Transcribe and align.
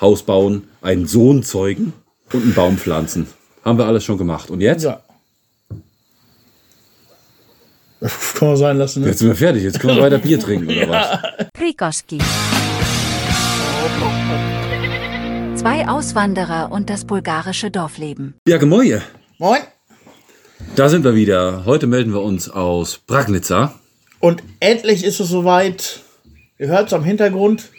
Haus 0.00 0.22
bauen, 0.22 0.68
einen 0.82 1.06
Sohn 1.06 1.42
zeugen 1.42 1.92
und 2.32 2.42
einen 2.42 2.54
Baum 2.54 2.78
pflanzen. 2.78 3.26
Haben 3.64 3.78
wir 3.78 3.86
alles 3.86 4.04
schon 4.04 4.18
gemacht. 4.18 4.50
Und 4.50 4.60
jetzt? 4.60 4.84
Ja. 4.84 5.00
Das 8.00 8.34
kann 8.34 8.48
man 8.48 8.56
sein 8.56 8.76
lassen. 8.76 9.02
Ne? 9.02 9.08
Jetzt 9.08 9.20
sind 9.20 9.28
wir 9.28 9.36
fertig. 9.36 9.62
Jetzt 9.62 9.80
können 9.80 9.96
wir 9.96 10.02
weiter 10.02 10.18
Bier 10.18 10.38
trinken, 10.38 10.68
oder 10.68 10.88
was? 11.38 11.48
Prikoski. 11.54 12.18
Zwei 15.56 15.88
Auswanderer 15.88 16.70
und 16.70 16.90
das 16.90 17.04
bulgarische 17.06 17.70
Dorfleben. 17.70 18.34
Ja, 18.46 18.58
Gemäue. 18.58 19.02
Moin. 19.38 19.62
Da 20.76 20.88
sind 20.88 21.04
wir 21.04 21.14
wieder. 21.14 21.64
Heute 21.64 21.86
melden 21.86 22.12
wir 22.12 22.22
uns 22.22 22.50
aus 22.50 22.98
Bragnitza. 22.98 23.74
Und 24.20 24.42
endlich 24.60 25.04
ist 25.04 25.20
es 25.20 25.28
soweit. 25.28 26.00
Ihr 26.58 26.68
hört 26.68 26.88
es 26.88 26.92
am 26.92 27.04
Hintergrund. 27.04 27.70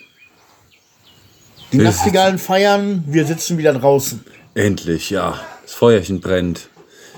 Die 1.72 1.78
Nachtigallen 1.78 2.38
feiern. 2.38 3.04
Wir 3.08 3.26
sitzen 3.26 3.58
wieder 3.58 3.74
draußen. 3.74 4.24
Endlich, 4.54 5.10
ja. 5.10 5.36
Das 5.64 5.74
Feuerchen 5.74 6.22
brennt. 6.22 6.70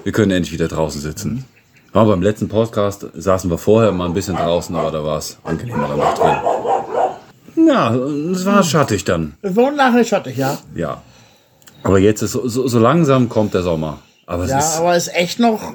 Wir 0.03 0.11
können 0.11 0.31
endlich 0.31 0.51
wieder 0.51 0.67
draußen 0.67 0.99
sitzen. 1.01 1.45
Ja, 1.93 2.03
beim 2.03 2.21
letzten 2.21 2.49
Podcast 2.49 3.05
saßen 3.13 3.49
wir 3.49 3.57
vorher 3.57 3.91
mal 3.91 4.05
ein 4.05 4.13
bisschen 4.13 4.35
draußen, 4.35 4.75
aber 4.75 4.91
da 4.91 5.03
war 5.03 5.17
es 5.17 5.37
angenehmer 5.43 5.87
dann 5.87 5.97
noch 5.97 6.13
drin. 6.15 7.67
Ja, 7.67 7.93
es 7.95 8.45
war 8.45 8.63
schattig 8.63 9.05
dann. 9.05 9.35
Es 9.41 9.55
war 9.55 9.71
nachher 9.71 10.03
schattig, 10.03 10.37
ja. 10.37 10.57
Ja. 10.75 11.01
Aber 11.83 11.99
jetzt 11.99 12.21
ist 12.21 12.31
so, 12.33 12.47
so, 12.47 12.67
so 12.67 12.79
langsam 12.79 13.29
kommt 13.29 13.53
der 13.53 13.63
Sommer. 13.63 13.99
Aber 14.25 14.43
es 14.43 14.51
Ja, 14.51 14.59
ist. 14.59 14.77
aber 14.77 14.95
es 14.95 15.07
ist 15.07 15.15
echt 15.15 15.39
noch 15.39 15.73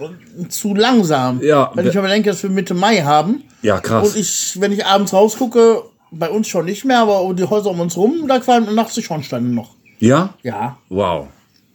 zu 0.48 0.74
langsam. 0.74 1.40
Ja, 1.42 1.70
Wenn 1.74 1.86
ich 1.88 1.94
mir 1.94 2.02
bedenke, 2.02 2.30
dass 2.30 2.42
wir 2.42 2.50
Mitte 2.50 2.74
Mai 2.74 3.02
haben. 3.02 3.42
Ja, 3.62 3.80
krass. 3.80 4.08
Und 4.08 4.16
ich, 4.16 4.60
wenn 4.60 4.72
ich 4.72 4.86
abends 4.86 5.12
rausgucke, 5.12 5.82
bei 6.10 6.30
uns 6.30 6.48
schon 6.48 6.64
nicht 6.66 6.84
mehr, 6.84 7.00
aber 7.00 7.32
die 7.34 7.44
Häuser 7.44 7.70
um 7.70 7.80
uns 7.80 7.96
rum, 7.96 8.26
da 8.28 8.38
qualmen 8.38 8.74
nachts 8.74 8.94
die 8.94 9.02
Schornsteine 9.02 9.48
noch. 9.48 9.74
Ja? 9.98 10.34
Ja. 10.42 10.78
Wow. 10.88 11.28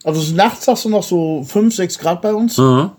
Also 0.03 0.33
nachts 0.35 0.67
hast 0.67 0.85
du 0.85 0.89
noch 0.89 1.03
so 1.03 1.43
5, 1.43 1.75
6 1.75 1.99
Grad 1.99 2.21
bei 2.21 2.33
uns. 2.33 2.57
Aha. 2.57 2.95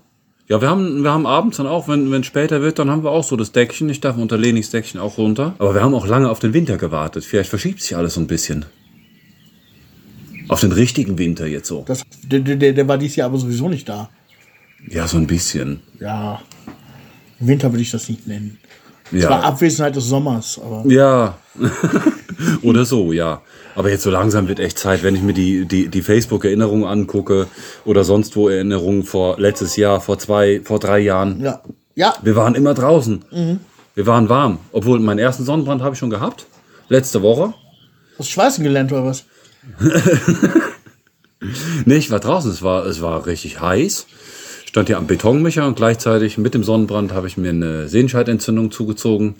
Ja, 0.47 0.61
wir 0.61 0.69
haben, 0.69 1.03
wir 1.03 1.11
haben 1.11 1.25
abends 1.25 1.57
dann 1.57 1.67
auch, 1.67 1.87
wenn 1.87 2.11
wenn 2.11 2.25
später 2.25 2.61
wird, 2.61 2.77
dann 2.77 2.89
haben 2.89 3.03
wir 3.03 3.11
auch 3.11 3.23
so 3.23 3.37
das 3.37 3.53
Deckchen. 3.53 3.89
Ich 3.89 4.01
darf 4.01 4.17
unter 4.17 4.37
Lenis 4.37 4.69
Deckchen 4.69 4.99
auch 4.99 5.17
runter. 5.17 5.55
Aber 5.59 5.73
wir 5.73 5.81
haben 5.81 5.93
auch 5.95 6.05
lange 6.05 6.29
auf 6.29 6.39
den 6.39 6.53
Winter 6.53 6.77
gewartet. 6.77 7.23
Vielleicht 7.23 7.49
verschiebt 7.49 7.81
sich 7.81 7.95
alles 7.95 8.15
so 8.15 8.19
ein 8.19 8.27
bisschen. 8.27 8.65
Auf 10.49 10.59
den 10.59 10.73
richtigen 10.73 11.17
Winter 11.17 11.47
jetzt 11.47 11.69
so. 11.69 11.85
Das, 11.87 12.03
der, 12.23 12.41
der, 12.41 12.73
der 12.73 12.87
war 12.87 12.97
dieses 12.97 13.15
Jahr 13.15 13.27
aber 13.27 13.37
sowieso 13.37 13.69
nicht 13.69 13.87
da. 13.87 14.09
Ja, 14.89 15.07
so 15.07 15.17
ein 15.17 15.27
bisschen. 15.27 15.79
Ja. 16.01 16.41
Winter 17.39 17.71
würde 17.71 17.83
ich 17.83 17.91
das 17.91 18.09
nicht 18.09 18.27
nennen. 18.27 18.57
Es 19.11 19.23
war 19.23 19.39
Ja. 19.41 19.41
Abwesenheit 19.41 19.95
des 19.95 20.05
Sommers, 20.05 20.59
aber 20.63 20.83
Ja. 20.89 21.37
Oder 22.63 22.85
so, 22.85 23.11
ja. 23.11 23.41
Aber 23.75 23.89
jetzt 23.89 24.03
so 24.03 24.09
langsam 24.09 24.47
wird 24.47 24.59
echt 24.59 24.77
Zeit, 24.79 25.03
wenn 25.03 25.15
ich 25.15 25.21
mir 25.21 25.33
die, 25.33 25.65
die, 25.65 25.87
die 25.89 26.01
Facebook-Erinnerungen 26.01 26.85
angucke 26.85 27.47
oder 27.85 28.03
sonst 28.03 28.35
wo 28.35 28.49
Erinnerungen 28.49 29.03
vor 29.03 29.39
letztes 29.39 29.75
Jahr, 29.77 30.01
vor 30.01 30.17
zwei, 30.19 30.61
vor 30.63 30.79
drei 30.79 30.99
Jahren. 30.99 31.39
ja. 31.41 31.61
Ja, 31.93 32.13
Wir 32.21 32.37
waren 32.37 32.55
immer 32.55 32.73
draußen. 32.73 33.25
Wir 33.95 34.07
waren 34.07 34.29
warm. 34.29 34.59
Obwohl, 34.71 34.99
meinen 35.01 35.19
ersten 35.19 35.43
Sonnenbrand 35.43 35.81
habe 35.83 35.93
ich 35.93 35.99
schon 35.99 36.09
gehabt. 36.09 36.45
Letzte 36.87 37.21
Woche. 37.21 37.53
hast 38.17 38.29
du 38.29 38.33
Schweißen 38.33 38.63
gelernt 38.63 38.91
oder 38.93 39.03
was? 39.05 39.25
Nee, 41.85 41.95
ich 41.95 42.11
war 42.11 42.19
draußen. 42.19 42.51
Es 42.51 42.61
war, 42.61 42.85
es 42.85 43.01
war 43.01 43.25
richtig 43.25 43.59
heiß. 43.59 44.05
Stand 44.71 44.87
hier 44.87 44.97
am 44.97 45.05
Betonmischer 45.05 45.67
und 45.67 45.75
gleichzeitig 45.75 46.37
mit 46.37 46.53
dem 46.53 46.63
Sonnenbrand 46.63 47.11
habe 47.11 47.27
ich 47.27 47.35
mir 47.35 47.49
eine 47.49 47.89
Sehenscheidentzündung 47.89 48.71
zugezogen. 48.71 49.35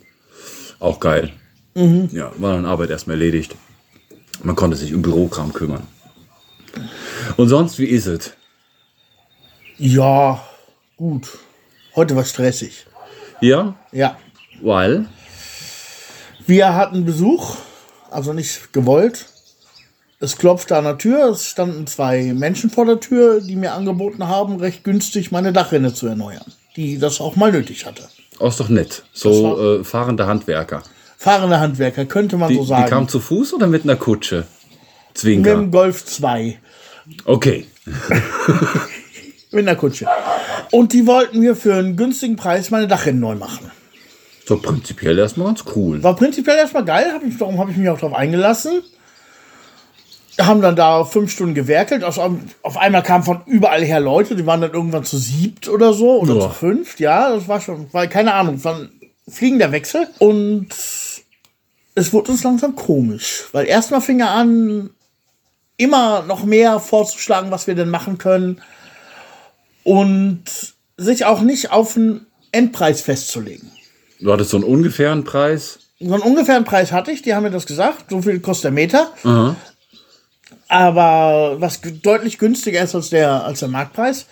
Auch 0.82 1.00
geil. 1.00 1.32
Ja, 1.74 2.34
war 2.38 2.56
dann 2.56 2.66
Arbeit 2.66 2.90
erstmal 2.90 3.16
erledigt. 3.16 3.56
Man 4.44 4.58
konnte 4.58 4.76
sich 4.76 4.94
um 4.94 5.02
Bürokram 5.02 5.54
kümmern. 5.54 5.84
Und 7.38 7.48
sonst, 7.48 7.80
wie 7.80 7.86
ist 7.86 8.08
es? 8.08 8.34
Ja, 9.78 10.44
gut. 10.98 11.30
Heute 11.96 12.18
war 12.18 12.26
stressig. 12.26 12.86
Ja, 13.40 13.76
Ja. 13.94 14.18
weil. 14.62 15.06
Wir 16.46 16.76
hatten 16.76 17.06
Besuch, 17.06 17.56
also 18.10 18.34
nicht 18.34 18.74
gewollt. 18.74 19.28
Es 20.24 20.38
klopfte 20.38 20.78
an 20.78 20.84
der 20.84 20.98
Tür, 21.00 21.30
es 21.32 21.46
standen 21.48 21.88
zwei 21.88 22.32
Menschen 22.34 22.70
vor 22.70 22.86
der 22.86 23.00
Tür, 23.00 23.42
die 23.42 23.56
mir 23.56 23.74
angeboten 23.74 24.28
haben, 24.28 24.58
recht 24.60 24.84
günstig 24.84 25.32
meine 25.32 25.52
Dachrinne 25.52 25.94
zu 25.94 26.06
erneuern, 26.08 26.46
die 26.76 27.00
das 27.00 27.20
auch 27.20 27.36
mal 27.36 27.52
nötig 27.52 27.86
hatte. 27.88 28.04
Oh, 28.40 28.48
ist 28.48 28.60
doch 28.60 28.70
nett. 28.70 29.04
So 29.14 29.80
äh, 29.80 29.84
fahrende 29.84 30.28
Handwerker. 30.28 30.84
Fahrende 31.18 31.60
Handwerker, 31.60 32.06
könnte 32.06 32.38
man 32.38 32.50
Die, 32.50 32.56
so 32.56 32.62
die 32.62 32.68
sagen. 32.68 32.90
kamen 32.90 33.08
zu 33.10 33.20
Fuß 33.20 33.54
oder 33.56 33.68
mit 33.68 33.84
einer 33.84 33.96
Kutsche? 33.96 34.46
mit 35.10 35.18
Zwinker. 35.18 35.56
dem 35.56 35.72
Golf 35.72 36.06
2, 36.06 36.58
Okay. 37.26 37.66
mit 39.52 39.68
einer 39.68 39.76
Kutsche. 39.76 40.08
Und 40.72 40.94
die 40.94 41.06
wollten 41.08 41.40
mir 41.40 41.56
für 41.56 41.74
einen 41.76 41.96
günstigen 41.98 42.36
Preis 42.36 42.70
meine 42.70 42.88
Dachrinne 42.88 43.20
neu 43.20 43.36
machen. 43.36 43.72
So 44.46 44.58
prinzipiell 44.58 45.18
erstmal 45.18 45.48
ganz 45.48 45.64
cool. 45.76 46.02
War 46.04 46.16
prinzipiell 46.16 46.58
erstmal 46.58 46.86
geil, 46.86 47.12
hab 47.14 47.24
ich, 47.24 47.38
darum 47.38 47.58
habe 47.60 47.72
ich 47.72 47.78
mich 47.78 47.90
auch 47.90 48.00
darauf 48.00 48.16
eingelassen. 48.16 48.82
Haben 50.40 50.62
dann 50.62 50.76
da 50.76 51.04
fünf 51.04 51.32
Stunden 51.32 51.54
gewerkelt. 51.56 52.04
Auf, 52.04 52.18
auf 52.64 52.78
einmal 52.78 53.04
kamen 53.04 53.24
von 53.24 53.42
überall 53.46 53.84
her 53.84 54.00
Leute, 54.00 54.36
die 54.36 54.46
waren 54.46 54.62
dann 54.62 54.72
irgendwann 54.72 55.04
zu 55.04 55.18
siebt 55.18 55.68
oder 55.68 55.94
so 55.94 56.20
oder 56.22 56.36
Ja. 56.36 56.42
zu 56.42 56.50
fünft. 56.50 57.00
Ja, 57.00 57.30
das 57.36 57.48
war 57.48 57.60
schon, 57.60 57.92
war 57.94 58.08
keine 58.08 58.34
Ahnung, 58.34 58.56
es 58.56 58.64
war 58.64 58.76
ein 58.76 58.90
fliegender 59.28 59.72
Wechsel. 59.72 60.08
Und 60.20 60.70
es 61.96 62.14
wurde 62.14 62.32
uns 62.32 62.44
langsam 62.44 62.76
komisch, 62.76 63.44
weil 63.52 63.66
erstmal 63.66 64.00
fing 64.02 64.22
er 64.22 64.32
an, 64.32 64.92
immer 65.78 66.24
noch 66.24 66.44
mehr 66.46 66.80
vorzuschlagen, 66.80 67.52
was 67.52 67.68
wir 67.68 67.76
denn 67.76 67.90
machen 67.90 68.18
können. 68.18 68.62
Und 69.84 70.44
sich 70.98 71.26
auch 71.26 71.42
nicht 71.42 71.72
auf 71.72 71.96
einen 71.98 72.28
Endpreis 72.52 73.02
festzulegen. 73.02 73.72
Du 74.20 74.32
hattest 74.32 74.52
so 74.52 74.58
einen 74.58 74.64
ungefähren 74.66 75.24
Preis. 75.24 75.80
So 76.00 76.14
einen 76.14 76.24
ungefähren 76.24 76.64
Preis 76.66 76.92
hatte 76.92 77.12
ich, 77.12 77.22
die 77.24 77.34
haben 77.34 77.44
mir 77.44 77.52
das 77.52 77.66
gesagt. 77.66 78.06
So 78.10 78.22
viel 78.22 78.40
kostet 78.40 78.66
der 78.66 78.72
Meter. 78.72 79.12
Aber 80.68 81.58
was 81.60 81.82
deutlich 81.82 82.38
günstiger 82.38 82.82
ist 82.82 82.96
als 82.96 83.10
der, 83.10 83.44
als 83.44 83.60
der 83.60 83.70
Marktpreis. 83.70 84.26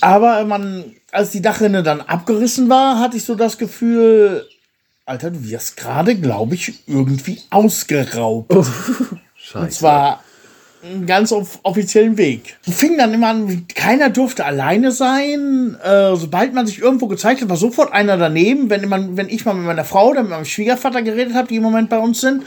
Aber 0.00 0.44
man, 0.44 0.96
als 1.12 1.30
die 1.30 1.40
Dachrinne 1.40 1.82
dann 1.82 2.00
abgerissen 2.00 2.68
war, 2.68 2.98
hatte 2.98 3.16
ich 3.16 3.24
so 3.24 3.34
das 3.34 3.56
Gefühl, 3.56 4.46
Alter, 5.06 5.30
du 5.30 5.48
wirst 5.48 5.76
gerade, 5.76 6.14
glaube 6.14 6.54
ich, 6.54 6.86
irgendwie 6.86 7.40
ausgeraubt. 7.50 8.52
Scheiße. 9.36 9.58
Und 9.58 9.72
zwar 9.72 10.24
einen 10.84 11.06
ganz 11.06 11.32
off 11.32 11.58
offiziellen 11.62 12.16
Weg. 12.18 12.56
Fing 12.62 12.98
dann 12.98 13.14
immer 13.14 13.28
an, 13.28 13.66
keiner 13.74 14.10
durfte 14.10 14.44
alleine 14.44 14.92
sein. 14.92 15.76
Äh, 15.82 16.16
sobald 16.16 16.54
man 16.54 16.66
sich 16.66 16.80
irgendwo 16.80 17.06
gezeigt 17.06 17.40
hat, 17.40 17.48
war 17.48 17.56
sofort 17.56 17.92
einer 17.92 18.16
daneben. 18.16 18.70
Wenn, 18.70 18.88
man, 18.88 19.16
wenn 19.16 19.28
ich 19.28 19.44
mal 19.44 19.54
mit 19.54 19.66
meiner 19.66 19.84
Frau 19.84 20.10
oder 20.10 20.22
mit 20.22 20.30
meinem 20.30 20.44
Schwiegervater 20.44 21.02
geredet 21.02 21.34
habe, 21.34 21.48
die 21.48 21.56
im 21.56 21.62
Moment 21.62 21.88
bei 21.88 21.98
uns 21.98 22.20
sind, 22.20 22.44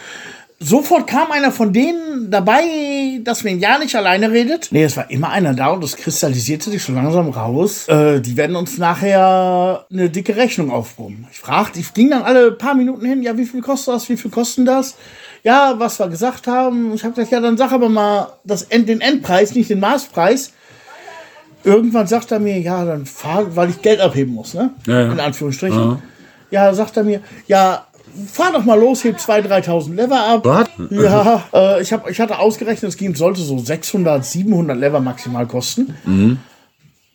sofort 0.60 1.08
kam 1.08 1.32
einer 1.32 1.52
von 1.52 1.72
denen 1.72 2.32
dabei, 2.32 3.20
dass 3.24 3.44
man 3.44 3.60
ja 3.60 3.78
nicht 3.78 3.96
alleine 3.96 4.32
redet. 4.32 4.70
Nee, 4.72 4.84
es 4.84 4.98
war 4.98 5.10
immer 5.12 5.30
einer 5.30 5.54
da 5.54 5.68
und 5.70 5.84
das 5.84 5.96
kristallisierte 5.96 6.70
sich 6.70 6.84
so 6.84 6.94
langsam 6.94 7.30
raus. 7.30 7.88
Äh, 7.88 8.22
die 8.22 8.38
werden 8.38 8.56
uns 8.56 8.78
nachher 8.78 9.86
eine 9.92 10.10
dicke 10.10 10.36
Rechnung 10.36 10.72
aufbrummen. 10.72 11.28
Ich 11.32 11.40
fragte, 11.40 11.80
ich 11.80 11.94
ging 11.94 12.10
dann 12.10 12.24
alle 12.24 12.52
paar 12.52 12.76
Minuten 12.76 13.06
hin, 13.06 13.22
ja, 13.22 13.38
wie 13.38 13.46
viel 13.46 13.62
kostet 13.62 13.94
das, 13.94 14.10
wie 14.10 14.18
viel 14.18 14.32
kosten 14.32 14.66
das? 14.66 14.96
Ja, 15.44 15.76
was 15.78 16.00
wir 16.00 16.08
gesagt 16.08 16.48
haben. 16.48 16.94
Ich 16.94 17.04
habe 17.04 17.14
gesagt, 17.14 17.32
ja, 17.32 17.40
dann 17.40 17.58
sag 17.58 17.72
aber 17.72 17.90
mal 17.90 18.34
das 18.44 18.64
End, 18.64 18.90
den 18.90 19.02
Endpreis, 19.02 19.54
nicht 19.54 19.70
den 19.70 19.80
Maßpreis. 19.80 20.52
Irgendwann 21.64 22.08
sagt 22.08 22.32
er 22.32 22.40
mir, 22.40 22.60
ja, 22.60 22.86
dann 22.86 23.06
fahr, 23.06 23.56
weil 23.56 23.70
ich 23.70 23.82
Geld 23.82 24.00
abheben 24.00 24.34
muss, 24.34 24.54
ne? 24.54 24.72
Ja, 24.86 25.02
ja. 25.02 25.12
In 25.12 25.20
Anführungsstrichen. 25.20 26.02
Ja, 26.50 26.74
sagt 26.74 26.96
er 26.96 27.04
mir, 27.04 27.22
ja, 27.48 27.87
fahr 28.32 28.52
doch 28.54 28.66
mal 28.66 28.80
los, 28.80 29.04
heb 29.04 29.18
2.000, 29.18 29.66
3.000 29.66 29.96
Lever 29.96 30.24
ab. 30.28 30.46
Was? 30.46 30.68
Ja, 30.90 31.44
äh, 31.54 31.82
ich, 31.82 31.94
hab, 31.94 32.10
ich 32.10 32.20
hatte 32.20 32.40
ausgerechnet, 32.40 32.90
es 32.90 32.98
ging, 32.98 33.16
sollte 33.16 33.42
so 33.42 33.58
600, 33.58 34.26
700 34.26 34.78
Lever 34.78 35.00
maximal 35.00 35.46
kosten. 35.46 35.98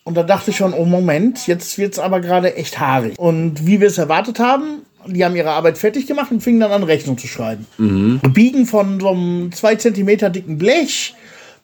Und 0.05 0.17
da 0.17 0.23
dachte 0.23 0.51
ich 0.51 0.57
schon, 0.57 0.75
oh 0.75 0.85
Moment, 0.85 1.47
jetzt 1.47 1.79
wird's 1.79 1.99
aber 1.99 2.21
gerade 2.21 2.57
echt 2.57 2.81
haarig. 2.81 3.19
Und 3.19 3.67
wie 3.67 3.81
wir 3.81 3.89
es 3.89 3.99
erwartet 3.99 4.39
haben, 4.39 4.83
die 5.07 5.25
haben 5.25 5.37
ihre 5.37 5.51
Arbeit 5.51 5.79
fertig 5.79 6.07
gemacht 6.07 6.31
und 6.31 6.43
fingen 6.43 6.61
dann 6.61 6.73
an, 6.73 6.83
Rechnung 6.83 7.19
zu 7.19 7.27
schreiben. 7.27 7.67
Biegen 8.33 8.67
von 8.67 9.01
so 9.01 9.09
einem 9.09 9.53
2 9.53 9.77
Zentimeter 9.77 10.31
dicken 10.31 10.59
Blech 10.59 11.15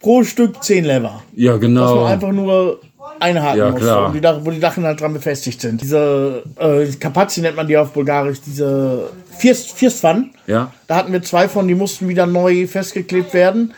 pro 0.00 0.24
Stück 0.24 0.62
10 0.62 0.84
Lever. 0.84 1.22
Ja, 1.34 1.52
Dass 1.52 1.60
genau. 1.60 1.96
man 1.96 2.12
einfach 2.12 2.32
nur 2.32 2.80
einhaken 3.20 3.58
Ja, 3.58 3.70
muss, 3.70 3.80
klar. 3.80 4.14
Dach, 4.20 4.40
wo 4.42 4.50
die 4.50 4.60
Dachen 4.60 4.84
halt 4.84 5.00
dran 5.00 5.12
befestigt 5.12 5.60
sind. 5.60 5.80
Diese 5.80 6.42
äh, 6.58 6.86
Kapazzi 6.98 7.40
nennt 7.40 7.56
man 7.56 7.66
die 7.66 7.76
auf 7.76 7.92
Bulgarisch, 7.92 8.40
diese 8.44 9.10
First, 9.38 9.72
Firstpfannen. 9.72 10.30
Ja. 10.46 10.72
Da 10.86 10.96
hatten 10.96 11.12
wir 11.12 11.22
zwei 11.22 11.48
von, 11.48 11.68
die 11.68 11.74
mussten 11.74 12.08
wieder 12.08 12.26
neu 12.26 12.66
festgeklebt 12.66 13.34
werden. 13.34 13.74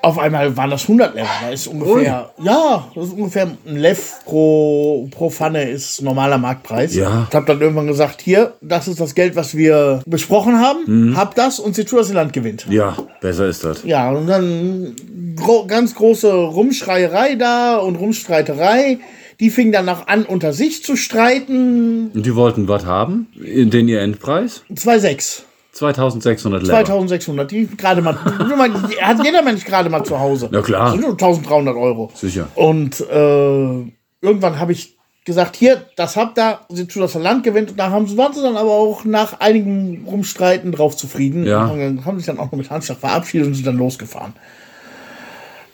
Auf 0.00 0.16
einmal 0.16 0.56
waren 0.56 0.70
das 0.70 0.82
100 0.82 1.14
Lever. 1.16 1.26
Da 1.42 1.50
ist 1.50 1.66
ungefähr, 1.66 2.30
ja, 2.40 2.88
das 2.94 3.06
ist 3.06 3.12
ungefähr 3.14 3.48
ein 3.66 3.76
Lev 3.76 4.20
pro, 4.24 5.08
pro 5.10 5.28
Pfanne 5.28 5.68
ist 5.68 6.02
normaler 6.02 6.38
Marktpreis. 6.38 6.94
Ja. 6.94 7.26
Ich 7.28 7.34
habe 7.34 7.46
dann 7.46 7.60
irgendwann 7.60 7.88
gesagt, 7.88 8.20
hier, 8.20 8.54
das 8.60 8.86
ist 8.86 9.00
das 9.00 9.16
Geld, 9.16 9.34
was 9.34 9.56
wir 9.56 10.02
besprochen 10.06 10.60
haben. 10.60 11.16
Habt 11.16 11.36
das 11.36 11.58
und 11.58 11.76
dass 11.76 12.08
ihr 12.08 12.14
Land 12.14 12.32
gewinnt. 12.32 12.66
Ja, 12.70 12.96
besser 13.20 13.46
ist 13.46 13.64
das. 13.64 13.82
Ja, 13.82 14.10
und 14.12 14.28
dann 14.28 14.94
gro 15.34 15.66
ganz 15.66 15.96
große 15.96 16.32
Rumschreierei 16.32 17.34
da 17.34 17.78
und 17.78 17.96
Rumstreiterei. 17.96 18.98
Die 19.40 19.50
fing 19.50 19.70
dann 19.70 19.88
auch 19.88 20.08
an, 20.08 20.24
unter 20.24 20.52
sich 20.52 20.82
zu 20.82 20.96
streiten. 20.96 22.10
Und 22.12 22.26
die 22.26 22.34
wollten 22.34 22.66
was 22.66 22.84
haben? 22.84 23.28
Den 23.36 23.88
ihr 23.88 24.00
Endpreis? 24.00 24.64
2,6. 24.74 25.42
2600 25.72 26.62
Lever. 26.62 26.72
2600. 26.72 27.50
Die 27.50 27.68
gerade 27.68 28.02
mal, 28.02 28.14
die 28.90 29.00
hat 29.00 29.24
jeder 29.24 29.42
Mensch 29.42 29.64
gerade 29.64 29.88
mal 29.90 30.02
zu 30.02 30.18
Hause. 30.18 30.48
Na 30.50 30.60
klar. 30.60 30.86
Das 30.86 30.92
sind 30.92 31.02
nur 31.02 31.12
1300 31.12 31.76
Euro. 31.76 32.10
Sicher. 32.14 32.48
Und 32.56 33.00
äh, 33.00 33.92
irgendwann 34.20 34.58
habe 34.58 34.72
ich 34.72 34.96
gesagt, 35.24 35.54
hier, 35.54 35.84
das 35.94 36.16
habt 36.16 36.36
ihr, 36.38 36.58
seht 36.70 36.90
zu, 36.90 37.00
ihr 37.00 37.20
Land 37.20 37.44
gewinnt. 37.44 37.70
Und 37.70 37.76
da 37.78 37.90
haben 37.90 38.08
sie, 38.08 38.16
waren 38.16 38.32
sie 38.32 38.42
dann 38.42 38.56
aber 38.56 38.72
auch 38.72 39.04
nach 39.04 39.38
einigem 39.38 40.04
Rumstreiten 40.06 40.72
drauf 40.72 40.96
zufrieden. 40.96 41.46
Ja. 41.46 41.66
Und 41.66 41.80
haben, 41.80 42.04
haben 42.04 42.16
sich 42.16 42.26
dann 42.26 42.40
auch 42.40 42.50
noch 42.50 42.58
mit 42.58 42.70
Handschlag 42.70 42.98
verabschiedet 42.98 43.46
und 43.46 43.54
sind 43.54 43.66
dann 43.66 43.76
losgefahren. 43.76 44.32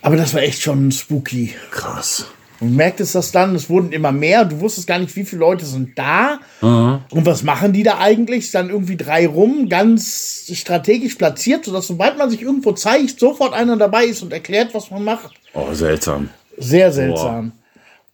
Aber 0.02 0.16
das 0.16 0.34
war 0.34 0.42
echt 0.42 0.60
schon 0.60 0.92
spooky. 0.92 1.54
Krass. 1.70 2.26
Du 2.60 2.66
merktest 2.66 3.14
das 3.14 3.32
dann, 3.32 3.54
es 3.54 3.68
wurden 3.68 3.92
immer 3.92 4.12
mehr. 4.12 4.44
Du 4.44 4.60
wusstest 4.60 4.86
gar 4.86 4.98
nicht, 4.98 5.14
wie 5.16 5.24
viele 5.24 5.40
Leute 5.40 5.64
sind 5.66 5.98
da. 5.98 6.38
Und 6.60 7.26
was 7.26 7.42
machen 7.42 7.72
die 7.72 7.82
da 7.82 7.98
eigentlich? 7.98 8.50
Dann 8.52 8.70
irgendwie 8.70 8.96
drei 8.96 9.26
rum, 9.26 9.68
ganz 9.68 10.46
strategisch 10.52 11.16
platziert, 11.16 11.64
sodass 11.64 11.86
sobald 11.88 12.16
man 12.16 12.30
sich 12.30 12.42
irgendwo 12.42 12.72
zeigt, 12.72 13.18
sofort 13.20 13.52
einer 13.54 13.76
dabei 13.76 14.04
ist 14.06 14.22
und 14.22 14.32
erklärt, 14.32 14.72
was 14.72 14.90
man 14.90 15.02
macht. 15.04 15.30
Oh, 15.52 15.72
seltsam. 15.74 16.30
Sehr 16.56 16.92
seltsam. 16.92 17.52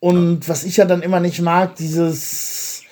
Und 0.00 0.48
was 0.48 0.64
ich 0.64 0.78
ja 0.78 0.86
dann 0.86 1.02
immer 1.02 1.20
nicht 1.20 1.40
mag, 1.42 1.76
dieses, 1.76 2.82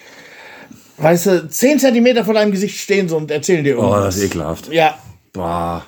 weißt 0.98 1.26
du, 1.26 1.48
10 1.48 1.78
Zentimeter 1.78 2.24
vor 2.26 2.34
deinem 2.34 2.52
Gesicht 2.52 2.78
stehen 2.78 3.08
so 3.08 3.16
und 3.16 3.30
erzählen 3.30 3.64
dir 3.64 3.78
Oh, 3.78 3.82
irgendwas. 3.84 4.04
das 4.04 4.16
ist 4.16 4.24
ekelhaft. 4.24 4.72
Ja, 4.72 4.98
Boah. 5.32 5.84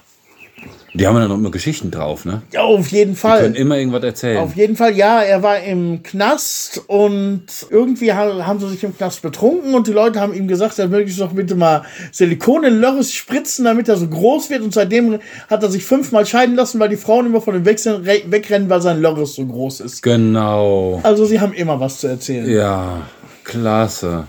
Die 0.93 1.07
haben 1.07 1.17
ja 1.17 1.29
noch 1.29 1.37
immer 1.37 1.51
Geschichten 1.53 1.91
drauf, 1.93 2.25
ne? 2.25 2.43
ja, 2.53 2.63
auf 2.63 2.89
jeden 2.89 3.13
Die 3.13 3.17
Fall. 3.17 3.43
können 3.43 3.55
immer 3.55 3.79
irgendwas 3.79 4.03
erzählen. 4.03 4.39
Auf 4.39 4.57
jeden 4.57 4.75
Fall, 4.77 4.97
ja, 4.97 5.23
er 5.23 5.43
war 5.43 5.61
im 5.61 6.03
Knast 6.03 6.83
und 6.89 7.43
irgendwie 7.71 8.13
ha- 8.13 8.45
haben 8.47 8.59
sie 8.59 8.69
sich 8.71 8.83
im 8.83 8.97
Knast 8.97 9.23
betrunken 9.23 9.75
und 9.75 9.87
die 9.87 9.93
Leute 9.93 10.21
haben 10.21 10.35
ihm 10.35 10.49
gesagt, 10.49 10.79
er 10.81 10.89
möge 10.89 11.09
sich 11.09 11.19
doch 11.21 11.33
bitte 11.33 11.55
mal 11.55 11.83
Silikon 12.11 12.65
in 12.65 12.81
Lörres 12.81 13.13
spritzen, 13.13 13.65
damit 13.67 13.89
er 13.89 13.97
so 13.97 14.09
groß 14.09 14.51
wird 14.51 14.63
und 14.63 14.75
seitdem 14.75 15.21
hat 15.49 15.63
er 15.63 15.71
sich 15.71 15.85
fünfmal 15.85 16.27
scheiden 16.27 16.57
lassen, 16.57 16.81
weil 16.81 16.89
die 16.89 16.97
Frauen 16.97 17.27
immer 17.27 17.41
von 17.41 17.55
ihm 17.55 17.65
wegrennen, 17.65 18.69
weil 18.69 18.81
sein 18.83 19.01
Lörres 19.01 19.35
so 19.37 19.47
groß 19.47 19.81
ist. 19.81 20.03
Genau. 20.03 21.01
Also 21.05 21.25
sie 21.25 21.41
haben 21.41 21.53
immer 21.53 21.79
was 21.79 22.01
zu 22.01 22.09
erzählen. 22.09 22.51
Ja, 22.51 23.03
klasse. 23.45 24.25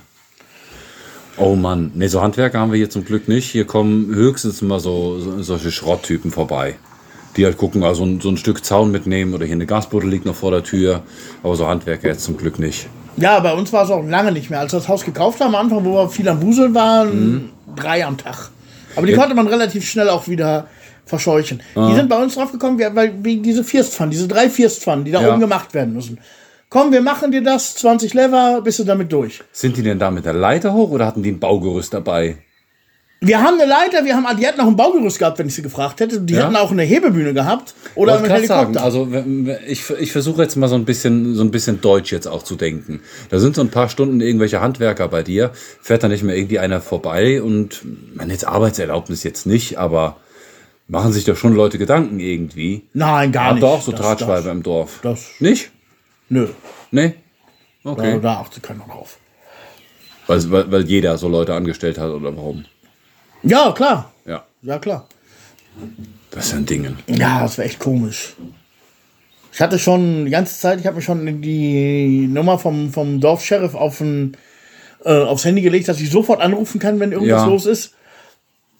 Oh 1.38 1.56
Mann, 1.56 1.92
ne, 1.96 2.10
so 2.10 2.22
Handwerker 2.22 2.60
haben 2.60 2.72
wir 2.72 2.78
hier 2.78 2.90
zum 2.90 3.06
Glück 3.06 3.28
nicht. 3.28 3.50
Hier 3.50 3.66
kommen 3.66 4.14
höchstens 4.14 4.62
mal 4.62 4.80
so, 4.80 5.20
so 5.20 5.42
solche 5.42 5.72
Schrotttypen 5.72 6.30
vorbei. 6.32 6.76
Die 7.38 7.46
halt 7.46 7.58
gucken, 7.58 7.84
also 7.84 8.06
so 8.20 8.30
ein 8.30 8.38
Stück 8.38 8.66
Zaun 8.66 8.92
mitnehmen 8.92 9.34
oder 9.34 9.46
hier 9.46 9.56
eine 9.56 9.66
Gasbuddel 9.66 10.10
liegt 10.10 10.26
noch 10.26 10.36
vor 10.36 10.52
der 10.52 10.64
Tür. 10.64 11.02
Aber 11.44 11.56
so 11.56 11.66
Handwerker 11.68 12.10
jetzt 12.10 12.26
zum 12.26 12.36
Glück 12.36 12.60
nicht. 12.60 12.88
Ja, 13.18 13.40
bei 13.40 13.54
uns 13.54 13.72
war 13.72 13.86
es 13.86 13.90
auch 13.90 14.04
lange 14.06 14.32
nicht 14.34 14.50
mehr. 14.50 14.60
Als 14.60 14.74
wir 14.74 14.80
das 14.80 14.88
Haus 14.90 15.06
gekauft 15.06 15.40
haben, 15.40 15.56
am 15.56 15.62
Anfang, 15.66 15.86
wo 15.86 15.94
wir 15.94 16.10
viel 16.10 16.28
am 16.28 16.40
Buseln 16.42 16.74
waren, 16.76 17.50
drei 17.76 18.06
am 18.06 18.18
Tag. 18.18 18.50
Aber 18.98 19.06
die 19.08 19.14
Ja. 19.14 19.20
konnte 19.20 19.34
man 19.36 19.48
relativ 19.48 19.86
schnell 19.90 20.10
auch 20.10 20.28
wieder 20.28 20.68
verscheuchen. 21.06 21.62
Die 21.76 21.96
sind 21.96 22.10
bei 22.10 22.22
uns 22.22 22.36
draufgekommen, 22.36 22.78
wir- 22.78 22.94
weil 22.96 23.14
wegen 23.24 23.42
diese 23.44 23.64
Firstpfannen, 23.64 24.12
diese 24.12 24.28
drei 24.28 24.50
Firstpfannen, 24.50 25.06
die 25.06 25.12
da 25.12 25.22
Ja. 25.22 25.30
oben 25.32 25.40
gemacht 25.40 25.74
werden 25.74 25.94
müssen. 25.94 26.18
Komm, 26.74 26.94
wir 26.94 27.02
machen 27.02 27.32
dir 27.34 27.44
das, 27.44 27.76
20 27.76 28.14
Lever, 28.14 28.62
bist 28.64 28.80
du 28.80 28.86
damit 28.86 29.12
durch. 29.12 29.42
Sind 29.52 29.76
die 29.76 29.84
denn 29.84 30.00
da 30.00 30.10
mit 30.10 30.24
der 30.24 30.32
Leiter 30.32 30.74
hoch 30.74 30.90
oder 30.92 31.06
hatten 31.06 31.22
die 31.22 31.30
ein 31.34 31.40
Baugerüst 31.40 31.94
dabei? 31.94 32.38
Wir 33.20 33.44
haben 33.44 33.60
eine 33.60 33.70
Leiter, 33.70 34.06
wir 34.06 34.16
haben, 34.16 34.26
die 34.40 34.48
hatten 34.48 34.62
auch 34.62 34.68
ein 34.68 34.78
Baugerüst 34.78 35.20
gehabt, 35.20 35.38
wenn 35.38 35.48
ich 35.48 35.54
sie 35.54 35.62
gefragt 35.62 36.00
hätte. 36.00 36.22
Die 36.22 36.34
Ja? 36.34 36.46
hätten 36.46 36.56
auch 36.56 36.72
eine 36.72 36.84
Hebebühne 36.84 37.34
gehabt 37.34 37.76
oder 37.94 38.14
einen 38.16 38.24
grad 38.26 38.46
sagen, 38.46 38.74
Helikopter. 38.74 38.84
also 38.86 39.10
ich, 39.68 39.90
ich 40.00 40.14
versuche 40.14 40.44
jetzt 40.44 40.56
mal 40.56 40.70
so 40.70 40.76
ein 40.76 40.86
bisschen 40.86 41.36
so 41.36 41.44
ein 41.44 41.52
bisschen 41.52 41.82
deutsch 41.82 42.14
jetzt 42.14 42.26
auch 42.28 42.42
zu 42.42 42.56
denken. 42.56 43.02
Da 43.30 43.40
sind 43.40 43.54
so 43.56 43.62
ein 43.62 43.70
paar 43.70 43.90
Stunden 43.90 44.22
irgendwelche 44.22 44.62
Handwerker 44.62 45.10
bei 45.10 45.24
dir, 45.24 45.52
fährt 45.82 46.04
da 46.04 46.08
nicht 46.08 46.24
mehr 46.24 46.38
irgendwie 46.38 46.60
einer 46.60 46.80
vorbei 46.80 47.42
und 47.44 47.82
man 48.16 48.30
jetzt 48.30 48.48
Arbeitserlaubnis 48.48 49.24
jetzt 49.24 49.46
nicht, 49.46 49.78
aber 49.78 50.16
machen 50.88 51.12
sich 51.12 51.26
doch 51.26 51.36
schon 51.36 51.54
Leute 51.54 51.78
Gedanken 51.78 52.22
irgendwie. 52.22 52.84
Nein, 52.94 53.34
gar 53.34 53.54
nicht. 53.54 53.62
ihr 53.62 53.68
auch 53.68 53.82
so 53.82 53.92
Das- 53.92 54.18
das- 54.20 54.46
im 54.46 54.64
Dorf? 54.64 55.00
das- 55.04 55.32
nicht? 55.40 55.70
Nö, 56.32 56.48
Nee? 56.92 57.14
Okay. 57.84 58.20
da 58.22 58.36
achtet 58.40 58.64
keiner 58.64 58.86
drauf. 58.86 59.18
Weil, 60.28 60.50
weil, 60.52 60.72
weil 60.72 60.86
jeder 60.88 61.18
so 61.18 61.28
Leute 61.28 61.54
angestellt 61.54 61.98
hat 61.98 62.10
oder 62.10 62.36
warum? 62.36 62.64
Ja, 63.44 63.72
klar. 63.74 64.12
Ja, 64.26 64.46
Ja, 64.62 64.80
klar. 64.80 65.08
das 66.30 66.46
ist 66.48 66.54
ein 66.54 66.66
Ding. 66.66 66.96
Ja, 67.08 67.42
das 67.42 67.58
war 67.58 67.66
echt 67.66 67.80
komisch. 67.80 68.34
Ich 69.52 69.60
hatte 69.60 69.78
schon 69.78 70.24
die 70.26 70.32
ganze 70.32 70.58
Zeit, 70.58 70.80
ich 70.80 70.86
habe 70.86 70.96
mir 70.98 71.02
schon 71.02 71.42
die 71.42 72.28
Nummer 72.28 72.58
vom, 72.58 72.94
vom 72.94 73.20
Dorfsheriff 73.20 73.74
auf 73.76 74.00
ein, 74.00 74.38
äh, 75.04 75.12
aufs 75.12 75.44
Handy 75.44 75.62
gelegt, 75.62 75.90
dass 75.90 76.00
ich 76.00 76.10
sofort 76.10 76.40
anrufen 76.40 76.80
kann, 76.80 77.00
wenn 77.02 77.12
irgendwas 77.12 77.42
Ja. 77.42 77.46
los 77.48 77.66
ist. 77.66 77.94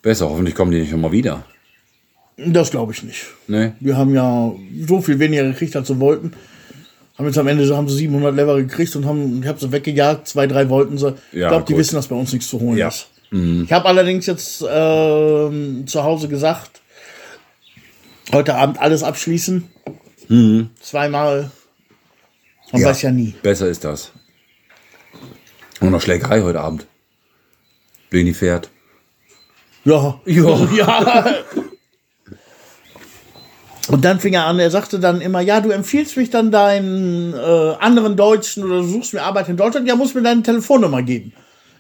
Besser, 0.02 0.30
hoffentlich 0.30 0.56
kommen 0.56 0.72
die 0.72 0.80
nicht 0.80 0.92
nochmal 0.94 1.12
wieder. 1.12 1.44
Das 2.38 2.72
glaube 2.72 2.94
ich 2.94 3.04
nicht. 3.04 3.26
Nee? 3.48 3.74
Wir 3.82 3.98
haben 3.98 4.14
ja 4.16 4.54
so 4.88 5.02
viel 5.02 5.20
weniger 5.20 5.44
gekriegt, 5.44 5.76
als 5.76 5.90
sie 5.90 6.00
wollten. 6.00 6.32
Haben 7.18 7.26
jetzt 7.28 7.38
am 7.38 7.48
Ende 7.48 7.66
so- 7.66 7.76
haben 7.78 7.88
sie 7.90 7.96
700 7.98 8.36
Lever 8.36 8.58
gekriegt 8.58 8.96
und 8.96 9.06
haben, 9.06 9.42
ich 9.44 9.48
habe 9.48 9.60
sie 9.60 9.72
weggejagt, 9.72 10.28
zwei, 10.28 10.48
drei 10.48 10.70
wollten 10.70 10.98
sie. 10.98 11.14
ich 11.32 11.40
Ja, 11.40 11.50
glaube, 11.50 11.66
die 11.68 11.78
wissen, 11.78 11.96
dass 11.96 12.08
bei 12.08 12.16
uns 12.16 12.32
nichts 12.34 12.48
zu 12.50 12.60
holen 12.60 12.78
Ja. 12.78 12.88
ist. 12.88 13.08
Ich 13.34 13.72
habe 13.72 13.86
allerdings 13.88 14.26
jetzt 14.26 14.62
ähm, 14.70 15.86
zu 15.88 16.04
Hause 16.04 16.28
gesagt, 16.28 16.82
heute 18.34 18.56
Abend 18.56 18.78
alles 18.80 19.04
abschließen. 19.04 19.68
Zweimal. 20.82 21.50
Man 22.74 22.82
Ja. 22.82 22.88
weiß 22.90 23.02
ja 23.04 23.12
nie. 23.12 23.34
Besser 23.42 23.68
ist 23.68 23.84
das. 23.86 24.12
Und 25.80 25.92
noch 25.92 26.02
Schlägerei 26.02 26.42
heute 26.42 26.60
Abend. 26.60 26.86
Bleni 28.10 28.34
fährt. 28.34 28.70
Ja. 29.86 30.20
Ja. 30.26 30.68
ja. 30.76 31.36
Und 33.92 34.06
dann 34.06 34.20
fing 34.20 34.34
er 34.34 34.46
an, 34.46 34.58
er 34.60 34.72
sagte 34.72 35.00
dann 35.00 35.20
immer, 35.22 35.42
ja, 35.42 35.60
du 35.62 35.70
empfiehlst 35.70 36.16
mich 36.18 36.30
dann 36.30 36.50
deinen 36.52 37.34
äh, 37.34 37.74
anderen 37.80 38.16
Deutschen 38.16 38.64
oder 38.64 38.78
du 38.78 38.84
suchst 38.88 39.14
mir 39.14 39.22
Arbeit 39.22 39.50
in 39.50 39.58
Deutschland, 39.58 39.88
ja, 39.88 39.96
musst 39.96 40.16
mir 40.16 40.22
deine 40.22 40.44
Telefonnummer 40.44 41.02
geben. 41.02 41.34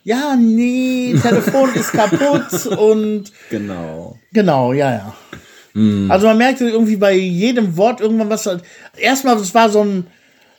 Ja, 0.03 0.35
nee, 0.35 1.15
Telefon 1.21 1.73
ist 1.75 1.91
kaputt 1.91 2.65
und 2.77 3.31
Genau. 3.49 4.17
genau, 4.33 4.73
ja, 4.73 4.91
ja. 4.91 5.15
Also 6.09 6.27
man 6.27 6.37
merkte 6.37 6.67
irgendwie 6.67 6.97
bei 6.97 7.13
jedem 7.13 7.77
Wort 7.77 8.01
irgendwann 8.01 8.29
was. 8.29 8.49
Erstmal, 8.97 9.37
das 9.37 9.53
war 9.55 9.69
so 9.69 9.81
ein, 9.81 10.07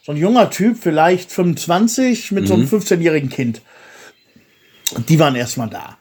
so 0.03 0.13
ein 0.13 0.17
junger 0.17 0.49
Typ, 0.49 0.79
vielleicht 0.81 1.31
25, 1.31 2.33
mit 2.33 2.49
so 2.49 2.55
einem 2.55 2.65
15-jährigen 2.67 3.29
Kind. 3.29 3.61
Und 4.95 5.11
die 5.11 5.19
waren 5.19 5.35
erstmal 5.35 5.69
da. 5.69 5.99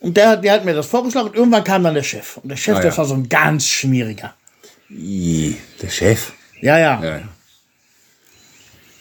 Und 0.00 0.18
der, 0.18 0.36
der 0.36 0.52
hat 0.52 0.64
mir 0.66 0.74
das 0.74 0.86
vorgeschlagen 0.86 1.28
und 1.28 1.34
irgendwann 1.36 1.64
kam 1.64 1.82
dann 1.82 1.94
der 1.94 2.02
Chef. 2.02 2.36
Und 2.36 2.50
der 2.50 2.56
Chef, 2.56 2.76
Ah, 2.76 2.84
ja. 2.84 2.94
war 2.98 3.04
so 3.06 3.14
ein 3.14 3.30
ganz 3.30 3.66
schmieriger. 3.66 4.34
I, 4.92 5.56
der 5.80 5.88
Chef. 5.88 6.32
Ja, 6.60 6.78
ja, 6.78 7.02
Ja, 7.02 7.16
ja. 7.18 7.22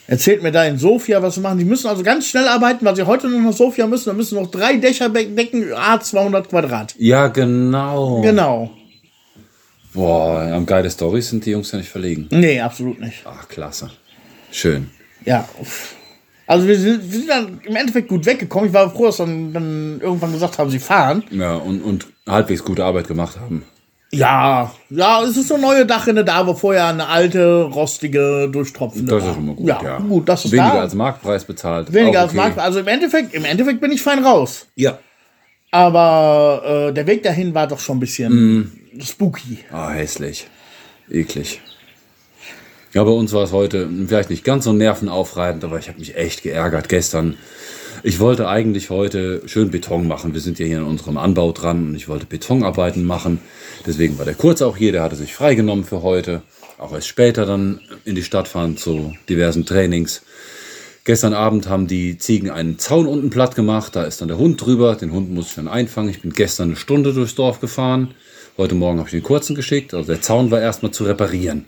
Erzählt 0.07 0.43
mir 0.43 0.51
da 0.51 0.65
in 0.65 0.77
Sofia, 0.77 1.21
was 1.21 1.36
sie 1.36 1.41
machen. 1.41 1.57
Die 1.57 1.63
müssen 1.63 1.88
also 1.88 2.03
ganz 2.03 2.27
schnell 2.27 2.45
arbeiten, 2.48 2.83
weil 2.83 2.95
sie 2.98 3.03
heute 3.05 3.29
noch 3.29 3.39
nach 3.39 3.53
Sofia 3.55 3.88
müssen. 3.88 4.10
Da 4.10 4.13
müssen 4.13 4.36
noch 4.36 4.51
drei 4.51 4.75
Dächer 4.75 5.07
decken, 5.07 5.71
a 5.74 6.00
200 6.01 6.50
Quadrat. 6.50 6.95
ja, 6.98 7.27
genau. 7.27 8.19
Genau. 8.21 8.71
Boah, 9.93 10.41
am 10.53 10.65
geile 10.65 10.89
Storys 10.89 11.29
sind 11.29 11.45
die 11.45 11.51
Jungs 11.51 11.71
ja 11.71 11.77
nicht 11.77 11.89
verlegen. 11.89 12.27
Nee, 12.31 12.60
absolut 12.62 13.00
nicht. 13.00 13.24
Ach, 13.25 13.48
klasse. 13.48 13.91
Schön. 14.51 14.89
Ja. 15.25 15.48
Also 16.48 16.67
wir 16.67 16.77
sind, 16.77 17.10
wir 17.10 17.19
sind 17.19 17.29
dann 17.29 17.62
im 17.65 17.75
Endeffekt 17.75 18.07
gut 18.10 18.25
weggekommen. 18.25 18.67
Ich 18.67 18.74
war 18.74 18.89
froh, 18.89 19.05
dass 19.05 19.17
dann, 19.17 19.53
dann 19.53 20.00
irgendwann 20.01 20.33
gesagt 20.33 20.57
haben, 20.57 20.69
sie 20.69 20.79
fahren. 20.79 21.24
Ja, 21.29 21.55
und, 21.55 21.81
und 21.81 22.07
halbwegs 22.27 22.63
gute 22.63 22.83
Arbeit 22.83 23.07
gemacht 23.07 23.39
haben. 23.39 23.63
Ja, 24.13 24.74
ja, 24.89 25.24
es 25.24 25.38
ist 25.38 25.48
so 25.48 25.53
eine 25.53 25.63
neue 25.63 25.86
Dachrinne 25.86 26.25
da, 26.25 26.46
wo 26.46 26.53
vorher 26.53 26.88
eine 26.88 27.08
alte, 27.08 27.62
rostige, 27.63 28.50
durchtropfende 28.51 29.10
Das 29.10 29.20
ist 29.20 29.24
war. 29.24 29.30
ja 29.30 29.36
schon 29.36 29.46
mal 29.46 29.56
gut. 29.56 29.68
Ja, 29.70 29.82
Ja, 29.82 29.98
gut, 30.00 30.27
das 30.27 30.44
ist 30.46 30.51
Weniger 30.51 30.74
da. 30.74 30.82
als 30.82 30.94
Marktpreis 30.94 31.46
bezahlt. 31.46 31.94
Weniger 31.94 32.20
Auch 32.20 32.24
als 32.24 32.32
okay. 32.32 32.38
Markt. 32.41 32.60
Also 32.60 32.80
im 32.80 32.88
Endeffekt, 32.88 33.34
im 33.34 33.46
Endeffekt 33.46 33.80
bin 33.80 33.91
ich 33.91 34.01
fein 34.01 34.24
raus. 34.24 34.68
Ja. 34.75 34.98
Aber 35.72 36.89
äh, 36.89 36.94
der 36.94 37.08
Weg 37.08 37.24
dahin 37.24 37.53
war 37.56 37.68
doch 37.68 37.80
schon 37.80 37.98
ein 37.98 38.00
bisschen 38.01 38.34
Mhm. 38.34 38.72
spooky. 39.01 39.60
Ah, 39.72 39.89
hässlich. 39.91 40.48
Eklig. 41.10 41.62
Ja, 42.94 43.06
bei 43.06 43.12
uns 43.12 43.32
war 43.32 43.44
es 43.44 43.53
heute 43.53 43.89
vielleicht 44.08 44.30
nicht 44.30 44.44
ganz 44.44 44.65
so 44.65 44.74
nervenaufreibend, 44.74 45.63
aber 45.63 45.80
ich 45.80 45.88
habe 45.88 46.00
mich 46.00 46.18
echt 46.18 46.44
geärgert. 46.44 46.89
Gestern 46.89 47.38
Ich 48.03 48.20
wollte 48.20 48.48
eigentlich 48.48 48.89
heute 48.89 49.43
schön 49.46 49.70
Beton 49.70 50.08
machen. 50.08 50.34
Wir 50.34 50.41
sind 50.41 50.58
ja 50.58 50.65
hier 50.65 50.79
in 50.79 50.86
unserem 50.86 51.17
Anbau 51.17 51.51
dran 51.51 51.89
und 51.89 51.96
ich 51.96 52.08
wollte 52.08 52.25
Betonarbeiten 52.25 53.03
machen. 53.03 53.39
Deswegen 53.86 54.17
war 54.17 54.25
der 54.25 54.34
Kurz 54.34 54.63
auch 54.63 54.75
hier, 54.75 54.91
der 54.91 55.03
hatte 55.03 55.15
sich 55.15 55.36
freigenommen 55.36 55.86
für 55.86 56.01
heute. 56.01 56.41
Auch 56.79 56.93
erst 56.93 57.08
später 57.08 57.46
dann 57.46 57.79
in 58.03 58.15
die 58.15 58.24
Stadt 58.24 58.48
fahren 58.48 58.75
zu 58.75 59.13
diversen 59.29 59.67
Trainings. 59.67 60.24
Gestern 61.03 61.36
Abend 61.36 61.70
haben 61.70 61.86
die 61.86 62.17
Ziegen 62.17 62.50
einen 62.50 62.79
Zaun 62.79 63.05
unten 63.05 63.29
platt 63.29 63.55
gemacht. 63.55 63.96
Da 63.96 64.03
ist 64.03 64.20
dann 64.20 64.29
der 64.29 64.39
Hund 64.39 64.60
drüber. 64.60 64.96
Den 64.96 65.12
Hund 65.12 65.31
muss 65.31 65.50
ich 65.50 65.55
dann 65.55 65.67
einfangen. 65.67 66.10
Ich 66.10 66.24
bin 66.24 66.34
gestern 66.34 66.70
eine 66.70 66.77
Stunde 66.77 67.13
durchs 67.13 67.36
Dorf 67.36 67.60
gefahren. 67.60 68.15
Heute 68.58 68.74
Morgen 68.74 68.98
habe 68.98 69.10
ich 69.10 69.13
den 69.13 69.22
kurzen 69.22 69.55
geschickt. 69.55 69.93
Also 69.93 70.08
der 70.08 70.22
Zaun 70.22 70.50
war 70.50 70.60
erstmal 70.60 70.91
zu 70.91 71.03
reparieren. 71.03 71.65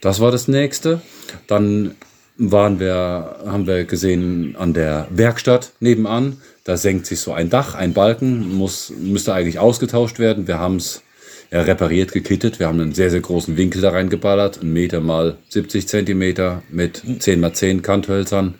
Das 0.00 0.20
war 0.20 0.30
das 0.30 0.46
nächste. 0.46 1.02
Dann 1.48 1.96
waren 2.36 2.80
wir, 2.80 3.36
haben 3.46 3.66
wir 3.66 3.84
gesehen 3.84 4.56
an 4.58 4.74
der 4.74 5.06
Werkstatt 5.10 5.72
nebenan. 5.80 6.38
Da 6.64 6.76
senkt 6.76 7.06
sich 7.06 7.20
so 7.20 7.32
ein 7.32 7.50
Dach, 7.50 7.74
ein 7.74 7.92
Balken, 7.92 8.54
muss, 8.54 8.92
müsste 8.98 9.34
eigentlich 9.34 9.58
ausgetauscht 9.58 10.18
werden. 10.18 10.48
Wir 10.48 10.58
haben 10.58 10.76
es 10.76 11.02
ja, 11.50 11.62
repariert, 11.62 12.12
gekittet. 12.12 12.58
Wir 12.58 12.66
haben 12.66 12.80
einen 12.80 12.94
sehr, 12.94 13.10
sehr 13.10 13.20
großen 13.20 13.56
Winkel 13.56 13.80
da 13.80 13.90
reingeballert. 13.90 14.62
Ein 14.62 14.72
Meter 14.72 15.00
mal 15.00 15.36
70 15.50 15.86
Zentimeter 15.86 16.62
mit 16.70 17.02
10 17.20 17.38
mal 17.38 17.52
10 17.52 17.82
Kanthölzern. 17.82 18.54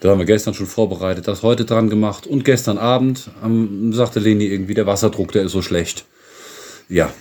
Das 0.00 0.10
haben 0.10 0.18
wir 0.18 0.26
gestern 0.26 0.52
schon 0.52 0.66
vorbereitet, 0.66 1.28
das 1.28 1.42
heute 1.42 1.64
dran 1.64 1.88
gemacht. 1.88 2.26
Und 2.26 2.44
gestern 2.44 2.76
Abend 2.76 3.30
ähm, 3.44 3.92
sagte 3.92 4.18
Leni 4.18 4.46
irgendwie, 4.46 4.74
der 4.74 4.86
Wasserdruck, 4.86 5.30
der 5.32 5.44
ist 5.44 5.52
so 5.52 5.62
schlecht. 5.62 6.06
Ja, 6.88 7.12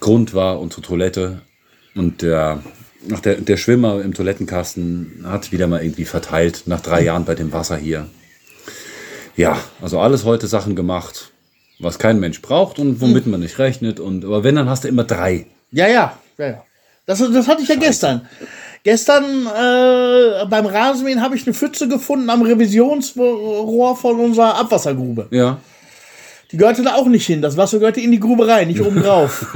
Grund 0.00 0.34
war 0.34 0.60
unsere 0.60 0.82
Toilette 0.82 1.42
und 1.94 2.22
der 2.22 2.60
Ach, 3.12 3.20
der, 3.20 3.36
der 3.36 3.56
Schwimmer 3.56 4.00
im 4.02 4.14
Toilettenkasten 4.14 5.24
hat 5.26 5.52
wieder 5.52 5.66
mal 5.66 5.82
irgendwie 5.82 6.04
verteilt, 6.04 6.62
nach 6.66 6.80
drei 6.80 7.02
Jahren 7.02 7.24
bei 7.24 7.34
dem 7.34 7.52
Wasser 7.52 7.76
hier. 7.76 8.06
Ja, 9.36 9.58
also 9.82 9.98
alles 10.00 10.24
heute 10.24 10.46
Sachen 10.46 10.76
gemacht, 10.76 11.32
was 11.78 11.98
kein 11.98 12.20
Mensch 12.20 12.40
braucht 12.40 12.78
und 12.78 13.00
womit 13.00 13.26
man 13.26 13.40
nicht 13.40 13.58
rechnet. 13.58 14.00
Und, 14.00 14.24
aber 14.24 14.44
wenn, 14.44 14.54
dann 14.54 14.68
hast 14.68 14.84
du 14.84 14.88
immer 14.88 15.04
drei. 15.04 15.46
Ja, 15.72 15.88
ja, 15.88 16.18
ja, 16.38 16.46
ja. 16.46 16.64
Das, 17.06 17.18
das 17.18 17.48
hatte 17.48 17.62
ich 17.62 17.68
ja 17.68 17.76
gestern. 17.76 18.26
Gestern 18.82 19.24
äh, 19.46 20.46
beim 20.46 20.66
Rasenmähen 20.66 21.20
habe 21.22 21.36
ich 21.36 21.46
eine 21.46 21.54
Pfütze 21.54 21.88
gefunden 21.88 22.30
am 22.30 22.42
Revisionsrohr 22.42 23.96
von 23.96 24.20
unserer 24.20 24.56
Abwassergrube. 24.56 25.26
Ja. 25.30 25.58
Die 26.52 26.56
gehörte 26.56 26.82
da 26.82 26.94
auch 26.94 27.06
nicht 27.06 27.26
hin. 27.26 27.42
Das 27.42 27.56
Wasser 27.56 27.78
gehörte 27.78 28.00
in 28.00 28.12
die 28.12 28.20
Grube 28.20 28.46
rein, 28.46 28.68
nicht 28.68 28.80
oben 28.80 29.02
drauf. 29.02 29.46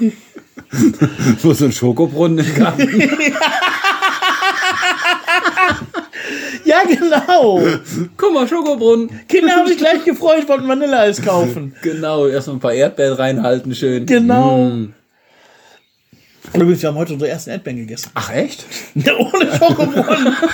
Wo 1.42 1.52
so 1.52 1.66
ein 1.66 1.72
Schokobrunnen 1.72 2.44
im 2.44 2.54
Garten. 2.54 3.02
ja, 6.64 6.82
genau. 6.86 7.60
Guck 8.16 8.32
mal, 8.34 8.48
Schokobrunnen. 8.48 9.10
Kinder 9.28 9.56
haben 9.56 9.68
sich 9.68 9.78
gleich 9.78 10.04
gefreut, 10.04 10.48
wollten 10.48 10.68
Vanilleeis 10.68 11.22
kaufen. 11.22 11.74
Genau, 11.82 12.26
erstmal 12.26 12.56
ein 12.56 12.60
paar 12.60 12.72
Erdbeeren 12.72 13.16
reinhalten, 13.16 13.74
schön. 13.74 14.06
Genau. 14.06 14.64
Mm. 14.64 14.94
Übrigens, 16.54 16.82
wir 16.82 16.88
haben 16.88 16.96
heute 16.96 17.12
unsere 17.12 17.30
ersten 17.30 17.50
Erdbeeren 17.50 17.78
gegessen. 17.78 18.10
Ach, 18.14 18.30
echt? 18.32 18.64
Ohne 18.94 19.58
Schokobrunnen. 19.58 20.36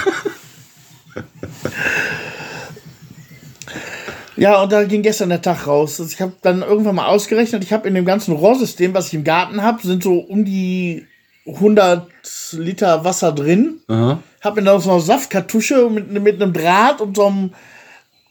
Ja, 4.36 4.62
und 4.62 4.72
da 4.72 4.84
ging 4.84 5.02
gestern 5.02 5.28
der 5.28 5.42
Tag 5.42 5.66
raus. 5.66 6.00
Also 6.00 6.12
ich 6.12 6.20
habe 6.20 6.32
dann 6.42 6.62
irgendwann 6.62 6.96
mal 6.96 7.06
ausgerechnet, 7.06 7.62
ich 7.64 7.72
habe 7.72 7.88
in 7.88 7.94
dem 7.94 8.04
ganzen 8.04 8.34
Rohrsystem, 8.34 8.94
was 8.94 9.08
ich 9.08 9.14
im 9.14 9.24
Garten 9.24 9.62
habe, 9.62 9.86
sind 9.86 10.02
so 10.02 10.18
um 10.18 10.44
die 10.44 11.06
100 11.46 12.08
Liter 12.52 13.04
Wasser 13.04 13.32
drin. 13.32 13.80
Aha. 13.88 14.18
Habe 14.40 14.60
mir 14.60 14.66
da 14.66 14.80
so 14.80 14.90
eine 14.90 15.00
Saftkartusche 15.00 15.88
mit, 15.90 16.10
mit 16.10 16.42
einem 16.42 16.52
Draht 16.52 17.00
und 17.00 17.16
so 17.16 17.26
einem 17.26 17.50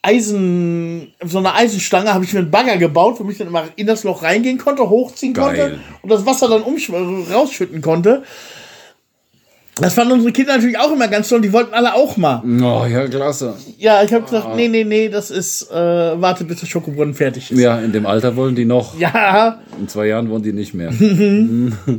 Eisen, 0.02 1.14
so 1.24 1.38
eine 1.38 1.54
Eisenstange 1.54 2.14
habe 2.14 2.26
ich 2.26 2.34
mir 2.34 2.40
einen 2.40 2.52
Bagger 2.52 2.76
gebaut, 2.78 3.16
wo 3.20 3.30
ich 3.30 3.38
dann 3.38 3.48
immer 3.48 3.64
in 3.78 3.88
das 3.88 4.04
Loch 4.04 4.22
reingehen 4.22 4.58
konnte, 4.58 4.90
hochziehen 4.90 5.34
Geil. 5.34 5.46
konnte 5.46 5.80
und 6.02 6.12
das 6.12 6.26
Wasser 6.26 6.50
dann 6.50 6.64
rausschütten 6.64 7.82
konnte. 7.82 8.24
Das 9.78 9.96
fanden 9.96 10.14
unsere 10.14 10.32
Kinder 10.32 10.54
natürlich 10.56 10.78
auch 10.78 10.92
immer 10.92 11.08
ganz 11.08 11.30
toll. 11.30 11.42
Die 11.42 11.52
wollten 11.52 11.74
alle 11.74 11.96
auch 11.96 12.16
mal. 12.16 12.44
Oh, 12.46 12.86
ja, 12.86 13.08
klasse. 13.08 13.56
Ja, 13.80 14.04
ich 14.04 14.14
habe 14.14 14.24
gesagt, 14.24 14.56
nee, 14.56 14.68
nee, 14.68 14.84
nee, 14.84 15.10
das 15.10 15.32
ist, 15.32 15.72
äh, 15.72 15.74
warte, 16.22 16.44
bis 16.44 16.60
der 16.60 16.68
Schokobrunnen 16.68 17.16
fertig 17.16 17.50
ist. 17.52 17.60
Ja, 17.60 17.80
in 17.80 17.92
dem 17.92 18.06
Alter 18.06 18.36
wollen 18.36 18.56
die 18.56 18.66
noch. 18.66 19.00
Ja, 19.00 19.62
In 19.80 19.88
zwei 19.88 20.06
Jahren 20.08 20.30
wollen 20.30 20.44
die 20.44 20.54
nicht 20.54 20.76
mehr. 20.76 20.92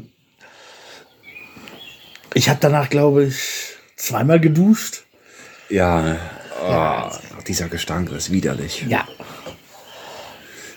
ich 2.35 2.49
habe 2.49 2.59
danach, 2.61 2.91
glaube 2.91 3.25
ich, 3.25 3.75
zweimal 3.97 4.39
geduscht. 4.39 5.03
Ja. 5.69 6.17
Oh, 6.65 7.11
dieser 7.49 7.69
Gestank 7.69 8.13
ist 8.13 8.31
widerlich. 8.31 8.85
Ja. 8.89 9.09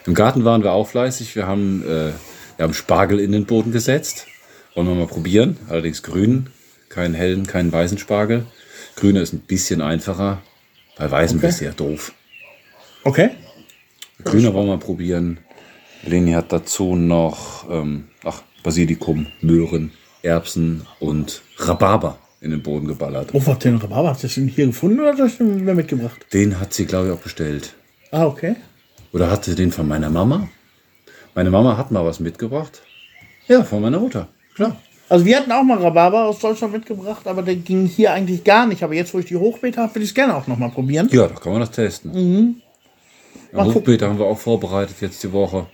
Im 0.08 0.16
Garten 0.16 0.46
waren 0.46 0.64
wir 0.64 0.72
auch 0.72 0.88
fleißig. 0.88 1.36
Wir 1.36 1.46
haben, 1.46 1.84
äh, 1.84 2.12
wir 2.58 2.64
haben 2.64 2.74
Spargel 2.74 3.20
in 3.20 3.34
den 3.34 3.46
Boden 3.46 3.72
gesetzt. 3.72 4.26
Wollen 4.74 4.88
wir 4.88 4.96
mal 4.96 5.06
probieren. 5.06 5.58
Allerdings 5.70 6.02
grün. 6.02 6.48
Keinen 6.90 7.14
hellen, 7.14 7.46
keinen 7.48 7.72
weißen 7.72 7.98
Spargel. 7.98 8.46
Grüner 8.96 9.22
ist 9.22 9.34
ein 9.34 9.40
bisschen 9.40 9.82
einfacher. 9.82 10.42
Bei 10.98 11.10
weißem 11.10 11.38
Okay. 11.38 11.48
bist 11.48 11.62
du 11.62 11.66
ja 11.66 11.72
doof. 11.72 12.14
Okay. 13.04 13.30
Grüner 14.24 14.54
wollen 14.54 14.68
wir 14.68 14.78
probieren. 14.78 15.40
Leni 16.04 16.32
hat 16.32 16.52
dazu 16.52 16.96
noch 16.96 17.70
ähm, 17.70 18.08
ach, 18.24 18.42
Basilikum, 18.64 19.28
Möhren, 19.42 19.92
Erbsen 20.24 20.86
und 21.00 21.42
Rhabarber 21.58 22.18
in 22.42 22.52
den 22.52 22.62
Boden 22.64 22.88
geballert. 22.88 23.30
Oh, 23.34 23.42
was 23.46 23.60
den 23.60 23.76
Rhabarber? 23.78 24.10
Hast 24.10 24.24
du 24.24 24.28
den 24.28 24.48
hier 24.48 24.68
gefunden 24.68 25.00
oder 25.00 25.16
hast 25.18 25.40
du 25.40 25.44
den 25.46 25.76
mitgebracht? 25.76 26.26
Den 26.34 26.60
hat 26.60 26.74
sie, 26.74 26.86
glaube 26.86 27.08
ich, 27.08 27.14
auch 27.14 27.20
bestellt. 27.22 27.74
Ah, 28.12 28.26
okay. 28.26 28.56
Oder 29.12 29.30
hatte 29.30 29.56
den 29.56 29.72
von 29.72 29.88
meiner 29.88 30.10
Mama? 30.10 30.50
Meine 31.36 31.50
Mama 31.50 31.78
hat 31.78 31.92
mal 31.92 32.06
was 32.06 32.20
mitgebracht. 32.20 32.82
Ja, 33.48 33.64
von 33.64 33.82
meiner 33.82 34.00
Mutter. 34.00 34.28
Klar. 34.56 34.82
Also 35.10 35.26
wir 35.26 35.38
hatten 35.38 35.52
auch 35.52 35.64
mal 35.64 35.78
Rhabarber 35.78 36.26
aus 36.26 36.40
Deutschland 36.40 36.74
mitgebracht, 36.74 37.26
aber 37.28 37.42
der 37.42 37.56
ging 37.56 37.86
hier 37.86 38.12
eigentlich 38.14 38.44
gar 38.44 38.68
nicht. 38.68 38.84
Aber 38.84 38.94
jetzt, 38.94 39.14
wo 39.14 39.20
ich 39.20 39.26
die 39.26 39.38
Hochbeete 39.38 39.82
habe, 39.82 39.96
will 39.96 40.02
ich 40.04 40.10
es 40.10 40.16
gerne 40.16 40.36
auch 40.36 40.48
noch 40.48 40.58
mal 40.58 40.70
probieren. 40.70 41.08
Ja, 41.12 41.28
da 41.28 41.36
kann 41.36 41.54
man 41.54 41.62
das 41.62 41.72
testen. 41.72 42.62
Ja, 43.54 43.60
gucken. 43.64 43.76
Hochbeete 43.76 44.08
haben 44.08 44.20
wir 44.20 44.26
auch 44.26 44.38
vorbereitet 44.38 44.98
jetzt 45.00 45.24
die 45.24 45.32
Woche. 45.32 45.68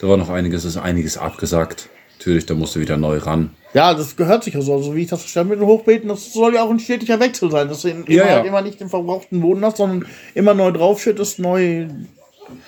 Da 0.00 0.08
war 0.08 0.16
noch 0.16 0.28
einiges, 0.30 0.64
ist 0.64 0.76
einiges 0.76 1.18
abgesagt. 1.18 1.88
Natürlich, 2.18 2.46
da 2.46 2.54
musste 2.54 2.80
wieder 2.80 2.96
neu 2.96 3.18
ran. 3.18 3.50
Ja, 3.74 3.92
das 3.92 4.16
gehört 4.16 4.44
sich 4.44 4.54
ja 4.54 4.60
so. 4.60 4.74
Also 4.74 4.94
wie 4.94 5.02
ich 5.02 5.08
das 5.08 5.20
verstanden 5.20 5.50
mit 5.50 5.60
den 5.60 5.66
Hochbeeten, 5.66 6.08
das 6.08 6.32
soll 6.32 6.54
ja 6.54 6.62
auch 6.62 6.70
ein 6.70 6.78
stetiger 6.78 7.18
Wechsel 7.20 7.50
sein. 7.50 7.68
Dass 7.68 7.82
du 7.82 7.88
immer, 7.88 8.08
Ja, 8.08 8.24
ja. 8.26 8.32
Halt 8.36 8.46
immer 8.46 8.62
nicht 8.62 8.80
den 8.80 8.88
verbrauchten 8.88 9.40
Boden 9.40 9.64
hast, 9.64 9.76
sondern 9.78 10.06
immer 10.34 10.54
neu 10.54 10.70
draufschüttest, 10.72 11.40
neu, 11.40 11.88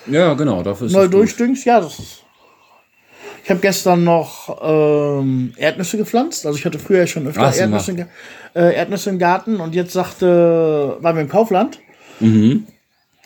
Ja, 0.07 0.33
genau, 0.33 0.61
dafür 0.63 0.87
ist 0.87 0.93
neu 0.93 0.99
es 1.03 1.05
gut. 1.05 1.13
durchdüngst. 1.13 1.65
Ja, 1.65 1.79
das 1.81 1.97
ist. 1.97 2.23
Ich 3.49 3.51
habe 3.51 3.61
gestern 3.61 4.03
noch 4.03 4.59
ähm, 4.61 5.53
Erdnüsse 5.57 5.97
gepflanzt. 5.97 6.45
Also 6.45 6.59
ich 6.59 6.65
hatte 6.65 6.77
früher 6.77 7.07
schon 7.07 7.25
öfter 7.25 7.45
Ach, 7.47 7.55
Erdnüsse, 7.57 7.93
im 7.93 8.05
äh, 8.53 8.75
Erdnüsse 8.75 9.09
im 9.09 9.17
Garten 9.17 9.59
und 9.59 9.73
jetzt 9.73 9.91
sagte, 9.91 10.97
waren 10.99 11.15
wir 11.15 11.23
im 11.23 11.29
Kaufland. 11.29 11.79
Mhm. 12.19 12.67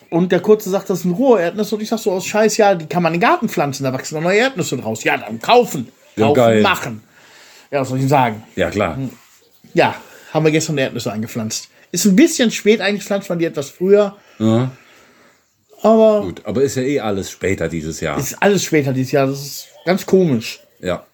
Und 0.09 0.31
der 0.31 0.39
Kurze 0.39 0.69
sagt, 0.69 0.89
das 0.89 1.01
sind 1.01 1.11
rohe 1.11 1.41
Erdnüsse. 1.41 1.75
Und 1.75 1.81
ich 1.81 1.89
sag 1.89 1.99
so, 1.99 2.13
aus 2.13 2.25
Scheiß, 2.25 2.55
ja, 2.55 2.73
die 2.73 2.85
kann 2.85 3.03
man 3.03 3.13
in 3.13 3.19
den 3.19 3.27
Garten 3.27 3.49
pflanzen, 3.49 3.83
da 3.83 3.91
wachsen 3.91 4.15
noch 4.15 4.21
neue 4.21 4.37
Erdnüsse 4.37 4.77
draus. 4.77 5.03
Ja, 5.03 5.17
dann 5.17 5.41
kaufen. 5.41 5.89
Ja, 6.15 6.27
Kaufen, 6.27 6.35
geil. 6.37 6.61
machen. 6.61 7.03
Ja, 7.69 7.81
was 7.81 7.89
soll 7.89 7.99
ich 7.99 8.07
sagen? 8.07 8.43
Ja, 8.55 8.69
klar. 8.69 8.97
Ja, 9.73 9.93
haben 10.31 10.45
wir 10.45 10.53
gestern 10.53 10.77
Erdnüsse 10.77 11.11
eingepflanzt. 11.11 11.67
Ist 11.91 12.05
ein 12.05 12.15
bisschen 12.15 12.49
spät 12.49 12.79
eingepflanzt, 12.79 13.29
waren 13.29 13.39
die 13.39 13.45
etwas 13.45 13.71
früher. 13.71 14.15
Ja, 14.39 14.71
Aber 15.81 16.21
gut. 16.21 16.41
Aber 16.45 16.63
ist 16.63 16.77
ja 16.77 16.83
eh 16.83 17.01
alles 17.01 17.29
später 17.29 17.67
dieses 17.67 17.99
Jahr. 17.99 18.17
ist 18.17 18.41
alles 18.41 18.63
später 18.63 18.93
dieses 18.93 19.11
Jahr. 19.11 19.27
Das 19.27 19.41
ist 19.41 19.72
ganz 19.85 20.05
komisch. 20.05 20.59
Ja. 20.81 21.05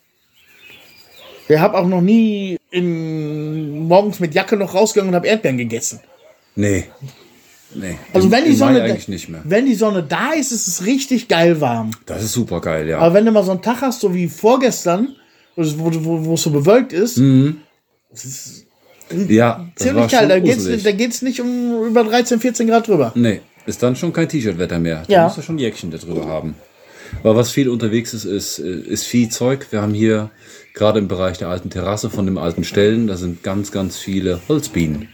Ich 1.48 1.58
habe 1.58 1.78
auch 1.78 1.88
noch 1.88 2.02
nie 2.02 2.58
in, 2.70 3.88
morgens 3.88 4.20
mit 4.20 4.36
Jacke 4.36 4.56
noch 4.56 4.74
rausgegangen 4.76 5.10
und 5.10 5.16
habe 5.16 5.28
Erdbeeren 5.28 5.58
gegessen. 5.58 6.00
Nee. 6.56 6.86
Nee. 7.74 7.98
Also 8.14 8.30
wenn 8.32 8.46
die 8.46 8.54
Sonne 8.56 8.82
eigentlich 8.82 9.08
nicht 9.08 9.30
mehr. 9.30 9.42
wenn 9.44 9.66
die 9.66 9.76
Sonne 9.76 10.04
da 10.04 10.32
ist, 10.34 10.52
ist 10.52 10.68
es 10.68 10.86
richtig 10.86 11.28
geil 11.28 11.62
warm. 11.62 11.92
Das 12.06 12.24
ist 12.24 12.34
super 12.34 12.62
geil, 12.62 12.88
ja. 12.88 12.98
Aber 13.00 13.14
wenn 13.14 13.26
du 13.26 13.32
mal 13.32 13.44
so 13.44 13.52
einen 13.52 13.62
Tag 13.62 13.82
hast, 13.82 14.02
so 14.02 14.14
wie 14.14 14.28
vorgestern, 14.28 15.16
wo, 15.56 15.62
es- 15.62 15.78
wo, 15.78 16.26
wo, 16.26 16.34
es 16.34 16.42
so 16.44 16.50
bewölkt 16.50 16.94
ist, 16.94 17.18
ja, 17.18 17.54
das 18.12 18.66
war 19.12 19.72
ziemlich 19.76 20.08
kalt. 20.12 20.30
Da 20.32 20.40
da 20.40 20.92
geht's 20.92 21.22
nicht 21.22 21.42
um 21.42 21.86
über 21.86 22.04
13, 22.04 22.40
14 22.40 22.68
Grad 22.68 22.88
drüber. 22.88 23.12
Nee, 23.16 23.42
ist 23.66 23.82
dann 23.84 23.96
schon 23.96 24.14
kein 24.14 24.30
T-Shirt-Wetter 24.30 24.80
mehr. 24.80 25.04
Da 25.08 25.14
Ja. 25.14 25.24
musst 25.26 25.38
du 25.38 25.42
schon 25.42 25.58
Jäckchen 25.60 25.92
darüber 25.92 26.26
haben. 26.28 26.56
Aber 27.20 27.36
was 27.36 27.52
viel 27.52 27.70
unterwegs 27.70 28.14
ist, 28.14 28.26
ist, 28.26 28.60
äh, 28.60 28.80
ist 28.82 29.06
Viehzeug. 29.06 29.68
Wir 29.72 29.82
haben 29.82 29.94
hier 29.94 30.30
gerade 30.74 31.00
im 31.00 31.08
Bereich 31.08 31.38
der 31.38 31.50
alten 31.50 31.70
Terrasse 31.70 32.10
von 32.10 32.26
dem 32.26 32.38
alten 32.38 32.64
Stellen, 32.64 33.08
da 33.08 33.18
sind 33.18 33.44
ganz, 33.44 33.72
ganz 33.72 33.98
viele 33.98 34.40
Holzbienen. 34.48 35.10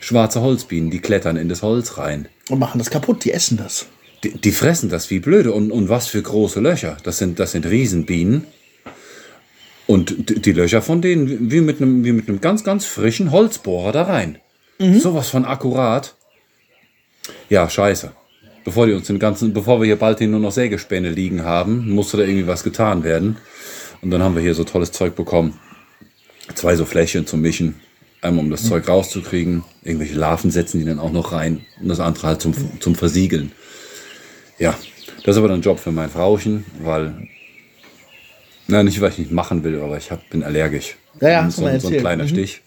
Schwarze 0.00 0.40
Holzbienen, 0.40 0.90
die 0.90 1.00
klettern 1.00 1.36
in 1.36 1.48
das 1.48 1.62
Holz 1.62 1.98
rein. 1.98 2.28
Und 2.48 2.58
machen 2.60 2.78
das 2.78 2.90
kaputt, 2.90 3.24
die 3.24 3.32
essen 3.32 3.56
das. 3.56 3.86
Die, 4.24 4.30
die 4.30 4.52
fressen 4.52 4.88
das 4.88 5.10
wie 5.10 5.18
blöde. 5.18 5.52
Und, 5.52 5.70
und 5.72 5.88
was 5.88 6.06
für 6.06 6.22
große 6.22 6.60
Löcher. 6.60 6.96
Das 7.02 7.18
sind, 7.18 7.38
das 7.40 7.52
sind 7.52 7.66
Riesenbienen. 7.66 8.44
Und 9.86 10.30
die, 10.30 10.40
die 10.40 10.52
Löcher 10.52 10.82
von 10.82 11.00
denen, 11.02 11.50
wie- 11.50 11.60
mit, 11.60 11.80
einem, 11.80 12.04
wie 12.04 12.12
mit 12.12 12.28
einem 12.28 12.40
ganz, 12.40 12.64
ganz 12.64 12.84
frischen 12.84 13.30
Holzbohrer 13.32 13.92
da 13.92 14.02
rein. 14.04 14.38
Sowas 15.00 15.28
von 15.30 15.44
akkurat. 15.44 16.14
Ja, 17.48 17.68
scheiße. 17.68 18.12
Bevor 18.66 18.88
die 18.88 18.94
uns 18.94 19.06
den 19.06 19.20
ganzen, 19.20 19.52
bevor 19.52 19.80
wir 19.80 19.86
hier 19.86 19.94
bald 19.94 20.18
hier 20.18 20.26
nur 20.26 20.40
noch 20.40 20.50
Sägespäne 20.50 21.08
liegen 21.08 21.44
haben, 21.44 21.88
musste 21.88 22.16
da 22.16 22.24
irgendwie 22.24 22.48
was 22.48 22.64
getan 22.64 23.04
werden. 23.04 23.36
Und 24.02 24.10
dann 24.10 24.24
haben 24.24 24.34
wir 24.34 24.42
hier 24.42 24.54
so 24.54 24.64
tolles 24.64 24.90
Zeug 24.90 25.14
bekommen. 25.14 25.58
Zwei 26.56 26.74
so 26.74 26.84
Fläschchen 26.84 27.28
zum 27.28 27.42
Mischen. 27.42 27.76
Einmal 28.22 28.44
um 28.44 28.50
das 28.50 28.64
Zeug 28.64 28.88
rauszukriegen. 28.88 29.62
Irgendwelche 29.84 30.16
Larven 30.16 30.50
setzen 30.50 30.80
die 30.80 30.84
dann 30.84 30.98
auch 30.98 31.12
noch 31.12 31.30
rein. 31.30 31.64
Und 31.80 31.86
das 31.86 32.00
andere 32.00 32.26
halt 32.26 32.40
zum, 32.40 32.54
zum 32.80 32.96
Versiegeln. 32.96 33.52
Ja, 34.58 34.74
das 35.24 35.36
ist 35.36 35.38
aber 35.38 35.46
dann 35.46 35.60
ein 35.60 35.62
Job 35.62 35.78
für 35.78 35.92
mein 35.92 36.10
Frauchen, 36.10 36.64
weil, 36.82 37.28
na, 38.66 38.82
nicht, 38.82 39.00
weil 39.00 39.12
ich 39.12 39.18
nicht 39.18 39.30
machen 39.30 39.62
will, 39.62 39.80
aber 39.80 39.96
ich 39.96 40.10
hab, 40.10 40.28
bin 40.28 40.42
allergisch. 40.42 40.96
Ja, 41.20 41.28
ja, 41.28 41.50
so, 41.50 41.62
so 41.78 41.88
ein 41.88 41.98
kleiner 41.98 42.24
Mhm. 42.24 42.28
Stich. 42.28 42.62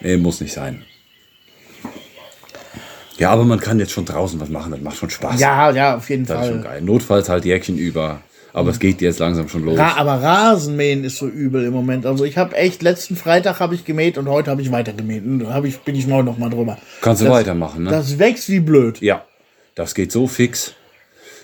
Nee, 0.00 0.16
muss 0.16 0.40
nicht 0.40 0.54
sein. 0.54 0.84
Ja, 3.18 3.30
aber 3.30 3.44
man 3.44 3.58
kann 3.60 3.78
jetzt 3.78 3.92
schon 3.92 4.04
draußen 4.04 4.40
was 4.40 4.48
machen, 4.48 4.70
das 4.70 4.80
macht 4.80 4.96
schon 4.96 5.10
Spaß. 5.10 5.40
Ja, 5.40 5.70
ja, 5.72 5.96
auf 5.96 6.08
jeden 6.08 6.24
Das 6.24 6.42
ist 6.42 6.48
schon 6.48 6.62
Fall. 6.62 6.72
geil. 6.72 6.82
Notfalls 6.82 7.28
halt 7.28 7.44
Jäckchen 7.44 7.76
über. 7.76 8.20
Aber 8.52 8.70
es 8.70 8.78
geht 8.78 9.00
jetzt 9.02 9.18
langsam 9.18 9.48
schon 9.48 9.64
los. 9.64 9.78
Ra 9.78 9.96
aber 9.96 10.22
Rasenmähen 10.22 11.04
ist 11.04 11.18
so 11.18 11.28
übel 11.28 11.64
im 11.64 11.72
Moment. 11.72 12.06
Also 12.06 12.24
ich 12.24 12.38
habe 12.38 12.56
echt, 12.56 12.82
letzten 12.82 13.14
Freitag 13.14 13.60
habe 13.60 13.74
ich 13.74 13.84
gemäht 13.84 14.18
und 14.18 14.28
heute 14.28 14.50
habe 14.50 14.62
ich 14.62 14.72
weiter 14.72 14.92
gemäht. 14.92 15.24
Und 15.24 15.40
da 15.40 15.62
ich, 15.62 15.78
bin 15.80 15.94
ich 15.94 16.06
morgen 16.06 16.24
noch 16.24 16.38
mal 16.38 16.48
drüber. 16.48 16.78
Kannst 17.02 17.20
du 17.20 17.26
das, 17.26 17.34
weitermachen, 17.34 17.84
ne? 17.84 17.90
Das 17.90 18.18
wächst 18.18 18.48
wie 18.48 18.60
blöd. 18.60 19.00
ja, 19.00 19.24
das 19.74 19.94
geht 19.94 20.10
so 20.10 20.26
fix. 20.26 20.74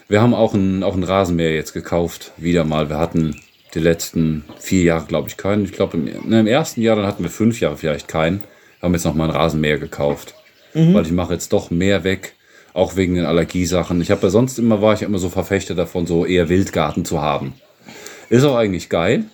Wir 0.08 0.20
haben 0.22 0.34
auch 0.34 0.54
einen, 0.54 0.82
auch 0.82 0.94
einen 0.94 1.04
Rasenmäher 1.04 1.54
jetzt 1.54 1.72
gekauft. 1.72 2.32
Wieder 2.36 2.64
mal. 2.64 2.88
Wir 2.88 2.98
hatten 2.98 3.36
die 3.74 3.80
letzten 3.80 4.44
vier 4.58 4.82
Jahre, 4.82 5.04
glaube 5.06 5.28
ich, 5.28 5.36
keinen. 5.36 5.64
Ich 5.64 5.72
glaube, 5.72 5.96
im, 5.96 6.28
ne, 6.28 6.40
im 6.40 6.46
ersten 6.46 6.80
Jahr, 6.80 6.96
dann 6.96 7.06
hatten 7.06 7.22
wir 7.22 7.30
fünf 7.30 7.60
Jahre 7.60 7.76
vielleicht 7.76 8.08
keinen. 8.08 8.42
Haben 8.82 8.94
jetzt 8.94 9.04
noch 9.04 9.14
mal 9.14 9.24
einen 9.24 9.36
Rasenmäher 9.36 9.78
gekauft. 9.78 10.34
Weil 10.74 11.06
ich 11.06 11.12
mache 11.12 11.32
jetzt 11.32 11.52
doch 11.52 11.70
mehr 11.70 12.04
weg. 12.04 12.34
Auch 12.72 12.96
wegen 12.96 13.14
den 13.14 13.24
Allergiesachen. 13.24 14.00
Ich 14.00 14.10
habe 14.10 14.22
ja 14.22 14.30
sonst 14.30 14.58
immer, 14.58 14.82
war 14.82 14.94
ich 14.94 15.02
immer 15.02 15.18
so 15.18 15.28
Verfechter 15.30 15.76
davon, 15.76 16.06
so 16.06 16.26
eher 16.26 16.48
Wildgarten 16.48 17.04
zu 17.04 17.22
haben. 17.22 17.54
Ist 18.30 18.42
auch 18.42 18.56
eigentlich 18.56 18.88
geil. 18.88 19.24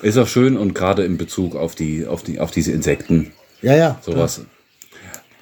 Ist 0.00 0.16
auch 0.16 0.28
schön 0.28 0.56
und 0.56 0.74
gerade 0.74 1.04
in 1.04 1.18
Bezug 1.18 1.56
auf 1.56 1.74
die, 1.74 2.06
auf 2.06 2.22
die, 2.22 2.38
auf 2.38 2.52
diese 2.52 2.70
Insekten, 2.70 3.32
Ja, 3.62 3.74
ja. 3.76 3.98
sowas. 4.00 4.42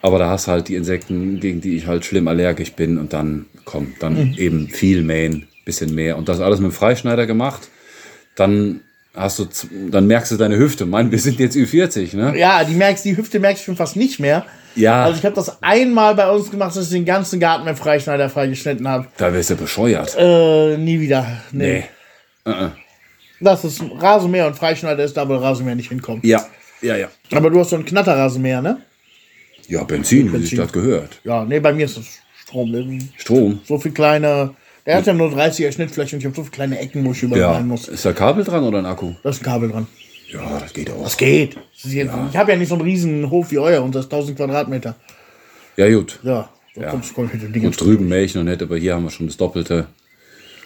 Aber 0.00 0.18
da 0.18 0.30
hast 0.30 0.46
halt 0.48 0.68
die 0.68 0.76
Insekten, 0.76 1.40
gegen 1.40 1.60
die 1.60 1.76
ich 1.76 1.86
halt 1.86 2.04
schlimm 2.06 2.28
allergisch 2.28 2.72
bin 2.72 2.96
und 2.96 3.12
dann 3.12 3.46
kommt 3.66 4.02
dann 4.02 4.34
eben 4.38 4.68
viel 4.68 5.02
mähen, 5.02 5.46
bisschen 5.66 5.94
mehr 5.94 6.16
und 6.16 6.28
das 6.28 6.40
alles 6.40 6.60
mit 6.60 6.70
dem 6.70 6.74
Freischneider 6.74 7.26
gemacht. 7.26 7.68
Dann 8.34 8.80
hast 9.14 9.38
du, 9.38 9.46
dann 9.90 10.06
merkst 10.06 10.32
du 10.32 10.36
deine 10.36 10.56
Hüfte. 10.58 10.86
Mann, 10.86 11.10
wir 11.10 11.18
sind 11.18 11.38
jetzt 11.38 11.56
Ü40, 11.56 12.16
ne? 12.16 12.38
Ja, 12.38 12.64
die 12.64 12.74
merkst, 12.74 13.04
die 13.04 13.16
Hüfte 13.16 13.40
merkst 13.40 13.62
du 13.62 13.66
schon 13.66 13.76
fast 13.76 13.96
nicht 13.96 14.20
mehr. 14.20 14.46
Ja. 14.76 15.04
Also 15.04 15.18
ich 15.18 15.24
habe 15.24 15.34
das 15.34 15.62
einmal 15.62 16.14
bei 16.14 16.30
uns 16.30 16.50
gemacht, 16.50 16.76
dass 16.76 16.84
ich 16.84 16.90
den 16.90 17.04
ganzen 17.04 17.40
Garten 17.40 17.64
mit 17.64 17.78
Freischneider 17.78 18.28
freigeschnitten 18.28 18.86
habe. 18.86 19.06
Da 19.16 19.32
wirst 19.32 19.50
du 19.50 19.56
bescheuert. 19.56 20.14
Äh, 20.18 20.76
nie 20.76 21.00
wieder. 21.00 21.26
Nee. 21.52 21.84
Nee. 22.44 22.52
Äh, 22.52 22.64
äh. 22.66 22.68
Das 23.40 23.64
ist 23.64 23.82
Rasenmäher 24.00 24.46
und 24.46 24.54
Freischneider 24.56 25.04
ist 25.04 25.16
da, 25.16 25.28
wo 25.28 25.36
Rasenmäher 25.36 25.74
nicht 25.74 25.88
hinkommt. 25.88 26.24
Ja, 26.24 26.44
ja, 26.80 26.96
ja. 26.96 27.08
Aber 27.32 27.50
du 27.50 27.58
hast 27.60 27.70
so 27.70 27.76
einen 27.76 27.84
Knatterrasenmäher, 27.84 28.62
ne? 28.62 28.78
Ja, 29.68 29.82
Benzin, 29.84 30.26
wie 30.32 30.38
sich 30.38 30.50
Benzin. 30.50 30.58
das 30.58 30.72
gehört. 30.72 31.20
Ja, 31.24 31.44
nee, 31.44 31.58
bei 31.60 31.72
mir 31.72 31.86
ist 31.86 31.96
das 31.96 32.06
Strom. 32.42 33.00
Strom. 33.16 33.60
So 33.66 33.78
viel 33.78 33.92
kleine. 33.92 34.54
Der 34.86 34.96
hat 34.98 35.06
ja 35.06 35.12
nur 35.12 35.28
30er 35.30 35.72
Schnittfläche 35.72 36.14
und 36.16 36.20
ich 36.20 36.26
habe 36.26 36.36
so 36.36 36.42
viele 36.42 36.52
kleine 36.52 36.78
Ecken, 36.78 37.04
wo 37.04 37.10
ich 37.10 37.22
überall 37.22 37.40
Ja. 37.40 37.60
muss. 37.60 37.88
Ist 37.88 38.04
da 38.04 38.12
Kabel 38.12 38.44
dran 38.44 38.62
oder 38.62 38.78
ein 38.78 38.86
Akku? 38.86 39.14
Da 39.22 39.30
ist 39.30 39.40
ein 39.40 39.44
Kabel 39.44 39.68
dran. 39.70 39.86
Ja, 40.32 40.58
das 40.58 40.72
geht 40.72 40.90
auch. 40.90 41.02
Das 41.04 41.16
geht. 41.16 41.56
Das 41.82 41.92
jetzt, 41.92 42.10
Ich 42.30 42.36
habe 42.36 42.52
ja 42.52 42.58
nicht 42.58 42.68
so 42.68 42.74
einen 42.74 42.84
riesen 42.84 43.30
Hof 43.30 43.50
wie 43.50 43.58
euer 43.58 43.82
und 43.82 43.94
das 43.94 44.06
ist 44.06 44.12
1000 44.12 44.36
Quadratmeter. 44.36 44.96
Ja, 45.76 45.88
gut. 45.90 46.18
Ja, 46.22 46.48
da 46.74 46.82
Ja. 46.82 46.90
kommst 46.90 47.16
du 47.16 47.26
dem 47.26 47.52
Ding. 47.52 47.64
Und 47.66 47.80
drüben 47.80 48.08
mähe 48.08 48.22
ich 48.24 48.34
noch 48.34 48.42
nicht, 48.42 48.62
aber 48.62 48.76
hier 48.76 48.94
haben 48.94 49.04
wir 49.04 49.10
schon 49.10 49.26
das 49.26 49.36
Doppelte. 49.36 49.86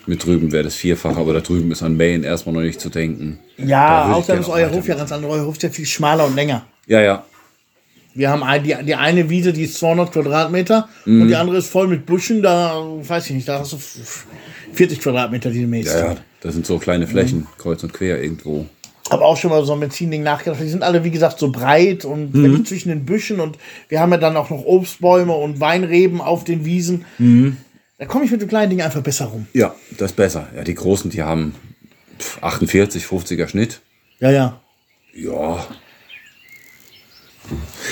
Mit 0.06 0.24
drüben 0.24 0.50
wäre 0.50 0.64
das 0.64 0.74
vierfach, 0.76 1.16
aber 1.16 1.34
da 1.34 1.40
drüben 1.40 1.70
ist 1.72 1.82
an 1.82 1.96
Mähen 1.96 2.24
erstmal 2.24 2.54
noch 2.54 2.62
nicht 2.62 2.80
zu 2.80 2.88
denken. 2.88 3.38
Ja, 3.58 4.12
außerdem 4.14 4.40
ist 4.40 4.48
euer 4.48 4.70
Hof 4.70 4.88
ja 4.88 4.94
ganz 4.94 5.12
anders. 5.12 5.30
Euer 5.30 5.44
Hof 5.44 5.56
ist 5.56 5.62
ja 5.62 5.68
viel 5.68 5.84
schmaler 5.84 6.24
und 6.26 6.34
länger. 6.34 6.64
Ja, 6.86 7.02
ja. 7.02 7.24
Wir 8.14 8.30
haben 8.30 8.42
ein, 8.42 8.64
die, 8.64 8.74
die 8.84 8.94
eine 8.94 9.28
Wiese, 9.30 9.52
die 9.52 9.64
ist 9.64 9.78
200 9.78 10.10
Quadratmeter 10.10 10.88
und 11.06 11.28
die 11.28 11.36
andere 11.36 11.58
ist 11.58 11.68
voll 11.68 11.86
mit 11.86 12.06
Buschen. 12.06 12.42
Da 12.42 12.74
weiß 13.02 13.26
ich 13.26 13.36
nicht, 13.36 13.46
da 13.46 13.60
hast 13.60 13.72
du 13.74 13.78
40 14.72 15.00
Quadratmeter, 15.00 15.50
die 15.50 15.60
du 15.60 15.66
mähst. 15.68 15.94
Ja, 15.94 16.06
ja. 16.14 16.16
Das 16.40 16.54
sind 16.54 16.66
so 16.66 16.78
kleine 16.78 17.06
Flächen, 17.06 17.46
kreuz 17.58 17.82
und 17.84 17.92
quer 17.92 18.20
irgendwo. 18.22 18.66
Habe 19.10 19.24
auch 19.24 19.36
schon 19.36 19.50
mal 19.50 19.64
so 19.64 19.72
ein 19.72 19.80
Benzinding 19.80 20.22
nachgedacht. 20.22 20.60
Die 20.60 20.68
sind 20.68 20.82
alle, 20.82 21.02
wie 21.04 21.10
gesagt, 21.10 21.38
so 21.38 21.50
breit 21.50 22.04
und 22.04 22.34
Mhm. 22.34 22.64
zwischen 22.64 22.90
den 22.90 23.04
Büschen. 23.04 23.40
Und 23.40 23.58
wir 23.88 24.00
haben 24.00 24.12
ja 24.12 24.18
dann 24.18 24.36
auch 24.36 24.50
noch 24.50 24.64
Obstbäume 24.64 25.32
und 25.34 25.60
Weinreben 25.60 26.20
auf 26.20 26.44
den 26.44 26.64
Wiesen. 26.64 27.04
Mhm. 27.18 27.56
Da 27.98 28.06
komme 28.06 28.24
ich 28.24 28.30
mit 28.30 28.40
dem 28.40 28.48
kleinen 28.48 28.70
Ding 28.70 28.80
einfach 28.80 29.02
besser 29.02 29.26
rum. 29.26 29.46
Ja, 29.52 29.74
das 29.98 30.12
ist 30.12 30.16
besser. 30.16 30.48
Ja, 30.56 30.62
die 30.64 30.74
Großen, 30.74 31.10
die 31.10 31.22
haben 31.22 31.54
pf, 32.18 32.42
48, 32.42 33.04
50er 33.04 33.46
Schnitt. 33.48 33.80
Ja, 34.20 34.30
ja. 34.30 34.60
Ja. 35.14 35.66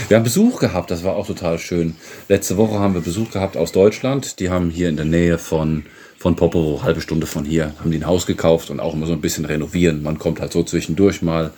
Wir 0.09 0.17
haben 0.17 0.25
Besuch 0.25 0.61
gehabt, 0.61 0.91
das 0.91 1.03
war 1.03 1.17
auch 1.17 1.27
total 1.27 1.59
schön. 1.59 1.97
Letzte 2.29 2.57
Woche 2.57 2.79
haben 2.79 2.95
wir 2.95 3.01
Besuch 3.01 3.31
gehabt 3.33 3.57
aus 3.57 3.73
Deutschland. 3.73 4.39
Die 4.39 4.51
haben 4.51 4.71
hier 4.71 4.89
in 4.89 4.97
der 4.97 5.05
Nähe 5.05 5.37
von, 5.37 5.85
von 6.19 6.35
Popovo, 6.37 6.83
halbe 6.83 7.01
Stunde 7.01 7.27
von 7.27 7.45
hier, 7.45 7.75
haben 7.79 7.91
die 7.91 7.99
ein 7.99 8.07
Haus 8.07 8.27
gekauft 8.27 8.71
und 8.71 8.81
auch 8.81 8.95
immer 8.95 9.07
so 9.07 9.13
ein 9.13 9.21
bisschen 9.21 9.45
renovieren. 9.45 10.03
Man 10.03 10.19
kommt 10.19 10.41
halt 10.41 10.53
so 10.53 10.63
zwischendurch 10.65 11.23
mal. 11.23 11.53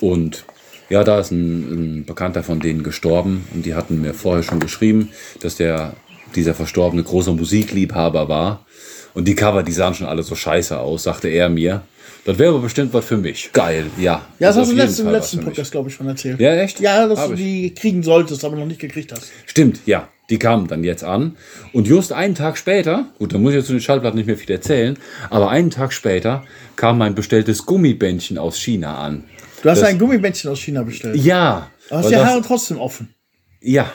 Und 0.00 0.44
ja, 0.88 1.04
da 1.04 1.20
ist 1.20 1.30
ein, 1.30 2.00
ein 2.00 2.04
Bekannter 2.04 2.42
von 2.42 2.60
denen 2.60 2.82
gestorben 2.82 3.46
und 3.54 3.66
die 3.66 3.74
hatten 3.74 4.00
mir 4.00 4.14
vorher 4.14 4.42
schon 4.42 4.60
geschrieben, 4.60 5.10
dass 5.40 5.56
der, 5.56 5.94
dieser 6.34 6.54
Verstorbene 6.54 7.02
großer 7.02 7.32
Musikliebhaber 7.32 8.28
war. 8.28 8.66
Und 9.12 9.28
die 9.28 9.34
Cover, 9.34 9.62
die 9.62 9.72
sahen 9.72 9.94
schon 9.94 10.06
alle 10.06 10.22
so 10.22 10.34
scheiße 10.34 10.78
aus, 10.78 11.04
sagte 11.04 11.28
er 11.28 11.48
mir. 11.48 11.82
Das 12.24 12.38
wäre 12.38 12.50
aber 12.54 12.62
bestimmt 12.62 12.92
was 12.94 13.04
für 13.04 13.18
mich. 13.18 13.50
Geil, 13.52 13.86
ja. 13.98 14.26
Ja, 14.38 14.48
das 14.48 14.56
ist 14.56 14.62
hast 14.62 14.70
du 14.72 14.76
letzten, 14.76 15.06
im 15.06 15.12
letzten. 15.12 15.44
Podcast, 15.44 15.70
glaube 15.72 15.90
ich, 15.90 15.94
schon 15.94 16.08
erzählt. 16.08 16.40
Ja, 16.40 16.54
echt? 16.56 16.80
Ja, 16.80 17.06
dass 17.06 17.18
Hab 17.18 17.28
du 17.28 17.34
ich. 17.34 17.40
die 17.40 17.74
kriegen 17.74 18.02
solltest, 18.02 18.44
aber 18.44 18.56
noch 18.56 18.66
nicht 18.66 18.80
gekriegt 18.80 19.12
hast. 19.12 19.30
Stimmt, 19.46 19.80
ja. 19.84 20.08
Die 20.30 20.38
kamen 20.38 20.66
dann 20.68 20.84
jetzt 20.84 21.04
an. 21.04 21.36
Und 21.72 21.86
just 21.86 22.12
einen 22.12 22.34
Tag 22.34 22.56
später, 22.56 23.06
gut, 23.18 23.34
da 23.34 23.38
muss 23.38 23.50
ich 23.52 23.56
jetzt 23.58 23.66
zu 23.66 23.72
den 23.72 23.80
Schallplatten 23.82 24.16
nicht 24.16 24.26
mehr 24.26 24.38
viel 24.38 24.50
erzählen, 24.50 24.96
aber 25.30 25.50
einen 25.50 25.70
Tag 25.70 25.92
später 25.92 26.44
kam 26.76 26.96
mein 26.98 27.14
bestelltes 27.14 27.66
Gummibändchen 27.66 28.38
aus 28.38 28.58
China 28.58 28.96
an. 28.98 29.24
Du 29.62 29.70
hast 29.70 29.80
Das- 29.82 29.88
ein 29.88 29.98
Gummibändchen 29.98 30.50
aus 30.50 30.60
China 30.60 30.82
bestellt. 30.82 31.16
Ja. 31.16 31.70
Du 31.90 31.96
hast 31.96 32.10
die 32.10 32.16
Haare 32.16 32.40
trotzdem 32.42 32.78
offen. 32.78 33.14
Ja. 33.60 33.90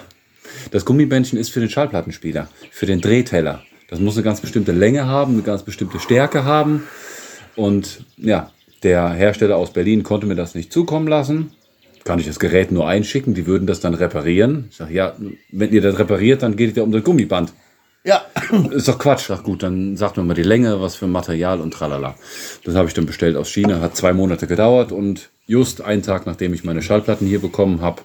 Das 0.71 0.85
Gummibändchen 0.85 1.39
ist 1.39 1.49
für 1.49 1.59
den 1.59 1.69
Schallplattenspieler, 1.69 2.47
für 2.71 2.85
den 2.85 3.01
Drehteller. 3.01 3.63
Das 3.89 3.99
muss 3.99 4.15
eine 4.15 4.23
ganz 4.23 4.39
bestimmte 4.41 4.71
Länge 4.71 5.07
haben, 5.07 5.33
eine 5.33 5.41
ganz 5.41 5.63
bestimmte 5.63 5.99
Stärke 5.99 6.43
haben. 6.43 6.83
Und 7.55 8.03
ja, 8.17 8.51
der 8.83 9.09
Hersteller 9.09 9.57
aus 9.57 9.73
Berlin 9.73 10.03
konnte 10.03 10.27
mir 10.27 10.35
das 10.35 10.53
nicht 10.55 10.71
zukommen 10.71 11.07
lassen. 11.07 11.51
Kann 12.03 12.19
ich 12.19 12.27
das 12.27 12.39
Gerät 12.39 12.71
nur 12.71 12.87
einschicken, 12.87 13.33
die 13.33 13.45
würden 13.45 13.67
das 13.67 13.79
dann 13.79 13.93
reparieren. 13.93 14.65
Ich 14.69 14.77
sage, 14.77 14.93
ja, 14.93 15.15
wenn 15.51 15.71
ihr 15.71 15.81
das 15.81 15.99
repariert, 15.99 16.43
dann 16.43 16.55
geht 16.55 16.71
es 16.71 16.77
ja 16.77 16.83
um 16.83 16.91
das 16.91 17.03
Gummiband. 17.03 17.53
Ja. 18.03 18.21
Ist 18.71 18.87
doch 18.87 18.97
Quatsch. 18.97 19.27
Sag 19.27 19.43
gut, 19.43 19.63
dann 19.63 19.97
sagt 19.97 20.17
mir 20.17 20.23
mal 20.23 20.33
die 20.33 20.43
Länge, 20.43 20.81
was 20.81 20.95
für 20.95 21.07
Material 21.07 21.59
und 21.59 21.73
tralala. 21.73 22.15
Das 22.63 22.75
habe 22.75 22.87
ich 22.87 22.93
dann 22.93 23.05
bestellt 23.05 23.35
aus 23.35 23.49
China, 23.49 23.81
hat 23.81 23.95
zwei 23.95 24.13
Monate 24.13 24.47
gedauert 24.47 24.91
und 24.91 25.29
just 25.47 25.81
einen 25.81 26.03
Tag, 26.03 26.25
nachdem 26.25 26.53
ich 26.53 26.63
meine 26.63 26.81
Schallplatten 26.81 27.27
hier 27.27 27.39
bekommen 27.39 27.81
habe, 27.81 28.01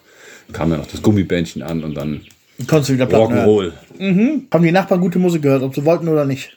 kam 0.52 0.70
dann 0.70 0.80
noch 0.80 0.90
das 0.90 1.02
Gummibändchen 1.02 1.62
an 1.62 1.84
und 1.84 1.94
dann 1.94 2.22
Konntest 2.66 2.90
du 2.90 2.94
wieder 2.94 3.06
Platten. 3.06 3.34
Rock'n'Roll. 3.34 3.72
Haben 4.52 4.64
die 4.64 4.72
Nachbarn 4.72 5.00
gute 5.00 5.18
Musik 5.18 5.42
gehört, 5.42 5.62
ob 5.62 5.74
sie 5.74 5.84
wollten 5.84 6.08
oder 6.08 6.24
nicht? 6.24 6.56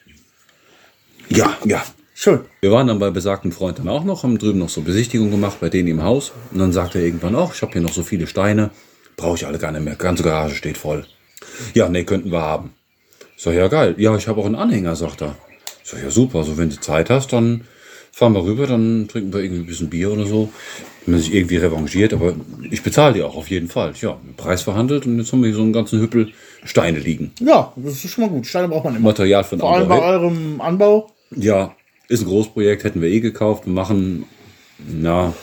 Ja, 1.29 1.57
ja. 1.65 1.83
Schön. 2.19 2.39
Wir 2.61 2.71
waren 2.71 2.87
dann 2.87 2.97
bei 2.97 3.11
besagten 3.11 3.51
Freund 3.51 3.77
dann 3.77 3.87
auch 3.87 4.03
noch, 4.03 4.23
haben 4.23 4.39
drüben 4.39 4.57
noch 4.57 4.69
so 4.69 4.81
Besichtigung 4.81 5.29
gemacht 5.29 5.57
bei 5.61 5.69
denen 5.69 5.87
im 5.87 6.01
Haus. 6.01 6.31
Und 6.51 6.57
dann 6.57 6.71
sagte 6.71 6.97
er 6.97 7.05
irgendwann 7.05 7.35
auch, 7.35 7.53
ich 7.53 7.61
habe 7.61 7.73
hier 7.73 7.81
noch 7.83 7.93
so 7.93 8.01
viele 8.01 8.25
Steine, 8.25 8.71
brauche 9.17 9.35
ich 9.35 9.45
alle 9.45 9.59
gar 9.59 9.71
nicht 9.71 9.83
mehr. 9.83 9.93
Ganze 9.93 10.23
Garage 10.23 10.55
steht 10.55 10.79
voll. 10.79 11.05
Ja, 11.75 11.87
nee, 11.89 12.05
könnten 12.05 12.31
wir 12.31 12.41
haben. 12.41 12.71
Sag, 13.37 13.53
ja 13.53 13.67
geil. 13.67 13.93
Ja, 13.99 14.15
ich 14.15 14.27
habe 14.27 14.41
auch 14.41 14.47
einen 14.47 14.55
Anhänger, 14.55 14.95
sagt 14.95 15.21
er. 15.21 15.35
Sag, 15.83 16.01
ja 16.01 16.09
super, 16.09 16.43
so 16.43 16.57
wenn 16.57 16.71
du 16.71 16.79
Zeit 16.79 17.11
hast, 17.11 17.33
dann 17.33 17.65
fahren 18.11 18.33
wir 18.33 18.43
rüber, 18.43 18.65
dann 18.65 19.07
trinken 19.07 19.31
wir 19.31 19.41
irgendwie 19.41 19.61
ein 19.61 19.67
bisschen 19.67 19.91
Bier 19.91 20.11
oder 20.11 20.25
so. 20.25 20.49
Wenn 21.05 21.13
man 21.13 21.21
sich 21.21 21.35
irgendwie 21.35 21.57
revanchiert, 21.57 22.13
aber 22.13 22.33
ich 22.71 22.81
bezahle 22.81 23.13
die 23.13 23.21
auch 23.21 23.35
auf 23.35 23.51
jeden 23.51 23.67
Fall. 23.67 23.93
Ja, 24.01 24.17
Preis 24.37 24.63
verhandelt 24.63 25.05
und 25.05 25.19
jetzt 25.19 25.31
haben 25.31 25.43
wir 25.43 25.49
hier 25.49 25.57
so 25.57 25.61
einen 25.61 25.71
ganzen 25.71 26.01
Hüppel 26.01 26.31
Steine 26.63 26.97
liegen. 26.97 27.31
Ja, 27.41 27.73
das 27.75 28.03
ist 28.03 28.09
schon 28.09 28.23
mal 28.23 28.31
gut. 28.31 28.47
Steine 28.47 28.69
braucht 28.69 28.85
man 28.85 28.95
immer. 28.95 29.09
Material 29.09 29.43
für 29.43 29.55
den 29.55 29.59
Vor 29.59 29.75
allem 29.75 29.87
bei 29.87 30.01
eurem 30.01 30.59
Anbau. 30.61 31.11
Ja, 31.29 31.75
ist 32.09 32.21
ein 32.21 32.27
Großprojekt, 32.27 32.83
hätten 32.83 33.01
wir 33.01 33.09
eh 33.09 33.19
gekauft. 33.19 33.65
Wir 33.65 33.73
machen, 33.73 34.25
na, 34.77 35.33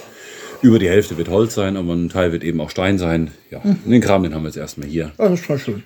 über 0.62 0.78
die 0.78 0.88
Hälfte 0.88 1.18
wird 1.18 1.28
Holz 1.28 1.54
sein, 1.54 1.76
aber 1.76 1.92
ein 1.92 2.08
Teil 2.08 2.32
wird 2.32 2.42
eben 2.42 2.60
auch 2.60 2.70
Stein 2.70 2.98
sein. 2.98 3.30
Ja, 3.50 3.60
den 3.84 4.00
Kram, 4.00 4.22
den 4.22 4.34
haben 4.34 4.42
wir 4.42 4.48
jetzt 4.48 4.56
erstmal 4.56 4.88
hier. 4.88 5.12
Das 5.18 5.32
ist 5.32 5.44
schon 5.44 5.58
schön. 5.58 5.82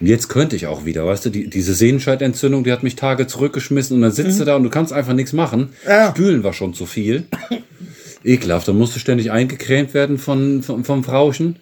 Und 0.00 0.08
jetzt 0.08 0.28
könnte 0.28 0.56
ich 0.56 0.66
auch 0.66 0.84
wieder, 0.84 1.06
weißt 1.06 1.26
du, 1.26 1.30
die, 1.30 1.48
diese 1.48 1.74
Sehenscheidentzündung, 1.74 2.64
die 2.64 2.72
hat 2.72 2.82
mich 2.82 2.96
Tage 2.96 3.26
zurückgeschmissen 3.26 3.96
und 3.96 4.02
dann 4.02 4.10
sitzt 4.10 4.40
du 4.40 4.44
da 4.44 4.56
und 4.56 4.64
du 4.64 4.70
kannst 4.70 4.92
einfach 4.92 5.12
nichts 5.12 5.32
machen. 5.32 5.70
Ja. 5.86 6.10
Spülen 6.10 6.42
war 6.42 6.52
schon 6.52 6.74
zu 6.74 6.86
viel. 6.86 7.24
Ekelhaft, 8.24 8.66
dann 8.66 8.76
musste 8.76 8.98
ständig 8.98 9.30
eingecremt 9.30 9.94
werden 9.94 10.18
von, 10.18 10.62
von, 10.62 10.84
vom 10.84 11.04
Frauchen. 11.04 11.56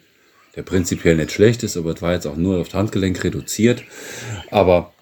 der 0.55 0.63
prinzipiell 0.63 1.15
nicht 1.15 1.31
schlecht 1.31 1.61
ist, 1.61 1.77
aber 1.77 1.91
es 1.91 2.01
war 2.01 2.13
jetzt 2.13 2.25
auch 2.25 2.37
nur 2.37 2.59
auf 2.59 2.69
das 2.69 2.75
Handgelenk 2.75 3.23
reduziert. 3.23 3.83
Aber 4.49 4.93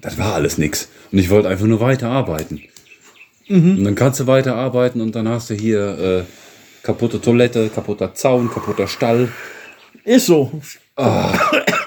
das 0.00 0.16
war 0.16 0.34
alles 0.34 0.56
nix. 0.56 0.88
Und 1.12 1.18
ich 1.18 1.30
wollte 1.30 1.48
einfach 1.48 1.66
nur 1.66 1.80
weiterarbeiten. 1.80 2.62
Und 3.48 3.82
dann 3.84 3.94
kannst 3.94 4.20
du 4.20 4.26
weiterarbeiten 4.26 5.00
und 5.00 5.14
dann 5.14 5.26
hast 5.26 5.48
du 5.48 5.54
hier 5.54 5.98
äh, 5.98 6.22
kaputte 6.82 7.18
Toilette, 7.20 7.70
kaputter 7.70 8.12
Zaun, 8.14 8.50
kaputter 8.50 8.86
Stall. 8.86 9.30
Ist 10.04 10.26
so. 10.26 10.52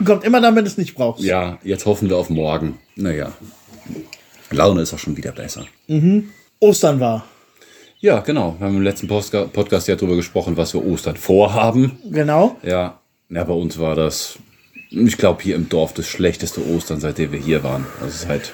Kommt 0.06 0.24
immer 0.24 0.42
dann, 0.42 0.56
wenn 0.56 0.64
du 0.66 0.70
es 0.72 0.78
nicht 0.78 0.96
brauchst. 0.96 1.24
Ja, 1.24 1.60
jetzt 1.64 1.86
hoffen 1.86 2.10
wir 2.10 2.18
auf 2.18 2.30
morgen. 2.32 2.80
Naja, 2.96 3.32
Laune 4.50 4.82
ist 4.82 4.94
auch 4.94 5.00
schon 5.00 5.16
wieder 5.18 5.32
besser. 5.34 5.66
Ostern 6.60 7.00
war. 7.00 7.26
Ja, 8.00 8.20
genau. 8.22 8.56
Wir 8.58 8.66
haben 8.66 8.78
im 8.78 8.82
letzten 8.82 9.08
Postka- 9.08 9.46
Podcast 9.46 9.88
ja 9.88 9.96
darüber 9.96 10.16
gesprochen, 10.16 10.58
was 10.58 10.74
wir 10.74 10.84
Ostern 10.84 11.16
vorhaben. 11.18 12.00
Genau. 12.10 12.58
Ja, 12.64 13.00
ja 13.30 13.44
bei 13.44 13.54
uns 13.54 13.78
war 13.78 13.94
das, 13.94 14.40
ich 14.90 15.18
glaube, 15.18 15.44
hier 15.44 15.56
im 15.56 15.70
Dorf 15.70 15.94
das 15.94 16.08
schlechteste 16.08 16.66
Ostern, 16.68 17.00
seitdem 17.00 17.32
wir 17.32 17.40
hier 17.40 17.64
waren. 17.64 17.86
Also 18.02 18.26
seit 18.28 18.54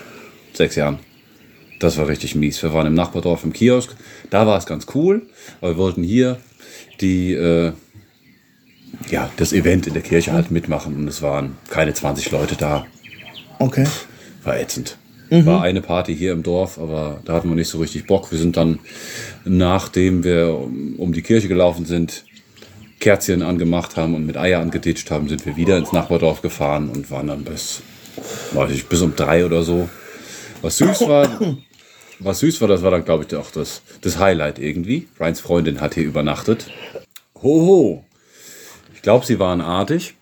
sechs 0.57 0.75
Jahren. 0.75 0.99
Das 1.79 1.97
war 1.97 2.07
richtig 2.07 2.35
mies. 2.35 2.61
Wir 2.63 2.73
waren 2.73 2.87
im 2.87 2.95
Nachbardorf 2.95 3.43
im 3.43 3.53
Kiosk. 3.53 3.95
Da 4.29 4.47
war 4.47 4.57
es 4.57 4.65
ganz 4.65 4.87
cool. 4.95 5.27
Aber 5.61 5.71
wir 5.71 5.77
wollten 5.77 6.03
hier 6.03 6.37
die, 7.01 7.33
äh, 7.33 7.73
ja, 9.09 9.29
das 9.37 9.53
Event 9.53 9.85
in 9.87 9.93
der 9.93 10.01
Kirche 10.01 10.33
halt 10.33 10.49
mitmachen. 10.49 10.95
Und 10.95 11.07
es 11.07 11.21
waren 11.21 11.55
keine 11.69 11.93
20 11.93 12.31
Leute 12.31 12.55
da. 12.55 12.85
Okay. 13.59 13.85
War 14.43 14.59
ätzend. 14.59 14.97
War 15.29 15.61
eine 15.61 15.81
Party 15.81 16.15
hier 16.15 16.31
im 16.31 16.41
Dorf, 16.41 16.77
aber 16.77 17.19
da 17.25 17.33
hatten 17.33 17.49
wir 17.49 17.55
nicht 17.55 17.67
so 17.67 17.79
richtig 17.79 18.07
Bock. 18.07 18.31
Wir 18.31 18.39
sind 18.39 18.55
dann, 18.55 18.79
nachdem 19.43 20.23
wir 20.23 20.55
um 20.55 20.95
um 20.97 21.11
die 21.11 21.21
Kirche 21.21 21.49
gelaufen 21.49 21.85
sind, 21.85 22.23
Kerzchen 22.99 23.41
angemacht 23.41 23.97
haben 23.97 24.15
und 24.15 24.25
mit 24.25 24.37
Eier 24.37 24.61
angeditscht 24.61 25.11
haben, 25.11 25.27
sind 25.27 25.45
wir 25.45 25.57
wieder 25.57 25.77
ins 25.77 25.91
Nachbardorf 25.91 26.41
gefahren 26.41 26.89
und 26.89 27.11
waren 27.11 27.27
dann 27.27 27.43
bis, 27.43 27.81
weiß 28.53 28.71
ich, 28.71 28.87
bis 28.87 29.01
um 29.01 29.15
drei 29.15 29.45
oder 29.45 29.63
so. 29.63 29.89
Was 30.61 30.77
süß 30.77 31.07
war, 31.07 31.39
was 32.19 32.39
süß 32.39 32.61
war, 32.61 32.67
das 32.67 32.81
war 32.81 32.91
dann, 32.91 33.05
glaube 33.05 33.25
ich, 33.27 33.35
auch 33.35 33.51
das, 33.51 33.81
das 34.01 34.17
Highlight 34.17 34.59
irgendwie. 34.59 35.07
Ryans 35.19 35.39
Freundin 35.39 35.81
hat 35.81 35.93
hier 35.93 36.03
übernachtet. 36.03 36.67
Hoho! 37.41 38.03
Ich 38.95 39.01
glaube, 39.01 39.25
sie 39.25 39.39
waren 39.39 39.61
artig. 39.61 40.15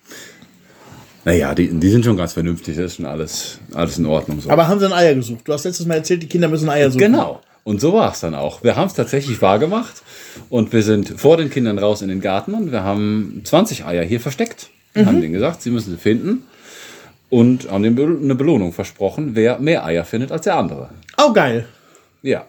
Naja, 1.24 1.54
die, 1.54 1.68
die 1.68 1.90
sind 1.90 2.04
schon 2.04 2.16
ganz 2.16 2.34
vernünftig, 2.34 2.76
das 2.76 2.86
ist 2.86 2.96
schon 2.96 3.06
alles, 3.06 3.58
alles 3.74 3.98
in 3.98 4.06
Ordnung. 4.06 4.40
So. 4.40 4.50
Aber 4.50 4.68
haben 4.68 4.78
sie 4.78 4.86
ein 4.86 4.92
Eier 4.92 5.14
gesucht? 5.14 5.40
Du 5.44 5.52
hast 5.52 5.64
letztes 5.64 5.86
Mal 5.86 5.96
erzählt, 5.96 6.22
die 6.22 6.28
Kinder 6.28 6.48
müssen 6.48 6.68
Eier 6.68 6.90
suchen. 6.90 7.00
Genau. 7.00 7.40
Und 7.64 7.80
so 7.80 7.94
war 7.94 8.12
es 8.12 8.20
dann 8.20 8.36
auch. 8.36 8.62
Wir 8.62 8.76
haben 8.76 8.86
es 8.86 8.94
tatsächlich 8.94 9.42
wahr 9.42 9.58
gemacht 9.58 10.02
und 10.50 10.72
wir 10.72 10.84
sind 10.84 11.18
vor 11.18 11.36
den 11.36 11.50
Kindern 11.50 11.80
raus 11.80 12.00
in 12.00 12.08
den 12.08 12.20
Garten 12.20 12.54
und 12.54 12.70
wir 12.70 12.84
haben 12.84 13.40
20 13.42 13.84
Eier 13.84 14.04
hier 14.04 14.20
versteckt. 14.20 14.68
Haben 14.94 15.20
denen 15.20 15.32
gesagt, 15.34 15.60
sie 15.62 15.70
müssen 15.70 15.90
sie 15.90 15.98
finden 15.98 16.44
und 17.30 17.70
haben 17.70 17.94
Be- 17.94 18.18
eine 18.22 18.34
Belohnung 18.34 18.72
versprochen, 18.72 19.30
wer 19.34 19.58
mehr 19.58 19.84
Eier 19.84 20.04
findet 20.04 20.32
als 20.32 20.42
der 20.44 20.56
andere. 20.56 20.90
Oh, 21.18 21.32
geil. 21.32 21.66
Ja. 22.22 22.46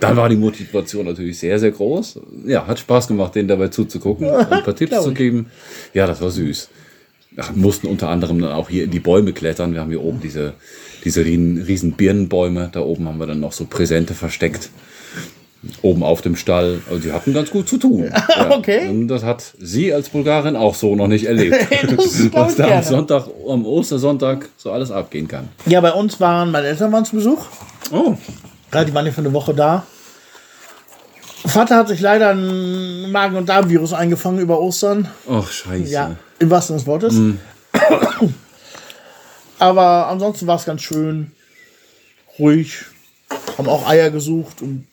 Dann 0.00 0.16
war 0.16 0.28
die 0.28 0.36
Motivation 0.36 1.06
natürlich 1.06 1.38
sehr, 1.38 1.58
sehr 1.58 1.72
groß. 1.72 2.20
Ja, 2.46 2.66
hat 2.66 2.78
Spaß 2.78 3.08
gemacht, 3.08 3.34
denen 3.34 3.48
dabei 3.48 3.68
zuzugucken 3.68 4.28
und 4.30 4.52
ein 4.52 4.62
paar 4.62 4.76
Tipps 4.76 5.02
zu 5.02 5.12
geben. 5.12 5.46
Ja, 5.92 6.06
das 6.06 6.20
war 6.20 6.30
süß. 6.30 6.68
Ach, 7.36 7.52
mussten 7.54 7.86
unter 7.88 8.08
anderem 8.08 8.40
dann 8.40 8.52
auch 8.52 8.68
hier 8.68 8.84
in 8.84 8.90
die 8.90 9.00
Bäume 9.00 9.32
klettern. 9.32 9.72
Wir 9.72 9.80
haben 9.80 9.90
hier 9.90 10.02
oben 10.02 10.20
diese, 10.20 10.54
diese 11.04 11.24
riesen, 11.24 11.62
riesen 11.62 11.92
Birnenbäume. 11.92 12.68
Da 12.72 12.80
oben 12.80 13.06
haben 13.08 13.18
wir 13.18 13.26
dann 13.26 13.40
noch 13.40 13.52
so 13.52 13.64
Präsente 13.66 14.14
versteckt. 14.14 14.70
Oben 15.82 16.02
auf 16.04 16.20
dem 16.22 16.36
Stall. 16.36 16.80
Also 16.88 17.00
die 17.02 17.12
hatten 17.12 17.34
ganz 17.34 17.50
gut 17.50 17.68
zu 17.68 17.78
tun. 17.78 18.04
Ja. 18.36 18.50
Okay. 18.50 19.06
Das 19.08 19.22
hat 19.24 19.42
sie 19.58 19.92
als 19.92 20.08
Bulgarin 20.10 20.54
auch 20.56 20.74
so 20.74 20.94
noch 20.94 21.08
nicht 21.08 21.24
erlebt. 21.26 21.56
Das 21.96 22.32
Was 22.32 22.56
da 22.56 22.76
am. 22.78 22.82
Sonntag, 22.84 23.26
am 23.48 23.66
Ostersonntag 23.66 24.48
so 24.56 24.70
alles 24.70 24.90
abgehen 24.90 25.26
kann. 25.28 25.48
Ja, 25.66 25.80
bei 25.80 25.92
uns 25.92 26.20
waren, 26.20 26.50
meine 26.52 26.68
Eltern 26.68 26.92
waren 26.92 27.04
zu 27.04 27.16
Besuch. 27.16 27.44
Oh, 27.90 28.14
Ja, 28.72 28.84
die 28.84 28.94
waren 28.94 29.06
ja 29.06 29.12
für 29.12 29.20
eine 29.22 29.32
Woche 29.32 29.54
da. 29.54 29.84
Vater 31.46 31.76
hat 31.76 31.88
sich 31.88 32.00
leider 32.00 32.30
ein 32.30 33.10
Magen- 33.10 33.36
und 33.36 33.48
Darmvirus 33.48 33.92
eingefangen 33.92 34.40
über 34.40 34.60
Ostern. 34.60 35.08
ach 35.30 35.50
scheiße. 35.50 35.90
Ja, 35.90 36.16
im 36.38 36.50
wahrsten 36.50 36.78
Sinne 36.78 36.98
des 36.98 37.12
Wortes. 37.12 37.20
Aber 39.58 40.08
ansonsten 40.08 40.46
war 40.46 40.56
es 40.56 40.64
ganz 40.64 40.82
schön. 40.82 41.32
Ruhig. 42.38 42.84
Haben 43.56 43.68
auch 43.68 43.88
Eier 43.88 44.10
gesucht 44.10 44.62
und 44.62 44.86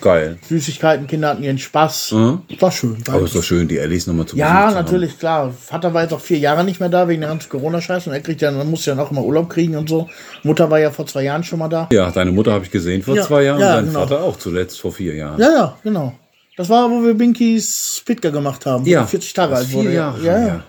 Geil. 0.00 0.38
Süßigkeiten. 0.48 1.06
Kinder 1.06 1.28
hatten 1.28 1.42
ihren 1.42 1.58
Spaß. 1.58 2.12
Mhm. 2.12 2.42
War 2.58 2.70
schön. 2.72 3.06
War 3.06 3.16
Aber 3.16 3.24
ist 3.24 3.34
doch 3.34 3.42
schön, 3.42 3.68
die 3.68 3.78
Ellis 3.78 4.06
nochmal 4.06 4.26
zu 4.26 4.36
ja, 4.36 4.46
Besuch 4.46 4.54
zu 4.58 4.64
haben. 4.64 4.74
natürlich, 4.84 5.18
klar. 5.18 5.52
Vater 5.52 5.92
war 5.94 6.02
jetzt 6.02 6.12
auch 6.12 6.20
vier 6.20 6.38
Jahre 6.38 6.64
nicht 6.64 6.80
mehr 6.80 6.88
da 6.88 7.06
wegen 7.08 7.20
der 7.20 7.30
ganzen 7.30 7.48
Corona-Scheiße 7.48 8.08
und 8.10 8.14
er 8.16 8.20
kriegt 8.22 8.40
ja, 8.40 8.50
dann 8.50 8.70
muss 8.70 8.86
ja 8.86 8.98
auch 8.98 9.10
immer 9.10 9.22
Urlaub 9.22 9.50
kriegen 9.50 9.76
und 9.76 9.88
so. 9.88 10.08
Mutter 10.42 10.70
war 10.70 10.78
ja 10.80 10.90
vor 10.90 11.06
zwei 11.06 11.22
Jahren 11.24 11.44
schon 11.44 11.58
mal 11.58 11.68
da. 11.68 11.88
Ja, 11.92 12.10
deine 12.10 12.32
Mutter 12.32 12.52
habe 12.52 12.64
ich 12.64 12.70
gesehen 12.70 13.02
vor 13.02 13.14
Ja, 13.16 13.22
zwei 13.26 13.42
Jahren 13.44 13.60
ja, 13.60 13.70
und 13.70 13.76
dein 13.76 13.86
genau. 13.86 14.00
Vater 14.00 14.22
auch 14.22 14.36
zuletzt 14.38 14.80
vor 14.80 14.92
vier 14.92 15.14
Jahren. 15.14 15.40
Ja, 15.40 15.50
ja, 15.50 15.76
genau. 15.82 16.12
Das 16.56 16.68
war, 16.68 16.90
wo 16.90 17.02
wir 17.02 17.14
Binkys 17.14 17.96
Spitka 17.98 18.30
gemacht 18.30 18.66
haben, 18.66 18.84
Ja, 18.86 19.02
die 19.02 19.08
40 19.08 19.32
Tage 19.32 19.54
alt 19.56 19.72
wurde. 19.72 19.88
vier 19.88 19.94
Jahre 19.96 20.22
ja, 20.24 20.46
ja. 20.46 20.64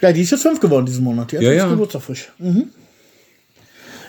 ja, 0.00 0.12
die 0.12 0.22
ist 0.22 0.30
jetzt 0.30 0.42
fünf 0.42 0.60
geworden 0.60 0.86
diesen 0.86 1.04
Monat. 1.04 1.32
Die 1.32 1.36
hat 1.36 1.42
Ja, 1.42 1.52
ja. 1.52 1.66
Geburtstag 1.68 2.02
frisch. 2.02 2.30
Mhm. 2.38 2.68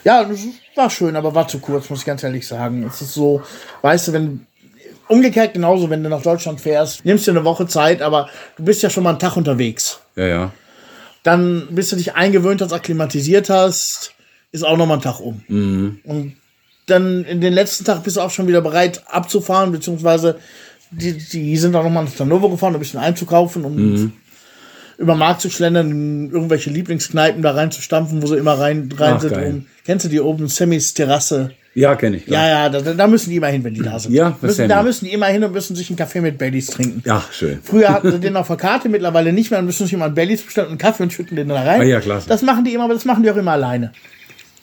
Ja, 0.04 0.24
das 0.24 0.40
war 0.76 0.90
schön, 0.90 1.16
aber 1.16 1.34
war 1.34 1.48
zu 1.48 1.58
kurz, 1.58 1.90
muss 1.90 2.00
ich 2.00 2.04
ganz 2.04 2.22
ehrlich 2.22 2.46
sagen. 2.46 2.84
Es 2.84 3.00
ist 3.00 3.14
so, 3.14 3.42
weißt 3.82 4.08
du, 4.08 4.12
wenn 4.12 4.46
umgekehrt 5.08 5.54
genauso, 5.54 5.90
wenn 5.90 6.02
du 6.02 6.08
nach 6.08 6.22
Deutschland 6.22 6.60
fährst, 6.60 7.04
nimmst 7.04 7.26
dir 7.26 7.32
eine 7.32 7.44
Woche 7.44 7.66
Zeit, 7.66 8.02
aber 8.02 8.28
du 8.56 8.64
bist 8.64 8.82
ja 8.82 8.90
schon 8.90 9.04
mal 9.04 9.10
einen 9.10 9.18
Tag 9.18 9.36
unterwegs. 9.36 10.00
Ja, 10.16 10.26
ja. 10.26 10.52
Dann, 11.22 11.68
bis 11.70 11.90
du 11.90 11.96
dich 11.96 12.14
eingewöhnt 12.14 12.60
hast, 12.60 12.72
akklimatisiert 12.72 13.50
hast, 13.50 14.12
ist 14.52 14.64
auch 14.64 14.76
noch 14.76 14.86
mal 14.86 14.94
ein 14.94 15.02
Tag 15.02 15.20
um. 15.20 15.42
Und 16.04 16.36
dann 16.86 17.24
in 17.24 17.40
den 17.40 17.52
letzten 17.52 17.84
Tag 17.84 18.04
bist 18.04 18.16
du 18.16 18.20
auch 18.20 18.30
schon 18.30 18.46
wieder 18.46 18.60
bereit 18.60 19.02
abzufahren, 19.06 19.72
beziehungsweise 19.72 20.38
die, 20.90 21.16
die 21.16 21.56
sind 21.56 21.74
auch 21.74 21.82
noch 21.82 21.90
mal 21.90 22.04
nach 22.04 22.18
Hannover 22.18 22.50
gefahren, 22.50 22.74
um 22.74 22.76
ein 22.76 22.80
bisschen 22.80 23.00
einzukaufen 23.00 23.64
und 23.64 24.12
über 24.98 25.14
den 25.14 25.18
Markt 25.18 25.40
zu 25.40 25.50
schlendern, 25.50 26.30
irgendwelche 26.30 26.70
Lieblingskneipen 26.70 27.42
da 27.42 27.52
reinzustampfen, 27.52 28.22
wo 28.22 28.26
sie 28.26 28.36
immer 28.36 28.58
rein, 28.58 28.90
rein 28.96 29.14
Ach, 29.16 29.20
sind. 29.20 29.36
Und, 29.36 29.66
kennst 29.84 30.04
du 30.04 30.08
die 30.08 30.20
oben 30.20 30.48
Sammys 30.48 30.94
Terrasse? 30.94 31.50
Ja, 31.74 31.96
kenne 31.96 32.18
ich. 32.18 32.28
Ja, 32.28 32.46
ja, 32.46 32.68
da, 32.68 32.80
da 32.80 33.06
müssen 33.08 33.30
die 33.30 33.36
immer 33.36 33.48
hin, 33.48 33.64
wenn 33.64 33.74
die 33.74 33.82
da 33.82 33.98
sind. 33.98 34.14
Ja, 34.14 34.36
müssen, 34.40 34.68
da 34.68 34.82
müssen 34.84 35.06
die 35.06 35.12
immer 35.12 35.26
hin 35.26 35.42
und 35.42 35.52
müssen 35.52 35.74
sich 35.74 35.90
einen 35.90 35.96
Kaffee 35.96 36.20
mit 36.20 36.38
Baileys 36.38 36.66
trinken. 36.66 37.02
Ja, 37.04 37.24
schön. 37.32 37.58
Früher 37.64 37.88
hatten 37.88 38.12
sie 38.12 38.20
den 38.20 38.36
auf 38.36 38.46
der 38.46 38.56
Karte, 38.56 38.88
mittlerweile 38.88 39.32
nicht 39.32 39.50
mehr. 39.50 39.58
Dann 39.58 39.66
müssen 39.66 39.84
sich 39.84 39.92
immer 39.92 40.04
einen 40.04 40.14
Baileys 40.14 40.42
bestellen 40.42 40.68
und 40.68 40.72
einen 40.72 40.78
Kaffee 40.78 41.02
und 41.02 41.12
schütten 41.12 41.36
den 41.36 41.48
da 41.48 41.62
rein. 41.62 41.80
Ah 41.80 41.84
ja, 41.84 42.00
klasse. 42.00 42.28
Das 42.28 42.42
machen 42.42 42.64
die 42.64 42.74
immer, 42.74 42.84
aber 42.84 42.94
das 42.94 43.04
machen 43.04 43.24
die 43.24 43.30
auch 43.30 43.36
immer 43.36 43.52
alleine. 43.52 43.90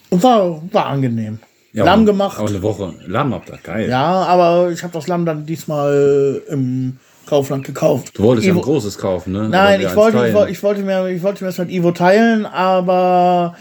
Und 0.09 0.23
war, 0.23 0.61
war 0.71 0.85
angenehm. 0.85 1.39
Ja, 1.73 1.83
Lamm 1.83 2.05
gemacht. 2.05 2.39
Aber 2.39 2.49
eine 2.49 2.61
Woche 2.61 2.93
Lamm 3.05 3.33
habt 3.33 3.49
ihr, 3.49 3.59
geil. 3.61 3.89
Ja, 3.89 4.05
aber 4.05 4.71
ich 4.71 4.83
habe 4.83 4.93
das 4.93 5.07
Lamm 5.07 5.25
dann 5.25 5.45
diesmal 5.45 6.41
im 6.49 6.97
Kaufland 7.25 7.65
gekauft. 7.65 8.11
Du 8.15 8.23
wolltest 8.23 8.47
ja 8.47 8.53
ein 8.53 8.61
großes 8.61 8.97
kaufen, 8.97 9.33
ne? 9.33 9.49
Nein, 9.49 9.81
ich 9.81 9.95
wollte, 9.95 10.27
ich, 10.27 10.33
wollte, 10.33 10.51
ich, 10.51 10.63
wollte 10.63 10.81
mir, 10.81 11.07
ich 11.07 11.23
wollte 11.23 11.43
mir 11.43 11.49
das 11.49 11.57
mit 11.57 11.69
Ivo 11.69 11.91
teilen, 11.91 12.45
aber 12.45 13.55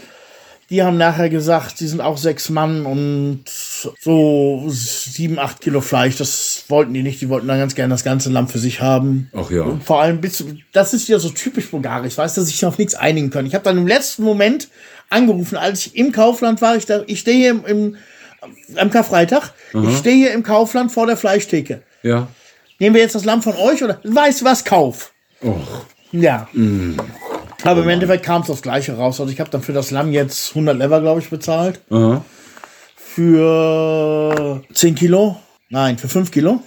die 0.71 0.83
haben 0.83 0.97
nachher 0.97 1.29
gesagt, 1.29 1.81
die 1.81 1.87
sind 1.87 1.99
auch 1.99 2.17
sechs 2.17 2.49
Mann 2.49 2.85
und 2.85 3.43
so 3.45 4.63
sieben, 4.69 5.37
acht 5.37 5.59
Kilo 5.59 5.81
Fleisch. 5.81 6.15
Das 6.15 6.63
wollten 6.69 6.93
die 6.93 7.03
nicht. 7.03 7.19
Die 7.19 7.27
wollten 7.27 7.49
dann 7.49 7.59
ganz 7.59 7.75
gerne 7.75 7.93
das 7.93 8.05
ganze 8.05 8.29
Lamm 8.29 8.47
für 8.47 8.57
sich 8.57 8.79
haben. 8.79 9.29
Ach 9.33 9.51
ja. 9.51 9.63
Und 9.63 9.83
vor 9.83 10.01
allem, 10.01 10.21
bis, 10.21 10.45
das 10.71 10.93
ist 10.93 11.09
ja 11.09 11.19
so 11.19 11.27
typisch 11.29 11.69
bulgarisch, 11.69 12.17
weißt 12.17 12.37
du, 12.37 12.41
dass 12.41 12.49
sich 12.49 12.65
auf 12.65 12.77
nichts 12.77 12.95
einigen 12.95 13.31
können. 13.31 13.47
Ich 13.47 13.53
habe 13.53 13.65
dann 13.65 13.77
im 13.77 13.85
letzten 13.85 14.23
Moment 14.23 14.69
angerufen, 15.09 15.57
als 15.57 15.87
ich 15.87 15.97
im 15.97 16.13
Kaufland 16.13 16.61
war. 16.61 16.77
Ich, 16.77 16.85
da, 16.85 17.01
ich 17.05 17.19
stehe 17.19 17.37
hier 17.37 17.51
im, 17.51 17.65
im, 17.65 17.97
am 18.77 18.89
Karfreitag. 18.89 19.51
Ich 19.73 19.97
stehe 19.97 20.15
hier 20.15 20.31
im 20.31 20.43
Kaufland 20.43 20.93
vor 20.93 21.05
der 21.05 21.17
Fleischtheke. 21.17 21.81
Ja. 22.01 22.29
Nehmen 22.81 22.95
wir 22.95 23.03
jetzt 23.03 23.13
das 23.13 23.25
Lamm 23.25 23.43
von 23.43 23.53
euch 23.57 23.83
oder 23.83 23.99
weißt 24.03 24.41
du 24.41 24.45
was, 24.45 24.65
kauf. 24.65 25.13
Och. 25.43 25.85
Ja. 26.11 26.47
Aber 27.63 27.83
im 27.83 27.89
Endeffekt 27.89 28.25
kam 28.25 28.41
es 28.41 28.47
das 28.47 28.63
gleiche 28.63 28.97
raus. 28.97 29.21
Also 29.21 29.31
ich 29.31 29.39
habe 29.39 29.51
dann 29.51 29.61
für 29.61 29.71
das 29.71 29.91
Lamm 29.91 30.11
jetzt 30.11 30.49
100 30.49 30.75
Lever, 30.79 30.99
glaube 30.99 31.21
ich, 31.21 31.29
bezahlt. 31.29 31.79
Aha. 31.91 32.25
Für 32.95 34.63
10 34.73 34.95
Kilo. 34.95 35.35
Nein, 35.69 35.99
für 35.99 36.07
5 36.07 36.31
Kilo. 36.31 36.63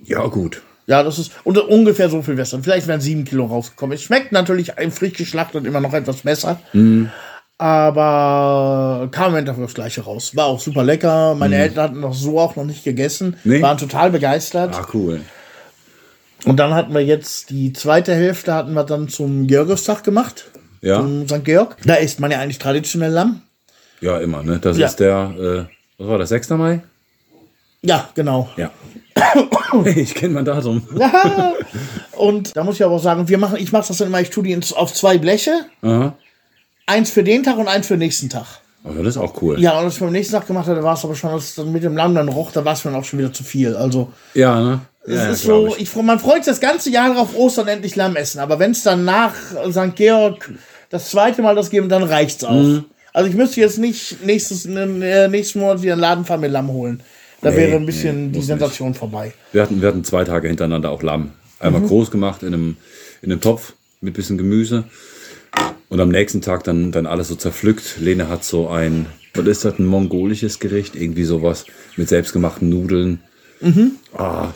Ja, 0.00 0.26
gut. 0.26 0.62
Ja, 0.88 1.04
das 1.04 1.20
ist 1.20 1.30
und 1.44 1.56
ungefähr 1.56 2.10
so 2.10 2.22
viel 2.22 2.34
besser. 2.34 2.58
Vielleicht 2.60 2.88
wären 2.88 3.00
7 3.00 3.24
Kilo 3.24 3.46
rausgekommen. 3.46 3.94
Es 3.94 4.02
schmeckt 4.02 4.32
natürlich 4.32 4.78
ein 4.78 4.90
frisch 4.90 5.12
geschlachtet 5.12 5.64
immer 5.64 5.80
noch 5.80 5.94
etwas 5.94 6.22
besser. 6.22 6.58
Aber 7.58 9.08
kam 9.12 9.30
im 9.30 9.36
Endeffekt 9.36 9.64
das 9.64 9.74
gleiche 9.74 10.00
raus. 10.00 10.34
War 10.34 10.46
auch 10.46 10.58
super 10.58 10.82
lecker. 10.82 11.36
Meine 11.36 11.54
Eltern 11.54 11.84
hatten 11.84 12.00
noch 12.00 12.14
so 12.14 12.40
auch 12.40 12.56
noch 12.56 12.64
nicht 12.64 12.82
gegessen. 12.82 13.36
Nee. 13.44 13.62
Waren 13.62 13.78
total 13.78 14.10
begeistert. 14.10 14.74
Ah, 14.74 14.88
cool. 14.92 15.20
Und 16.44 16.56
dann 16.56 16.74
hatten 16.74 16.92
wir 16.92 17.04
jetzt 17.04 17.50
die 17.50 17.72
zweite 17.72 18.14
Hälfte 18.14 18.52
hatten 18.54 18.72
wir 18.74 18.84
dann 18.84 19.08
zum 19.08 19.46
Georgistag 19.46 20.02
gemacht. 20.04 20.46
Ja. 20.80 20.96
Zum 21.00 21.28
St. 21.28 21.44
Georg. 21.44 21.76
Da 21.84 21.94
isst 21.94 22.18
man 22.18 22.30
ja 22.32 22.40
eigentlich 22.40 22.58
traditionell 22.58 23.12
Lamm. 23.12 23.42
Ja, 24.00 24.18
immer, 24.18 24.42
ne? 24.42 24.58
Das 24.58 24.76
Ja. 24.76 24.86
ist 24.88 24.96
der, 24.96 25.68
äh, 25.68 25.72
was 25.98 26.08
war 26.08 26.18
das, 26.18 26.30
6. 26.30 26.50
Mai? 26.50 26.82
Ja, 27.82 28.08
genau. 28.14 28.48
Ja. 28.56 28.70
ich 29.84 30.14
kenne 30.14 30.34
mein 30.34 30.44
Datum. 30.44 30.82
Und 32.12 32.56
da 32.56 32.64
muss 32.64 32.76
ich 32.76 32.84
aber 32.84 32.94
auch 32.94 33.02
sagen, 33.02 33.28
wir 33.28 33.38
machen, 33.38 33.58
ich 33.58 33.72
mache 33.72 33.86
das 33.88 33.98
dann 33.98 34.08
immer, 34.08 34.20
ich 34.20 34.30
tue 34.30 34.42
die 34.44 34.52
ins- 34.52 34.72
auf 34.72 34.92
zwei 34.92 35.18
Bleche. 35.18 35.52
Aha. 35.82 36.14
Eins 36.86 37.10
für 37.10 37.22
den 37.22 37.42
Tag 37.44 37.58
und 37.58 37.68
eins 37.68 37.86
für 37.86 37.94
den 37.94 38.00
nächsten 38.00 38.28
Tag. 38.28 38.46
Aber 38.84 39.02
das 39.04 39.14
ist 39.16 39.22
auch 39.22 39.40
cool. 39.40 39.60
Ja, 39.60 39.78
und 39.78 39.84
als 39.84 39.94
ich 39.94 40.00
beim 40.00 40.10
nächsten 40.10 40.34
Tag 40.34 40.46
gemacht 40.48 40.66
hatte, 40.66 40.82
war 40.82 40.94
es 40.94 41.04
aber 41.04 41.14
schon, 41.14 41.30
als 41.30 41.44
es 41.50 41.54
dann 41.54 41.70
mit 41.70 41.84
dem 41.84 41.96
Lamm 41.96 42.14
dann 42.16 42.28
roch, 42.28 42.50
da 42.50 42.64
war 42.64 42.72
es 42.72 42.84
mir 42.84 42.90
dann 42.90 43.00
auch 43.00 43.04
schon 43.04 43.20
wieder 43.20 43.32
zu 43.32 43.44
viel. 43.44 43.76
Also, 43.76 44.12
Ja, 44.34 44.60
ne? 44.60 44.80
Es 45.04 45.14
Ja, 45.14 45.30
ist 45.30 45.42
so, 45.42 45.74
ich. 45.76 45.94
man 45.96 46.18
freut 46.18 46.44
sich 46.44 46.52
das 46.52 46.60
ganze 46.60 46.90
Jahr 46.90 47.12
darauf, 47.12 47.36
Ostern 47.36 47.68
endlich 47.68 47.96
Lamm 47.96 48.16
essen. 48.16 48.38
Aber 48.40 48.58
wenn 48.58 48.70
es 48.72 48.82
dann 48.82 49.04
nach 49.04 49.34
St. 49.70 49.94
Georg 49.96 50.50
das 50.90 51.10
zweite 51.10 51.42
Mal 51.42 51.54
das 51.54 51.70
geben, 51.70 51.88
dann 51.88 52.02
reicht's 52.02 52.44
auch. 52.44 52.52
Mhm. 52.62 52.84
Also 53.12 53.28
ich 53.28 53.36
müsste 53.36 53.60
jetzt 53.60 53.78
nicht 53.78 54.24
nächstes, 54.24 54.64
äh, 54.66 55.28
nächsten 55.28 55.60
Monat 55.60 55.82
wieder 55.82 55.92
einen 55.92 56.00
Laden 56.00 56.24
fahren 56.24 56.40
mit 56.40 56.50
Lamm 56.52 56.68
holen. 56.68 57.02
Da 57.42 57.50
Nee, 57.50 57.56
wäre 57.56 57.72
ein 57.76 57.80
nee, 57.80 57.86
bisschen 57.86 58.32
die 58.32 58.38
muss 58.38 58.46
Sensation 58.46 58.94
vorbei. 58.94 59.32
Wir 59.52 59.62
hatten, 59.62 59.80
wir 59.82 59.88
hatten 59.88 60.04
zwei 60.04 60.24
Tage 60.24 60.48
hintereinander 60.48 60.90
auch 60.90 61.02
Lamm. 61.02 61.32
Einmal 61.58 61.82
groß 61.82 62.10
gemacht 62.10 62.42
in 62.42 62.54
einem, 62.54 62.76
in 63.20 63.30
einem 63.32 63.40
Topf 63.40 63.74
mit 64.00 64.14
bisschen 64.14 64.38
Gemüse. 64.38 64.84
Und 65.88 66.00
am 66.00 66.08
nächsten 66.08 66.40
Tag 66.40 66.64
dann, 66.64 66.92
dann 66.92 67.06
alles 67.06 67.28
so 67.28 67.34
zerpflückt. 67.34 67.96
Lene 68.00 68.28
hat 68.28 68.44
so 68.44 68.68
ein, 68.68 69.06
was 69.34 69.46
ist 69.46 69.64
das, 69.64 69.78
ein 69.78 69.86
mongolisches 69.86 70.58
Gericht? 70.58 70.96
Irgendwie 70.96 71.24
sowas 71.24 71.66
mit 71.96 72.08
selbstgemachten 72.08 72.68
Nudeln. 72.68 73.20
Ah, 74.16 74.48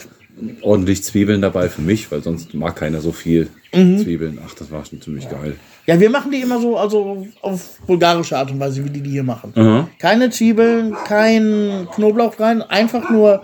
ordentlich 0.63 1.03
Zwiebeln 1.03 1.41
dabei 1.41 1.69
für 1.69 1.83
mich, 1.83 2.11
weil 2.13 2.23
sonst 2.23 2.53
mag 2.55 2.77
keiner 2.77 3.01
so 3.01 3.13
viel 3.13 3.49
Zwiebeln. 3.73 4.39
Ach, 4.47 4.55
das 4.55 4.71
war 4.71 4.85
schon 4.85 5.01
ziemlich 5.01 5.29
geil. 5.29 5.57
Ja, 5.87 6.01
wir 6.01 6.11
machen 6.11 6.31
die 6.33 6.41
immer 6.41 6.61
so, 6.61 6.77
also 6.77 7.27
auf 7.43 7.79
bulgarische 7.87 8.37
Art 8.37 8.51
und 8.51 8.59
Weise, 8.59 8.85
wie 8.85 8.91
die 8.91 9.01
die 9.01 9.11
hier 9.11 9.23
machen. 9.23 9.53
Aha. 9.55 9.89
Keine 9.99 10.31
Zwiebeln, 10.31 10.95
kein 11.07 11.87
Knoblauch 11.95 12.39
rein, 12.41 12.63
einfach 12.63 13.11
nur 13.11 13.43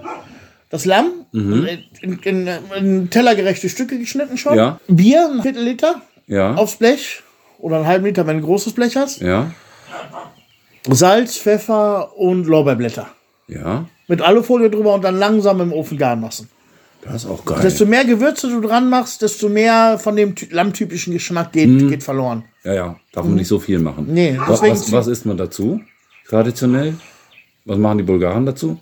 das 0.71 0.85
Lamm 0.85 1.07
Mhm. 1.35 1.67
in, 2.03 2.19
in, 2.19 2.49
in 2.79 3.09
tellergerechte 3.11 3.71
Stücke 3.71 3.99
geschnitten 3.99 4.37
schon. 4.37 4.55
Ja. 4.55 4.79
Bier, 4.87 5.31
ein 5.33 5.41
Viertel 5.41 5.63
Liter 5.65 6.03
Ja. 6.27 6.55
aufs 6.57 6.77
Blech 6.77 7.23
oder 7.59 7.77
einen 7.77 7.87
halben 7.87 8.05
Liter, 8.05 8.27
wenn 8.27 8.37
du 8.37 8.43
ein 8.43 8.47
großes 8.47 8.75
Blech 8.75 8.97
hast. 8.97 9.23
Ja. 9.23 9.51
Salz, 10.89 11.39
Pfeffer 11.39 12.17
und 12.19 12.45
Lorbeerblätter. 12.47 13.09
Ja. 13.49 13.87
Mit 14.09 14.21
Alufolie 14.21 14.69
drüber 14.69 14.95
und 14.95 15.05
dann 15.05 15.19
langsam 15.19 15.61
im 15.61 15.73
Ofen 15.73 15.97
garen 15.97 16.21
lassen. 16.23 16.51
Das 17.03 17.25
ist 17.25 17.27
auch 17.31 17.45
geil. 17.45 17.59
Desto 17.62 17.85
mehr 17.85 18.05
Gewürze 18.05 18.49
du 18.49 18.61
dran 18.61 18.88
machst, 18.88 19.23
desto 19.23 19.49
mehr 19.49 19.99
von 19.99 20.15
dem 20.17 20.35
ty- 20.35 20.49
lammtypischen 20.51 21.12
Geschmack 21.12 21.53
geht, 21.53 21.69
Mhm. 21.69 21.88
geht 21.91 22.03
verloren. 22.03 22.45
Ja, 22.65 22.75
ja, 22.75 22.97
darf 23.12 23.25
man 23.27 23.35
nicht 23.35 23.49
so 23.49 23.59
viel 23.59 23.81
machen. 23.81 24.07
Nee, 24.09 24.38
was, 24.47 24.62
was, 24.62 24.93
was 24.93 25.07
isst 25.09 25.27
man 25.27 25.37
dazu? 25.37 25.81
Traditionell? 26.29 26.95
Was 27.65 27.79
machen 27.79 27.99
die 27.99 28.05
Bulgaren 28.05 28.47
dazu? 28.47 28.79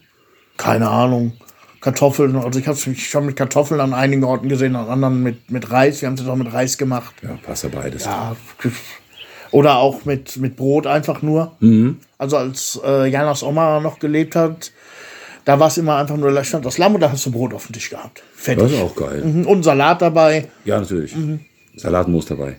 keine 0.59 0.90
Ahnung, 0.90 1.33
Kartoffeln. 1.80 2.37
Also 2.37 2.59
ich 2.61 2.66
habe 2.68 2.76
es 2.76 2.98
schon 3.00 3.24
mit 3.24 3.37
Kartoffeln 3.37 3.80
an 3.80 3.94
einigen 3.94 4.22
Orten 4.24 4.50
gesehen, 4.50 4.76
an 4.76 4.88
anderen 4.88 5.22
mit, 5.22 5.50
mit 5.50 5.70
Reis. 5.70 6.02
Wir 6.02 6.09
haben 6.09 6.16
es 6.16 6.26
auch 6.28 6.37
mit 6.37 6.52
Reis 6.52 6.76
gemacht. 6.76 7.14
Ja, 7.22 7.38
passt 7.42 7.64
ja 7.64 7.70
beides. 7.72 8.04
Ja, 8.04 8.37
oder 9.52 9.76
auch 9.78 10.04
mit, 10.04 10.37
mit 10.37 10.56
Brot 10.56 10.87
einfach 10.87 11.22
nur. 11.22 11.56
Mhm. 11.61 11.96
Also 12.18 12.37
als 12.37 12.78
äh, 12.85 13.06
Janas 13.09 13.42
Oma 13.42 13.80
noch 13.80 13.98
gelebt 13.98 14.37
hat, 14.37 14.72
da 15.50 15.58
war 15.58 15.66
es 15.66 15.78
immer 15.78 15.96
einfach 15.96 16.16
nur, 16.16 16.30
da 16.30 16.44
stand 16.44 16.64
das 16.64 16.78
Lamm 16.78 16.94
und 16.94 17.00
da 17.00 17.10
hast 17.10 17.26
du 17.26 17.32
Brot 17.32 17.52
auf 17.54 17.66
dem 17.66 17.72
Tisch 17.72 17.90
gehabt. 17.90 18.22
Fertig. 18.36 18.62
Das 18.62 18.72
ist 18.72 18.80
auch 18.80 18.94
geil. 18.94 19.24
Mhm, 19.24 19.46
Und 19.46 19.64
Salat 19.64 20.00
dabei. 20.00 20.46
Ja, 20.64 20.78
natürlich. 20.78 21.16
Mhm. 21.16 21.40
Salatmus 21.76 22.26
dabei. 22.26 22.56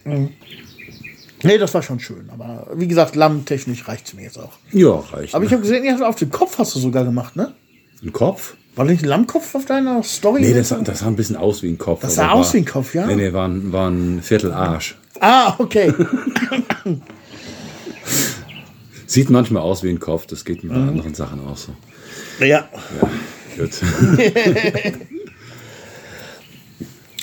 Nee, 1.44 1.58
das 1.58 1.74
war 1.74 1.82
schon 1.82 2.00
schön. 2.02 2.30
Aber 2.34 2.68
wie 2.76 2.88
gesagt, 2.88 3.16
lammtechnisch 3.16 3.88
reicht 3.88 4.08
es 4.08 4.14
mir 4.14 4.24
jetzt 4.24 4.38
auch. 4.38 4.52
Ja, 4.74 4.92
reicht. 5.14 5.34
Aber 5.34 5.46
ich 5.46 5.52
ne? 5.52 5.58
habe 5.58 5.62
gesehen, 5.68 6.04
auf 6.04 6.18
den 6.18 6.30
Kopf 6.32 6.58
hast 6.60 6.76
du 6.76 6.80
sogar 6.80 7.06
gemacht, 7.06 7.36
ne? 7.38 7.54
Ein 8.04 8.12
Kopf? 8.12 8.56
War 8.76 8.84
nicht 8.86 9.04
ein 9.04 9.08
Lammkopf 9.08 9.56
auf 9.56 9.66
deiner 9.66 10.04
Story? 10.04 10.42
Nee, 10.42 10.54
das, 10.54 10.70
sah- 10.70 10.80
das 10.82 11.00
sah 11.00 11.08
ein 11.08 11.16
bisschen 11.16 11.38
aus 11.38 11.64
wie 11.64 11.70
ein 11.70 11.78
Kopf. 11.78 12.02
Das 12.02 12.16
sah 12.16 12.32
aus 12.32 12.48
war- 12.48 12.54
wie 12.54 12.58
ein 12.58 12.66
Kopf, 12.66 12.94
ja? 12.94 13.06
Nee, 13.06 13.16
nee, 13.16 13.32
war 13.34 13.48
ein, 13.48 13.72
war 13.72 13.90
ein 13.90 14.22
Viertel 14.22 14.52
Arsch. 14.52 14.98
Ah, 15.22 15.56
okay. 15.60 15.94
Sieht 19.12 19.30
manchmal 19.30 19.62
aus 19.62 19.84
wie 19.84 19.90
ein 19.90 20.00
Kopf, 20.00 20.26
das 20.26 20.46
geht 20.46 20.64
Mhm. 20.64 20.70
mit 20.70 20.78
anderen 20.78 21.14
Sachen 21.14 21.42
auch 21.46 21.58
so. 21.58 21.76
ja. 22.40 22.70
Gut. 23.58 23.72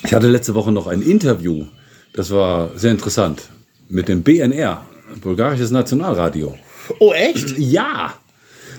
ich 0.04 0.12
hatte 0.12 0.28
letzte 0.28 0.54
Woche 0.54 0.70
noch 0.70 0.86
ein 0.86 1.00
Interview, 1.00 1.64
das 2.12 2.30
war 2.30 2.76
sehr 2.76 2.90
interessant, 2.90 3.48
mit 3.88 4.08
dem 4.08 4.22
BNR, 4.22 4.84
Bulgarisches 5.22 5.70
Nationalradio. 5.70 6.54
Oh, 6.98 7.14
echt? 7.14 7.56
Ja! 7.58 8.12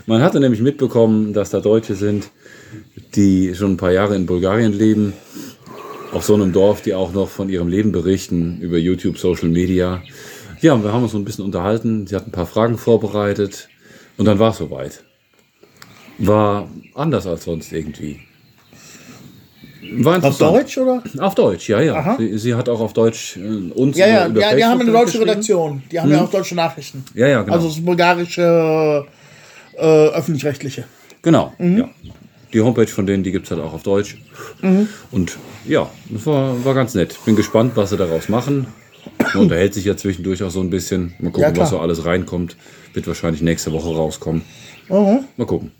Man 0.05 0.21
hatte 0.21 0.39
nämlich 0.39 0.61
mitbekommen, 0.61 1.33
dass 1.33 1.49
da 1.49 1.61
Deutsche 1.61 1.95
sind, 1.95 2.29
die 3.15 3.55
schon 3.55 3.71
ein 3.73 3.77
paar 3.77 3.91
Jahre 3.91 4.15
in 4.15 4.27
Bulgarien 4.27 4.73
leben, 4.73 5.13
auf 6.11 6.23
so 6.25 6.35
einem 6.35 6.53
Dorf, 6.53 6.83
die 6.83 6.93
auch 6.93 7.11
noch 7.13 7.29
von 7.29 7.49
ihrem 7.49 7.69
Leben 7.69 7.91
berichten 7.91 8.59
über 8.61 8.77
YouTube, 8.77 9.17
Social 9.17 9.49
Media. 9.49 10.03
Ja, 10.61 10.73
und 10.73 10.83
wir 10.83 10.91
haben 10.91 11.03
uns 11.03 11.11
so 11.13 11.17
ein 11.17 11.25
bisschen 11.25 11.45
unterhalten. 11.45 12.05
Sie 12.07 12.15
hat 12.15 12.27
ein 12.27 12.31
paar 12.31 12.45
Fragen 12.45 12.77
vorbereitet 12.77 13.69
und 14.17 14.25
dann 14.25 14.39
war 14.39 14.51
es 14.51 14.57
soweit. 14.57 15.03
War 16.17 16.67
anders 16.95 17.25
als 17.27 17.45
sonst 17.45 17.71
irgendwie. 17.71 18.19
War 19.91 20.23
Auf. 20.23 20.37
Deutsch 20.37 20.77
oder? 20.77 21.01
Auf 21.19 21.35
Deutsch, 21.35 21.69
ja, 21.69 21.79
ja. 21.81 22.15
Sie, 22.19 22.37
sie 22.37 22.53
hat 22.53 22.67
auch 22.69 22.81
auf 22.81 22.93
Deutsch 22.93 23.37
äh, 23.37 23.71
uns 23.71 23.97
Ja, 23.97 24.07
ja, 24.07 24.27
über, 24.27 24.41
ja 24.41 24.55
die 24.55 24.65
haben 24.65 24.81
eine 24.81 24.91
deutsche. 24.91 25.19
Redaktion. 25.21 25.81
Die 25.91 25.99
haben 25.99 26.11
ja 26.11 26.21
auch 26.23 26.29
deutsche 26.29 26.53
Nachrichten. 26.55 27.03
Ja, 27.15 27.27
ja, 27.27 27.41
genau. 27.41 27.55
Also 27.55 27.69
das 27.69 27.79
bulgarische 27.83 29.05
äh, 29.77 29.81
öffentlich-rechtliche. 30.09 30.83
Genau, 31.21 31.53
Mhm. 31.57 31.77
ja. 31.77 31.89
Die 32.51 32.61
Homepage 32.61 32.87
von 32.87 33.05
denen, 33.05 33.23
die 33.23 33.31
gibt 33.31 33.45
es 33.45 33.51
halt 33.51 33.61
auch 33.61 33.73
auf 33.73 33.83
Deutsch. 33.83 34.17
Mhm. 34.61 34.89
Und 35.11 35.37
ja, 35.67 35.89
das 36.09 36.25
war, 36.25 36.63
war 36.65 36.73
ganz 36.73 36.93
nett. 36.95 37.15
Bin 37.23 37.35
gespannt, 37.35 37.73
was 37.75 37.91
sie 37.91 37.97
daraus 37.97 38.27
machen. 38.27 38.67
Man 39.33 39.43
unterhält 39.43 39.73
sich 39.73 39.85
ja 39.85 39.95
zwischendurch 39.97 40.41
auch 40.43 40.51
so 40.51 40.61
ein 40.61 40.69
bisschen. 40.69 41.13
Mal 41.19 41.31
gucken, 41.31 41.53
Ja, 41.55 41.57
was 41.61 41.69
so 41.69 41.79
alles 41.79 42.05
reinkommt. 42.05 42.55
Wird 42.93 43.07
wahrscheinlich 43.07 43.41
nächste 43.41 43.71
Woche 43.71 43.89
rauskommen. 43.89 44.41
Mhm. 44.89 45.19
Mal 45.37 45.45
gucken. 45.45 45.71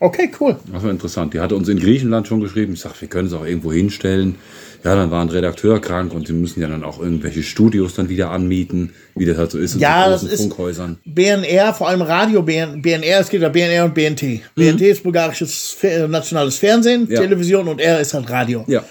Okay, 0.00 0.30
cool. 0.40 0.56
Das 0.72 0.82
war 0.82 0.90
interessant. 0.90 1.34
Die 1.34 1.40
hatte 1.40 1.54
uns 1.54 1.68
in 1.68 1.78
Griechenland 1.78 2.26
schon 2.26 2.40
geschrieben. 2.40 2.72
Ich 2.72 2.80
sagte, 2.80 3.02
wir 3.02 3.08
können 3.08 3.28
es 3.28 3.34
auch 3.34 3.44
irgendwo 3.44 3.72
hinstellen. 3.72 4.36
Ja, 4.84 4.94
dann 4.94 5.10
war 5.10 5.20
ein 5.20 5.28
Redakteur 5.28 5.80
krank 5.80 6.14
und 6.14 6.26
sie 6.26 6.32
müssen 6.32 6.60
ja 6.62 6.68
dann 6.68 6.82
auch 6.84 6.98
irgendwelche 7.00 7.42
Studios 7.42 7.94
dann 7.94 8.08
wieder 8.08 8.30
anmieten, 8.30 8.92
wie 9.16 9.24
das 9.26 9.36
halt 9.36 9.50
so 9.50 9.58
ist 9.58 9.74
in 9.74 9.80
Ja, 9.80 10.04
so 10.04 10.10
das 10.12 10.20
großen 10.22 10.34
ist- 10.34 10.40
Funkhäusern. 10.42 10.98
BNR, 11.04 11.74
vor 11.74 11.88
allem 11.88 12.02
Radio 12.02 12.40
BN, 12.42 12.80
BNR, 12.82 13.20
es 13.20 13.28
gibt 13.28 13.42
ja 13.42 13.48
BNR 13.50 13.84
und 13.84 13.94
BNT. 13.94 14.40
BNT 14.54 14.80
ist 14.82 15.02
bulgarisches 15.02 15.76
äh, 15.82 16.06
nationales 16.08 16.56
Fernsehen, 16.56 17.04
Mhm. 17.06 17.12
Ja. 17.12 17.20
Television 17.20 17.68
und 17.68 17.80
R 17.80 18.00
ist 18.00 18.14
halt 18.14 18.30
Radio. 18.30 18.64
Ja. 18.68 18.82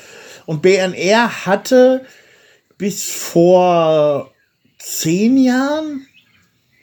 Und 0.45 0.62
BNR 0.62 1.45
hatte 1.48 2.02
bis 2.77 3.11
vor 3.11 4.31
zehn 4.77 5.38
Jahren, 5.38 6.05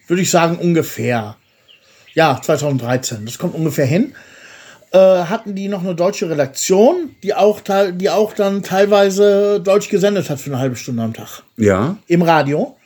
würde 0.06 0.22
ich 0.22 0.30
sagen, 0.30 0.56
ungefähr, 0.56 1.36
ja, 2.14 2.40
2013, 2.42 3.24
das 3.24 3.38
kommt 3.38 3.54
ungefähr 3.54 3.86
hin, 3.86 4.14
äh, 4.92 4.98
hatten 4.98 5.54
die 5.54 5.68
noch 5.68 5.82
eine 5.82 5.94
deutsche 5.94 6.28
Redaktion, 6.28 7.16
die 7.22 7.34
auch, 7.34 7.60
die 7.92 8.10
auch 8.10 8.32
dann 8.34 8.62
teilweise 8.62 9.60
Deutsch 9.60 9.88
gesendet 9.88 10.28
hat 10.28 10.40
für 10.40 10.50
eine 10.50 10.58
halbe 10.58 10.76
Stunde 10.76 11.02
am 11.02 11.14
Tag 11.14 11.42
Ja, 11.56 11.96
im 12.06 12.22
Radio. 12.22 12.76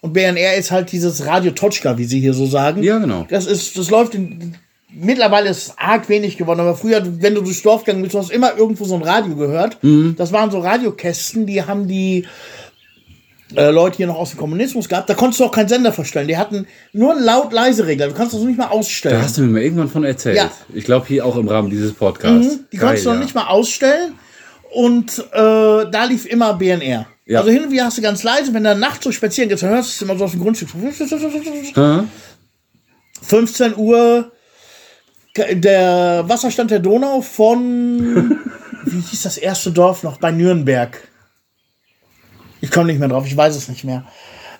Und 0.00 0.12
BNR 0.12 0.54
ist 0.54 0.70
halt 0.70 0.92
dieses 0.92 1.26
Radio 1.26 1.50
Toczka, 1.50 1.98
wie 1.98 2.04
sie 2.04 2.20
hier 2.20 2.34
so 2.34 2.46
sagen. 2.46 2.82
Ja, 2.82 2.98
genau. 2.98 3.26
Das 3.28 3.46
ist, 3.46 3.76
das 3.76 3.90
läuft 3.90 4.14
in, 4.14 4.56
mittlerweile 4.90 5.50
ist 5.50 5.68
es 5.68 5.78
arg 5.78 6.08
wenig 6.08 6.36
geworden, 6.36 6.60
aber 6.60 6.76
früher, 6.76 7.02
wenn 7.20 7.34
du 7.34 7.40
durchs 7.42 7.62
Dorf 7.62 7.84
gegangen 7.84 8.02
bist, 8.02 8.14
du 8.14 8.18
hast 8.18 8.30
immer 8.30 8.56
irgendwo 8.56 8.84
so 8.84 8.94
ein 8.94 9.02
Radio 9.02 9.34
gehört. 9.36 9.82
Mhm. 9.82 10.14
Das 10.16 10.32
waren 10.32 10.50
so 10.50 10.60
Radiokästen, 10.60 11.46
die 11.46 11.62
haben 11.62 11.88
die 11.88 12.26
äh, 13.54 13.70
Leute 13.70 13.98
hier 13.98 14.06
noch 14.06 14.16
aus 14.16 14.30
dem 14.30 14.38
Kommunismus 14.38 14.88
gehabt. 14.88 15.08
Da 15.08 15.14
konntest 15.14 15.40
du 15.40 15.44
auch 15.44 15.52
keinen 15.52 15.68
Sender 15.68 15.92
verstellen. 15.92 16.26
Die 16.28 16.36
hatten 16.36 16.66
nur 16.92 17.12
einen 17.12 17.24
laut-leise-Regler. 17.24 18.08
Du 18.08 18.14
kannst 18.14 18.34
das 18.34 18.40
nicht 18.42 18.58
mal 18.58 18.68
ausstellen. 18.68 19.18
da 19.18 19.22
hast 19.24 19.38
du 19.38 19.42
mir 19.42 19.48
mal 19.48 19.62
irgendwann 19.62 19.88
von 19.88 20.04
erzählt. 20.04 20.36
Ja. 20.36 20.50
Ich 20.74 20.84
glaube, 20.84 21.06
hier 21.06 21.24
auch 21.24 21.36
im 21.36 21.46
Rahmen 21.48 21.70
dieses 21.70 21.92
Podcasts. 21.92 22.56
Mhm, 22.56 22.64
Die 22.72 22.76
konntest 22.78 23.04
du 23.04 23.08
Geil, 23.10 23.14
noch 23.14 23.20
ja. 23.20 23.24
nicht 23.24 23.34
mal 23.34 23.46
ausstellen. 23.46 24.14
Und 24.74 25.18
äh, 25.32 25.36
da 25.90 26.04
lief 26.08 26.26
immer 26.26 26.54
BNR. 26.54 27.06
Ja. 27.24 27.38
Also 27.40 27.50
hin 27.50 27.64
und 27.64 27.70
wieder 27.70 27.84
hast 27.84 27.98
du 27.98 28.02
ganz 28.02 28.22
leise, 28.22 28.52
wenn 28.52 28.64
du 28.64 28.74
nachts 28.76 29.04
so 29.04 29.12
spazieren 29.12 29.48
gehst, 29.48 29.62
dann 29.62 29.70
hörst 29.70 29.90
du 29.90 29.92
es 29.94 30.02
immer 30.02 30.18
so 30.18 30.24
aus 30.24 30.32
dem 30.32 30.40
Grundstück. 30.40 30.68
Hä? 31.74 32.02
15 33.22 33.76
Uhr 33.76 34.32
der 35.36 36.24
Wasserstand 36.26 36.70
der 36.70 36.80
Donau 36.80 37.20
von, 37.22 38.38
wie 38.84 39.00
hieß 39.00 39.22
das 39.22 39.38
erste 39.38 39.70
Dorf 39.70 40.02
noch, 40.02 40.18
bei 40.18 40.30
Nürnberg. 40.30 40.96
Ich 42.60 42.70
komme 42.70 42.86
nicht 42.86 42.98
mehr 42.98 43.08
drauf, 43.08 43.26
ich 43.26 43.36
weiß 43.36 43.54
es 43.54 43.68
nicht 43.68 43.84
mehr. 43.84 44.04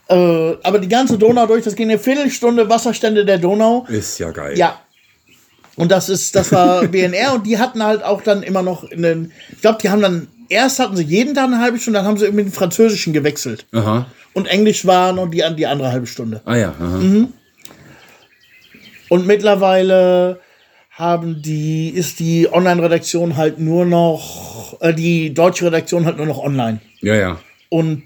Äh, 0.09 0.55
aber 0.63 0.79
die 0.79 0.89
ganze 0.89 1.19
Donau 1.19 1.47
durch, 1.47 1.65
das 1.65 1.75
ging 1.75 1.91
eine 1.91 1.99
Viertelstunde 1.99 2.69
Wasserstände 2.69 3.25
der 3.25 3.39
Donau. 3.39 3.87
Ist 3.89 4.19
ja 4.19 4.31
geil. 4.31 4.57
Ja. 4.57 4.81
Und 5.75 5.91
das 5.91 6.09
ist, 6.09 6.35
das 6.35 6.53
war 6.53 6.83
BNR 6.87 7.35
und 7.35 7.47
die 7.47 7.59
hatten 7.59 7.83
halt 7.83 8.03
auch 8.03 8.23
dann 8.23 8.43
immer 8.43 8.63
noch 8.63 8.85
in 8.85 9.03
den, 9.03 9.33
ich 9.51 9.61
glaube, 9.61 9.79
die 9.83 9.91
haben 9.91 10.03
dann, 10.03 10.29
erst 10.49 10.79
hatten 10.79 10.97
sie 10.97 11.05
jeden 11.05 11.35
Tag 11.35 11.47
eine 11.47 11.61
halbe 11.61 11.79
Stunde, 11.79 11.99
dann 11.99 12.07
haben 12.07 12.17
sie 12.17 12.25
irgendwie 12.25 12.45
den 12.45 12.53
Französischen 12.53 13.13
gewechselt. 13.13 13.67
Aha. 13.73 14.07
Und 14.33 14.47
Englisch 14.47 14.87
war 14.87 15.13
noch 15.13 15.31
die, 15.31 15.43
die 15.57 15.67
andere 15.67 15.91
halbe 15.91 16.07
Stunde. 16.07 16.41
Ah 16.45 16.57
ja. 16.57 16.75
Aha. 16.79 16.99
Mhm. 16.99 17.33
Und 19.09 19.27
mittlerweile 19.27 20.41
haben 20.97 21.43
die, 21.43 21.91
ist 21.91 22.21
die 22.21 22.49
Online-Redaktion 22.51 23.37
halt 23.37 23.59
nur 23.59 23.85
noch, 23.85 24.79
äh, 24.81 24.95
die 24.95 25.35
deutsche 25.35 25.67
Redaktion 25.67 26.07
halt 26.07 26.17
nur 26.17 26.27
noch 26.27 26.39
online. 26.39 26.81
Ja, 27.01 27.15
ja. 27.15 27.39
Und 27.69 28.03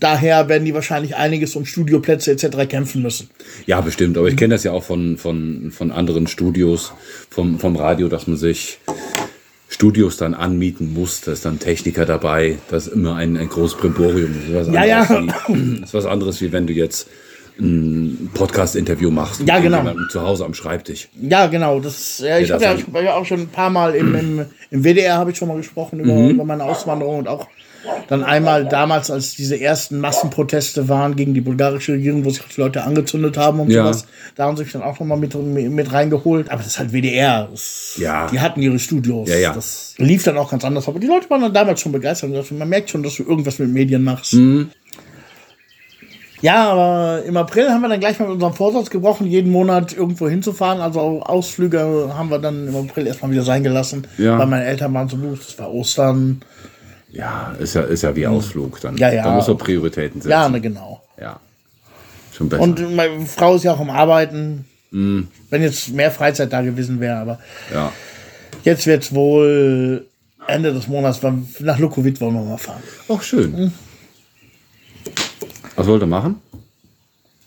daher 0.00 0.48
werden 0.48 0.66
die 0.66 0.74
wahrscheinlich 0.74 1.16
einiges 1.16 1.56
um 1.56 1.64
Studioplätze 1.64 2.32
etc. 2.32 2.68
kämpfen 2.68 3.02
müssen. 3.02 3.30
Ja, 3.64 3.80
bestimmt. 3.80 4.18
Aber 4.18 4.28
ich 4.28 4.36
kenne 4.36 4.54
das 4.54 4.64
ja 4.64 4.72
auch 4.72 4.84
von, 4.84 5.16
von, 5.16 5.70
von 5.70 5.90
anderen 5.90 6.26
Studios, 6.26 6.92
vom, 7.30 7.58
vom 7.58 7.76
Radio, 7.76 8.08
dass 8.08 8.26
man 8.26 8.36
sich 8.36 8.80
Studios 9.68 10.18
dann 10.18 10.34
anmieten 10.34 10.92
muss. 10.92 11.22
Da 11.22 11.32
ist 11.32 11.46
dann 11.46 11.58
Techniker 11.58 12.04
dabei. 12.04 12.58
Das 12.68 12.88
ist 12.88 12.92
immer 12.92 13.14
ein, 13.14 13.36
ein 13.38 13.48
großes 13.48 13.78
Brimborium. 13.78 14.34
Das 14.34 14.66
ist 14.66 14.68
was 14.68 14.74
Ja, 14.74 14.84
ja. 14.84 15.08
Wie, 15.48 15.80
das 15.80 15.88
ist 15.88 15.94
was 15.94 16.06
anderes, 16.06 16.42
wie 16.42 16.52
wenn 16.52 16.66
du 16.66 16.74
jetzt 16.74 17.08
ein 17.58 18.30
Podcast-Interview 18.34 19.10
machst. 19.10 19.42
Ja, 19.46 19.58
genau. 19.58 19.82
Zu 20.10 20.20
Hause 20.22 20.44
am 20.44 20.54
Schreibtisch. 20.54 21.08
Ja, 21.20 21.46
genau. 21.46 21.80
Das, 21.80 22.18
ja, 22.18 22.38
ich 22.38 22.50
habe 22.50 22.62
ja, 22.62 22.70
hab 22.76 23.02
ja 23.02 23.14
auch 23.14 23.24
schon 23.24 23.40
ein 23.40 23.48
paar 23.48 23.70
Mal 23.70 23.94
im, 23.94 24.14
im, 24.14 24.44
im 24.70 24.84
WDR 24.84 25.16
habe 25.16 25.30
ich 25.30 25.36
schon 25.38 25.48
mal 25.48 25.56
gesprochen 25.56 26.00
über, 26.00 26.12
Mhm. 26.14 26.30
über 26.30 26.44
meine 26.44 26.64
Auswanderung 26.64 27.18
und 27.18 27.28
auch 27.28 27.46
dann 28.08 28.24
einmal 28.24 28.66
damals, 28.66 29.12
als 29.12 29.36
diese 29.36 29.60
ersten 29.60 30.00
Massenproteste 30.00 30.88
waren 30.88 31.14
gegen 31.14 31.34
die 31.34 31.40
bulgarische 31.40 31.92
Regierung, 31.92 32.24
wo 32.24 32.30
sich 32.30 32.42
die 32.54 32.60
Leute 32.60 32.82
angezündet 32.82 33.36
haben 33.36 33.60
und 33.60 33.70
Ja. 33.70 33.84
sowas. 33.84 34.06
Da 34.34 34.44
haben 34.44 34.56
sie 34.56 34.64
mich 34.64 34.72
dann 34.72 34.82
auch 34.82 34.98
noch 34.98 35.06
mal 35.06 35.16
mit, 35.16 35.34
mit 35.36 35.92
reingeholt. 35.92 36.48
Aber 36.50 36.58
das 36.58 36.66
ist 36.72 36.78
halt 36.80 36.92
WDR. 36.92 37.48
Das, 37.50 37.94
Ja. 37.98 38.26
Die 38.26 38.40
hatten 38.40 38.60
ihre 38.60 38.78
Studios. 38.80 39.28
Ja, 39.28 39.36
ja. 39.36 39.52
Das 39.52 39.94
lief 39.98 40.24
dann 40.24 40.36
auch 40.36 40.50
ganz 40.50 40.64
anders. 40.64 40.88
Aber 40.88 40.98
die 40.98 41.06
Leute 41.06 41.30
waren 41.30 41.42
dann 41.42 41.54
damals 41.54 41.80
schon 41.80 41.92
begeistert. 41.92 42.50
Man 42.50 42.68
merkt 42.68 42.90
schon, 42.90 43.04
dass 43.04 43.14
du 43.16 43.22
irgendwas 43.22 43.58
mit 43.60 43.70
Medien 43.70 44.02
machst. 44.02 44.34
Mhm. 44.34 44.70
Ja, 46.46 46.70
aber 46.70 47.24
im 47.24 47.36
April 47.36 47.70
haben 47.70 47.80
wir 47.80 47.88
dann 47.88 47.98
gleich 47.98 48.20
mal 48.20 48.28
unseren 48.28 48.52
Vorsatz 48.54 48.88
gebrochen, 48.88 49.26
jeden 49.26 49.50
Monat 49.50 49.92
irgendwo 49.92 50.28
hinzufahren. 50.28 50.80
Also 50.80 51.20
Ausflüge 51.20 52.12
haben 52.16 52.30
wir 52.30 52.38
dann 52.38 52.68
im 52.68 52.76
April 52.76 53.08
erstmal 53.08 53.32
wieder 53.32 53.42
sein 53.42 53.64
gelassen. 53.64 54.06
Ja. 54.16 54.38
Weil 54.38 54.46
meine 54.46 54.64
Eltern 54.64 54.94
waren 54.94 55.08
so 55.08 55.16
los, 55.16 55.40
das 55.44 55.58
war 55.58 55.72
Ostern. 55.72 56.42
Ja, 57.10 57.52
ist 57.58 57.74
ja, 57.74 57.80
ist 57.80 58.02
ja 58.02 58.14
wie 58.14 58.28
Ausflug. 58.28 58.80
Dann. 58.80 58.96
Ja, 58.96 59.10
ja. 59.10 59.24
Da 59.24 59.34
muss 59.34 59.48
man 59.48 59.58
Prioritäten 59.58 60.20
setzen. 60.20 60.30
Ja, 60.30 60.48
ne, 60.48 60.60
genau. 60.60 61.02
Ja. 61.20 61.40
Schon 62.32 62.48
besser. 62.48 62.62
Und 62.62 62.94
meine 62.94 63.26
Frau 63.26 63.56
ist 63.56 63.64
ja 63.64 63.72
auch 63.74 63.80
am 63.80 63.90
Arbeiten. 63.90 64.66
Mhm. 64.92 65.26
Wenn 65.50 65.62
jetzt 65.62 65.92
mehr 65.94 66.12
Freizeit 66.12 66.52
da 66.52 66.60
gewesen 66.62 67.00
wäre, 67.00 67.16
aber 67.16 67.40
ja. 67.74 67.90
jetzt 68.62 68.86
wird 68.86 69.02
es 69.02 69.12
wohl 69.12 70.06
Ende 70.46 70.72
des 70.72 70.86
Monats 70.86 71.20
nach 71.58 71.80
Lukowit 71.80 72.20
wollen 72.20 72.34
wir 72.34 72.42
mal 72.42 72.56
fahren. 72.56 72.84
Auch 73.08 73.22
schön. 73.22 73.50
Mhm. 73.50 73.72
Was 75.76 75.86
wollt 75.86 76.02
ihr 76.02 76.06
machen? 76.06 76.40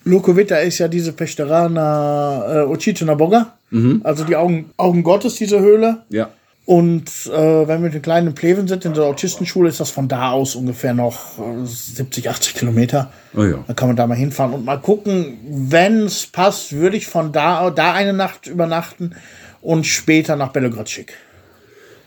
Lukowit, 0.04 0.50
da 0.50 0.58
ist 0.58 0.80
ja 0.80 0.88
diese 0.88 1.14
Pechterana 1.14 2.64
äh, 2.64 2.66
Ochituna 2.66 3.16
Boga. 3.16 3.54
Mhm. 3.70 4.02
Also 4.04 4.24
die 4.24 4.36
Augen, 4.36 4.72
Augen 4.78 5.04
Gottes, 5.04 5.36
diese 5.36 5.60
Höhle. 5.60 6.04
Ja. 6.10 6.30
Und 6.66 7.10
äh, 7.26 7.68
wenn 7.68 7.80
wir 7.80 7.80
mit 7.80 7.94
den 7.96 8.04
kleinen 8.04 8.36
Pleven 8.36 8.68
sind, 8.68 8.86
in 8.86 8.94
der 8.94 9.06
Autistenschule, 9.06 9.70
ist 9.70 9.80
das 9.80 9.90
von 9.90 10.08
da 10.08 10.32
aus 10.32 10.54
ungefähr 10.54 10.94
noch 10.94 11.40
äh, 11.40 11.66
70, 11.66 12.30
80 12.30 12.54
Kilometer. 12.54 13.12
Oh 13.36 13.44
ja. 13.44 13.64
Dann 13.66 13.76
kann 13.76 13.90
man 13.90 13.96
da 13.96 14.06
mal 14.06 14.16
hinfahren 14.16 14.54
und 14.54 14.66
mal 14.66 14.78
gucken. 14.78 15.40
Wenn 15.44 16.04
es 16.04 16.28
passt, 16.28 16.74
würde 16.74 16.96
ich 16.96 17.08
von 17.08 17.32
da, 17.32 17.72
da 17.72 17.94
eine 17.94 18.14
Nacht 18.14 18.46
übernachten 18.46 19.16
und 19.62 19.86
später 19.86 20.36
nach 20.36 20.52
Belograd 20.52 20.90
schick. 20.90 21.14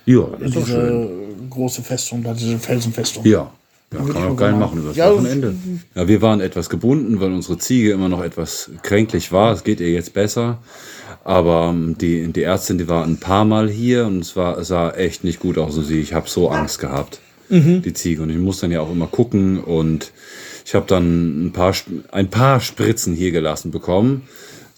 Ja, 0.06 0.28
das 0.38 0.48
ist 0.48 0.56
doch 0.56 0.66
schön. 0.66 1.08
Diese 1.36 1.48
große 1.50 1.82
Festung, 1.82 2.22
da 2.22 2.32
diese 2.32 2.58
Felsenfestung. 2.58 3.24
Ja. 3.26 3.50
Ja, 3.92 3.98
kann 3.98 4.22
man 4.22 4.32
auch 4.32 4.36
geil 4.36 4.52
machen. 4.54 4.78
über 4.78 4.88
das 4.88 4.96
Ja, 4.96 5.12
Wochenende. 5.12 5.54
Ja, 5.94 6.08
wir 6.08 6.22
waren 6.22 6.40
etwas 6.40 6.70
gebunden, 6.70 7.20
weil 7.20 7.32
unsere 7.32 7.58
Ziege 7.58 7.92
immer 7.92 8.08
noch 8.08 8.22
etwas 8.22 8.70
kränklich 8.82 9.32
war. 9.32 9.52
Es 9.52 9.64
geht 9.64 9.80
ihr 9.80 9.90
jetzt 9.90 10.14
besser. 10.14 10.58
Aber 11.24 11.70
ähm, 11.72 11.96
die, 11.98 12.32
die 12.32 12.42
Ärztin, 12.42 12.78
die 12.78 12.88
war 12.88 13.04
ein 13.04 13.18
paar 13.18 13.44
Mal 13.44 13.70
hier 13.70 14.06
und 14.06 14.20
es 14.20 14.34
war, 14.34 14.62
sah 14.64 14.90
echt 14.90 15.24
nicht 15.24 15.40
gut 15.40 15.58
aus. 15.58 15.76
Und 15.76 15.84
sie, 15.84 16.00
ich 16.00 16.14
habe 16.14 16.28
so 16.28 16.48
Angst 16.48 16.78
gehabt, 16.78 17.20
die 17.50 17.92
Ziege. 17.92 18.22
Und 18.22 18.30
ich 18.30 18.38
muss 18.38 18.60
dann 18.60 18.70
ja 18.72 18.80
auch 18.80 18.90
immer 18.90 19.06
gucken. 19.06 19.62
Und 19.62 20.10
ich 20.64 20.74
habe 20.74 20.86
dann 20.88 21.46
ein 21.46 21.52
paar, 21.52 21.74
ein 22.10 22.30
paar 22.30 22.60
Spritzen 22.60 23.14
hier 23.14 23.30
gelassen 23.30 23.70
bekommen. 23.70 24.22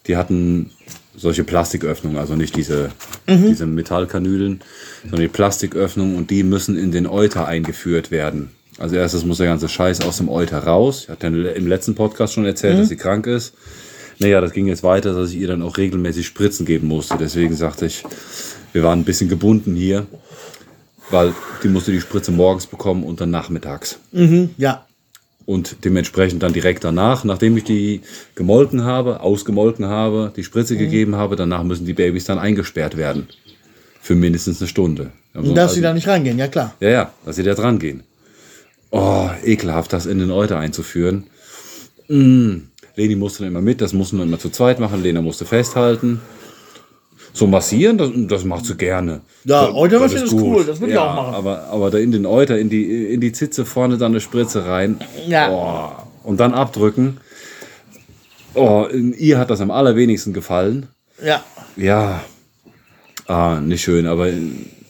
Die 0.07 0.17
hatten 0.17 0.71
solche 1.17 1.45
Plastiköffnungen, 1.45 2.19
also 2.19 2.35
nicht 2.35 2.57
diese, 2.57 2.91
diese 3.29 3.67
Metallkanülen, 3.67 4.61
sondern 5.03 5.21
die 5.21 5.29
Plastiköffnungen 5.29 6.17
und 6.17 6.31
die 6.31 6.43
müssen 6.43 6.77
in 6.77 6.91
den 6.91 7.07
Euter 7.07 7.47
eingeführt 7.47 8.11
werden. 8.11 8.51
Also 8.79 8.97
erstes 8.97 9.25
muss 9.25 9.39
der 9.39 9.47
ganze 9.47 9.69
Scheiß 9.69 10.01
aus 10.03 10.17
dem 10.19 10.29
Euter 10.29 10.59
raus. 10.59 11.03
Ich 11.05 11.09
hatte 11.09 11.29
ja 11.29 11.51
im 11.51 11.67
letzten 11.67 11.95
Podcast 11.95 12.35
schon 12.35 12.45
erzählt, 12.45 12.79
dass 12.79 12.89
sie 12.89 12.97
krank 12.97 13.27
ist. 13.27 13.55
Naja, 14.19 14.41
das 14.41 14.53
ging 14.53 14.67
jetzt 14.67 14.83
weiter, 14.83 15.13
dass 15.15 15.31
ich 15.31 15.37
ihr 15.37 15.49
dann 15.49 15.63
auch 15.63 15.77
regelmäßig 15.77 16.27
Spritzen 16.27 16.67
geben 16.67 16.89
musste. 16.89 17.17
Deswegen 17.19 17.55
sagte 17.55 17.87
ich, 17.87 18.05
wir 18.73 18.83
waren 18.83 19.01
ein 19.01 19.05
bisschen 19.05 19.29
gebunden 19.29 19.75
hier, 19.75 20.07
weil 21.11 21.35
die 21.63 21.69
musste 21.69 21.93
die 21.93 22.01
Spritze 22.01 22.33
morgens 22.33 22.67
bekommen 22.67 23.05
und 23.05 23.21
dann 23.21 23.31
nachmittags. 23.31 23.99
Ja. 24.57 24.87
Und 25.47 25.85
dementsprechend 25.85 26.43
dann 26.43 26.53
direkt 26.55 26.85
danach, 26.85 27.23
nachdem 27.25 27.57
ich 27.57 27.65
die 27.65 28.01
gemolken 28.35 28.85
habe, 28.85 29.21
ausgemolken 29.21 29.85
habe, 29.87 30.33
die 30.35 30.43
Spritze 30.43 30.77
gegeben 30.77 31.17
habe, 31.17 31.37
danach 31.37 31.63
müssen 31.65 31.85
die 31.85 31.93
Babys 31.93 32.25
dann 32.25 32.39
eingesperrt 32.39 32.97
werden. 32.97 33.29
Für 34.01 34.15
mindestens 34.15 34.61
eine 34.61 34.69
Stunde. 34.69 35.11
Also- 35.35 35.55
Dass 35.55 35.75
sie 35.75 35.81
da 35.81 35.93
nicht 35.93 36.09
reingehen, 36.09 36.39
ja 36.39 36.49
klar. 36.49 36.75
ja, 36.81 36.89
ja, 36.89 37.13
dass 37.27 37.37
sie 37.37 37.43
da 37.43 37.55
dran 37.55 37.79
gehen. 37.79 38.03
Oh, 38.97 39.29
ekelhaft, 39.45 39.93
das 39.93 40.07
in 40.07 40.21
den 40.21 40.31
Euter 40.31 40.57
einzuführen. 40.57 41.25
Mm. 42.07 42.69
Leni 42.95 43.17
musste 43.17 43.41
dann 43.41 43.49
immer 43.49 43.61
mit, 43.61 43.81
das 43.81 43.93
mussten 43.93 44.19
wir 44.19 44.23
immer 44.23 44.39
zu 44.39 44.51
zweit 44.51 44.79
machen. 44.79 45.03
Lena 45.03 45.21
musste 45.21 45.45
festhalten. 45.45 46.21
So 47.33 47.49
massieren, 47.49 47.99
das, 47.99 48.11
das 48.15 48.45
macht 48.45 48.67
sie 48.67 48.77
gerne. 48.77 49.23
Ja, 49.43 49.69
Euter 49.75 49.99
massieren 49.99 50.27
ist 50.27 50.31
gut. 50.31 50.43
cool, 50.43 50.65
das 50.65 50.79
würde 50.79 50.93
ich 50.93 50.97
ja, 50.97 51.11
auch 51.11 51.17
machen. 51.17 51.35
Aber, 51.35 51.65
aber 51.65 51.91
da 51.91 51.99
in 51.99 52.13
den 52.13 52.25
Euter, 52.25 52.57
in 52.57 52.71
die, 52.71 53.13
in 53.13 53.21
die 53.21 53.33
Zitze 53.33 53.65
vorne 53.65 53.99
dann 53.99 54.13
eine 54.13 54.21
Spritze 54.21 54.65
rein. 54.65 55.01
Ja. 55.27 55.51
Oh, 55.51 56.29
und 56.29 56.39
dann 56.39 56.55
abdrücken. 56.55 57.17
Oh, 58.55 58.87
ihr 58.93 59.39
hat 59.39 59.51
das 59.51 59.61
am 59.61 59.73
allerwenigsten 59.73 60.33
gefallen. 60.33 60.87
Ja. 61.21 61.43
Ja, 61.77 62.23
ah, 63.27 63.59
nicht 63.61 63.83
schön, 63.83 64.07
aber 64.07 64.29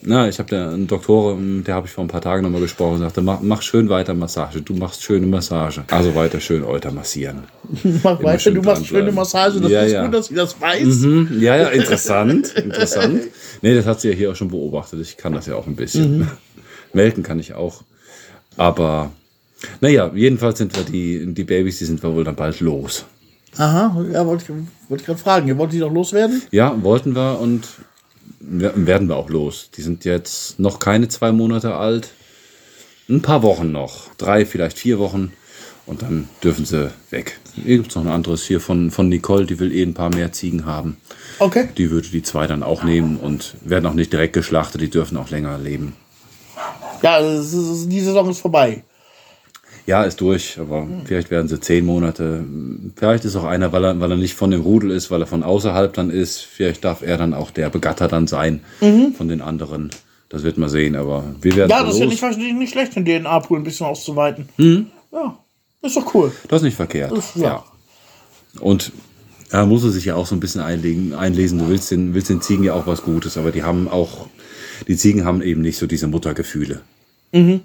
na, 0.05 0.29
ich 0.29 0.39
habe 0.39 0.51
da 0.51 0.71
einen 0.73 0.87
Doktor, 0.87 1.37
der 1.41 1.75
habe 1.75 1.87
ich 1.87 1.93
vor 1.93 2.05
ein 2.05 2.09
paar 2.09 2.21
Tagen 2.21 2.43
nochmal 2.43 2.61
gesprochen, 2.61 2.99
sagte, 3.01 3.23
mach, 3.23 3.41
mach 3.41 3.63
schön 3.63 3.89
weiter 3.89 4.15
Massage, 4.15 4.61
du 4.61 4.75
machst 4.75 5.03
schöne 5.03 5.27
Massage. 5.27 5.83
Also 5.91 6.15
weiter 6.15 6.41
schön 6.41 6.63
Euter 6.65 6.93
massieren. 6.93 7.45
Mach 8.03 8.23
weiter, 8.23 8.39
schön 8.39 8.55
du 8.57 8.63
machst 8.63 8.87
schöne. 8.87 9.11
Massage, 9.13 9.61
das 9.61 9.71
Ja, 9.71 9.83
ist 9.83 9.93
ja. 9.93 10.05
gut, 10.05 10.15
dass 10.15 10.27
sie 10.27 10.35
das 10.35 10.61
weiß. 10.61 11.03
Hm, 11.03 11.41
ja, 11.41 11.57
ja, 11.57 11.69
interessant, 11.69 12.53
interessant. 12.57 13.23
Nee, 13.63 13.75
das 13.75 13.87
hat 13.87 14.01
sie 14.01 14.11
ja 14.11 14.15
hier 14.15 14.31
auch 14.33 14.37
schon 14.37 14.49
beobachtet, 14.49 15.01
ich 15.01 15.17
kann 15.17 15.33
das 15.33 15.47
ja 15.47 15.55
auch 15.57 15.67
ein 15.67 15.77
bisschen. 15.77 16.29
Melken 16.93 17.23
kann 17.23 17.41
ich 17.41 17.55
auch, 17.55 17.83
aber 18.57 19.11
naja, 19.81 20.11
jedenfalls 20.15 20.59
sind 20.59 20.77
wir 20.77 20.85
die, 20.85 21.33
die 21.33 21.45
Babys, 21.45 21.79
die 21.79 21.85
sind 21.87 22.03
wir 22.03 22.15
wohl 22.15 22.25
dann 22.25 22.37
bald 22.37 22.61
los. 22.61 23.07
Aha, 23.57 24.05
ja, 24.13 24.27
wollte 24.27 24.45
ich, 24.45 24.89
wollte 24.91 25.03
ich 25.03 25.07
gerade 25.07 25.19
fragen. 25.21 25.49
Ihr 25.49 25.57
wollt 25.57 25.73
die 25.73 25.79
doch 25.79 25.93
loswerden? 25.93 26.43
Ja, 26.51 26.77
wollten 26.83 27.15
wir 27.15 27.39
und 27.41 27.63
werden 28.47 29.09
wir 29.09 29.17
auch 29.17 29.31
los. 29.31 29.71
Die 29.77 29.83
sind 29.83 30.05
jetzt 30.05 30.59
noch 30.59 30.79
keine 30.79 31.09
zwei 31.09 31.33
Monate 31.33 31.75
alt. 31.75 32.11
Ein 33.09 33.23
paar 33.23 33.43
Wochen 33.43 33.73
noch. 33.73 34.15
Drei, 34.17 34.47
vielleicht 34.47 34.79
vier 34.79 34.99
Wochen. 34.99 35.33
Und 35.87 36.03
dann 36.03 36.29
dürfen 36.43 36.65
sie 36.65 36.91
weg. 37.11 37.39
Hier 37.55 37.77
gibt 37.77 37.91
es 37.91 37.95
noch 37.95 38.05
ein 38.05 38.11
anderes 38.11 38.45
hier 38.45 38.61
von, 38.61 38.91
von 38.91 39.09
Nicole, 39.09 39.45
die 39.45 39.59
will 39.61 39.73
eh 39.73 39.83
ein 39.83 39.93
paar 39.93 40.09
mehr 40.09 40.33
Ziegen 40.33 40.65
haben. 40.65 40.97
Okay. 41.39 41.69
Die 41.77 41.91
würde 41.91 42.09
die 42.09 42.23
zwei 42.23 42.47
dann 42.47 42.63
auch 42.63 42.85
nehmen 42.85 43.19
und 43.19 43.55
werden 43.63 43.85
auch 43.87 43.93
nicht 43.93 44.13
direkt 44.13 44.33
geschlachtet, 44.33 44.81
die 44.81 44.89
dürfen 44.89 45.19
auch 45.19 45.29
länger 45.29 45.59
leben. 45.59 45.95
Ja, 47.03 47.21
die 47.21 48.01
Saison 48.01 48.31
ist 48.31 48.41
vorbei. 48.41 48.83
Ja, 49.87 50.05
ist 50.05 50.21
durch, 50.21 50.59
aber 50.59 50.87
vielleicht 51.05 51.31
werden 51.31 51.47
sie 51.49 51.61
zehn 51.61 51.85
Monate. 51.85 52.43
Vielleicht 52.97 53.25
ist 53.27 53.37
auch 53.37 53.45
einer, 53.45 53.71
weil 53.73 53.85
er, 53.85 54.01
weil 54.01 54.11
er 54.11 54.17
nicht 54.17 54.35
von 54.35 54.51
dem 54.51 54.63
Rudel 54.63 54.91
ist, 54.91 55.11
weil 55.11 55.21
er 55.21 55.27
von 55.27 55.43
außerhalb 55.43 55.93
dann 55.93 56.09
ist. 56.11 56.41
Vielleicht 56.41 56.85
darf 56.85 57.03
er 57.03 57.19
dann 57.19 57.35
auch 57.35 57.51
der 57.51 57.69
Begatter 57.69 58.09
dann 58.09 58.27
sein 58.27 58.61
von 58.81 59.29
den 59.29 59.43
anderen. 59.43 59.91
Das 60.31 60.43
wird 60.43 60.57
man 60.57 60.71
sehen, 60.71 60.97
aber 60.97 61.25
wir 61.43 61.55
werden 61.55 61.71
Ja, 61.71 61.83
das 61.85 61.95
ist 61.95 62.01
ja 62.01 62.07
nicht, 62.07 62.59
nicht 62.59 62.73
schlecht, 62.73 62.97
den 62.97 63.05
DNA-Pool 63.05 63.59
ein 63.59 63.65
bisschen 63.65 63.87
auszuweiten. 63.87 64.49
Mhm. 64.57 64.87
Ja, 65.13 65.39
ist 65.83 65.97
doch 65.97 66.15
cool. 66.15 66.33
Das 66.49 66.63
ist 66.63 66.65
nicht 66.65 66.77
verkehrt. 66.77 67.13
Das- 67.13 67.35
ja. 67.35 67.43
ja. 67.43 67.65
Und 68.61 68.91
da 69.51 69.67
muss 69.67 69.85
er 69.85 69.91
sich 69.91 70.07
ja 70.07 70.15
auch 70.17 70.27
so 70.27 70.35
ein 70.35 70.41
bisschen 70.41 70.63
einlegen, 70.63 71.15
einlesen. 71.15 71.59
Du 71.59 71.69
willst 71.69 71.91
den, 71.91 72.15
willst 72.15 72.31
den 72.31 72.41
Ziegen 72.41 72.65
ja 72.65 72.73
auch 72.73 72.87
was 72.87 73.03
Gutes, 73.03 73.37
aber 73.37 73.53
die 73.53 73.63
haben 73.63 73.87
auch, 73.89 74.27
die 74.89 74.97
Ziegen 74.97 75.25
haben 75.27 75.43
eben 75.43 75.61
nicht 75.61 75.77
so 75.79 75.87
diese 75.87 76.07
Muttergefühle. 76.09 76.81
Mhm. 77.33 77.61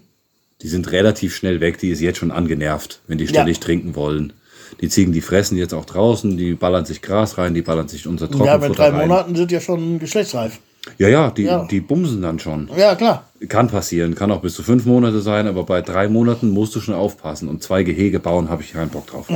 Die 0.62 0.68
sind 0.68 0.92
relativ 0.92 1.36
schnell 1.36 1.62
weg, 1.62 1.78
die 1.80 1.90
ist 1.90 2.02
jetzt 2.02 2.18
schon 2.20 2.32
angenervt, 2.32 3.00
wenn 3.08 3.18
die 3.18 3.24
Ja. 3.26 3.30
ständig 3.30 3.60
trinken 3.60 3.96
wollen. 3.96 4.34
Die 4.82 4.90
Ziegen, 4.90 5.14
die 5.14 5.22
fressen 5.22 5.58
jetzt 5.58 5.74
auch 5.74 5.86
draußen, 5.86 6.38
die 6.38 6.54
ballern 6.54 6.86
sich 6.86 7.02
Gras 7.02 7.38
rein, 7.38 7.54
die 7.54 7.62
ballern 7.62 7.88
sich 7.88 8.06
unser 8.08 8.26
Ja, 8.28 8.32
mit 8.32 8.40
Trockenfutter 8.40 8.74
drei 8.76 8.90
rein. 8.90 9.08
Monaten 9.08 9.36
sind 9.36 9.52
ja 9.52 9.60
schon 9.62 10.00
geschlechtsreif. 10.00 10.60
Ja, 10.98 11.08
ja, 11.10 11.30
die, 11.32 11.44
Ja. 11.44 11.66
die 11.70 11.82
bumsen 11.82 12.22
dann 12.22 12.40
schon. 12.40 12.70
Ja, 12.78 12.96
klar. 12.96 13.26
Kann 13.48 13.68
passieren, 13.68 14.16
kann 14.16 14.32
auch 14.32 14.42
bis 14.42 14.54
zu 14.54 14.64
fünf 14.64 14.86
Monate 14.86 15.22
sein, 15.22 15.48
aber 15.48 15.64
bei 15.64 15.82
drei 15.82 16.08
Monaten 16.08 16.50
musst 16.50 16.76
du 16.76 16.82
schon 16.82 16.94
aufpassen. 16.96 17.48
Und 17.50 17.64
zwei 17.64 17.84
Gehege 17.84 18.20
bauen, 18.20 18.50
habe 18.50 18.64
ich 18.64 18.74
keinen 18.74 18.90
Bock 18.90 19.08
drauf. 19.08 19.28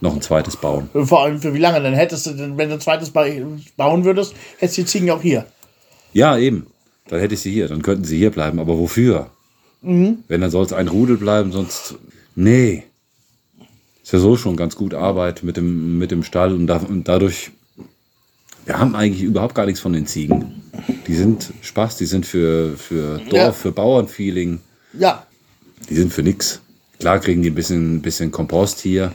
Noch 0.00 0.14
ein 0.14 0.20
zweites 0.22 0.56
bauen. 0.56 0.90
Vor 0.94 1.22
allem 1.22 1.40
für 1.40 1.54
wie 1.54 1.58
lange? 1.58 1.80
Dann 1.82 1.94
hättest 1.94 2.26
du, 2.26 2.30
denn, 2.32 2.56
wenn 2.56 2.68
du 2.68 2.74
ein 2.76 2.80
zweites 2.80 3.10
ba- 3.10 3.26
bauen 3.76 4.04
würdest, 4.04 4.34
hättest 4.58 4.78
du 4.78 4.82
die 4.82 4.86
Ziegen 4.86 5.10
auch 5.10 5.22
hier. 5.22 5.44
Ja, 6.12 6.36
eben. 6.38 6.66
Dann 7.08 7.18
hätte 7.20 7.34
ich 7.34 7.40
sie 7.40 7.52
hier. 7.52 7.66
Dann 7.68 7.82
könnten 7.82 8.04
sie 8.04 8.18
hier 8.18 8.30
bleiben. 8.30 8.58
Aber 8.60 8.78
wofür? 8.78 9.30
Wenn, 9.82 10.40
dann 10.40 10.50
soll 10.50 10.64
es 10.64 10.72
ein 10.72 10.88
Rudel 10.88 11.16
bleiben, 11.16 11.50
sonst. 11.52 11.96
Nee. 12.34 12.84
Ist 14.02 14.12
ja 14.12 14.18
so 14.18 14.36
schon 14.36 14.56
ganz 14.56 14.76
gut 14.76 14.94
Arbeit 14.94 15.42
mit 15.42 15.56
dem, 15.56 15.98
mit 15.98 16.10
dem 16.10 16.22
Stall 16.22 16.52
und, 16.54 16.66
da, 16.66 16.76
und 16.78 17.08
dadurch. 17.08 17.50
Wir 18.64 18.78
haben 18.78 18.94
eigentlich 18.94 19.22
überhaupt 19.24 19.54
gar 19.56 19.66
nichts 19.66 19.80
von 19.80 19.92
den 19.92 20.06
Ziegen. 20.06 20.62
Die 21.08 21.14
sind 21.16 21.52
Spaß, 21.62 21.96
die 21.96 22.06
sind 22.06 22.24
für, 22.26 22.76
für 22.76 23.18
Dorf, 23.18 23.32
Ja. 23.32 23.52
für 23.52 23.72
Bauernfeeling. 23.72 24.60
Ja, 24.98 25.26
Die 25.90 25.96
sind 25.96 26.12
für 26.12 26.22
nix. 26.22 26.60
Klar 27.00 27.18
kriegen 27.18 27.42
die 27.42 27.50
ein 27.50 27.56
bisschen, 27.56 28.00
bisschen 28.02 28.30
Kompost 28.30 28.78
hier, 28.80 29.12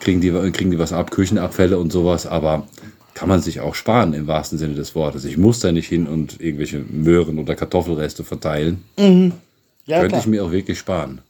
kriegen 0.00 0.20
die, 0.20 0.30
kriegen 0.52 0.70
die 0.70 0.78
was 0.78 0.92
ab, 0.92 1.10
Küchenabfälle 1.10 1.78
und 1.78 1.90
sowas, 1.90 2.26
aber 2.26 2.68
kann 3.14 3.28
man 3.30 3.40
sich 3.40 3.60
auch 3.60 3.74
sparen 3.74 4.12
im 4.12 4.26
wahrsten 4.26 4.58
Sinne 4.58 4.74
des 4.74 4.94
Wortes. 4.94 5.24
Ich 5.24 5.38
muss 5.38 5.60
da 5.60 5.72
nicht 5.72 5.88
hin 5.88 6.06
und 6.06 6.38
irgendwelche 6.40 6.80
Möhren 6.80 7.38
oder 7.38 7.54
Kartoffelreste 7.56 8.24
verteilen. 8.24 8.82
Ja 9.90 9.98
Könnte 9.98 10.10
klar. 10.10 10.20
ich 10.20 10.26
mir 10.26 10.44
auch 10.44 10.52
wirklich 10.52 10.78
sparen. 10.78 11.20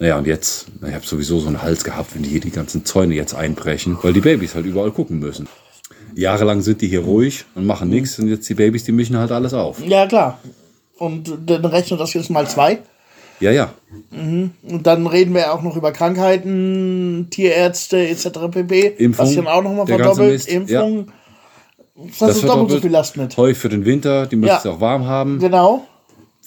Naja, 0.00 0.16
und 0.18 0.26
jetzt, 0.26 0.66
ich 0.86 0.94
habe 0.94 1.04
sowieso 1.04 1.40
so 1.40 1.48
einen 1.48 1.60
Hals 1.60 1.82
gehabt, 1.82 2.14
wenn 2.14 2.22
die 2.22 2.28
hier 2.28 2.40
die 2.40 2.52
ganzen 2.52 2.84
Zäune 2.84 3.14
jetzt 3.14 3.34
einbrechen, 3.34 3.98
weil 4.02 4.12
die 4.12 4.20
Babys 4.20 4.54
halt 4.54 4.64
überall 4.64 4.92
gucken 4.92 5.18
müssen. 5.18 5.48
Jahrelang 6.14 6.62
sind 6.62 6.80
die 6.80 6.88
hier 6.88 7.00
ruhig 7.00 7.44
und 7.54 7.66
machen 7.66 7.88
nichts 7.88 8.18
und 8.18 8.28
jetzt 8.28 8.48
die 8.48 8.54
Babys, 8.54 8.84
die 8.84 8.92
mischen 8.92 9.16
halt 9.18 9.32
alles 9.32 9.54
auf. 9.54 9.84
Ja, 9.84 10.06
klar. 10.06 10.38
Und 10.98 11.32
dann 11.46 11.64
rechnet 11.64 12.00
das 12.00 12.14
jetzt 12.14 12.30
mal 12.30 12.46
zwei. 12.48 12.78
Ja, 13.40 13.50
ja. 13.52 13.72
Und 14.10 14.80
dann 14.82 15.06
reden 15.06 15.34
wir 15.34 15.52
auch 15.52 15.62
noch 15.62 15.76
über 15.76 15.92
Krankheiten, 15.92 17.28
Tierärzte 17.30 18.08
etc. 18.08 18.28
pp. 18.50 18.94
Impfung, 18.98 19.26
was 19.26 19.34
dann 19.34 19.46
auch 19.46 19.62
nochmal 19.62 19.86
verdoppelt. 19.86 20.46
Impfung. 20.48 21.08
Das, 22.18 22.36
ist 22.36 22.44
doppelt 22.44 22.70
so 22.70 22.80
viel 22.80 22.90
Last 22.90 23.16
mit. 23.16 23.36
Heu 23.36 23.54
für 23.54 23.68
den 23.68 23.84
Winter, 23.84 24.26
die 24.26 24.36
müssen 24.36 24.50
Ja. 24.50 24.58
es 24.58 24.66
auch 24.66 24.80
warm 24.80 25.06
haben. 25.06 25.38
Genau. 25.40 25.86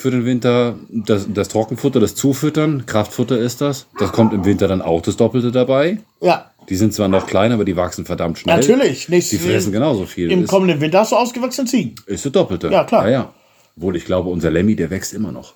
Für 0.02 0.12
den 0.12 0.26
Winter 0.26 0.76
das, 0.90 1.28
das 1.34 1.48
Trockenfutter, 1.48 2.00
das 2.00 2.16
Zufüttern, 2.16 2.86
Kraftfutter 2.86 3.38
ist 3.38 3.62
das. 3.62 3.88
Das 4.00 4.12
kommt 4.12 4.34
im 4.34 4.44
Winter 4.46 4.68
dann 4.68 4.82
auch 4.82 5.02
das 5.02 5.16
Doppelte 5.18 5.52
dabei. 5.52 6.00
Ja, 6.22 6.52
Die 6.70 6.76
sind 6.76 6.94
zwar 6.94 7.08
noch 7.08 7.26
klein, 7.28 7.52
aber 7.52 7.64
die 7.66 7.76
wachsen 7.78 8.06
verdammt 8.06 8.38
schnell. 8.40 8.58
natürlich. 8.58 9.10
Nächstes, 9.10 9.40
Die 9.40 9.48
fressen 9.48 9.72
genauso 9.72 10.06
viel. 10.06 10.30
Im 10.32 10.44
ist, 10.44 10.50
kommenden 10.50 10.82
Winter 10.82 11.00
hast 11.00 11.12
du 11.12 11.16
ausgewachsene 11.16 11.68
Ziegen. 11.68 11.96
ist 12.06 12.26
das 12.26 12.32
Doppelte. 12.32 12.70
Ja, 12.70 12.84
klar. 12.84 13.06
Ja, 13.06 13.12
ja. 13.12 13.34
Obwohl 13.78 13.96
ich 13.96 14.06
glaube, 14.06 14.30
unser 14.30 14.52
Lemmy, 14.52 14.76
der 14.76 14.90
wächst 14.90 15.14
immer 15.14 15.32
noch. 15.32 15.54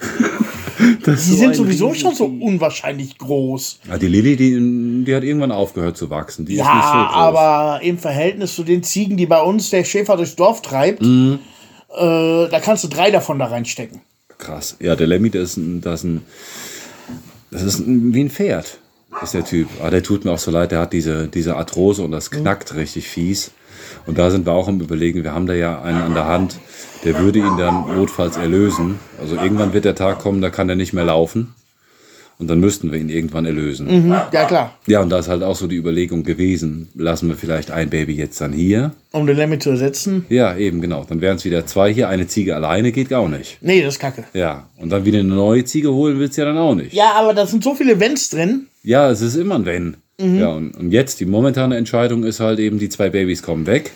Die 1.06 1.16
sind 1.16 1.56
sowieso 1.56 1.92
schon 1.94 2.14
so 2.14 2.26
unwahrscheinlich 2.26 3.18
groß. 3.18 3.80
Ja, 3.88 3.98
die 3.98 4.06
Lilly, 4.06 4.36
die, 4.36 5.04
die 5.04 5.14
hat 5.14 5.24
irgendwann 5.24 5.50
aufgehört 5.50 5.96
zu 5.96 6.08
wachsen. 6.10 6.46
Die 6.46 6.52
ist 6.54 6.58
nicht 6.60 6.66
so 6.66 6.72
Ja, 6.72 7.04
groß. 7.06 7.14
aber 7.16 7.80
im 7.82 7.98
Verhältnis 7.98 8.54
zu 8.54 8.62
den 8.62 8.82
Ziegen, 8.84 9.16
die 9.16 9.26
bei 9.26 9.40
uns 9.42 9.70
der 9.70 9.82
Schäfer 9.84 10.16
durchs 10.16 10.36
Dorf 10.36 10.62
treibt, 10.62 11.02
Mhm. 11.02 11.40
Äh, 11.90 12.48
da 12.48 12.60
kannst 12.60 12.84
du 12.84 12.88
drei 12.88 13.10
davon 13.10 13.38
da 13.38 13.46
reinstecken. 13.46 14.00
Krass. 14.38 14.76
Ja, 14.80 14.94
der 14.96 15.06
Lemmy, 15.06 15.30
das 15.30 15.50
ist 15.50 15.56
ein, 15.56 15.80
das 15.80 16.00
ist 16.00 16.04
ein, 16.04 16.22
das 17.50 17.62
ist 17.62 17.78
ein, 17.80 18.14
wie 18.14 18.24
ein 18.24 18.30
Pferd, 18.30 18.78
ist 19.22 19.34
der 19.34 19.44
Typ. 19.44 19.68
Aber 19.80 19.90
der 19.90 20.02
tut 20.02 20.24
mir 20.24 20.32
auch 20.32 20.38
so 20.38 20.50
leid, 20.50 20.70
der 20.70 20.80
hat 20.80 20.92
diese, 20.92 21.28
diese 21.28 21.56
Arthrose 21.56 22.02
und 22.02 22.12
das 22.12 22.30
knackt 22.30 22.74
richtig 22.74 23.08
fies. 23.08 23.50
Und 24.06 24.18
da 24.18 24.30
sind 24.30 24.46
wir 24.46 24.52
auch 24.52 24.68
am 24.68 24.80
Überlegen, 24.80 25.24
wir 25.24 25.34
haben 25.34 25.46
da 25.46 25.54
ja 25.54 25.82
einen 25.82 26.00
an 26.00 26.14
der 26.14 26.26
Hand, 26.26 26.58
der 27.04 27.18
würde 27.18 27.38
ihn 27.38 27.56
dann 27.56 27.96
notfalls 27.96 28.36
erlösen. 28.36 28.98
Also 29.20 29.36
irgendwann 29.36 29.72
wird 29.72 29.84
der 29.84 29.94
Tag 29.94 30.18
kommen, 30.18 30.40
da 30.40 30.50
kann 30.50 30.68
er 30.68 30.76
nicht 30.76 30.92
mehr 30.92 31.04
laufen. 31.04 31.54
Und 32.38 32.48
dann 32.48 32.60
müssten 32.60 32.92
wir 32.92 33.00
ihn 33.00 33.08
irgendwann 33.08 33.46
erlösen. 33.46 34.08
Ja, 34.08 34.44
klar. 34.44 34.78
Ja, 34.86 35.00
und 35.00 35.10
da 35.10 35.18
ist 35.18 35.26
halt 35.26 35.42
auch 35.42 35.56
so 35.56 35.66
die 35.66 35.74
Überlegung 35.74 36.22
gewesen, 36.22 36.88
lassen 36.94 37.28
wir 37.28 37.34
vielleicht 37.34 37.72
ein 37.72 37.90
Baby 37.90 38.14
jetzt 38.14 38.40
dann 38.40 38.52
hier. 38.52 38.92
Um 39.10 39.26
den 39.26 39.36
Lemmy 39.36 39.58
zu 39.58 39.70
ersetzen. 39.70 40.24
Ja, 40.28 40.56
eben, 40.56 40.80
genau. 40.80 41.04
Dann 41.08 41.20
wären 41.20 41.36
es 41.36 41.44
wieder 41.44 41.66
zwei 41.66 41.92
hier. 41.92 42.08
Eine 42.08 42.28
Ziege 42.28 42.54
alleine 42.54 42.92
geht 42.92 43.12
auch 43.12 43.28
nicht. 43.28 43.58
Nee, 43.60 43.82
das 43.82 43.94
ist 43.94 44.00
kacke. 44.00 44.22
Ja, 44.34 44.68
und 44.76 44.90
dann 44.90 45.04
wieder 45.04 45.18
eine 45.18 45.28
neue 45.28 45.64
Ziege 45.64 45.92
holen 45.92 46.20
willst 46.20 46.36
du 46.36 46.42
ja 46.42 46.46
dann 46.46 46.58
auch 46.58 46.76
nicht. 46.76 46.92
Ja, 46.92 47.14
aber 47.16 47.34
da 47.34 47.44
sind 47.44 47.64
so 47.64 47.74
viele 47.74 47.98
Wenns 47.98 48.30
drin. 48.30 48.68
Ja, 48.84 49.10
es 49.10 49.20
ist 49.20 49.34
immer 49.34 49.56
ein 49.56 49.66
Wenn. 49.66 49.96
Mhm. 50.20 50.38
Ja, 50.38 50.48
und, 50.50 50.76
und 50.76 50.92
jetzt, 50.92 51.18
die 51.18 51.26
momentane 51.26 51.76
Entscheidung 51.76 52.22
ist 52.22 52.38
halt 52.38 52.60
eben, 52.60 52.78
die 52.78 52.88
zwei 52.88 53.10
Babys 53.10 53.42
kommen 53.42 53.66
weg. 53.66 53.90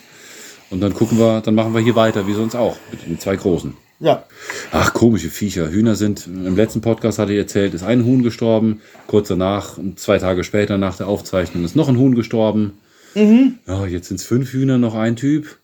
Und 0.71 0.81
dann 0.81 0.95
gucken 0.95 1.19
wir, 1.19 1.43
dann 1.43 1.55
machen 1.55 1.75
wir 1.75 1.81
hier 1.81 1.95
weiter, 1.95 2.27
wie 2.27 2.33
sonst 2.33 2.57
auch, 2.57 2.77
mit 2.91 3.07
den 3.07 3.21
zwei 3.21 3.37
großen. 3.37 3.75
Ja. 4.03 4.25
Ach, 4.73 4.93
komische 4.95 5.31
Viecher. 5.31 5.71
Hühner 5.71 5.95
sind, 5.95 6.27
im 6.27 6.57
letzten 6.57 6.81
Podcast 6.81 7.19
hatte 7.19 7.33
ich 7.33 7.39
erzählt, 7.39 7.73
ist 7.73 7.85
ein 7.85 8.05
Huhn 8.05 8.23
gestorben. 8.23 8.81
Kurz 9.07 9.29
danach, 9.29 9.79
zwei 9.97 10.19
Tage 10.19 10.43
später 10.45 10.77
nach 10.77 10.97
der 10.97 11.07
Aufzeichnung, 11.09 11.65
ist 11.65 11.77
noch 11.77 11.89
ein 11.89 11.97
Huhn 11.99 12.15
gestorben. 12.15 12.73
Mhm. 13.15 13.59
Ja, 13.67 13.87
jetzt 13.87 14.09
sind 14.09 14.19
es 14.19 14.25
fünf 14.27 14.53
Hühner, 14.53 14.77
noch 14.79 14.95
ein 14.97 15.15
Typ. 15.17 15.57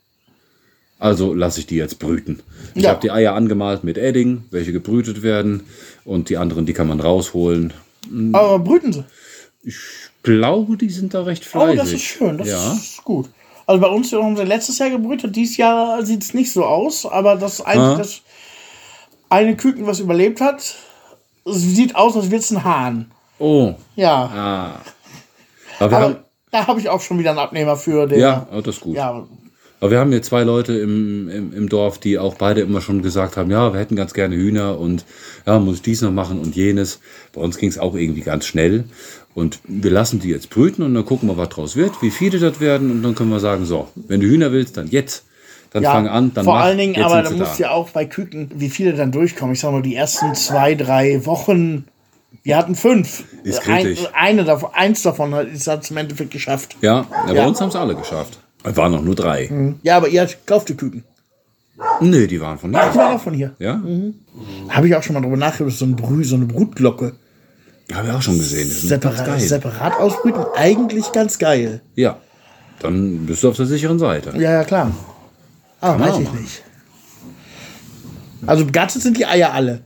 Also 1.01 1.35
lasse 1.35 1.61
ich 1.61 1.67
die 1.67 1.77
jetzt 1.77 1.99
brüten. 1.99 2.41
Ich 2.75 2.85
Ja. 2.85 2.91
habe 2.91 3.01
die 3.01 3.11
Eier 3.11 3.35
angemalt 3.35 3.83
mit 3.85 3.99
Edding, 3.99 4.45
welche 4.51 4.73
gebrütet 4.73 5.23
werden. 5.23 5.63
Und 6.05 6.29
die 6.29 6.37
anderen, 6.37 6.65
die 6.67 6.73
kann 6.73 6.89
man 6.89 7.01
rausholen. 7.01 7.73
Aber 8.33 8.59
brüten 8.61 8.93
sie. 8.93 9.05
Ich 9.65 9.77
glaube, 10.23 10.77
die 10.77 10.91
sind 10.91 11.15
da 11.15 11.23
recht 11.25 11.45
Oh, 11.47 11.59
fleißig. 11.59 11.79
das 11.79 11.93
ist 11.93 12.03
schön. 12.03 12.39
Das 12.39 12.49
ja. 12.49 12.73
ist 12.73 13.03
gut. 13.05 13.29
Also 13.67 13.81
bei 13.81 13.89
uns 13.89 14.13
haben 14.13 14.37
sie 14.37 14.45
letztes 14.45 14.79
Jahr 14.79 14.91
gebrütet. 14.91 15.37
Dieses 15.37 15.57
Jahr 15.57 16.05
sieht 16.05 16.23
es 16.23 16.33
nicht 16.35 16.53
so 16.53 16.65
aus. 16.65 17.05
Aber 17.05 17.37
das, 17.37 17.61
ein, 17.61 17.79
Ah. 17.79 17.97
das 17.97 18.23
eine 19.29 19.57
Küken, 19.57 19.87
was 19.87 20.01
überlebt 20.01 20.41
hat, 20.41 20.75
sieht 21.45 21.97
aus, 21.97 22.17
als 22.17 22.31
wäre 22.31 22.41
es 22.41 22.51
ein 22.51 22.65
Hahn. 22.65 23.11
Oh, 23.39 23.75
Ja. 23.97 24.15
ah. 24.15 24.81
Aber 25.81 25.91
wir 25.91 25.97
haben, 25.99 26.05
Aber 26.15 26.25
da 26.51 26.67
habe 26.67 26.81
ich 26.81 26.89
auch 26.89 27.01
schon 27.01 27.19
wieder 27.19 27.31
einen 27.31 27.39
Abnehmer 27.39 27.77
für. 27.77 28.07
Der, 28.07 28.19
ja, 28.19 28.49
oh, 28.53 28.61
das 28.61 28.77
ist 28.77 28.81
gut. 28.81 28.97
ja. 28.97 29.27
Aber 29.81 29.93
wir 29.93 30.01
haben 30.01 30.11
hier 30.11 30.23
zwei 30.23 30.43
Leute 30.43 30.77
im, 30.77 31.29
im, 31.29 31.53
im 31.53 31.69
Dorf, 31.69 31.99
die 31.99 32.19
auch 32.19 32.35
beide 32.35 32.63
immer 32.63 32.81
schon 32.81 33.01
gesagt 33.01 33.37
haben, 33.37 33.49
ja, 33.49 33.73
wir 33.73 33.79
hätten 33.79 33.95
ganz 33.95 34.13
gerne 34.13 34.35
Hühner 34.35 34.77
und 34.81 35.05
ja, 35.47 35.61
muss 35.61 35.77
ich 35.77 35.83
dies 35.83 36.03
noch 36.03 36.11
machen 36.11 36.41
und 36.41 36.57
jenes. 36.57 36.99
Bei 37.33 37.41
uns 37.41 37.59
ging 37.59 37.69
es 37.69 37.79
auch 37.79 37.95
irgendwie 37.95 38.23
ganz 38.23 38.45
schnell. 38.45 38.87
Und 39.35 39.61
wir 39.69 39.93
lassen 39.93 40.19
die 40.19 40.31
jetzt 40.31 40.51
brüten 40.51 40.83
und 40.83 40.95
dann 40.95 41.05
gucken 41.07 41.29
wir, 41.29 41.37
was 41.37 41.51
draus 41.51 41.77
wird, 41.77 42.03
wie 42.03 42.11
viele 42.11 42.41
das 42.41 42.59
werden 42.59 42.91
und 42.91 43.05
dann 43.05 43.15
können 43.15 43.31
wir 43.31 43.39
sagen, 43.39 43.67
so, 43.67 43.87
wenn 43.95 44.21
du 44.21 44.27
Hühner 44.27 44.51
willst, 44.51 44.77
dann 44.77 44.89
jetzt. 44.89 45.25
Dann 45.73 45.83
Ja, 45.83 45.93
fang 45.93 46.09
an, 46.09 46.33
dann 46.35 46.45
vor 46.45 46.55
mach, 46.55 46.63
allen 46.65 46.79
Dingen, 46.79 47.03
aber 47.03 47.23
da 47.23 47.29
sie 47.31 47.37
muss 47.37 47.59
ja 47.59 47.71
auch 47.71 47.91
bei 47.91 48.05
Küken, 48.07 48.51
wie 48.55 48.71
viele 48.71 48.95
dann 48.95 49.13
durchkommen. 49.13 49.55
Ich 49.55 49.61
sag 49.61 49.73
mal, 49.73 49.83
die 49.83 49.95
ersten 49.97 50.35
zwei, 50.35 50.75
drei 50.75 51.25
Wochen, 51.27 51.85
wir 52.43 52.57
hatten 52.57 52.75
fünf. 52.75 53.25
Ist 53.45 53.69
Ein, 53.69 53.83
kritisch. 53.85 54.09
eine 54.15 54.45
davon, 54.45 54.71
eins 54.73 55.03
davon 55.03 55.35
hat 55.35 55.49
es 55.53 55.91
im 55.91 55.97
Endeffekt 55.99 56.31
geschafft. 56.31 56.77
Ja, 56.81 57.01
ja, 57.01 57.07
bei 57.27 57.35
Ja. 57.35 57.43
Mhm. 57.43 57.49
uns 57.49 57.61
haben 57.61 57.69
es 57.69 57.77
alle 57.77 57.95
geschafft. 57.95 58.39
Es 58.65 58.77
waren 58.77 58.93
noch 58.93 59.03
nur 59.03 59.15
drei. 59.15 59.51
Ja, 59.83 59.99
aber 59.99 60.09
ihr 60.09 60.27
kaufte 60.47 60.75
Küken. 60.75 61.05
Nee, 62.01 62.27
die 62.27 62.41
waren 62.41 62.59
von 62.59 62.73
Die 62.73 62.79
hier. 62.79 62.95
waren 62.97 63.17
auch 63.17 63.21
von 63.21 63.35
hier. 63.35 63.55
Ja, 63.59 63.81
Habe 64.69 64.89
ich 64.89 64.97
auch 64.97 65.03
schon 65.03 65.15
mal 65.15 65.21
drüber 65.21 65.37
nachgedacht, 65.37 65.77
so, 65.77 65.85
ein 65.85 65.95
Brü, 65.97 66.25
so 66.25 66.35
eine 66.37 66.47
Brutglocke. 66.47 67.13
habe 67.95 68.09
ich 68.09 68.15
auch 68.15 68.23
schon 68.23 68.37
gesehen. 68.39 68.69
Das 68.69 68.81
Separat, 68.83 69.27
geil. 69.27 69.41
separat 69.41 69.99
ausbrüten, 70.01 70.45
eigentlich 70.57 71.13
ganz 71.13 71.39
geil. 71.39 71.83
Ja, 71.95 72.17
dann 72.81 73.27
bist 73.27 73.45
du 73.45 73.49
auf 73.51 73.57
der 73.57 73.67
sicheren 73.67 73.99
Seite. 73.99 74.31
Ja, 74.37 74.53
ja, 74.53 74.65
klar. 74.65 74.91
Ah, 75.81 75.93
man 75.93 76.01
weiß 76.01 76.11
auch 76.15 76.21
ich 76.21 76.27
machen. 76.29 76.41
nicht. 76.43 76.63
Also 78.47 78.65
begattet 78.65 79.03
sind 79.03 79.17
die 79.17 79.27
Eier 79.27 79.53
alle. 79.53 79.83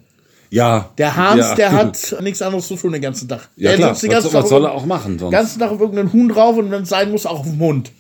Ja. 0.51 0.91
Der 0.99 1.17
Hans, 1.17 1.41
ja. 1.41 1.55
der 1.55 1.73
hat 1.79 2.17
nichts 2.21 2.43
anderes 2.43 2.69
zu 2.69 2.77
tun 2.77 2.93
den 2.93 3.01
ganzen 3.01 3.27
Tag. 3.29 3.49
Ja, 3.57 3.71
der 3.71 3.79
klar. 3.79 3.95
sitzt 3.95 4.03
den 4.03 4.11
Was, 4.11 4.15
ganzen 4.17 4.35
was 4.35 4.43
Tag 4.43 4.49
soll 4.51 4.67
auf- 4.67 4.73
er 4.73 4.75
auch 4.77 4.85
machen 4.87 5.19
sonst? 5.19 5.31
Den 5.33 5.39
ganzen 5.39 5.59
Tag 5.59 5.71
auf 5.71 5.81
irgendeinen 5.81 6.13
Huhn 6.13 6.29
drauf 6.29 6.57
und 6.59 6.71
wenn 6.71 6.83
es 6.83 6.89
sein 6.91 7.11
muss, 7.11 7.25
auch 7.27 7.41
auf 7.41 7.47
dem 7.47 7.57
Mund. 7.59 7.91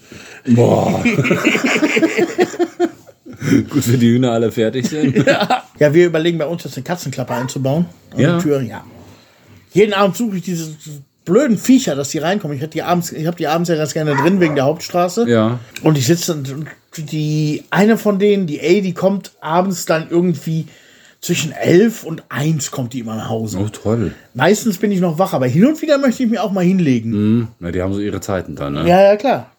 Boah. 0.47 1.03
Gut, 3.70 3.90
wenn 3.90 4.01
die 4.01 4.09
Hühner 4.11 4.32
alle 4.32 4.53
fertig 4.53 4.88
sind. 4.88 5.16
Ja, 5.26 5.64
wir 5.95 6.07
überlegen 6.07 6.38
bei 6.38 6.47
uns 6.47 6.62
jetzt 6.64 6.76
eine 6.76 6.84
Katzenklappe 6.84 7.34
einzubauen. 7.34 7.86
An 8.12 8.20
Ja. 8.20 8.36
die 8.36 8.43
Türen, 8.43 8.66
ja. 8.68 8.84
Jeden 9.72 9.95
Abend 9.95 10.16
suche 10.16 10.36
ich 10.36 10.43
diese 10.43 10.76
blöden 11.25 11.59
Viecher, 11.59 11.95
dass 11.95 12.11
die 12.11 12.18
reinkommen. 12.18 12.57
Ich 12.57 12.62
habe 12.62 12.73
die 12.73 12.83
abends, 12.83 13.12
ich 13.12 13.27
habe 13.27 13.37
die 13.37 13.47
abends 13.47 13.68
ja 13.68 13.77
ganz 13.77 13.95
gerne 13.95 14.14
drin 14.14 14.41
wegen 14.41 14.55
der 14.55 14.64
Hauptstraße. 14.64 15.29
Ja. 15.29 15.59
Und 15.83 15.99
ich 15.99 16.07
sitze 16.07 16.33
und 16.33 16.53
und 16.53 16.66
die 16.97 17.64
eine 17.70 17.97
von 17.97 18.18
denen, 18.18 18.47
die 18.47 18.61
A, 18.61 18.81
die 18.81 18.95
kommt 18.95 19.33
abends 19.41 19.87
dann 19.87 20.09
irgendwie 20.11 20.66
zwischen 21.20 21.53
elf 21.53 22.05
und 22.05 22.25
eins 22.29 22.70
kommt 22.70 22.93
die 22.93 23.01
immer 23.01 23.14
nach 23.14 23.31
Hause. 23.31 23.59
Oh, 23.59 23.68
toll. 23.68 24.12
Meistens 24.35 24.79
bin 24.79 24.91
ich 24.91 25.01
noch 25.01 25.18
wach, 25.18 25.33
aber 25.33 25.47
hin 25.47 25.66
und 25.66 25.81
wieder 25.81 25.97
möchte 25.99 26.25
ich 26.25 26.31
mich 26.31 26.41
auch 26.41 26.51
mal 26.51 26.64
hinlegen. 26.64 27.12
Hm, 27.12 27.49
na, 27.61 27.70
die 27.70 27.81
haben 27.81 27.95
so 27.95 28.01
ihre 28.01 28.20
Zeiten 28.20 28.57
dann, 28.57 28.75
ne? 28.75 28.89
Ja, 28.89 29.01
ja, 29.01 29.16
klar. 29.16 29.53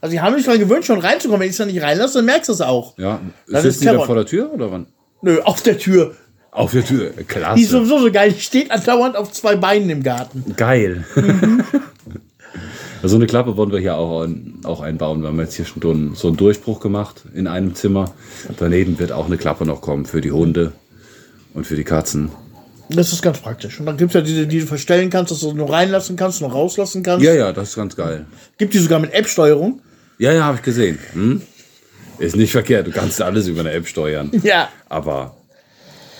Also 0.00 0.12
die 0.12 0.20
haben 0.20 0.34
mich 0.34 0.44
daran 0.44 0.60
gewöhnt, 0.60 0.84
schon 0.84 1.00
reinzukommen. 1.00 1.40
Wenn 1.40 1.48
ich 1.48 1.52
es 1.52 1.58
dann 1.58 1.68
nicht 1.68 1.82
reinlasse, 1.82 2.18
dann 2.18 2.26
merkst 2.26 2.50
du 2.50 2.52
es 2.52 2.60
auch. 2.60 2.96
Ja. 2.98 3.20
Das 3.48 3.62
Sitzen 3.62 3.68
ist 3.68 3.80
die 3.80 3.96
da 3.96 4.04
vor 4.04 4.14
der 4.14 4.26
Tür 4.26 4.52
oder 4.52 4.70
wann? 4.70 4.86
Nö, 5.22 5.40
auf 5.40 5.62
der 5.62 5.78
Tür. 5.78 6.14
Auf 6.56 6.72
der 6.72 6.86
Tür. 6.86 7.10
Die 7.10 7.20
ist 7.20 7.28
Klasse. 7.28 7.64
sowieso 7.66 7.98
so 7.98 8.10
geil. 8.10 8.32
Die 8.32 8.40
steht 8.40 8.70
andauernd 8.70 9.14
auf 9.14 9.30
zwei 9.30 9.56
Beinen 9.56 9.90
im 9.90 10.02
Garten. 10.02 10.54
Geil. 10.56 11.04
so 13.02 13.16
eine 13.16 13.26
Klappe 13.26 13.58
wollen 13.58 13.72
wir 13.72 13.78
hier 13.78 13.96
auch, 13.96 14.26
auch 14.64 14.80
einbauen. 14.80 15.20
Wir 15.20 15.28
haben 15.28 15.38
jetzt 15.38 15.54
hier 15.54 15.66
schon 15.66 15.82
so 15.82 15.90
einen, 15.90 16.14
so 16.14 16.28
einen 16.28 16.38
Durchbruch 16.38 16.80
gemacht 16.80 17.24
in 17.34 17.46
einem 17.46 17.74
Zimmer. 17.74 18.14
Daneben 18.58 18.98
wird 18.98 19.12
auch 19.12 19.26
eine 19.26 19.36
Klappe 19.36 19.66
noch 19.66 19.82
kommen 19.82 20.06
für 20.06 20.22
die 20.22 20.32
Hunde 20.32 20.72
und 21.52 21.66
für 21.66 21.76
die 21.76 21.84
Katzen. 21.84 22.30
Das 22.88 23.12
ist 23.12 23.20
ganz 23.20 23.38
praktisch. 23.38 23.78
Und 23.78 23.84
dann 23.84 23.98
gibt 23.98 24.12
es 24.12 24.14
ja 24.14 24.22
diese, 24.22 24.46
die 24.46 24.60
du 24.60 24.66
verstellen 24.66 25.10
kannst, 25.10 25.32
dass 25.32 25.40
du 25.40 25.52
nur 25.52 25.70
reinlassen 25.70 26.16
kannst, 26.16 26.40
noch 26.40 26.54
rauslassen 26.54 27.02
kannst. 27.02 27.22
Ja, 27.22 27.34
ja, 27.34 27.52
das 27.52 27.68
ist 27.68 27.76
ganz 27.76 27.96
geil. 27.96 28.24
Gibt 28.56 28.72
die 28.72 28.78
sogar 28.78 28.98
mit 28.98 29.12
App-Steuerung. 29.12 29.82
Ja, 30.16 30.32
ja, 30.32 30.44
habe 30.44 30.56
ich 30.56 30.62
gesehen. 30.62 30.98
Hm? 31.12 31.42
Ist 32.18 32.34
nicht 32.34 32.52
verkehrt, 32.52 32.86
du 32.86 32.92
kannst 32.92 33.20
alles 33.20 33.46
über 33.46 33.60
eine 33.60 33.72
App 33.72 33.86
steuern. 33.86 34.30
Ja. 34.42 34.70
Aber 34.88 35.36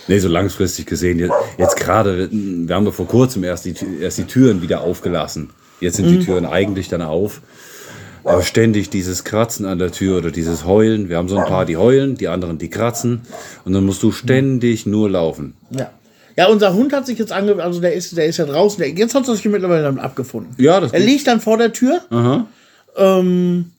nee, 0.09 0.18
so 0.18 0.28
langfristig 0.28 0.86
gesehen, 0.86 1.18
jetzt, 1.18 1.34
jetzt 1.59 1.76
gerade, 1.76 2.28
wir 2.30 2.74
haben 2.74 2.84
ja 2.84 2.92
vor 2.92 3.09
kurzem 3.09 3.44
erst 3.44 3.64
die, 3.64 3.74
erst 4.00 4.18
die 4.18 4.24
Türen 4.24 4.62
wieder 4.62 4.80
aufgelassen. 4.80 5.50
Jetzt 5.80 5.96
sind 5.96 6.09
die 6.09 6.24
Türen 6.24 6.46
eigentlich 6.46 6.88
dann 6.88 7.02
auf. 7.02 7.42
Aber 8.24 8.42
ständig 8.42 8.90
dieses 8.90 9.22
Kratzen 9.22 9.66
an 9.66 9.78
der 9.78 9.92
Tür 9.92 10.18
oder 10.18 10.32
dieses 10.32 10.64
Heulen. 10.64 11.09
Wir 11.09 11.16
haben 11.16 11.28
so 11.28 11.36
ein 11.36 11.44
paar, 11.44 11.64
die 11.64 11.76
heulen, 11.76 12.16
die 12.16 12.26
anderen, 12.26 12.59
die 12.59 12.68
kratzen. 12.68 13.20
Und 13.64 13.72
dann 13.72 13.86
musst 13.86 14.02
du 14.02 14.11
ständig 14.11 14.84
nur 14.84 15.09
laufen. 15.09 15.54
Ja. 15.70 15.90
Ja, 16.36 16.48
unser 16.48 16.74
Hund 16.74 16.92
hat 16.92 17.07
sich 17.07 17.18
jetzt 17.18 17.32
ange... 17.32 17.62
Also 17.62 17.80
der 17.80 17.94
ist, 17.94 18.16
der 18.16 18.26
ist 18.26 18.36
ja 18.36 18.44
draußen. 18.44 18.78
Der, 18.78 18.90
jetzt 18.90 19.14
hat 19.14 19.26
er 19.26 19.36
sich 19.36 19.44
mittlerweile 19.46 19.84
damit 19.84 20.02
abgefunden. 20.02 20.54
Ja, 20.59 20.80
das 20.80 20.92
Er 20.92 21.00
liegt 21.00 21.26
dann 21.26 21.40
vor 21.40 21.57
der 21.57 21.72
Tür, 21.72 22.02
Aha. 22.11 22.46
ähm, 22.96 23.70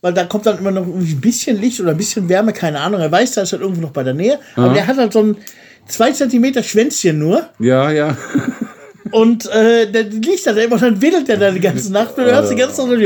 weil 0.00 0.12
da 0.12 0.24
kommt 0.24 0.46
dann 0.46 0.58
immer 0.58 0.70
noch 0.70 0.86
irgendwie 0.86 1.14
ein 1.14 1.20
bisschen 1.20 1.60
Licht 1.60 1.80
oder 1.80 1.90
ein 1.90 1.96
bisschen 1.96 2.28
Wärme, 2.28 2.52
keine 2.52 2.80
Ahnung. 2.80 3.00
Er 3.00 3.10
weiß, 3.10 3.32
da 3.32 3.42
ist 3.42 3.52
halt 3.52 3.62
irgendwo 3.62 3.80
noch 3.80 3.90
bei 3.90 4.04
der 4.04 4.14
Nähe. 4.14 4.38
Aber 4.54 4.74
der 4.74 4.86
hat 4.86 4.96
halt 4.96 5.12
so 5.12 5.20
ein 5.20 5.36
zwei 5.86 6.12
Zentimeter 6.12 6.62
Schwänzchen 6.62 7.18
nur. 7.18 7.48
Ja, 7.58 7.90
ja. 7.90 8.16
Und 9.10 9.46
äh, 9.50 9.90
der 9.90 10.04
liegt 10.04 10.46
da 10.46 10.52
immer, 10.52 10.78
dann 10.78 11.00
wedelt 11.00 11.28
der 11.28 11.36
da 11.36 11.50
die 11.50 11.60
ganze 11.60 11.92
Nacht 11.92 12.16
und 12.16 12.24
du 12.24 12.32
hörst 12.32 12.50
die 12.50 12.56
ganze 12.56 12.86
Nacht. 12.86 13.00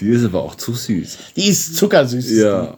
die 0.00 0.08
ist 0.08 0.24
aber 0.24 0.42
auch 0.42 0.54
zu 0.54 0.74
süß. 0.74 1.18
Die 1.36 1.48
ist 1.48 1.76
zuckersüß. 1.76 2.30
Ja. 2.38 2.76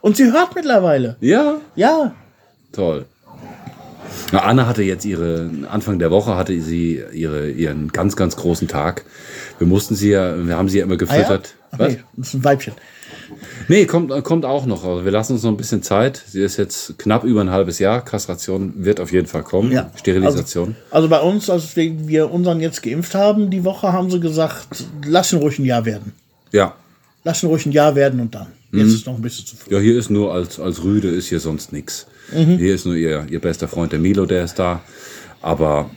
Und 0.00 0.16
sie 0.16 0.32
hört 0.32 0.54
mittlerweile. 0.54 1.16
Ja. 1.20 1.58
Ja. 1.76 2.14
Toll. 2.72 3.06
Na, 4.32 4.40
Anne 4.40 4.66
hatte 4.66 4.82
jetzt 4.82 5.04
ihre, 5.04 5.50
Anfang 5.68 5.98
der 5.98 6.10
Woche 6.10 6.36
hatte 6.36 6.58
sie 6.60 7.02
ihre, 7.12 7.50
ihren 7.50 7.88
ganz, 7.88 8.16
ganz 8.16 8.36
großen 8.36 8.68
Tag. 8.68 9.04
Wir 9.58 9.66
mussten 9.66 9.94
sie 9.94 10.10
ja, 10.10 10.46
wir 10.46 10.56
haben 10.56 10.68
sie 10.68 10.78
ja 10.78 10.84
immer 10.84 10.96
gefüttert. 10.96 11.54
Ah 11.72 11.76
ja? 11.78 11.84
okay. 11.84 11.98
Was? 11.98 12.16
Das 12.16 12.28
ist 12.28 12.34
ein 12.34 12.44
Weibchen. 12.44 12.74
Nee, 13.68 13.86
kommt, 13.86 14.10
kommt 14.24 14.44
auch 14.44 14.66
noch. 14.66 14.84
Aber 14.84 15.04
wir 15.04 15.12
lassen 15.12 15.34
uns 15.34 15.42
noch 15.42 15.50
ein 15.50 15.56
bisschen 15.56 15.82
Zeit. 15.82 16.22
Sie 16.28 16.42
ist 16.42 16.56
jetzt 16.56 16.98
knapp 16.98 17.24
über 17.24 17.40
ein 17.40 17.50
halbes 17.50 17.78
Jahr. 17.78 18.04
Kastration 18.04 18.72
wird 18.76 19.00
auf 19.00 19.12
jeden 19.12 19.26
Fall 19.26 19.42
kommen. 19.42 19.72
Ja. 19.72 19.90
Sterilisation. 19.96 20.76
Also 20.90 21.08
bei 21.08 21.20
uns, 21.20 21.48
als 21.50 21.76
wir 21.76 22.30
unseren 22.30 22.60
jetzt 22.60 22.82
geimpft 22.82 23.14
haben, 23.14 23.50
die 23.50 23.64
Woche 23.64 23.92
haben 23.92 24.10
sie 24.10 24.20
gesagt, 24.20 24.84
lass 25.06 25.32
ihn 25.32 25.38
ruhig 25.38 25.58
ein 25.58 25.64
Jahr 25.64 25.84
werden. 25.84 26.12
ja. 26.52 26.74
Lass 27.22 27.42
ihn 27.42 27.48
ruhig 27.50 27.66
ein 27.66 27.72
Jahr 27.72 27.94
werden 27.94 28.18
und 28.18 28.34
dann. 28.34 28.46
Jetzt 28.72 28.94
ist 28.94 29.06
noch 29.06 29.14
ein 29.14 29.20
bisschen 29.20 29.44
zu 29.44 29.54
früh. 29.54 29.74
Ja, 29.74 29.80
hier 29.80 29.98
ist 29.98 30.08
nur 30.10 30.32
als, 30.32 30.58
als 30.58 30.82
Rüde 30.82 31.08
ist 31.08 31.28
hier 31.28 31.38
sonst 31.38 31.70
nichts. 31.70 32.06
Mhm. 32.32 32.56
Hier 32.56 32.74
ist 32.74 32.86
nur 32.86 32.94
ihr, 32.94 33.26
ihr 33.28 33.40
bester 33.40 33.68
Freund, 33.68 33.92
der 33.92 33.98
Milo, 33.98 34.24
der 34.24 34.44
ist 34.44 34.58
da. 34.58 34.80
Aber 35.42 35.90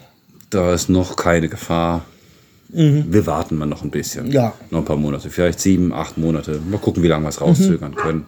da 0.49 0.73
ist 0.73 0.89
noch 0.89 1.15
keine 1.15 1.47
Gefahr. 1.47 2.03
Wir 2.73 3.25
warten 3.27 3.57
mal 3.57 3.65
noch 3.67 3.83
ein 3.83 3.91
bisschen. 3.91 4.25
Mhm. 4.27 4.31
Ja. 4.31 4.53
Noch 4.71 4.79
ein 4.79 4.85
paar 4.85 4.97
Monate. 4.97 5.29
Vielleicht 5.29 5.59
sieben, 5.59 5.93
acht 5.93 6.17
Monate. 6.17 6.59
Mal 6.69 6.79
gucken, 6.79 7.03
wie 7.03 7.07
lange 7.07 7.25
wir 7.25 7.29
es 7.29 7.39
rauszögern 7.39 7.95
können. 7.95 8.25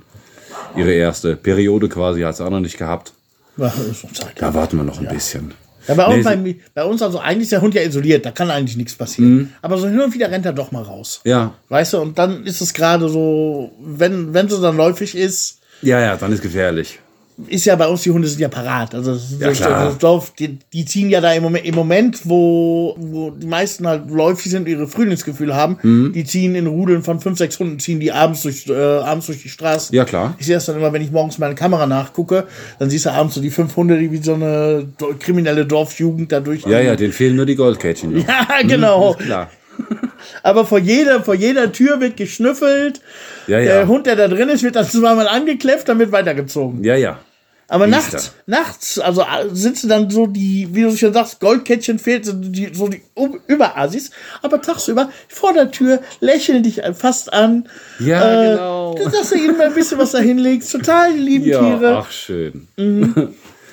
Ihre 0.76 0.94
erste 0.94 1.36
Periode 1.36 1.90
quasi 1.90 2.22
hat 2.22 2.38
sie 2.38 2.46
auch 2.46 2.50
noch 2.50 2.60
nicht 2.60 2.78
gehabt. 2.78 3.14
Ja, 3.58 3.68
ist 3.68 4.16
Zeit. 4.16 4.34
Da 4.38 4.54
warten 4.54 4.78
wir 4.78 4.84
noch 4.84 5.00
ein 5.00 5.08
bisschen. 5.08 5.54
Ja, 5.88 5.94
bei, 5.94 6.06
uns, 6.08 6.16
Nee, 6.18 6.24
bei, 6.24 6.56
bei 6.74 6.84
uns, 6.84 7.02
also 7.02 7.20
eigentlich 7.20 7.44
ist 7.44 7.52
der 7.52 7.62
Hund 7.62 7.76
ja 7.76 7.82
isoliert, 7.84 8.26
da 8.26 8.32
kann 8.32 8.50
eigentlich 8.50 8.76
nichts 8.76 8.96
passieren. 8.96 9.54
Aber 9.62 9.78
so 9.78 9.88
hin 9.88 10.00
und 10.00 10.14
wieder 10.14 10.32
rennt 10.32 10.46
er 10.46 10.54
doch 10.54 10.72
mal 10.72 10.82
raus. 10.82 11.22
Ja. 11.24 11.54
Weißt 11.70 11.94
du, 11.94 12.00
und 12.00 12.18
dann 12.18 12.44
ist 12.44 12.60
es 12.62 12.74
gerade 12.74 13.08
so, 13.08 13.72
wenn, 13.80 14.34
wenn 14.34 14.50
sie 14.50 14.60
dann 14.60 14.78
läufig 14.78 15.16
ist, 15.16 15.60
Ja, 15.82 16.00
ja, 16.00 16.18
dann 16.18 16.32
ist 16.32 16.42
gefährlich. 16.42 17.00
Ist 17.48 17.66
ja 17.66 17.76
bei 17.76 17.88
uns, 17.88 18.02
die 18.04 18.12
Hunde 18.12 18.28
sind 18.28 18.40
ja 18.40 18.48
parat. 18.48 18.96
Also 18.96 19.14
das, 19.14 19.32
Ja, 19.40 19.48
das, 19.50 19.60
das 19.60 19.98
Dorf, 19.98 20.34
die, 20.40 20.58
die 20.72 20.86
ziehen 20.86 21.10
ja 21.10 21.20
da 21.20 21.34
im 21.34 21.44
Moment, 21.44 21.66
im 21.66 21.76
Moment 21.76 22.22
wo, 22.24 22.96
wo 22.98 23.32
die 23.32 23.46
meisten 23.48 23.86
halt 23.88 24.10
läufig 24.10 24.52
sind, 24.52 24.68
ihre 24.68 24.88
Frühlingsgefühle 24.88 25.54
haben, 25.56 25.78
Mhm. 25.84 26.14
die 26.14 26.24
ziehen 26.24 26.56
in 26.56 26.66
Rudeln 26.68 27.04
von 27.04 27.20
fünf, 27.20 27.38
sechs 27.38 27.60
Hunden, 27.60 27.80
ziehen 27.80 28.00
die 28.00 28.12
abends 28.12 28.44
durch, 28.44 28.68
äh, 28.68 28.74
abends 28.74 29.26
durch 29.26 29.42
die 29.42 29.50
Straßen. 29.50 29.94
Ja, 29.96 30.06
klar. 30.06 30.36
Ich 30.40 30.46
sehe 30.46 30.56
das 30.56 30.66
dann 30.66 30.78
immer, 30.78 30.94
wenn 30.94 31.02
ich 31.02 31.12
morgens 31.12 31.38
meine 31.38 31.56
Kamera 31.56 31.86
nachgucke, 31.86 32.46
dann 32.80 32.90
siehst 32.90 33.06
du 33.06 33.12
abends 33.12 33.36
so 33.36 33.42
die 33.42 33.52
fünf 33.52 33.76
Hunde, 33.76 34.00
die 34.00 34.12
wie 34.12 34.18
so 34.24 34.34
eine 34.36 34.88
kriminelle 35.20 35.66
Dorfjugend 35.66 36.32
da 36.32 36.40
durch. 36.40 36.66
Ja, 36.66 36.80
ja, 36.80 36.96
denen 36.96 37.12
fehlen 37.14 37.36
nur 37.36 37.46
die 37.46 37.56
Goldkätzchen. 37.56 38.14
noch. 38.14 38.28
Ja, 38.28 38.48
genau. 38.68 39.14
Klar. 39.16 39.50
Aber 40.44 40.66
vor 40.66 40.80
jeder, 40.80 41.22
vor 41.24 41.36
jeder 41.36 41.72
Tür 41.72 42.00
wird 42.00 42.16
geschnüffelt. 42.18 43.02
Ja, 43.48 43.60
Der 43.60 43.82
ja. 43.82 43.88
Hund, 43.88 44.06
der 44.06 44.16
da 44.16 44.28
drin 44.30 44.48
ist, 44.50 44.64
wird 44.64 44.76
dann 44.78 44.86
zweimal 44.90 45.28
angekläfft, 45.28 45.90
dann 45.90 46.00
wird 46.00 46.12
weitergezogen. 46.14 46.84
Ja, 46.84 46.96
ja. 46.96 47.20
Aber 47.68 47.86
ist 47.86 47.92
nachts, 47.92 48.32
nachts, 48.46 49.00
also 49.00 49.22
äh, 49.22 49.50
sitzen 49.54 49.90
dann 49.90 50.10
so 50.12 50.28
die, 50.28 50.68
wie 50.72 50.84
du 50.84 50.96
schon 50.96 51.14
sagst, 51.14 51.40
Goldkettchen 51.40 51.98
fehlt, 51.98 52.24
so 52.26 52.34
die, 52.34 52.70
so 52.74 52.88
die 52.88 53.02
Um- 53.16 53.40
Überasis. 53.48 54.12
Aber 54.44 54.62
tagsüber 54.62 55.10
vor 55.28 55.54
der 55.54 55.72
Tür 55.72 56.00
lächeln 56.20 56.62
dich 56.62 56.82
fast 56.94 57.34
an. 57.34 57.68
Ja, 58.00 58.44
Äh, 58.44 58.52
genau. 58.52 58.96
Dass 59.12 59.30
du 59.32 59.36
ihnen 59.36 59.58
mal 59.58 59.68
ein 59.68 59.74
bisschen 59.74 59.98
was 59.98 60.12
dahin 60.12 60.38
legst. 60.38 60.72
Total 60.72 61.12
lieben 61.14 61.46
Ja, 61.46 61.60
Tiere. 61.60 61.98
ach 61.98 62.12
schön. 62.12 62.68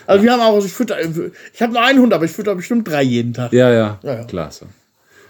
Also 0.07 0.25
wir 0.25 0.33
haben 0.33 0.41
auch, 0.41 0.55
also 0.55 0.67
ich 0.67 0.73
fütter, 0.73 0.97
ich 1.53 1.63
habe 1.63 1.73
nur 1.75 1.83
einen 1.83 2.01
Hund, 2.01 2.13
aber 2.15 2.25
ich 2.25 2.33
fütter 2.33 2.55
bestimmt 2.55 2.89
drei 2.89 3.03
jeden 3.03 3.35
Tag. 3.35 3.53
Ja, 3.53 3.71
ja, 3.71 3.99
Ja, 4.03 4.15
ja. 4.15 4.25
klasse. 4.25 4.67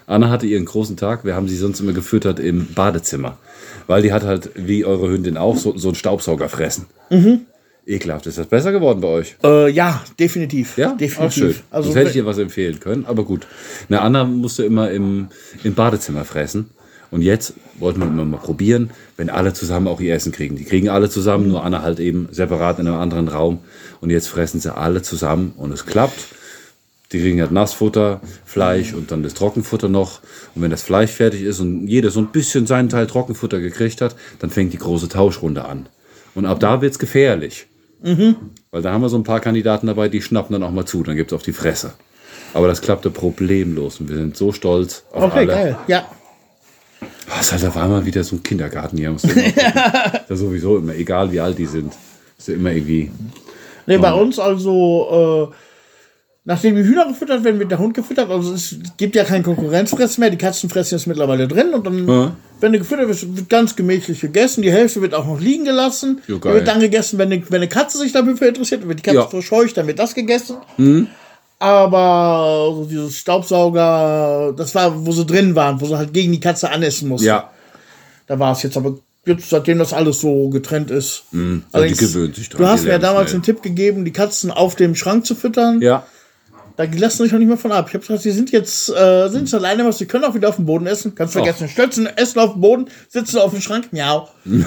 Anna 0.07 0.29
hatte 0.29 0.45
ihren 0.47 0.65
großen 0.65 0.97
Tag. 0.97 1.23
Wir 1.25 1.35
haben 1.35 1.47
sie 1.47 1.55
sonst 1.57 1.79
immer 1.79 1.93
gefüttert 1.93 2.39
im 2.39 2.73
Badezimmer. 2.73 3.37
Weil 3.87 4.01
die 4.01 4.11
hat 4.13 4.23
halt, 4.23 4.49
wie 4.55 4.83
eure 4.85 5.09
Hündin 5.09 5.37
auch, 5.37 5.57
so, 5.57 5.77
so 5.77 5.89
einen 5.89 5.95
Staubsauger 5.95 6.49
fressen. 6.49 6.85
Mhm. 7.09 7.41
Ekelhaft. 7.85 8.27
Ist 8.27 8.37
das 8.37 8.47
besser 8.47 8.71
geworden 8.71 9.01
bei 9.01 9.07
euch? 9.07 9.35
Äh, 9.43 9.69
ja, 9.71 10.03
definitiv. 10.19 10.77
Ja, 10.77 10.93
definitiv. 10.93 11.19
Auch 11.19 11.31
schön. 11.31 11.55
Also 11.69 11.87
Sonst 11.87 11.97
hätte 11.97 12.07
ich 12.09 12.13
dir 12.13 12.25
was 12.25 12.37
empfehlen 12.37 12.79
können, 12.79 13.05
aber 13.05 13.23
gut. 13.23 13.47
Na, 13.89 14.01
Anna 14.01 14.23
musste 14.23 14.63
immer 14.63 14.91
im, 14.91 15.27
im 15.63 15.73
Badezimmer 15.73 16.25
fressen. 16.25 16.69
Und 17.11 17.21
jetzt 17.21 17.53
wollten 17.77 17.99
wir 17.99 18.07
immer 18.07 18.25
mal 18.25 18.37
probieren, 18.37 18.89
wenn 19.17 19.29
alle 19.29 19.53
zusammen 19.53 19.87
auch 19.87 20.01
ihr 20.01 20.15
Essen 20.15 20.31
kriegen. 20.31 20.55
Die 20.55 20.63
kriegen 20.63 20.89
alle 20.89 21.11
zusammen, 21.11 21.47
nur 21.47 21.63
Anna 21.63 21.83
halt 21.83 21.99
eben 21.99 22.27
separat 22.31 22.79
in 22.79 22.87
einem 22.87 22.97
anderen 22.97 23.27
Raum. 23.27 23.59
Und 24.01 24.09
jetzt 24.09 24.27
fressen 24.27 24.59
sie 24.59 24.75
alle 24.75 25.03
zusammen 25.03 25.53
und 25.55 25.71
es 25.71 25.85
klappt. 25.85 26.25
Die 27.11 27.19
kriegen 27.19 27.39
halt 27.39 27.51
Nassfutter, 27.51 28.19
Fleisch 28.45 28.95
und 28.95 29.11
dann 29.11 29.21
das 29.21 29.35
Trockenfutter 29.35 29.89
noch. 29.89 30.21
Und 30.55 30.63
wenn 30.63 30.71
das 30.71 30.81
Fleisch 30.81 31.11
fertig 31.11 31.43
ist 31.43 31.59
und 31.59 31.87
jeder 31.87 32.09
so 32.09 32.19
ein 32.19 32.31
bisschen 32.31 32.65
seinen 32.65 32.89
Teil 32.89 33.05
Trockenfutter 33.05 33.59
gekriegt 33.59 34.01
hat, 34.01 34.15
dann 34.39 34.49
fängt 34.49 34.73
die 34.73 34.79
große 34.79 35.09
Tauschrunde 35.09 35.65
an. 35.65 35.85
Und 36.33 36.47
ab 36.47 36.59
da 36.59 36.81
wird's 36.81 36.97
gefährlich. 36.97 37.67
Weil 38.71 38.81
da 38.81 38.91
haben 38.91 39.01
wir 39.01 39.09
so 39.09 39.17
ein 39.17 39.23
paar 39.23 39.39
Kandidaten 39.39 39.87
dabei, 39.87 40.09
die 40.09 40.21
schnappen 40.21 40.53
dann 40.53 40.63
auch 40.63 40.71
mal 40.71 40.85
zu, 40.85 41.03
dann 41.03 41.15
gibt's 41.15 41.33
auf 41.33 41.41
die 41.41 41.53
Fresse. 41.53 41.93
Aber 42.53 42.67
das 42.67 42.81
klappte 42.81 43.09
problemlos 43.09 43.99
und 43.99 44.09
wir 44.09 44.17
sind 44.17 44.37
so 44.37 44.51
stolz 44.51 45.05
auf 45.11 45.23
okay, 45.23 45.39
alle. 45.39 45.47
geil. 45.47 45.77
Ja. 45.87 46.05
Was 47.27 47.51
halt, 47.51 47.63
da 47.63 47.73
war 47.73 47.87
mal 47.87 48.05
wieder 48.05 48.23
so 48.23 48.35
ein 48.35 48.43
Kindergarten 48.43 48.97
hier. 48.97 49.11
Ist 50.29 50.39
sowieso 50.39 50.77
immer, 50.77 50.93
egal 50.95 51.31
wie 51.31 51.39
alt 51.39 51.57
die 51.57 51.65
sind. 51.65 51.93
Ist 52.37 52.49
ja 52.49 52.55
immer 52.55 52.71
irgendwie. 52.71 53.11
Nee, 53.85 53.97
bei 53.97 54.13
uns 54.13 54.39
also, 54.39 55.51
äh, 55.51 55.55
nachdem 56.45 56.75
die 56.75 56.83
Hühner 56.83 57.07
gefüttert 57.07 57.43
werden, 57.43 57.59
wird 57.59 57.71
der 57.71 57.79
Hund 57.79 57.93
gefüttert. 57.93 58.29
Also 58.29 58.53
es 58.53 58.75
gibt 58.97 59.15
ja 59.15 59.23
kein 59.23 59.43
Konkurrenzfressen 59.43 60.21
mehr. 60.21 60.29
Die 60.29 60.37
Katzen 60.37 60.69
fressen 60.69 60.95
jetzt 60.95 61.07
mittlerweile 61.07 61.47
drin. 61.47 61.73
Und 61.73 61.85
dann, 61.85 62.07
Ja. 62.07 62.35
wenn 62.59 62.73
du 62.73 62.79
gefüttert 62.79 63.07
wirst, 63.07 63.35
wird 63.37 63.49
ganz 63.49 63.75
gemächlich 63.75 64.19
gegessen. 64.21 64.61
Die 64.61 64.71
Hälfte 64.71 65.01
wird 65.01 65.13
auch 65.13 65.25
noch 65.25 65.39
liegen 65.39 65.63
gelassen. 65.65 66.21
Jo, 66.27 66.37
Die 66.39 66.43
wird 66.45 66.67
dann 66.67 66.79
gegessen, 66.79 67.17
wenn 67.17 67.31
eine, 67.31 67.41
wenn 67.49 67.57
eine 67.61 67.69
Katze 67.69 67.97
sich 67.97 68.11
dafür 68.11 68.47
interessiert. 68.47 68.87
Wird 68.87 68.99
die 68.99 69.03
Katze 69.03 69.17
Ja. 69.17 69.27
verscheucht, 69.27 69.77
dann 69.77 69.87
wird 69.87 69.99
das 69.99 70.13
gegessen. 70.15 70.57
Mhm. 70.77 71.07
Aber 71.59 72.73
so 72.75 72.85
dieses 72.89 73.15
Staubsauger, 73.17 74.53
das 74.57 74.75
war, 74.75 75.05
wo 75.05 75.11
sie 75.13 75.25
drin 75.25 75.55
waren, 75.55 75.79
wo 75.79 75.85
sie 75.85 75.97
halt 75.97 76.13
gegen 76.13 76.31
die 76.33 76.39
Katze 76.41 76.69
anessen 76.69 77.07
mussten. 77.07 77.27
Ja, 77.27 77.49
Da 78.27 78.37
war 78.39 78.51
es 78.53 78.63
jetzt 78.63 78.75
aber 78.77 78.97
jetzt, 79.25 79.49
seitdem 79.49 79.79
das 79.79 79.93
alles 79.93 80.19
so 80.19 80.49
getrennt 80.49 80.91
ist. 80.91 81.23
ja, 81.31 81.39
die 81.39 81.61
Allerdings, 81.71 81.99
gewöhnt 81.99 82.35
sich 82.35 82.49
dran. 82.49 82.61
Du 82.61 82.67
hast 82.67 82.81
die 82.81 82.87
mir 82.87 82.93
ja 82.93 82.99
damals 82.99 83.29
schnell. 83.29 83.35
einen 83.37 83.43
Tipp 83.43 83.61
gegeben, 83.61 84.03
die 84.05 84.11
Katzen 84.11 84.51
auf 84.51 84.75
dem 84.75 84.95
Schrank 84.95 85.25
zu 85.25 85.35
füttern. 85.35 85.79
Ja, 85.81 86.05
Da 86.75 86.85
lassen 86.85 87.17
sie 87.17 87.23
sich 87.23 87.31
noch 87.31 87.39
nicht 87.39 87.47
mehr 87.47 87.57
von 87.57 87.71
ab. 87.71 87.85
Ich 87.87 87.93
habe 87.93 88.05
gesagt, 88.05 88.25
die 88.25 88.31
sind 88.31 88.51
jetzt, 88.51 88.89
äh, 88.89 89.27
sind 89.29 89.41
jetzt 89.41 89.53
alleine 89.53 89.85
was, 89.85 89.99
die 89.99 90.07
können 90.07 90.23
auch 90.23 90.33
wieder 90.33 90.49
auf 90.49 90.55
dem 90.55 90.65
Boden 90.65 90.87
essen. 90.87 91.13
Kannst 91.13 91.33
vergessen, 91.33 91.69
stützen, 91.69 92.07
essen 92.07 92.39
auf 92.39 92.53
dem 92.53 92.61
Boden, 92.61 92.89
sitzen 93.09 93.37
auf 93.37 93.51
dem 93.51 93.61
Schrank, 93.61 93.93
miau. 93.93 94.27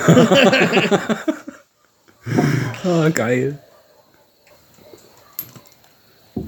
ah, 2.85 3.09
geil. 3.13 3.59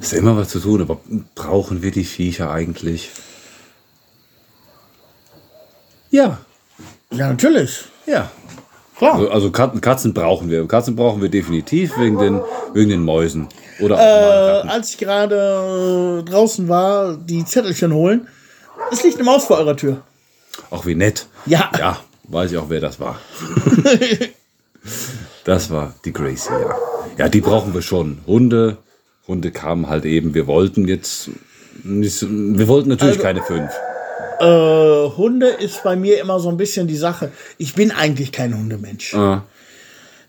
Ist 0.00 0.12
ja 0.12 0.18
immer 0.18 0.36
was 0.36 0.50
zu 0.50 0.60
tun, 0.60 0.80
aber 0.82 1.00
brauchen 1.34 1.82
wir 1.82 1.90
die 1.90 2.04
Viecher 2.04 2.50
eigentlich? 2.50 3.10
Ja, 6.10 6.38
Ja, 7.10 7.28
natürlich. 7.28 7.84
ja. 8.06 8.30
Klar. 8.96 9.14
Also, 9.14 9.30
also 9.30 9.50
Katzen, 9.52 9.80
Katzen 9.80 10.14
brauchen 10.14 10.50
wir. 10.50 10.66
Katzen 10.66 10.96
brauchen 10.96 11.22
wir 11.22 11.28
definitiv 11.28 11.96
wegen 11.98 12.18
den, 12.18 12.40
wegen 12.74 12.90
den 12.90 13.02
Mäusen. 13.02 13.48
Oder 13.80 13.96
Äh, 14.64 14.68
als 14.68 14.90
ich 14.90 14.98
gerade 14.98 16.22
äh, 16.26 16.30
draußen 16.30 16.68
war, 16.68 17.16
die 17.16 17.44
Zettelchen 17.44 17.92
holen, 17.92 18.26
es 18.92 19.02
liegt 19.02 19.16
eine 19.16 19.24
Maus 19.24 19.44
vor 19.44 19.58
eurer 19.58 19.76
Tür. 19.76 20.02
Auch 20.70 20.86
wie 20.86 20.94
nett. 20.94 21.26
Ja. 21.46 21.70
Ja, 21.78 21.98
weiß 22.24 22.52
ich 22.52 22.58
auch, 22.58 22.68
wer 22.68 22.80
das 22.80 22.98
war. 23.00 23.18
das 25.44 25.70
war 25.70 25.94
die 26.04 26.12
Gracie, 26.12 26.50
ja. 26.52 26.76
Ja, 27.16 27.28
die 27.28 27.40
brauchen 27.40 27.74
wir 27.74 27.82
schon. 27.82 28.18
Hunde, 28.26 28.76
Hunde 29.26 29.50
kamen 29.50 29.88
halt 29.88 30.04
eben. 30.04 30.34
Wir 30.34 30.46
wollten 30.46 30.86
jetzt, 30.86 31.30
nicht, 31.82 32.22
wir 32.28 32.68
wollten 32.68 32.90
natürlich 32.90 33.14
Also- 33.14 33.22
keine 33.22 33.42
fünf. 33.42 33.70
Äh, 34.40 35.08
Hunde 35.16 35.48
ist 35.48 35.82
bei 35.82 35.96
mir 35.96 36.20
immer 36.20 36.38
so 36.38 36.48
ein 36.48 36.56
bisschen 36.56 36.86
die 36.86 36.96
Sache. 36.96 37.32
Ich 37.56 37.74
bin 37.74 37.90
eigentlich 37.90 38.30
kein 38.30 38.56
Hundemensch. 38.56 39.12
Ah, 39.14 39.42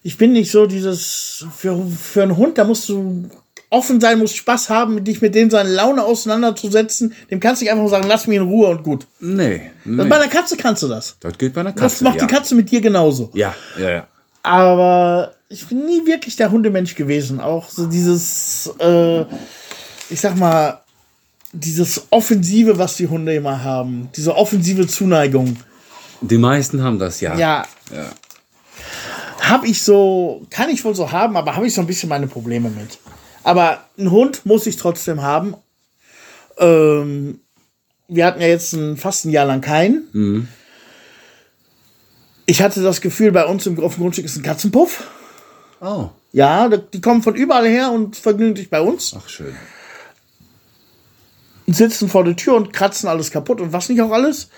Ich 0.03 0.17
bin 0.17 0.31
nicht 0.31 0.51
so 0.51 0.65
dieses, 0.65 1.45
für, 1.55 1.77
für 1.87 2.23
einen 2.23 2.37
Hund, 2.37 2.57
da 2.57 2.63
musst 2.63 2.87
du 2.89 3.29
offen 3.69 4.01
sein, 4.01 4.19
musst 4.19 4.37
Spaß 4.37 4.69
haben, 4.69 5.03
dich 5.03 5.21
mit 5.21 5.35
dem 5.35 5.49
seine 5.49 5.69
Laune 5.69 6.03
auseinanderzusetzen. 6.03 7.13
Dem 7.29 7.39
kannst 7.39 7.61
du 7.61 7.65
nicht 7.65 7.71
einfach 7.71 7.83
nur 7.83 7.89
sagen, 7.89 8.07
lass 8.07 8.27
mich 8.27 8.37
in 8.37 8.43
Ruhe 8.43 8.69
und 8.69 8.83
gut. 8.83 9.05
nee. 9.19 9.71
nee. 9.85 10.05
Bei 10.05 10.15
einer 10.15 10.27
Katze 10.27 10.57
kannst 10.57 10.83
du 10.83 10.87
das. 10.87 11.17
Das 11.19 11.37
geht 11.37 11.53
bei 11.53 11.61
einer 11.61 11.73
Das 11.73 11.93
Katze. 11.93 12.03
macht 12.03 12.21
ja. 12.21 12.25
die 12.25 12.33
Katze 12.33 12.55
mit 12.55 12.71
dir 12.71 12.81
genauso. 12.81 13.29
Ja, 13.33 13.53
ja, 13.77 13.89
ja. 13.89 14.07
Aber 14.41 15.33
ich 15.49 15.67
bin 15.67 15.85
nie 15.85 16.05
wirklich 16.05 16.35
der 16.35 16.51
Hundemensch 16.51 16.95
gewesen. 16.95 17.39
Auch 17.39 17.69
so 17.69 17.85
dieses, 17.87 18.71
äh, 18.79 19.21
ich 20.09 20.21
sag 20.21 20.35
mal, 20.37 20.81
dieses 21.51 22.07
Offensive, 22.11 22.77
was 22.77 22.95
die 22.95 23.07
Hunde 23.07 23.35
immer 23.35 23.63
haben. 23.63 24.09
Diese 24.15 24.35
offensive 24.35 24.87
Zuneigung. 24.87 25.57
Die 26.21 26.37
meisten 26.37 26.83
haben 26.83 26.99
das, 26.99 27.21
ja. 27.21 27.35
Ja, 27.37 27.65
ja. 27.93 28.05
Habe 29.49 29.67
ich 29.67 29.81
so, 29.81 30.45
kann 30.49 30.69
ich 30.69 30.85
wohl 30.85 30.95
so 30.95 31.11
haben, 31.11 31.35
aber 31.35 31.55
habe 31.55 31.67
ich 31.67 31.73
so 31.73 31.81
ein 31.81 31.87
bisschen 31.87 32.09
meine 32.09 32.27
Probleme 32.27 32.69
mit. 32.69 32.99
Aber 33.43 33.83
einen 33.97 34.11
Hund 34.11 34.45
muss 34.45 34.67
ich 34.67 34.77
trotzdem 34.77 35.21
haben. 35.21 35.55
Ähm, 36.57 37.39
wir 38.07 38.25
hatten 38.25 38.41
ja 38.41 38.47
jetzt 38.47 38.73
ein, 38.73 38.97
fast 38.97 39.25
ein 39.25 39.31
Jahr 39.31 39.45
lang 39.45 39.61
keinen. 39.61 40.47
Ich 42.45 42.61
hatte 42.61 42.81
das 42.81 43.01
Gefühl, 43.01 43.31
bei 43.31 43.45
uns 43.45 43.65
im 43.65 43.79
auf 43.79 43.95
dem 43.95 44.01
Grundstück 44.01 44.25
ist 44.25 44.35
ein 44.37 44.43
Katzenpuff. 44.43 45.07
Oh, 45.81 46.09
Ja, 46.31 46.67
die 46.67 47.01
kommen 47.01 47.23
von 47.23 47.35
überall 47.35 47.67
her 47.67 47.91
und 47.91 48.17
vergnügen 48.17 48.55
sich 48.55 48.69
bei 48.69 48.81
uns. 48.81 49.15
ach 49.17 49.29
schön. 49.29 49.55
Sitzen 51.67 52.09
vor 52.09 52.23
der 52.23 52.35
Tür 52.35 52.55
und 52.55 52.73
kratzen 52.73 53.07
alles 53.07 53.29
kaputt 53.29 53.61
und 53.61 53.71
was 53.71 53.89
nicht 53.89 54.01
auch 54.01 54.11
alles. 54.11 54.49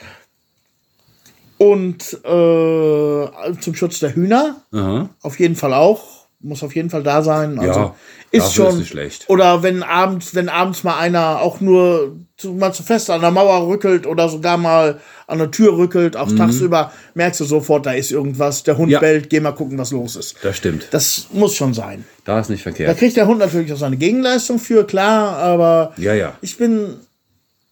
Und 1.61 2.13
äh, 2.23 3.53
zum 3.61 3.75
Schutz 3.75 3.99
der 3.99 4.15
Hühner 4.15 4.55
Aha. 4.73 5.09
auf 5.21 5.39
jeden 5.39 5.55
Fall 5.55 5.73
auch. 5.75 6.21
Muss 6.43 6.63
auf 6.63 6.75
jeden 6.75 6.89
Fall 6.89 7.03
da 7.03 7.21
sein. 7.21 7.59
Also 7.59 7.79
Ja, 7.79 7.95
ist 8.31 8.55
schon 8.55 8.69
ist 8.69 8.75
nicht 8.77 8.89
schlecht. 8.89 9.25
Oder 9.29 9.61
wenn 9.61 9.83
abends, 9.83 10.33
wenn 10.33 10.49
abends 10.49 10.83
mal 10.83 10.97
einer 10.97 11.39
auch 11.39 11.61
nur 11.61 12.15
zu, 12.35 12.53
mal 12.53 12.73
zu 12.73 12.81
fest 12.81 13.11
an 13.11 13.21
der 13.21 13.29
Mauer 13.29 13.67
rückelt 13.67 14.07
oder 14.07 14.27
sogar 14.27 14.57
mal 14.57 14.99
an 15.27 15.37
der 15.37 15.51
Tür 15.51 15.77
rückelt, 15.77 16.17
auch 16.17 16.31
tagsüber, 16.35 16.91
merkst 17.13 17.39
du 17.41 17.45
sofort, 17.45 17.85
da 17.85 17.91
ist 17.91 18.11
irgendwas. 18.11 18.63
Der 18.63 18.77
Hund 18.77 18.87
Mhm. 18.87 18.93
Ja. 18.93 18.99
bellt, 19.01 19.29
geh 19.29 19.39
mal 19.39 19.51
gucken, 19.51 19.77
was 19.77 19.91
los 19.91 20.15
ist. 20.15 20.35
Das 20.41 20.57
stimmt. 20.57 20.87
Das 20.89 21.27
muss 21.31 21.53
schon 21.55 21.75
sein. 21.75 22.05
Da 22.25 22.39
ist 22.39 22.49
nicht 22.49 22.61
Da 22.65 22.71
verkehrt. 22.71 22.97
kriegt 22.97 23.17
der 23.17 23.27
Hund 23.27 23.37
natürlich 23.37 23.71
auch 23.71 23.77
seine 23.77 23.97
Gegenleistung 23.97 24.57
für, 24.57 24.83
klar, 24.87 25.37
aber 25.37 25.93
Ja, 25.97 26.15
ja. 26.15 26.33
ich 26.41 26.57
bin, 26.57 26.95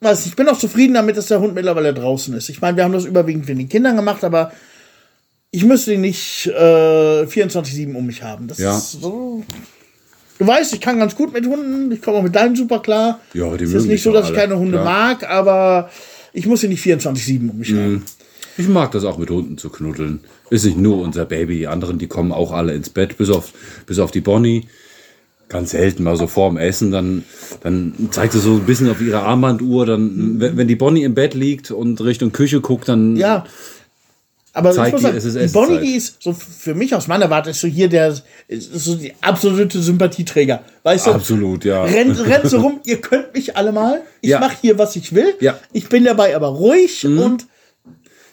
weiß 0.02 0.20
nicht, 0.20 0.30
ich 0.30 0.36
bin 0.36 0.47
auch 0.47 0.58
zufrieden 0.58 0.93
damit, 0.93 1.18
dass 1.18 1.28
der 1.28 1.39
Hund 1.39 1.54
mittlerweile 1.56 1.93
draußen 1.93 2.34
ist. 2.36 2.50
Ich 2.50 2.62
meine, 2.62 2.78
wir 2.78 2.84
haben 2.84 2.93
das 2.93 3.06
überwiegend 3.06 3.45
für 3.45 3.56
die 3.56 3.68
Kinder 3.68 3.93
gemacht, 3.93 4.24
aber 4.24 4.52
ich 5.52 5.66
müsste 5.66 5.93
ihn 5.93 6.02
nicht 6.02 6.47
äh, 6.47 7.24
24-7 7.24 7.93
um 7.95 8.06
mich 8.06 8.24
haben. 8.24 8.47
Das 8.47 8.58
Ja. 8.60 8.78
ist 8.78 9.02
so. 9.02 9.43
Du 10.38 10.47
weißt, 10.47 10.74
ich 10.74 10.80
kann 10.80 11.00
ganz 11.00 11.16
gut 11.16 11.34
mit 11.34 11.45
Hunden, 11.45 11.91
ich 11.91 12.02
komme 12.02 12.18
auch 12.18 12.24
mit 12.24 12.34
deinen 12.36 12.56
super 12.56 12.80
klar. 12.80 13.20
Ja, 13.34 13.58
die 13.58 13.66
es 13.66 13.74
ist 13.74 13.88
nicht 13.88 14.02
so, 14.04 14.14
dass 14.14 14.26
ich 14.26 14.30
alle, 14.32 14.38
keine 14.39 14.58
Hunde 14.58 14.74
klar. 14.80 14.86
mag, 14.86 15.30
aber 15.30 15.89
ich 16.32 16.45
muss 16.45 16.64
ihn 16.64 16.70
nicht 16.70 16.82
24-7 16.86 17.50
um 17.50 17.58
mich 17.58 17.72
Mhm. 17.72 17.78
haben. 17.78 18.06
Ich 18.58 18.68
mag 18.68 18.91
das 18.91 19.04
auch 19.06 19.18
mit 19.18 19.30
Hunden 19.30 19.58
zu 19.58 19.70
knuddeln. 19.70 20.20
Ist 20.50 20.66
nicht 20.66 20.78
nur 20.78 21.02
unser 21.02 21.26
Baby, 21.26 21.58
die 21.60 21.68
anderen, 21.68 21.97
die 21.97 22.08
kommen 22.08 22.32
auch 22.32 22.52
alle 22.52 22.74
ins 22.74 22.89
Bett, 22.89 23.18
bis 23.18 23.30
auf, 23.30 23.52
bis 23.86 24.00
auf 24.00 24.12
die 24.12 24.22
Bonnie. 24.22 24.68
Ganz 25.50 25.72
selten 25.72 26.04
mal 26.04 26.16
so 26.16 26.28
vorm 26.28 26.58
Essen, 26.58 26.91
dann, 26.91 27.26
dann 27.64 27.93
zeigt 28.12 28.34
sie 28.34 28.39
so 28.39 28.54
ein 28.54 28.66
bisschen 28.66 28.89
auf 28.89 29.02
ihre 29.02 29.22
Armbanduhr, 29.22 29.86
dann, 29.86 30.39
wenn, 30.39 30.58
wenn 30.58 30.68
die 30.68 30.76
Bonnie 30.76 31.04
im 31.04 31.16
Bett 31.16 31.34
liegt 31.34 31.72
und 31.72 32.00
Richtung 32.02 32.32
Küche 32.32 32.62
guckt, 32.62 32.88
dann, 32.88 33.16
Ja. 33.16 33.45
Aber 34.52 34.72
Zeigt 34.72 34.88
ich 34.88 34.91
muss 34.93 35.02
die, 35.02 35.06
sagen, 35.06 35.18
es 35.18 35.26
ist 35.26 35.38
die. 35.38 35.54
Bonnie, 35.54 35.80
die 35.80 35.95
ist 35.95 36.24
so 36.24 36.34
für 36.34 36.74
mich 36.74 36.95
aus 36.95 37.08
meiner 37.08 37.30
Warte 37.30 37.52
ist 37.52 37.62
so 37.62 37.68
hier 37.68 37.88
der 37.88 38.16
ist 38.47 38.74
so 38.74 38.95
die 38.95 39.14
absolute 39.22 39.80
Sympathieträger. 39.80 40.64
Weißt 40.82 41.06
du? 41.06 41.12
absolut, 41.12 41.66
ja. 41.66 41.84
rennt, 41.84 42.20
rennt 42.26 42.50
so 42.50 42.60
rum, 42.62 42.80
ihr 42.84 43.00
könnt 43.00 43.34
mich 43.36 43.56
alle 43.56 43.72
mal. 43.72 44.02
Ich 44.22 44.32
Ja. 44.32 44.39
mache 44.39 44.56
hier, 44.60 44.78
was 44.80 44.95
ich 44.95 45.14
will. 45.14 45.36
Ja. 45.39 45.54
Mhm. 45.54 45.58
Ich 45.74 45.89
bin 45.89 46.04
dabei 46.04 46.36
aber 46.36 46.47
ruhig 46.47 47.06
und 47.06 47.45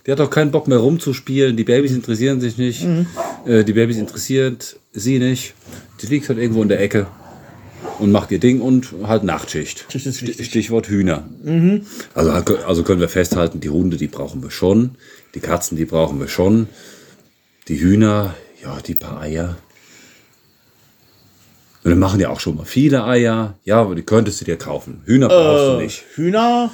Die 0.06 0.12
hat 0.12 0.20
auch 0.20 0.30
keinen 0.30 0.52
Bock 0.52 0.68
mehr 0.68 0.78
rumzuspielen. 0.78 1.56
Die 1.56 1.64
Babys 1.64 1.92
interessieren 1.92 2.40
sich 2.40 2.58
nicht. 2.58 2.84
Mhm. 2.84 3.06
Äh, 3.44 3.64
die 3.64 3.72
Babys 3.72 3.96
interessiert 3.96 4.78
sie 4.92 5.18
nicht. 5.18 5.54
Die 6.00 6.06
liegt 6.06 6.28
halt 6.28 6.38
irgendwo 6.38 6.62
in 6.62 6.68
der 6.68 6.80
Ecke 6.80 7.06
und 7.98 8.12
macht 8.12 8.30
ihr 8.30 8.38
Ding 8.38 8.60
und 8.60 8.92
halt 9.04 9.24
Nachtschicht. 9.24 9.86
Stichwort 9.90 10.88
Hühner. 10.88 11.24
Also, 12.14 12.30
also 12.30 12.82
können 12.82 13.00
wir 13.00 13.08
festhalten, 13.08 13.60
die 13.60 13.70
Hunde, 13.70 13.96
die 13.96 14.06
brauchen 14.06 14.42
wir 14.42 14.50
schon. 14.50 14.96
Die 15.34 15.40
Katzen, 15.40 15.76
die 15.76 15.84
brauchen 15.84 16.20
wir 16.20 16.28
schon. 16.28 16.68
Die 17.68 17.80
Hühner, 17.80 18.34
ja, 18.62 18.78
die 18.86 18.94
paar 18.94 19.20
Eier. 19.20 19.56
Und 21.84 21.90
wir 21.90 21.96
machen 21.96 22.20
ja 22.20 22.30
auch 22.30 22.40
schon 22.40 22.56
mal 22.56 22.64
viele 22.64 23.04
Eier. 23.04 23.54
Ja, 23.64 23.80
aber 23.80 23.94
die 23.94 24.02
könntest 24.02 24.40
du 24.40 24.44
dir 24.44 24.56
kaufen. 24.56 25.02
Hühner 25.04 25.28
brauchst 25.28 25.66
du 25.66 25.76
nicht. 25.82 26.04
Hühner, 26.14 26.70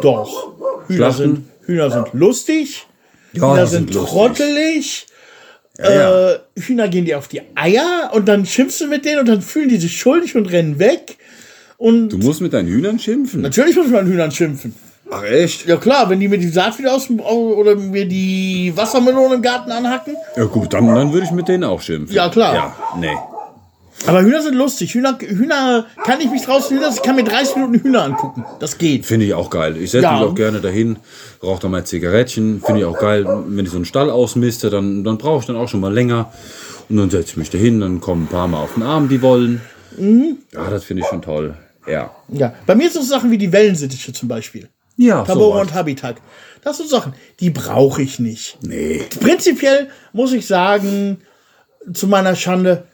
doch. 0.00 0.54
Hühner 0.86 0.96
Schlachten? 0.96 1.22
sind, 1.22 1.44
Hühner 1.66 1.90
sind 1.90 2.08
lustig. 2.12 2.86
Ja, 3.32 3.52
Hühner 3.52 3.66
sind, 3.66 3.92
sind 3.92 4.04
trottelig. 4.06 5.06
ja. 5.78 6.30
Äh, 6.32 6.38
Hühner 6.58 6.88
gehen 6.88 7.04
dir 7.04 7.18
auf 7.18 7.28
die 7.28 7.42
Eier 7.54 8.10
und 8.14 8.26
dann 8.26 8.46
schimpfst 8.46 8.80
du 8.80 8.86
mit 8.86 9.04
denen 9.04 9.20
und 9.20 9.28
dann 9.28 9.42
fühlen 9.42 9.68
die 9.68 9.76
sich 9.76 9.96
schuldig 9.98 10.34
und 10.36 10.46
rennen 10.46 10.78
weg. 10.78 11.18
Und 11.78 12.08
Du 12.08 12.18
musst 12.18 12.40
mit 12.40 12.52
deinen 12.54 12.68
Hühnern 12.68 12.98
schimpfen. 12.98 13.42
natürlich 13.42 13.76
muss 13.76 13.88
man 13.88 14.06
Hühnern 14.06 14.30
schimpfen. 14.30 14.74
Ach 15.10 15.22
echt? 15.22 15.66
Ja 15.66 15.76
klar, 15.76 16.08
wenn 16.10 16.18
die 16.18 16.26
mir 16.28 16.38
die 16.38 16.48
Saat 16.48 16.78
wieder 16.78 16.94
aus 16.94 17.08
oder 17.10 17.76
mir 17.76 18.06
die 18.06 18.72
Wassermelone 18.74 19.36
im 19.36 19.42
Garten 19.42 19.70
anhacken. 19.70 20.16
Ja 20.36 20.44
gut, 20.44 20.72
dann, 20.72 20.86
dann 20.92 21.12
würde 21.12 21.26
ich 21.26 21.32
mit 21.32 21.46
denen 21.48 21.64
auch 21.64 21.80
schimpfen. 21.82 22.14
Ja, 22.16 22.28
klar. 22.28 22.54
Ja, 22.54 22.76
nee. 22.98 23.14
Aber 24.06 24.22
Hühner 24.22 24.42
sind 24.42 24.54
lustig. 24.54 24.94
Hühner, 24.94 25.18
Hühner 25.20 25.86
kann 26.04 26.20
ich 26.20 26.30
mich 26.30 26.42
draußen 26.42 26.76
Hühner, 26.76 26.90
ich 26.94 27.02
kann 27.02 27.16
mir 27.16 27.24
30 27.24 27.56
Minuten 27.56 27.80
Hühner 27.82 28.04
angucken. 28.04 28.44
Das 28.60 28.76
geht. 28.78 29.06
Finde 29.06 29.26
ich 29.26 29.34
auch 29.34 29.48
geil. 29.50 29.76
Ich 29.78 29.90
setze 29.90 30.04
Ja. 30.04 30.12
mich 30.12 30.22
auch 30.28 30.34
gerne 30.34 30.60
dahin, 30.60 30.98
rauche 31.42 31.62
da 31.62 31.68
mal 31.68 31.84
Zigarettchen. 31.84 32.60
Finde 32.64 32.80
ich 32.82 32.86
auch 32.86 32.98
geil. 32.98 33.24
Wenn 33.48 33.64
ich 33.64 33.70
so 33.70 33.76
einen 33.76 33.84
Stall 33.86 34.10
ausmiste, 34.10 34.68
dann, 34.70 35.02
dann 35.02 35.16
brauche 35.18 35.40
ich 35.40 35.46
dann 35.46 35.56
auch 35.56 35.68
schon 35.68 35.80
mal 35.80 35.92
länger. 35.92 36.32
Und 36.88 36.98
dann 36.98 37.10
setze 37.10 37.30
ich 37.30 37.36
mich 37.36 37.50
dahin, 37.50 37.80
dann 37.80 38.00
kommen 38.00 38.24
ein 38.24 38.28
paar 38.28 38.46
Mal 38.46 38.60
auf 38.62 38.74
den 38.74 38.82
Arm, 38.82 39.08
die 39.08 39.22
wollen. 39.22 39.60
Mhm. 39.96 40.38
Ja, 40.52 40.68
das 40.70 40.84
finde 40.84 41.02
ich 41.02 41.08
schon 41.08 41.22
toll. 41.22 41.54
Ja. 41.88 42.10
Ja. 42.28 42.54
Bei 42.66 42.74
mir 42.74 42.90
sind 42.90 43.02
es 43.02 43.08
Sachen 43.08 43.30
wie 43.30 43.38
die 43.38 43.50
Wellensittiche 43.50 44.12
zum 44.12 44.28
Beispiel. 44.28 44.68
Ja, 44.96 45.22
Tabora 45.24 45.58
sowas. 45.58 45.68
und 45.68 45.74
Habitat. 45.74 46.16
Das 46.62 46.78
sind 46.78 46.88
Sachen, 46.88 47.14
die 47.40 47.50
brauche 47.50 48.02
ich 48.02 48.18
nicht. 48.18 48.58
Nee. 48.62 49.02
Prinzipiell 49.20 49.88
muss 50.12 50.32
ich 50.32 50.46
sagen, 50.46 51.18
zu 51.92 52.06
meiner 52.08 52.34
Schande, 52.34 52.84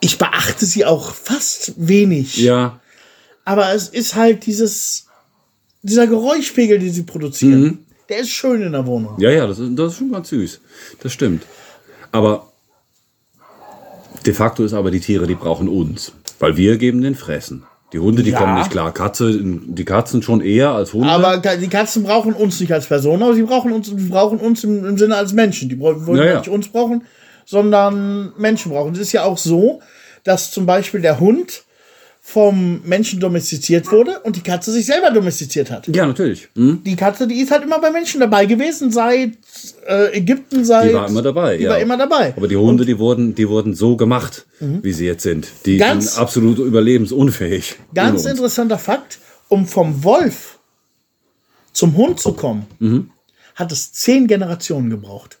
ich 0.00 0.18
beachte 0.18 0.66
sie 0.66 0.84
auch 0.84 1.12
fast 1.14 1.72
wenig. 1.76 2.36
Ja, 2.38 2.80
Aber 3.44 3.72
es 3.74 3.88
ist 3.88 4.14
halt 4.14 4.46
dieses, 4.46 5.06
dieser 5.82 6.06
Geräuschpegel, 6.06 6.78
den 6.78 6.92
sie 6.92 7.02
produzieren. 7.04 7.60
Mhm. 7.62 7.78
Der 8.08 8.18
ist 8.20 8.30
schön 8.30 8.62
in 8.62 8.72
der 8.72 8.86
Wohnung. 8.86 9.14
ja, 9.20 9.30
ja, 9.30 9.46
das 9.46 9.58
ist, 9.58 9.70
das 9.76 9.92
ist 9.92 9.98
schon 9.98 10.12
ganz 10.12 10.28
süß. 10.28 10.60
Das 11.02 11.12
stimmt. 11.12 11.44
Aber 12.12 12.52
de 14.24 14.32
facto 14.34 14.64
ist 14.64 14.72
aber 14.74 14.90
die 14.90 15.00
Tiere, 15.00 15.26
die 15.26 15.34
brauchen 15.34 15.68
uns. 15.68 16.12
Weil 16.38 16.56
wir 16.56 16.76
geben 16.76 17.00
den 17.02 17.14
Fressen. 17.14 17.64
Die 17.92 17.98
Hunde, 17.98 18.22
die 18.22 18.30
Ja. 18.30 18.38
kommen 18.38 18.54
nicht 18.54 18.70
klar. 18.70 18.92
Katze, 18.92 19.40
die 19.42 19.84
Katzen 19.84 20.22
schon 20.22 20.40
eher 20.40 20.70
als 20.72 20.92
Hunde. 20.92 21.08
Aber 21.08 21.36
die 21.38 21.68
Katzen 21.68 22.02
brauchen 22.02 22.32
uns 22.34 22.60
nicht 22.60 22.72
als 22.72 22.86
Person, 22.86 23.22
aber 23.22 23.34
sie 23.34 23.42
brauchen 23.44 23.72
uns, 23.72 23.90
brauchen 24.08 24.38
uns 24.38 24.64
im, 24.64 24.84
im 24.84 24.98
Sinne 24.98 25.16
als 25.16 25.32
Menschen. 25.32 25.68
Die 25.68 25.78
wollen 25.78 26.04
wollen 26.06 26.18
Ja, 26.18 26.24
ja. 26.24 26.38
nicht 26.40 26.48
uns 26.48 26.68
brauchen, 26.68 27.04
sondern 27.46 28.32
Menschen 28.36 28.70
brauchen. 28.72 28.92
Es 28.92 28.98
ist 29.00 29.12
ja 29.12 29.24
auch 29.24 29.38
so, 29.38 29.80
dass 30.24 30.50
zum 30.50 30.66
Beispiel 30.66 31.00
der 31.00 31.18
Hund 31.20 31.62
vom 32.20 32.80
Menschen 32.84 33.20
domestiziert 33.20 33.90
wurde 33.92 34.18
und 34.24 34.34
die 34.34 34.40
Katze 34.42 34.72
sich 34.72 34.84
selber 34.84 35.12
domestiziert 35.12 35.70
hat. 35.70 35.86
ja, 35.86 36.04
natürlich. 36.04 36.48
Hm? 36.56 36.82
Die 36.84 36.96
Katze, 36.96 37.28
die 37.28 37.40
ist 37.40 37.52
halt 37.52 37.62
immer 37.62 37.78
bei 37.80 37.92
Menschen 37.92 38.18
dabei 38.18 38.46
gewesen, 38.46 38.90
seit 38.90 39.30
äh, 39.86 40.12
Ägypten, 40.18 40.64
seit. 40.64 40.90
Die 40.90 40.94
war 40.94 41.08
immer 41.08 41.22
dabei. 41.22 41.56
Die 41.56 41.62
ja. 41.62 41.70
war 41.70 41.78
immer 41.78 41.96
dabei. 41.96 42.34
Aber 42.36 42.48
die 42.48 42.56
Hunde, 42.56 42.84
die 42.84 42.98
wurden, 42.98 43.36
die 43.36 43.48
wurden 43.48 43.74
so 43.74 43.96
gemacht, 43.96 44.44
wie 44.58 44.92
sie 44.92 45.06
jetzt 45.06 45.22
sind. 45.22 45.46
Die 45.66 45.74
Mhm. 45.74 45.78
Ganz- 45.78 46.14
sind 46.14 46.20
absolut 46.20 46.58
überlebensunfähig. 46.58 47.76
Ganz 47.94 48.24
interessanter 48.24 48.78
Fakt, 48.78 49.18
um 49.46 49.64
vom 49.68 50.02
Wolf 50.02 50.58
zum 51.72 51.96
Hund 51.96 52.18
zu 52.18 52.32
kommen, 52.32 52.66
Mhm. 52.80 53.10
hat 53.54 53.70
es 53.70 53.92
zehn 53.92 54.26
Generationen 54.26 54.90
gebraucht. 54.90 55.38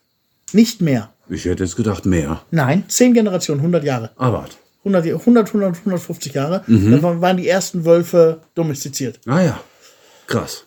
Nicht 0.52 0.80
mehr. 0.82 1.12
Ich 1.28 1.44
hätte 1.44 1.64
jetzt 1.64 1.76
gedacht 1.76 2.06
mehr. 2.06 2.42
Nein, 2.50 2.84
zehn 2.88 3.12
Generationen, 3.14 3.60
100 3.60 3.84
Jahre. 3.84 4.10
Ah, 4.16 4.32
warte. 4.32 4.56
100, 4.84 5.04
100, 5.04 5.48
100 5.52 5.76
150 5.84 6.34
Jahre. 6.34 6.62
Mhm. 6.68 7.00
Dann 7.02 7.20
waren- 7.20 7.36
die 7.36 7.48
ersten 7.48 7.84
Wölfe 7.84 8.40
domestiziert. 8.54 9.18
Ah 9.26 9.40
ja. 9.42 9.60
Krass. 10.28 10.62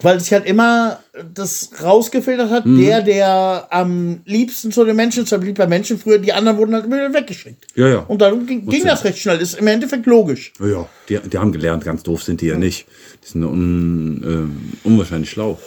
Weil 0.00 0.18
es 0.18 0.30
halt 0.30 0.46
immer 0.46 1.00
das 1.34 1.70
rausgefiltert 1.82 2.50
hat, 2.50 2.66
Mhm. 2.66 2.78
der, 2.80 3.02
der 3.02 3.66
am 3.70 4.20
liebsten 4.26 4.70
zu 4.70 4.84
den 4.84 4.94
Menschen 4.94 5.24
ist, 5.24 5.40
blieb 5.40 5.56
bei 5.56 5.66
Menschen 5.66 5.98
früher, 5.98 6.18
die 6.18 6.32
anderen 6.32 6.56
wurden 6.58 6.74
halt 6.74 6.84
immer 6.84 7.12
weggeschickt. 7.12 7.66
Ja, 7.74 7.88
ja. 7.88 7.98
Und 8.00 8.20
dann 8.22 8.46
ging, 8.46 8.66
ging 8.66 8.84
das 8.84 9.02
recht 9.04 9.18
schnell. 9.18 9.40
Ist 9.40 9.54
im 9.58 9.66
Endeffekt 9.66 10.06
logisch. 10.06 10.52
Ja, 10.60 10.66
ja. 10.66 10.88
Die, 11.08 11.18
die 11.28 11.38
haben 11.38 11.50
gelernt, 11.50 11.84
ganz 11.84 12.02
doof 12.04 12.22
sind 12.22 12.42
die 12.42 12.46
ja 12.46 12.56
nicht. 12.56 12.86
Die 13.24 13.28
sind 13.32 13.42
un, 13.44 14.22
ähm, 14.24 14.72
unwahrscheinlich 14.84 15.30
schlau. 15.30 15.58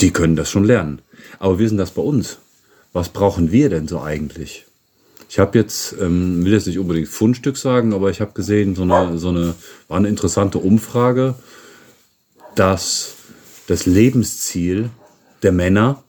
Die 0.00 0.10
können 0.12 0.36
das 0.36 0.48
schon 0.50 0.64
lernen. 0.64 1.02
Aber 1.38 1.58
ist 1.60 1.70
denn 1.70 1.78
das 1.78 1.90
bei 1.90 2.02
uns? 2.02 2.38
Was 2.96 3.10
brauchen 3.10 3.52
wir 3.52 3.68
denn 3.68 3.86
so 3.86 4.00
eigentlich? 4.00 4.64
Ich 5.28 5.38
habe 5.38 5.58
jetzt, 5.58 5.94
ähm, 6.00 6.46
will 6.46 6.54
jetzt 6.54 6.66
nicht 6.66 6.78
unbedingt 6.78 7.08
Fundstück 7.08 7.58
sagen, 7.58 7.92
aber 7.92 8.08
ich 8.08 8.22
habe 8.22 8.32
gesehen, 8.32 8.74
so 8.74 8.84
eine, 8.84 9.18
so 9.18 9.28
eine, 9.28 9.54
war 9.86 9.98
eine 9.98 10.08
interessante 10.08 10.56
Umfrage, 10.56 11.34
dass 12.54 13.16
das 13.66 13.84
Lebensziel 13.84 14.88
der 15.42 15.52
Männer, 15.52 16.04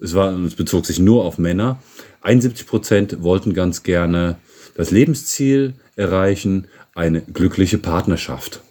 es, 0.00 0.14
war, 0.14 0.36
es 0.36 0.56
bezog 0.56 0.84
sich 0.84 0.98
nur 0.98 1.24
auf 1.24 1.38
Männer, 1.38 1.80
71 2.22 2.66
Prozent 2.66 3.22
wollten 3.22 3.54
ganz 3.54 3.84
gerne 3.84 4.34
das 4.74 4.90
Lebensziel 4.90 5.74
erreichen, 5.94 6.66
eine 6.96 7.20
glückliche 7.20 7.78
Partnerschaft. 7.78 8.62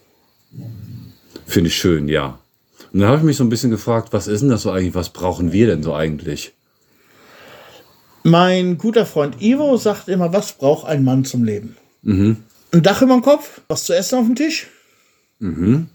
Finde 1.47 1.69
ich 1.69 1.78
schön, 1.78 2.09
ja. 2.09 2.38
Und 2.91 2.99
dann 2.99 3.07
habe 3.07 3.19
ich 3.19 3.24
mich 3.24 3.38
so 3.38 3.45
ein 3.45 3.49
bisschen 3.49 3.72
gefragt, 3.72 4.11
was 4.11 4.28
ist 4.28 4.41
denn 4.41 4.49
das 4.49 4.63
so 4.63 4.72
eigentlich, 4.72 4.93
was 4.93 5.11
brauchen 5.11 5.53
wir 5.53 5.67
denn 5.67 5.84
so 5.84 5.95
eigentlich? 5.95 6.51
Mein 8.24 8.78
guter 8.78 9.05
Freund 9.05 9.41
Ivo 9.41 9.78
sagt 9.78 10.07
immer, 10.07 10.32
was 10.34 10.53
braucht 10.53 10.86
ein 10.88 11.03
Mann 11.03 11.26
zum 11.26 11.43
Leben? 11.43 11.76
Mhm. 12.03 12.38
Ein 12.72 12.84
Dach 12.84 13.01
über 13.01 13.13
dem 13.13 13.22
Kopf, 13.22 13.61
was 13.67 13.86
zu 13.86 13.93
essen 13.93 14.19
auf 14.19 14.26
dem 14.26 14.36
Tisch. 14.36 14.67
Mhm. 15.39 15.88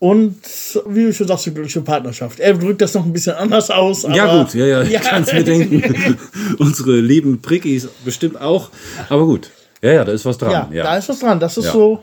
Und 0.00 0.36
wie 0.86 1.04
du 1.04 1.12
schon 1.12 1.26
sagst, 1.26 1.46
eine 1.46 1.54
glückliche 1.54 1.80
Partnerschaft. 1.80 2.38
Er 2.38 2.54
drückt 2.54 2.80
das 2.80 2.94
noch 2.94 3.04
ein 3.04 3.12
bisschen 3.12 3.34
anders 3.34 3.70
aus. 3.70 4.02
ja 4.04 4.38
gut, 4.42 4.54
ja, 4.54 4.66
ja, 4.66 4.82
ich 4.82 4.92
kann 5.00 5.22
es 5.24 5.32
mir 5.32 5.42
denken. 5.42 6.16
Unsere 6.58 7.00
lieben 7.00 7.40
Prickis 7.42 7.88
bestimmt 8.04 8.40
auch. 8.40 8.70
Aber 9.08 9.26
gut, 9.26 9.50
ja, 9.82 9.92
ja, 9.92 10.04
da 10.04 10.12
ist 10.12 10.24
was 10.24 10.38
dran. 10.38 10.52
Ja, 10.52 10.68
Ja, 10.72 10.82
da 10.84 10.96
ist 10.98 11.08
was 11.08 11.18
dran. 11.18 11.40
Das 11.40 11.56
ist 11.56 11.66
Ja. 11.66 11.72
so. 11.72 12.02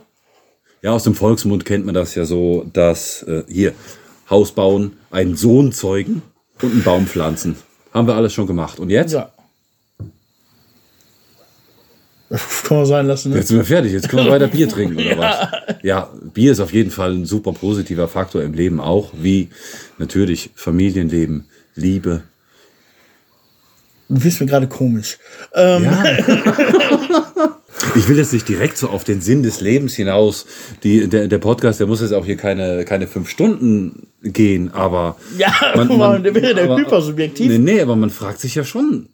Ja, 0.81 0.91
aus 0.91 1.03
dem 1.03 1.15
Volksmund 1.15 1.63
kennt 1.65 1.85
man 1.85 1.95
das 1.95 2.15
ja 2.15 2.25
so, 2.25 2.65
dass 2.73 3.23
äh, 3.23 3.43
hier 3.47 3.73
Haus 4.29 4.51
bauen, 4.51 4.93
einen 5.09 5.35
Sohn 5.37 5.71
zeugen 5.71 6.21
und 6.61 6.71
einen 6.73 6.83
Baum 6.83 7.07
pflanzen. 7.07 7.55
Haben 7.95 8.07
wir 8.07 8.15
alles 8.15 8.33
schon 8.33 8.45
gemacht. 8.45 8.77
Und 8.77 8.89
jetzt? 8.89 9.13
Ja. 9.13 9.29
Kann 12.67 12.77
man 12.77 12.85
sein 12.85 13.07
lassen. 13.07 13.31
Ne? 13.31 13.37
Jetzt 13.37 13.47
sind 13.47 13.57
wir 13.57 13.63
fertig. 13.63 13.93
Jetzt 13.93 14.09
können 14.09 14.25
wir 14.25 14.33
weiter 14.33 14.47
Bier 14.47 14.67
trinken 14.75 14.97
oder 14.97 15.17
was? 15.17 15.77
Ja, 15.81 16.09
Bier 16.33 16.51
ist 16.51 16.59
auf 16.59 16.73
jeden 16.73 16.91
Fall 16.91 17.13
ein 17.13 17.25
super 17.25 17.53
positiver 17.53 18.09
Faktor 18.09 18.41
im 18.41 18.53
Leben 18.53 18.81
auch, 18.81 19.13
wie 19.13 19.47
natürlich 19.97 20.49
Familienleben, 20.55 21.47
Liebe. 21.75 22.23
Du 24.09 24.19
bist 24.19 24.41
mir 24.41 24.47
gerade 24.47 24.67
komisch. 24.67 25.17
Ähm, 25.53 25.85
Ja. 25.85 27.57
Ich 27.95 28.07
will 28.09 28.17
jetzt 28.17 28.33
nicht 28.33 28.47
direkt 28.49 28.77
so 28.77 28.89
auf 28.89 29.03
den 29.03 29.21
Sinn 29.21 29.43
des 29.43 29.61
Lebens 29.61 29.95
hinaus. 29.95 30.45
Die, 30.83 31.07
der, 31.07 31.27
der 31.27 31.37
Podcast, 31.37 31.79
der 31.79 31.87
muss 31.87 32.01
jetzt 32.01 32.13
auch 32.13 32.25
hier 32.25 32.35
keine, 32.37 32.83
keine 32.85 33.07
fünf 33.07 33.29
Stunden 33.29 34.07
gehen, 34.23 34.71
aber. 34.73 35.17
Ja, 35.37 35.53
guck 35.73 35.97
mal, 35.97 36.21
der 36.21 36.33
wäre 36.33 36.53
der 36.55 36.75
hypersubjektiv. 36.75 37.51
Nee, 37.51 37.57
nee, 37.57 37.81
aber 37.81 37.95
man 37.95 38.09
fragt 38.09 38.39
sich 38.39 38.55
ja 38.55 38.63
schon. 38.63 39.09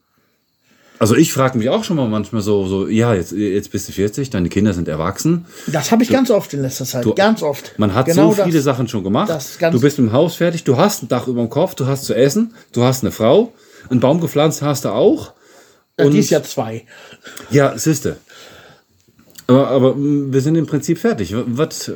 Also 1.00 1.16
ich 1.16 1.34
frage 1.34 1.58
mich 1.58 1.68
auch 1.70 1.84
schon 1.84 1.98
mal 1.98 2.08
manchmal 2.08 2.44
so, 2.44 2.68
so 2.68 2.88
ja, 2.88 3.16
jetzt, 3.16 3.32
jetzt 3.32 3.72
bist 3.72 3.88
du 3.90 3.92
40, 3.92 4.30
deine 4.30 4.50
Kinder 4.50 4.72
sind 4.74 4.88
erwachsen. 4.88 5.46
Das 5.66 5.92
habe 5.92 6.04
ich 6.04 6.10
ganz 6.10 6.30
oft 6.30 6.54
in 6.54 6.62
letzter 6.62 6.86
Zeit. 6.86 7.04
Du- 7.06 7.16
ganz 7.16 7.42
oft. 7.42 7.74
Man 7.80 7.96
hat 7.96 8.06
Genau 8.06 8.32
so 8.34 8.44
viele 8.44 8.58
das. 8.58 8.64
Sachen 8.64 8.88
schon 8.88 9.04
gemacht. 9.04 9.32
du 9.60 9.80
bist 9.82 9.98
mit 9.98 10.10
dem 10.10 10.14
Haus 10.14 10.36
fertig, 10.36 10.64
du 10.64 10.78
hast 10.78 11.02
ein 11.02 11.08
Dach 11.08 11.28
über 11.28 11.42
dem 11.42 11.50
Kopf, 11.50 11.74
du 11.74 11.88
hast 11.88 12.06
zu 12.06 12.14
essen, 12.14 12.54
du 12.72 12.84
hast 12.84 13.04
eine 13.04 13.12
Frau, 13.12 13.52
einen 13.90 14.00
Baum 14.00 14.22
gepflanzt 14.22 14.62
hast 14.62 14.86
du 14.86 14.90
auch. 14.90 15.34
Ja, 16.00 16.06
Und- 16.06 16.12
dies 16.14 16.30
Jahr 16.30 16.44
zwei. 16.44 16.86
Ja, 17.50 17.76
siehste. 17.78 18.18
Aber, 19.52 19.68
aber 19.70 19.96
mh, 19.96 20.34
wir 20.34 20.42
sind 20.42 20.56
im 20.56 20.66
Prinzip 20.68 20.98
fertig. 20.98 21.34
Was, 21.36 21.92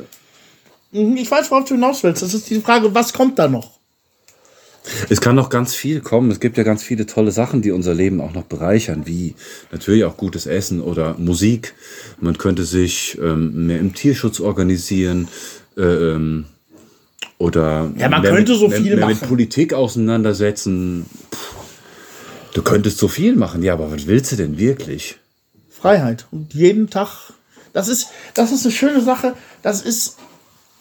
Mhm, 0.92 1.16
Ich 1.16 1.30
weiß, 1.30 1.50
worauf 1.50 1.64
du 1.64 1.74
hinaus 1.74 2.02
willst. 2.02 2.22
Das 2.22 2.34
ist 2.34 2.48
die 2.48 2.60
Frage, 2.60 2.94
was 2.94 3.12
kommt 3.12 3.38
da 3.38 3.48
noch? 3.48 3.76
es 5.08 5.20
kann 5.20 5.34
noch 5.34 5.50
ganz 5.50 5.74
viel 5.74 6.00
kommen. 6.00 6.30
Es 6.30 6.38
gibt 6.38 6.56
ja 6.56 6.62
ganz 6.62 6.80
viele 6.84 7.06
tolle 7.06 7.32
Sachen, 7.32 7.60
die 7.60 7.72
unser 7.72 7.92
Leben 7.92 8.20
auch 8.20 8.32
noch 8.32 8.44
bereichern, 8.44 9.02
wie 9.04 9.34
natürlich 9.72 10.04
auch 10.04 10.16
gutes 10.16 10.46
Essen 10.46 10.80
oder 10.80 11.16
Musik. 11.18 11.74
Man 12.20 12.38
könnte 12.38 12.64
sich 12.64 13.18
ähm, 13.20 13.66
mehr 13.66 13.80
im 13.80 13.94
Tierschutz 13.94 14.38
organisieren. 14.38 15.26
Äh, 15.76 15.82
ähm, 15.82 16.44
oder 17.38 17.90
Ja, 17.98 18.08
man 18.08 18.22
mehr 18.22 18.30
könnte 18.30 18.52
mit, 18.52 18.60
so 18.60 18.68
mehr, 18.68 18.80
viel 18.80 18.96
mehr 18.96 19.06
mit 19.08 19.16
machen. 19.16 19.28
Politik 19.28 19.74
auseinandersetzen. 19.74 21.06
Puh. 21.32 21.38
Du 22.54 22.62
könntest 22.62 22.98
so 22.98 23.08
viel 23.08 23.34
machen, 23.34 23.64
ja, 23.64 23.72
aber 23.72 23.90
was 23.90 24.06
willst 24.06 24.30
du 24.32 24.36
denn 24.36 24.56
wirklich? 24.56 25.18
Freiheit. 25.68 26.26
Und 26.30 26.54
jeden 26.54 26.88
Tag. 26.88 27.32
Das 27.76 27.88
ist, 27.88 28.08
das 28.32 28.52
ist 28.52 28.64
eine 28.64 28.72
schöne 28.72 29.02
Sache. 29.02 29.34
Das 29.60 29.82
ist. 29.82 30.16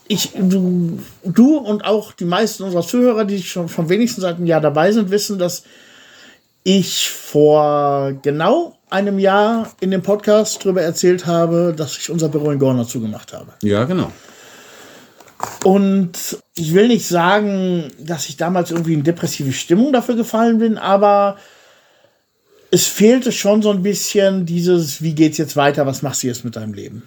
Ich, 0.07 0.31
du, 0.33 0.97
du 1.25 1.57
und 1.57 1.83
auch 1.83 2.13
die 2.13 2.23
meisten 2.23 2.63
unserer 2.63 2.87
Zuhörer, 2.87 3.25
die 3.25 3.43
schon 3.43 3.67
vom 3.67 3.89
wenigsten 3.89 4.21
seit 4.21 4.37
einem 4.37 4.45
Jahr 4.45 4.61
dabei 4.61 4.93
sind, 4.93 5.09
wissen, 5.09 5.37
dass 5.37 5.63
ich 6.63 7.09
vor 7.09 8.13
genau 8.21 8.77
einem 8.89 9.19
Jahr 9.19 9.73
in 9.81 9.91
dem 9.91 10.03
Podcast 10.03 10.63
darüber 10.63 10.83
erzählt 10.83 11.25
habe, 11.25 11.73
dass 11.75 11.97
ich 11.97 12.09
unser 12.09 12.29
Büro 12.29 12.51
in 12.51 12.59
Gorner 12.59 12.87
zugemacht 12.87 13.33
habe. 13.33 13.51
Ja, 13.61 13.83
genau. 13.83 14.09
Und 15.65 16.13
ich 16.55 16.73
will 16.73 16.87
nicht 16.87 17.07
sagen, 17.07 17.91
dass 17.99 18.29
ich 18.29 18.37
damals 18.37 18.71
irgendwie 18.71 18.93
in 18.93 19.03
depressive 19.03 19.51
Stimmung 19.51 19.91
dafür 19.91 20.15
gefallen 20.15 20.59
bin, 20.59 20.77
aber 20.77 21.35
es 22.75 22.87
fehlte 22.87 23.31
schon 23.31 23.61
so 23.61 23.71
ein 23.71 23.81
bisschen 23.83 24.45
dieses, 24.45 25.01
wie 25.01 25.15
geht's 25.15 25.37
jetzt 25.37 25.55
weiter, 25.55 25.85
was 25.85 26.01
machst 26.01 26.23
du 26.23 26.27
jetzt 26.27 26.43
mit 26.43 26.57
deinem 26.57 26.73
Leben? 26.73 27.03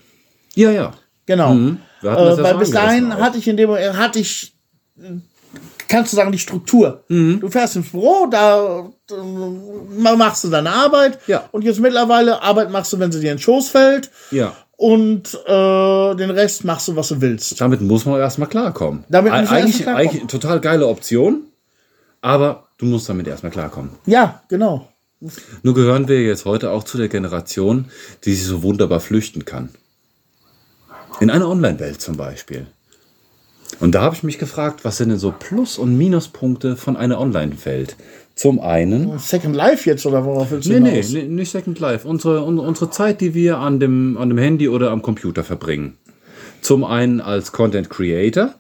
Ja, 0.55 0.71
ja. 0.71 0.95
Genau. 1.27 1.53
Mhm. 1.53 1.81
Äh, 2.01 2.07
weil 2.07 2.57
bis 2.57 2.71
dahin 2.71 3.13
auch. 3.13 3.21
hatte 3.21 3.37
ich 3.37 3.47
in 3.47 3.59
dem 3.59 3.69
Moment, 3.69 3.99
hatte 3.99 4.19
ich, 4.19 4.55
äh, 4.99 5.19
kannst 5.87 6.13
du 6.13 6.17
sagen, 6.17 6.33
die 6.33 6.39
Struktur. 6.39 7.05
Mhm. 7.09 7.41
Du 7.41 7.51
fährst 7.51 7.77
ins 7.77 7.91
Büro, 7.91 8.27
da 8.31 8.89
äh, 9.11 10.17
machst 10.17 10.45
du 10.45 10.49
deine 10.49 10.71
Arbeit. 10.71 11.19
Ja. 11.27 11.51
Und 11.53 11.65
jetzt 11.65 11.81
mittlerweile 11.81 12.41
Arbeit 12.41 12.71
machst 12.71 12.95
du, 12.95 12.99
wenn 12.99 13.13
sie 13.13 13.21
dir 13.21 13.33
in 13.33 13.37
den 13.37 13.43
Schoß 13.43 13.69
fällt. 13.69 14.11
Ja. 14.31 14.57
Und 14.79 15.35
äh, 15.45 16.15
den 16.15 16.31
Rest 16.31 16.65
machst 16.65 16.89
du, 16.89 16.97
was 16.97 17.09
du 17.09 17.21
willst. 17.21 17.61
Damit 17.61 17.83
muss 17.83 18.07
man 18.07 18.19
erstmal 18.19 18.49
klarkommen. 18.49 19.05
Damit 19.11 19.35
muss 19.35 19.51
eigentlich, 19.51 19.83
klarkommen. 19.83 20.09
eigentlich 20.09 20.27
total 20.29 20.61
geile 20.61 20.87
Option, 20.87 21.43
aber 22.23 22.69
du 22.79 22.87
musst 22.87 23.07
damit 23.11 23.27
erstmal 23.27 23.53
klarkommen. 23.53 23.91
Ja, 24.07 24.41
genau. 24.49 24.89
Nur 25.63 25.75
gehören 25.75 26.07
wir 26.09 26.23
jetzt 26.23 26.45
heute 26.45 26.71
auch 26.71 26.85
zu 26.85 26.97
der 26.97 27.09
Generation, 27.09 27.87
die 28.25 28.35
sich 28.35 28.45
so 28.47 28.63
wunderbar 28.63 29.01
flüchten 29.01 29.45
kann. 29.45 29.71
In 31.21 31.31
eine 31.31 31.49
Online-Welt 31.49 32.01
zum 32.01 32.17
Beispiel. 32.17 32.67
Und 33.81 33.95
da 33.95 34.03
habe 34.03 34.15
ich 34.15 34.23
mich 34.23 34.39
gefragt, 34.39 34.85
was 34.85 34.97
sind 34.99 35.09
denn 35.11 35.19
so 35.19 35.35
Plus- 35.37 35.77
und 35.79 35.99
Minuspunkte 35.99 36.77
von 36.77 36.97
einer 36.97 37.21
Online-Welt? 37.21 37.97
Zum 38.37 38.61
einen, 38.61 39.19
Second 39.19 39.57
Life 39.57 39.91
jetzt 39.91 40.07
oder 40.07 40.25
worauf 40.25 40.53
willst 40.53 40.69
du 40.69 40.73
nee, 40.73 40.79
nee, 40.81 40.91
hinaus? 41.03 41.11
nee, 41.13 41.23
nicht 41.25 41.51
Second 41.51 41.81
Life, 41.81 42.07
unsere, 42.07 42.45
un- 42.45 42.61
unsere 42.61 42.89
Zeit, 42.89 43.21
die 43.21 43.35
wir 43.35 43.59
an 43.59 43.81
dem, 43.81 44.17
an 44.17 44.29
dem 44.29 44.39
Handy 44.39 44.69
oder 44.69 44.93
am 44.93 45.03
Computer 45.03 45.43
verbringen. 45.43 45.99
Zum 46.61 46.85
einen 46.85 47.21
als 47.21 47.51
Content 47.51 47.91
Creator, 47.91 48.55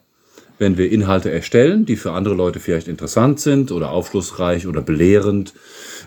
wenn 0.59 0.77
wir 0.77 0.91
Inhalte 0.91 1.31
erstellen, 1.31 1.87
die 1.87 1.95
für 1.95 2.11
andere 2.11 2.35
Leute 2.35 2.59
vielleicht 2.59 2.89
interessant 2.89 3.39
sind 3.39 3.71
oder 3.71 3.91
aufschlussreich 3.93 4.67
oder 4.67 4.83
belehrend, 4.83 5.55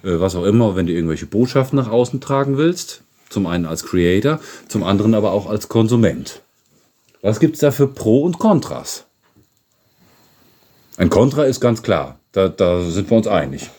was 0.04 0.36
auch 0.36 0.46
immer, 0.46 0.76
wenn 0.76 0.88
du 0.88 0.94
irgendwelche 0.94 1.26
Botschaften 1.26 1.78
nach 1.78 1.90
außen 1.90 2.22
tragen 2.22 2.58
willst. 2.58 3.02
Zum 3.30 3.48
einen 3.48 3.66
als 3.66 3.86
Creator, 3.86 4.40
zum 4.68 4.84
anderen 4.84 5.14
aber 5.14 5.32
auch 5.32 5.50
als 5.50 5.70
Konsument. 5.70 6.42
Was 7.22 7.40
gibt 7.40 7.56
es 7.56 7.62
da 7.62 7.72
für 7.72 7.88
Pro 7.88 8.24
und 8.24 8.40
Kontras? 8.40 9.06
Ein 10.98 11.10
Kontra 11.10 11.46
ist 11.46 11.62
ganz 11.62 11.82
klar, 11.82 12.20
da, 12.32 12.50
da 12.50 12.82
sind 12.82 13.10
wir 13.10 13.18
uns 13.18 13.28
einig. 13.28 13.70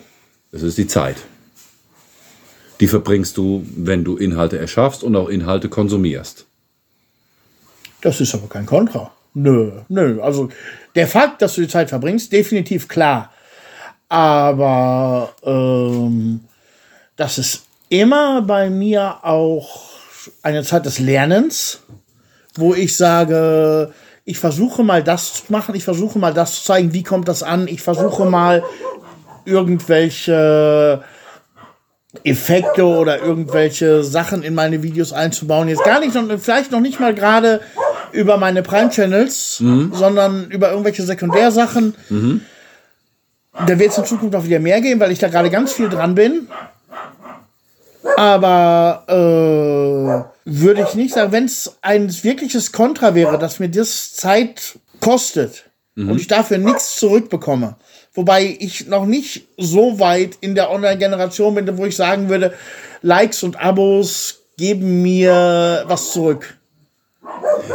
Es 0.53 0.63
ist 0.63 0.79
die 0.79 0.87
Zeit. 0.87 1.17
Die 2.81 2.89
verbringst 2.89 3.37
du, 3.37 3.65
wenn 3.77 4.05
du 4.05 4.17
Inhalte 4.17 4.59
erschaffst 4.59 5.05
und 5.05 5.15
auch 5.17 5.29
Inhalte 5.29 5.69
konsumierst. 5.69 6.47
Das 8.01 8.21
ist 8.21 8.35
aber 8.35 8.49
kein 8.49 8.67
Kontra. 8.67 9.13
Nö, 9.35 9.73
nö. 9.89 10.21
Also 10.21 10.49
der 10.95 11.07
Fakt, 11.07 11.43
dass 11.43 11.55
du 11.55 11.63
die 11.63 11.69
Zeit 11.69 11.89
verbringst, 11.89 12.33
definitiv 12.33 12.89
klar. 12.89 13.33
Aber 14.13 15.31
ähm, 15.43 16.41
das 17.17 17.39
ist 17.39 17.63
immer 17.89 18.43
bei 18.43 18.69
mir 18.69 19.17
auch 19.23 19.85
eine 20.43 20.65
Zeit 20.65 20.85
des 20.85 20.99
Lernens, 20.99 21.81
wo 22.55 22.75
ich 22.75 22.95
sage, 22.95 23.91
ich 24.27 24.39
versuche 24.39 24.83
mal 24.83 25.03
das 25.03 25.33
zu 25.33 25.45
machen, 25.49 25.75
ich 25.75 25.85
versuche 25.85 26.19
mal 26.19 26.35
das 26.35 26.57
zu 26.57 26.65
zeigen, 26.65 26.93
wie 26.93 27.03
kommt 27.03 27.27
das 27.27 27.43
an, 27.43 27.67
ich 27.69 27.81
versuche 27.81 28.27
mal 28.27 28.63
irgendwelche 29.47 31.03
Effekte 32.23 32.85
oder 32.85 33.19
irgendwelche 33.19 34.05
Sachen 34.05 34.43
in 34.43 34.55
meine 34.55 34.83
Videos 34.83 35.15
einzubauen. 35.15 35.69
Jetzt 35.69 35.85
gar 35.85 36.01
nicht, 36.01 36.15
vielleicht 36.43 36.71
noch 36.71 36.81
nicht 36.81 37.01
mal 37.01 37.15
gerade 37.15 37.63
über 38.13 38.37
meine 38.37 38.63
Prime-Channels, 38.63 39.57
sondern 39.93 40.51
über 40.51 40.69
irgendwelche 40.71 41.03
Sekundärsachen. 41.03 41.95
Da 43.53 43.79
wird 43.79 43.91
es 43.91 43.99
in 43.99 44.05
Zukunft 44.05 44.35
auch 44.35 44.45
wieder 44.45 44.59
mehr 44.59 44.81
geben, 44.81 45.01
weil 45.01 45.13
ich 45.13 45.19
da 45.19 45.29
gerade 45.29 45.51
ganz 45.51 45.73
viel 45.73 45.89
dran 45.89 46.15
bin. 46.15 46.49
Aber 48.17 49.05
äh, 49.09 50.51
würde 50.51 50.87
ich 50.89 50.95
nicht 50.95 51.15
sagen, 51.15 51.33
wenn 51.33 51.45
es 51.45 51.77
ein 51.83 52.13
wirkliches 52.25 52.73
Kontra 52.73 53.15
wäre, 53.15 53.39
dass 53.39 53.61
mir 53.61 53.69
das 53.69 54.15
Zeit 54.15 54.79
kostet 55.01 55.71
und 55.97 56.17
ich 56.19 56.27
dafür 56.27 56.59
nichts 56.59 56.97
zurückbekomme. 56.97 57.77
Wobei 58.15 58.57
ich 58.59 58.87
noch 58.87 59.07
nicht 59.07 59.47
so 59.57 59.99
weit 59.99 60.37
in 60.41 60.55
der 60.55 60.71
Online-Generation 60.71 61.55
bin, 61.55 61.79
wo 61.79 61.87
ich 61.87 61.97
sagen 61.97 62.29
würde, 62.29 62.55
Likes 63.03 63.43
und 63.43 63.61
Abos 63.61 64.41
geben 64.57 65.03
mir 65.03 65.85
was 65.87 66.13
zurück. 66.13 66.59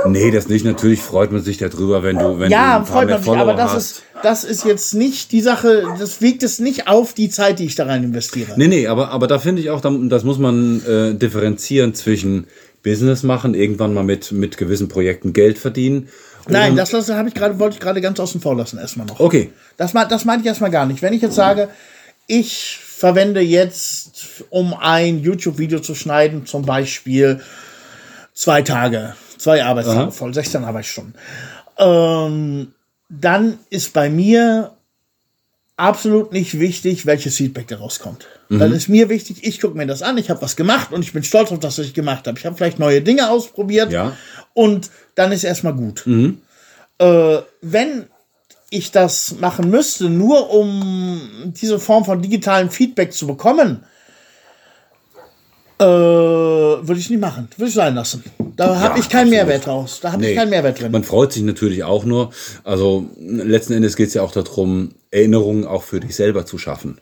Nee, 0.05 0.31
das 0.31 0.47
nicht. 0.47 0.65
Natürlich 0.65 1.01
freut 1.01 1.31
man 1.31 1.41
sich 1.41 1.57
darüber, 1.57 2.03
wenn 2.03 2.17
du, 2.17 2.39
wenn 2.39 2.49
du 2.49 2.51
Ja, 2.55 2.79
paar 2.79 2.85
freut 2.85 3.09
man 3.09 3.23
sich, 3.23 3.31
aber 3.33 3.53
das 3.53 3.71
hast. 3.73 3.91
ist, 3.91 4.03
das 4.23 4.43
ist 4.43 4.65
jetzt 4.65 4.93
nicht 4.93 5.31
die 5.31 5.41
Sache, 5.41 5.83
das 5.99 6.21
wiegt 6.21 6.43
es 6.43 6.59
nicht 6.59 6.87
auf 6.87 7.13
die 7.13 7.29
Zeit, 7.29 7.59
die 7.59 7.65
ich 7.65 7.75
da 7.75 7.85
rein 7.85 8.03
investiere. 8.03 8.53
Nee, 8.55 8.67
nee, 8.67 8.87
aber, 8.87 9.09
aber 9.11 9.27
da 9.27 9.39
finde 9.39 9.61
ich 9.61 9.69
auch, 9.69 9.81
da- 9.81 9.95
das 10.03 10.23
muss 10.23 10.37
man 10.39 10.81
äh, 10.85 11.13
differenzieren 11.15 11.93
zwischen 11.93 12.47
Business 12.83 13.23
machen, 13.23 13.53
irgendwann 13.53 13.93
mal 13.93 14.03
mit, 14.03 14.31
mit 14.31 14.57
gewissen 14.57 14.87
Projekten 14.87 15.33
Geld 15.33 15.57
verdienen. 15.57 16.07
Nein, 16.47 16.75
das, 16.77 16.91
das 16.91 17.09
habe 17.09 17.27
ich 17.27 17.35
gerade, 17.35 17.59
wollte 17.59 17.73
ich 17.75 17.79
gerade 17.81 17.99
ganz 17.99 18.19
außen 18.19 18.39
vor 18.39 18.55
lassen, 18.55 18.77
erstmal 18.77 19.05
noch. 19.07 19.19
Okay. 19.19 19.51
Das, 19.75 19.91
das 19.91 20.23
meinte 20.25 20.41
ich 20.43 20.47
erstmal 20.47 20.71
gar 20.71 20.85
nicht. 20.85 21.01
Wenn 21.01 21.11
ich 21.13 21.21
jetzt 21.21 21.35
sage, 21.35 21.67
ich 22.27 22.79
verwende 22.81 23.41
jetzt, 23.41 24.45
um 24.49 24.73
ein 24.73 25.19
YouTube-Video 25.19 25.79
zu 25.79 25.93
schneiden, 25.93 26.45
zum 26.45 26.63
Beispiel 26.65 27.41
zwei 28.33 28.61
Tage, 28.61 29.15
zwei 29.37 29.63
Arbeitstage 29.63 29.99
Aha. 29.99 30.11
voll, 30.11 30.33
16 30.33 30.63
Arbeitsstunden, 30.63 31.13
ähm, 31.77 32.73
dann 33.09 33.59
ist 33.69 33.93
bei 33.93 34.09
mir 34.09 34.71
absolut 35.77 36.31
nicht 36.33 36.59
wichtig, 36.59 37.05
welches 37.05 37.35
Feedback 37.35 37.67
daraus 37.67 37.99
kommt. 37.99 38.25
Dann 38.49 38.71
ist 38.73 38.87
mir 38.89 39.09
wichtig, 39.09 39.43
ich 39.43 39.59
gucke 39.61 39.77
mir 39.77 39.85
das 39.85 40.01
an, 40.01 40.17
ich 40.17 40.29
habe 40.29 40.41
was 40.41 40.55
gemacht 40.55 40.91
und 40.91 41.03
ich 41.03 41.13
bin 41.13 41.21
stolz 41.23 41.51
auf 41.51 41.59
das, 41.59 41.77
was 41.77 41.85
ich 41.85 41.93
gemacht 41.93 42.25
habe. 42.27 42.39
Ich 42.39 42.45
habe 42.45 42.55
vielleicht 42.55 42.79
neue 42.79 43.01
Dinge 43.01 43.29
ausprobiert 43.29 43.91
Ja. 43.91 44.13
und 44.53 44.89
dann 45.15 45.31
ist 45.31 45.43
erstmal 45.43 45.73
gut. 45.73 46.05
Äh, 46.99 47.37
wenn 47.61 48.07
ich 48.69 48.91
das 48.91 49.35
machen 49.39 49.69
müsste, 49.69 50.09
nur 50.09 50.49
um 50.51 51.21
diese 51.61 51.79
Form 51.79 52.05
von 52.05 52.21
digitalem 52.21 52.69
Feedback 52.69 53.13
zu 53.13 53.27
bekommen, 53.27 53.83
äh, 55.79 55.83
würde 55.85 56.99
ich 56.99 57.09
nicht 57.09 57.19
machen. 57.19 57.47
Würde 57.57 57.69
ich 57.69 57.75
sein 57.75 57.95
lassen. 57.95 58.23
Da 58.55 58.79
habe 58.79 58.95
Ja, 58.95 58.99
ich 58.99 59.09
keinen 59.09 59.27
absolut. 59.27 59.47
Mehrwert 59.47 59.67
raus. 59.67 59.99
Da 60.01 60.11
habe 60.11 60.25
ich 60.25 60.35
keinen 60.35 60.49
Mehrwert 60.49 60.79
drin. 60.81 60.91
Man 60.91 61.03
freut 61.03 61.33
sich 61.33 61.43
natürlich 61.43 61.83
auch 61.83 62.05
nur. 62.05 62.31
Also 62.63 63.05
letzten 63.19 63.73
Endes 63.73 63.95
geht 63.95 64.07
es 64.07 64.13
ja 64.15 64.23
auch 64.23 64.31
darum, 64.31 64.95
Erinnerungen 65.11 65.65
auch 65.65 65.83
für 65.83 65.99
dich 65.99 66.15
selber 66.15 66.45
zu 66.45 66.57
schaffen. 66.57 66.99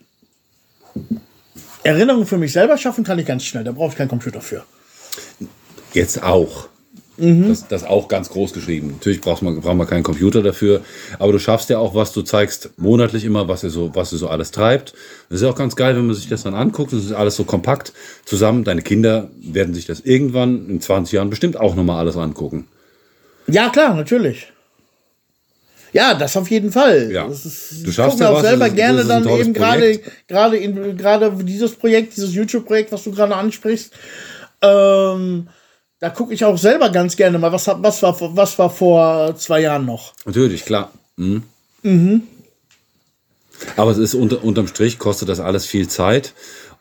Erinnerungen 1.84 2.26
für 2.26 2.38
mich 2.38 2.52
selber 2.52 2.78
schaffen 2.78 3.04
kann 3.04 3.20
ich 3.20 3.26
ganz 3.26 3.44
schnell. 3.44 3.64
Da 3.64 3.72
brauche 3.72 3.92
ich 3.92 3.96
keinen 3.98 4.10
Computer 4.10 4.42
für. 4.42 4.64
Jetzt 5.94 6.24
auch. 6.24 6.68
Mhm. 7.18 7.48
Das, 7.48 7.68
das 7.68 7.84
auch 7.86 8.08
ganz 8.10 8.30
groß 8.30 8.52
geschrieben. 8.54 8.92
Natürlich 8.98 9.22
braucht 9.22 9.42
man, 9.42 9.62
braucht 9.62 9.76
man 9.78 9.88
keinen 9.88 10.04
Computer 10.04 10.44
dafür, 10.44 10.82
aber 11.18 11.32
du 11.32 11.40
schaffst 11.40 11.70
ja 11.70 11.78
auch 11.80 11.96
was, 11.96 12.12
du 12.12 12.22
zeigst 12.24 12.72
monatlich 12.78 13.24
immer, 13.24 13.48
was 13.48 13.64
er 13.64 13.70
so, 13.70 13.92
was 13.96 14.12
er 14.12 14.18
so 14.18 14.28
alles 14.28 14.52
treibt. 14.52 14.94
Das 15.30 15.38
ist 15.38 15.42
ja 15.44 15.50
auch 15.50 15.56
ganz 15.56 15.76
geil, 15.78 15.96
wenn 15.96 16.06
man 16.08 16.16
sich 16.16 16.28
das 16.28 16.44
dann 16.44 16.56
anguckt. 16.56 16.92
Das 16.92 17.04
ist 17.06 17.14
alles 17.14 17.36
so 17.36 17.46
kompakt 17.46 17.94
zusammen. 18.26 18.64
Deine 18.66 18.82
Kinder 18.82 19.30
werden 19.40 19.74
sich 19.74 19.86
das 19.86 20.02
irgendwann 20.02 20.70
in 20.70 20.82
20 20.82 21.14
Jahren 21.14 21.30
bestimmt 21.30 21.58
auch 21.58 21.76
nochmal 21.76 22.00
alles 22.00 22.18
angucken. 22.18 22.68
Ja, 23.48 23.70
klar, 23.70 23.94
natürlich. 23.96 24.52
Ja, 25.94 26.14
das 26.14 26.36
auf 26.36 26.52
jeden 26.52 26.74
Fall. 26.74 27.10
Ja. 27.14 27.26
Ist, 27.28 27.46
Du 27.86 27.90
ich 27.90 27.96
schaffst 27.96 28.20
ja 28.20 28.30
auch 28.30 28.36
was, 28.36 28.42
selber 28.42 28.68
ist- 28.68 28.76
gerne 28.76 29.06
dann 29.06 29.26
eben 29.30 29.54
gerade 29.54 30.02
gerade 30.28 30.58
in 30.58 30.98
gerade 30.98 31.32
dieses 31.44 31.72
Projekt, 31.76 32.18
dieses 32.18 32.34
YouTube-Projekt, 32.34 32.92
was 32.92 33.04
du 33.06 33.12
gerade 33.12 33.34
ansprichst. 33.34 33.94
Ähm, 34.62 35.48
da 36.00 36.10
gucke 36.10 36.34
ich 36.34 36.44
auch 36.46 36.58
selber 36.58 36.90
ganz 36.90 37.16
gerne 37.16 37.40
mal, 37.40 37.52
was, 37.52 37.68
was, 37.68 38.04
war, 38.04 38.14
vor- 38.14 38.36
was 38.36 38.58
war 38.60 38.70
vor 38.70 39.36
zwei 39.38 39.62
Jahren 39.62 39.86
noch. 39.86 40.14
Natürlich, 40.26 40.66
klar. 40.66 40.92
Mhm. 41.18 41.44
Aber 43.78 43.92
es 43.92 43.98
ist 43.98 44.16
unter, 44.16 44.44
unterm 44.44 44.68
Strich 44.68 45.00
kostet 45.00 45.30
das 45.30 45.40
alles 45.40 45.66
viel 45.66 45.88
Zeit. 45.88 46.34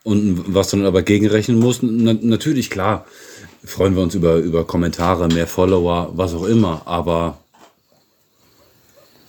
Und 0.02 0.44
was 0.54 0.70
du 0.70 0.76
dann 0.76 0.86
aber 0.86 1.02
gegenrechnen 1.02 1.58
musst, 1.58 1.82
na, 1.82 2.14
natürlich, 2.20 2.68
klar, 2.70 3.06
freuen 3.64 3.94
wir 3.96 4.02
uns 4.02 4.14
über, 4.14 4.36
über 4.36 4.66
Kommentare, 4.66 5.28
mehr 5.28 5.46
Follower, 5.46 6.10
was 6.14 6.34
auch 6.34 6.44
immer. 6.44 6.82
Aber 6.84 7.38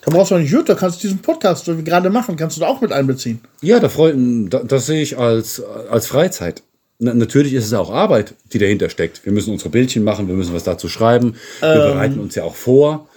Da 0.02 0.12
brauchst 0.12 0.32
du 0.32 0.36
auch 0.36 0.40
nicht 0.40 0.52
YouTube, 0.52 0.66
da 0.68 0.76
kannst 0.76 0.98
du 1.04 1.08
diesen 1.08 1.22
Podcast, 1.22 1.68
den 1.68 1.78
wir 1.78 1.84
gerade 1.84 2.10
machen, 2.10 2.36
kannst 2.36 2.58
du 2.58 2.62
da 2.62 2.68
auch 2.68 2.82
mit 2.82 2.92
einbeziehen. 2.92 3.40
ja, 3.62 3.80
da 3.80 3.88
freu, 3.90 4.14
da, 4.50 4.60
das 4.64 4.88
sehe 4.88 5.02
ich 5.02 5.18
als, 5.18 5.62
als 5.64 6.08
Freizeit. 6.08 6.62
Na, 6.98 7.14
natürlich 7.14 7.54
ist 7.54 7.66
es 7.66 7.74
auch 7.74 7.92
Arbeit, 7.92 8.36
die 8.54 8.60
dahinter 8.60 8.90
steckt. 8.90 9.26
Wir 9.26 9.34
müssen 9.34 9.52
unsere 9.52 9.70
Bildchen 9.70 10.04
machen, 10.04 10.28
wir 10.28 10.36
müssen 10.36 10.54
was 10.54 10.64
dazu 10.64 10.88
schreiben. 10.88 11.36
Wir 11.60 11.74
bereiten 11.74 12.20
uns 12.20 12.36
ja 12.36 12.44
auch 12.44 12.56
vor. 12.56 13.08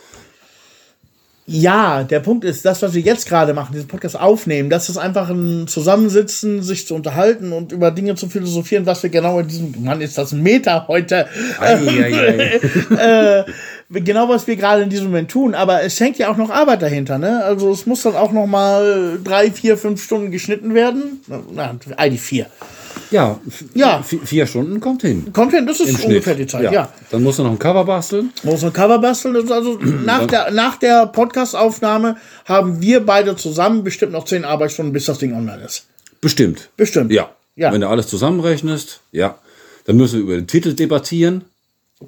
Ja, 1.50 2.04
der 2.04 2.20
Punkt 2.20 2.44
ist, 2.44 2.66
das, 2.66 2.82
was 2.82 2.92
wir 2.92 3.00
jetzt 3.00 3.26
gerade 3.26 3.54
machen, 3.54 3.72
diesen 3.72 3.88
Podcast 3.88 4.20
aufnehmen, 4.20 4.68
das 4.68 4.90
ist 4.90 4.98
einfach 4.98 5.30
ein 5.30 5.66
Zusammensitzen, 5.66 6.62
sich 6.62 6.86
zu 6.86 6.94
unterhalten 6.94 7.52
und 7.52 7.72
über 7.72 7.90
Dinge 7.90 8.16
zu 8.16 8.28
philosophieren, 8.28 8.84
was 8.84 9.02
wir 9.02 9.08
genau 9.08 9.38
in 9.38 9.48
diesem, 9.48 9.74
Mann, 9.82 10.02
ist 10.02 10.18
das 10.18 10.32
ein 10.32 10.42
Meter 10.42 10.86
heute, 10.88 11.26
Ei, 11.58 11.76
ei, 11.76 12.60
ei. 12.90 13.44
genau 13.90 14.28
was 14.28 14.46
wir 14.46 14.56
gerade 14.56 14.82
in 14.82 14.90
diesem 14.90 15.06
Moment 15.06 15.30
tun, 15.30 15.54
aber 15.54 15.82
es 15.82 15.98
hängt 15.98 16.18
ja 16.18 16.30
auch 16.30 16.36
noch 16.36 16.50
Arbeit 16.50 16.82
dahinter, 16.82 17.16
ne? 17.16 17.42
Also 17.42 17.72
es 17.72 17.86
muss 17.86 18.02
dann 18.02 18.14
auch 18.14 18.32
noch 18.32 18.46
mal 18.46 19.18
drei, 19.24 19.50
vier, 19.50 19.78
fünf 19.78 20.04
Stunden 20.04 20.30
geschnitten 20.30 20.74
werden. 20.74 21.22
Na, 21.54 21.74
all 21.96 22.10
die 22.10 22.18
vier. 22.18 22.44
Ja, 23.10 23.38
Ja. 23.74 24.00
vi- 24.08 24.20
vier 24.24 24.46
Stunden 24.46 24.80
kommt 24.80 25.02
hin. 25.02 25.32
Kommt 25.32 25.52
hin, 25.52 25.66
das 25.66 25.80
ist 25.80 25.88
Im 25.88 25.96
ungefähr 25.96 26.34
Schnitt. 26.34 26.38
die 26.38 26.46
Zeit, 26.52 26.72
ja. 26.72 26.92
Dann 27.10 27.22
musst 27.22 27.38
du 27.38 27.42
noch 27.44 27.50
ein 27.52 27.58
Cover 27.58 27.84
basteln. 27.84 28.32
Muss 28.42 28.62
ein 28.64 28.72
Cover 28.72 28.98
basteln. 28.98 29.36
Also 29.50 29.78
nach 30.04 30.26
der, 30.26 30.50
nach 30.50 30.76
der 30.76 31.06
Podcast-Aufnahme 31.06 32.16
haben 32.44 32.80
wir 32.80 33.04
beide 33.04 33.36
zusammen 33.36 33.84
bestimmt 33.84 34.12
noch 34.12 34.24
zehn 34.24 34.44
Arbeitsstunden, 34.44 34.92
bis 34.92 35.06
das 35.06 35.18
Ding 35.18 35.34
online 35.34 35.62
ist. 35.64 35.86
Bestimmt. 36.20 36.70
Bestimmt. 36.76 37.12
Ja. 37.12 37.30
Ja. 37.56 37.72
Wenn 37.72 37.80
du 37.80 37.88
alles 37.88 38.06
zusammenrechnest, 38.08 39.00
ja. 39.12 39.38
Dann 39.86 39.96
müssen 39.96 40.16
wir 40.16 40.22
über 40.24 40.34
den 40.36 40.46
Titel 40.46 40.74
debattieren. 40.74 41.44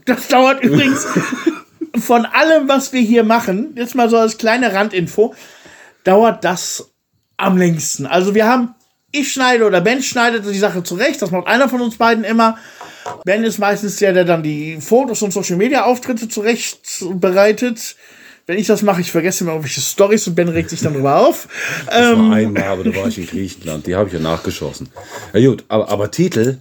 Das 0.05 0.29
dauert 0.29 0.61
übrigens 0.63 1.07
von 1.99 2.25
allem, 2.27 2.69
was 2.69 2.93
wir 2.93 3.01
hier 3.01 3.25
machen, 3.25 3.73
jetzt 3.77 3.95
mal 3.95 4.09
so 4.09 4.17
als 4.17 4.39
kleine 4.39 4.73
Randinfo, 4.73 5.35
dauert 6.05 6.45
das 6.45 6.91
am 7.37 7.57
längsten. 7.57 8.07
Also 8.07 8.35
wir 8.35 8.47
haben, 8.47 8.75
ich 9.13 9.33
schneide 9.33 9.65
oder 9.65 9.81
Ben 9.81 10.03
schneidet 10.03 10.45
die 10.47 10.59
Sache 10.59 10.83
zurecht, 10.83 11.21
das 11.21 11.31
macht 11.31 11.47
einer 11.47 11.69
von 11.69 11.81
uns 11.81 11.97
beiden 11.97 12.25
immer. 12.25 12.59
Ben 13.25 13.45
ist 13.45 13.59
meistens 13.59 13.97
der, 13.97 14.13
der 14.13 14.25
dann 14.25 14.43
die 14.43 14.79
Fotos 14.81 15.23
und 15.23 15.33
Social 15.33 15.57
Media 15.57 15.85
Auftritte 15.85 16.29
zurecht 16.29 17.05
bereitet. 17.15 17.97
Wenn 18.47 18.59
ich 18.59 18.67
das 18.67 18.83
mache, 18.83 19.01
ich 19.01 19.13
vergesse 19.13 19.45
immer 19.45 19.53
irgendwelche 19.53 19.81
Stories 19.81 20.27
und 20.27 20.35
Ben 20.35 20.49
regt 20.49 20.71
sich 20.71 20.81
dann 20.81 20.95
drüber 20.95 21.19
auf. 21.19 21.47
Das 21.87 22.11
Ähm. 22.13 22.31
war 22.31 22.37
einmal, 22.37 22.63
aber 22.65 22.85
da 22.85 22.97
war 22.97 23.07
ich 23.07 23.19
in 23.19 23.27
Griechenland. 23.27 23.87
Die 23.87 23.95
habe 23.95 24.09
ich 24.09 24.15
ja 24.15 24.21
nachgeschossen. 24.21 24.89
Ja 25.33 25.49
gut, 25.49 25.65
aber, 25.69 25.89
aber 25.89 26.11
Titel 26.11 26.59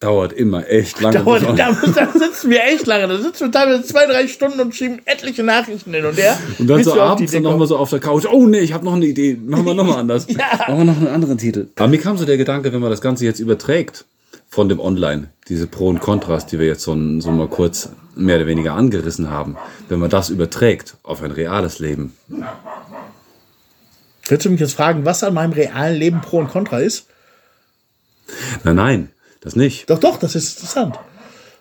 dauert 0.00 0.32
immer 0.32 0.66
echt 0.68 1.00
lange. 1.00 1.18
Dauert, 1.18 1.42
da, 1.42 1.72
da 1.94 2.08
sitzen 2.18 2.50
wir 2.50 2.64
echt 2.64 2.86
lange. 2.86 3.06
Da 3.06 3.18
sitzen 3.18 3.46
wir 3.46 3.52
teilweise 3.52 3.84
zwei, 3.84 4.06
drei 4.06 4.26
Stunden 4.26 4.58
und 4.60 4.74
schieben 4.74 5.00
etliche 5.04 5.42
Nachrichten 5.42 5.92
hin 5.92 6.06
und 6.06 6.16
her. 6.16 6.38
Und 6.58 6.68
dann 6.68 6.82
so 6.82 7.00
abends 7.00 7.30
dann 7.32 7.40
Idee 7.40 7.44
noch 7.44 7.50
mal 7.50 7.58
kommen. 7.58 7.68
so 7.68 7.76
auf 7.76 7.90
der 7.90 8.00
Couch. 8.00 8.24
Oh 8.30 8.46
nee, 8.46 8.60
ich 8.60 8.72
habe 8.72 8.84
noch 8.84 8.94
eine 8.94 9.06
Idee. 9.06 9.38
Machen 9.40 9.66
wir 9.66 9.74
noch 9.74 9.84
mal 9.84 9.98
anders. 9.98 10.26
Machen 10.28 10.78
wir 10.78 10.84
noch 10.84 10.96
einen 10.96 11.08
anderen 11.08 11.38
Titel. 11.38 11.68
Aber 11.76 11.88
mir 11.88 11.98
kam 11.98 12.16
so 12.16 12.24
der 12.24 12.38
Gedanke, 12.38 12.72
wenn 12.72 12.80
man 12.80 12.90
das 12.90 13.02
Ganze 13.02 13.26
jetzt 13.26 13.40
überträgt 13.40 14.06
von 14.48 14.68
dem 14.68 14.80
Online, 14.80 15.28
diese 15.48 15.66
Pro 15.66 15.88
und 15.88 16.00
Kontras, 16.00 16.46
die 16.46 16.58
wir 16.58 16.66
jetzt 16.66 16.82
so, 16.82 16.96
so 17.20 17.30
mal 17.30 17.48
kurz 17.48 17.90
mehr 18.16 18.36
oder 18.36 18.46
weniger 18.46 18.74
angerissen 18.74 19.30
haben, 19.30 19.56
wenn 19.88 20.00
man 20.00 20.10
das 20.10 20.30
überträgt 20.30 20.96
auf 21.02 21.22
ein 21.22 21.30
reales 21.30 21.78
Leben, 21.78 22.14
Willst 24.28 24.46
du 24.46 24.50
mich 24.50 24.60
jetzt 24.60 24.74
fragen, 24.74 25.04
was 25.04 25.24
an 25.24 25.34
meinem 25.34 25.52
realen 25.52 25.96
Leben 25.98 26.20
Pro 26.20 26.38
und 26.38 26.48
Contra 26.48 26.78
ist? 26.78 27.06
Nein, 28.62 28.76
nein, 28.76 29.08
das 29.40 29.56
nicht. 29.56 29.88
Doch, 29.90 29.98
doch, 29.98 30.18
das 30.18 30.34
ist 30.34 30.56
interessant. 30.58 30.98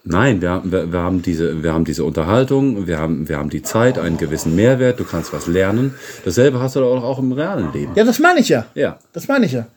Nein, 0.05 0.41
wir, 0.41 0.49
haben- 0.49 0.71
wir, 0.71 0.91
wir, 0.93 0.99
haben 1.01 1.21
diese, 1.21 1.61
wir 1.61 1.73
haben 1.73 1.83
diese 1.85 2.03
Unterhaltung, 2.05 2.87
wir 2.87 2.97
haben, 2.99 3.27
wir 3.27 3.37
haben 3.37 3.49
die 3.49 3.61
Zeit, 3.61 3.99
einen 3.99 4.17
gewissen 4.17 4.55
Mehrwert, 4.55 4.99
du 4.99 5.03
kannst 5.03 5.33
was 5.33 5.45
lernen. 5.47 5.93
Dasselbe 6.25 6.59
hast 6.59 6.75
du 6.75 6.79
doch 6.79 7.03
auch 7.03 7.19
im 7.19 7.31
realen 7.33 7.71
Leben. 7.73 7.91
Ja, 7.95 8.03
das 8.05 8.19
meine 8.19 8.39
ich 8.39 8.49
ja. 8.49 8.65
Ja. 8.75 8.97
Das 9.13 9.27
meine 9.27 9.45
ich 9.45 9.51
ja. 9.51 9.67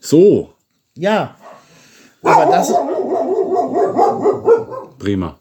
So, 0.00 0.52
Ja. 0.94 1.34
Aber 2.22 2.46
das, 2.46 2.72
prima. 4.98 5.38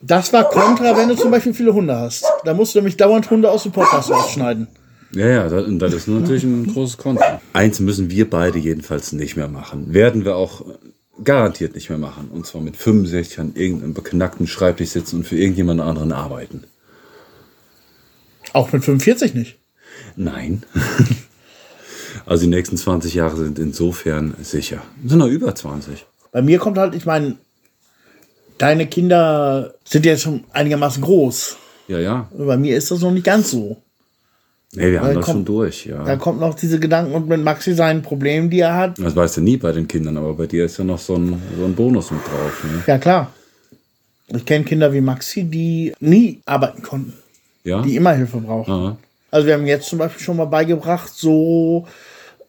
das 0.00 0.32
war 0.32 0.44
Contra, 0.48 0.96
wenn 0.96 1.08
du 1.08 1.14
zum 1.16 1.30
Beispiel 1.30 1.54
viele 1.54 1.74
Hunde 1.74 1.94
hast. 1.96 2.24
Da 2.44 2.54
musst 2.54 2.74
du 2.74 2.78
nämlich 2.78 2.96
dauernd 2.96 3.30
Hunde 3.30 3.50
aus 3.50 3.62
dem 3.64 3.72
Podcast 3.72 4.10
rausschneiden. 4.10 4.68
Ja, 5.12 5.26
ja, 5.26 5.48
das, 5.48 5.64
das 5.78 5.94
ist 5.94 6.08
natürlich 6.08 6.44
ein 6.44 6.66
großes 6.72 6.98
Konto. 6.98 7.22
Eins 7.52 7.80
müssen 7.80 8.10
wir 8.10 8.28
beide 8.28 8.58
jedenfalls 8.58 9.12
nicht 9.12 9.36
mehr 9.36 9.48
machen. 9.48 9.92
Werden 9.94 10.24
wir 10.24 10.36
auch 10.36 10.62
garantiert 11.24 11.74
nicht 11.74 11.88
mehr 11.88 11.98
machen. 11.98 12.28
Und 12.32 12.46
zwar 12.46 12.60
mit 12.60 12.76
65 12.76 13.40
an 13.40 13.52
irgendeinem 13.54 13.94
beknackten 13.94 14.46
Schreibtisch 14.46 14.90
sitzen 14.90 15.16
und 15.16 15.24
für 15.24 15.36
irgendjemand 15.36 15.80
anderen 15.80 16.12
arbeiten. 16.12 16.64
Auch 18.52 18.72
mit 18.72 18.84
45 18.84 19.34
nicht. 19.34 19.58
Nein. 20.16 20.62
also 22.26 22.44
die 22.44 22.50
nächsten 22.50 22.76
20 22.76 23.14
Jahre 23.14 23.36
sind 23.36 23.58
insofern 23.58 24.34
sicher. 24.42 24.82
Sind 25.04 25.18
noch 25.18 25.26
über 25.26 25.54
20. 25.54 26.06
Bei 26.32 26.42
mir 26.42 26.58
kommt 26.58 26.78
halt, 26.78 26.94
ich 26.94 27.06
meine, 27.06 27.38
deine 28.58 28.86
Kinder 28.86 29.74
sind 29.84 30.06
ja 30.06 30.16
schon 30.16 30.44
einigermaßen 30.52 31.02
groß. 31.02 31.56
Ja, 31.88 31.98
ja. 31.98 32.30
Bei 32.36 32.56
mir 32.56 32.76
ist 32.76 32.90
das 32.90 33.00
noch 33.00 33.12
nicht 33.12 33.24
ganz 33.24 33.50
so. 33.50 33.82
Nee, 34.74 34.92
wir 34.92 35.00
haben 35.00 35.14
das 35.14 35.24
schon 35.26 35.44
durch, 35.46 35.86
ja. 35.86 36.04
Da 36.04 36.16
kommt 36.16 36.40
noch 36.40 36.54
diese 36.54 36.78
Gedanken 36.78 37.14
und 37.14 37.26
mit 37.26 37.42
Maxi 37.42 37.72
seinen 37.72 38.02
Problemen, 38.02 38.50
die 38.50 38.60
er 38.60 38.74
hat. 38.74 38.98
Das 38.98 39.16
weißt 39.16 39.38
du 39.38 39.40
nie 39.40 39.56
bei 39.56 39.72
den 39.72 39.88
Kindern, 39.88 40.16
aber 40.18 40.34
bei 40.34 40.46
dir 40.46 40.66
ist 40.66 40.76
ja 40.76 40.84
noch 40.84 40.98
so 40.98 41.14
ein, 41.16 41.40
so 41.56 41.64
ein 41.64 41.74
Bonus 41.74 42.10
mit 42.10 42.20
drauf. 42.20 42.64
Ne? 42.64 42.82
Ja, 42.86 42.98
klar. 42.98 43.32
Ich 44.28 44.44
kenne 44.44 44.64
Kinder 44.66 44.92
wie 44.92 45.00
Maxi, 45.00 45.44
die 45.44 45.94
nie 46.00 46.40
arbeiten 46.44 46.82
konnten, 46.82 47.14
Ja? 47.64 47.80
die 47.80 47.96
immer 47.96 48.12
Hilfe 48.12 48.38
brauchen. 48.38 48.70
Aha. 48.70 48.98
Also 49.30 49.46
wir 49.46 49.54
haben 49.54 49.66
jetzt 49.66 49.88
zum 49.88 49.98
Beispiel 49.98 50.22
schon 50.22 50.36
mal 50.36 50.44
beigebracht, 50.44 51.10
so 51.14 51.86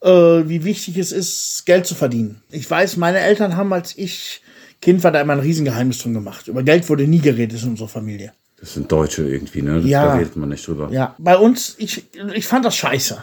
äh, 0.01 0.09
wie 0.09 0.65
wichtig 0.65 0.97
es 0.97 1.13
ist, 1.13 1.63
Geld 1.65 1.85
zu 1.85 1.95
verdienen. 1.95 2.41
Ich 2.51 2.69
weiß, 2.69 2.97
meine 2.97 3.19
Eltern 3.19 3.55
haben, 3.55 3.71
als 3.71 3.97
ich 3.97 4.41
Kind 4.81 5.03
war, 5.03 5.11
da 5.11 5.21
immer 5.21 5.33
ein 5.33 5.39
Riesengeheimnis 5.39 5.99
drum 5.99 6.13
gemacht. 6.13 6.47
Über 6.49 6.63
Geld 6.63 6.87
wurde 6.89 7.07
nie 7.07 7.19
geredet 7.19 7.61
in 7.63 7.69
unserer 7.69 7.89
Familie. 7.89 8.33
Das 8.59 8.73
sind 8.73 8.91
Deutsche 8.91 9.23
irgendwie, 9.27 9.61
ne? 9.61 9.79
Ja. 9.79 10.05
Da 10.05 10.13
redet 10.15 10.35
man 10.35 10.49
nicht 10.49 10.67
drüber. 10.67 10.89
Ja, 10.91 11.15
bei 11.17 11.37
uns, 11.37 11.75
ich, 11.77 12.03
ich 12.33 12.45
fand 12.47 12.65
das 12.65 12.75
scheiße. 12.75 13.21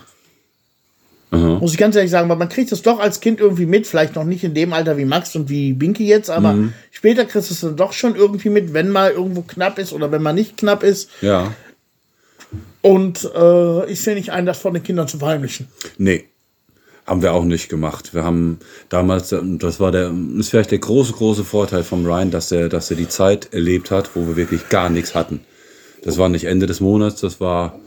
Aha. 1.32 1.58
Muss 1.58 1.72
ich 1.72 1.78
ganz 1.78 1.96
ehrlich 1.96 2.10
sagen, 2.10 2.28
weil 2.28 2.36
man 2.36 2.48
kriegt 2.48 2.70
es 2.72 2.82
doch 2.82 3.00
als 3.00 3.20
Kind 3.20 3.40
irgendwie 3.40 3.66
mit, 3.66 3.86
vielleicht 3.86 4.14
noch 4.14 4.24
nicht 4.24 4.44
in 4.44 4.54
dem 4.54 4.72
Alter 4.72 4.96
wie 4.96 5.04
Max 5.04 5.34
und 5.36 5.48
wie 5.48 5.72
Binky 5.72 6.06
jetzt, 6.06 6.30
aber 6.30 6.52
Mhm. 6.54 6.72
später 6.90 7.24
kriegst 7.24 7.50
du 7.50 7.54
es 7.54 7.60
dann 7.60 7.76
doch 7.76 7.92
schon 7.92 8.14
irgendwie 8.14 8.48
mit, 8.48 8.72
wenn 8.72 8.88
mal 8.90 9.10
irgendwo 9.10 9.42
knapp 9.42 9.78
ist 9.78 9.92
oder 9.92 10.10
wenn 10.12 10.22
mal 10.22 10.32
nicht 10.32 10.56
knapp 10.56 10.82
ist. 10.82 11.10
Ja. 11.20 11.52
Und 12.80 13.28
äh, 13.34 13.90
ich 13.90 14.00
sehe 14.00 14.14
nicht 14.14 14.30
ein, 14.30 14.46
das 14.46 14.58
von 14.58 14.72
den 14.72 14.82
Kindern 14.84 15.08
zu 15.08 15.18
verheimlichen. 15.18 15.66
Nee. 15.98 16.24
Haben 17.06 17.22
wir 17.22 17.32
auch 17.32 17.44
nicht 17.44 17.68
gemacht. 17.68 18.14
Wir 18.14 18.24
haben 18.24 18.58
damals, 18.88 19.32
das 19.42 19.78
war 19.78 19.92
der, 19.92 20.12
ist 20.38 20.50
vielleicht 20.50 20.72
der 20.72 20.78
große, 20.78 21.12
große 21.12 21.44
Vorteil 21.44 21.84
vom 21.84 22.04
Ryan, 22.04 22.30
dass 22.32 22.50
er, 22.50 22.68
dass 22.68 22.90
er 22.90 22.96
die 22.96 23.08
Zeit 23.08 23.52
erlebt 23.52 23.90
hat, 23.92 24.10
wo 24.14 24.26
wir 24.26 24.36
wirklich 24.36 24.68
gar 24.68 24.88
nichts 24.90 25.14
hatten. 25.14 25.40
Das 26.02 26.18
war 26.18 26.28
nicht 26.28 26.44
Ende 26.46 26.66
des 26.66 26.80
Monats, 26.80 27.20
das 27.20 27.40
war 27.40 27.78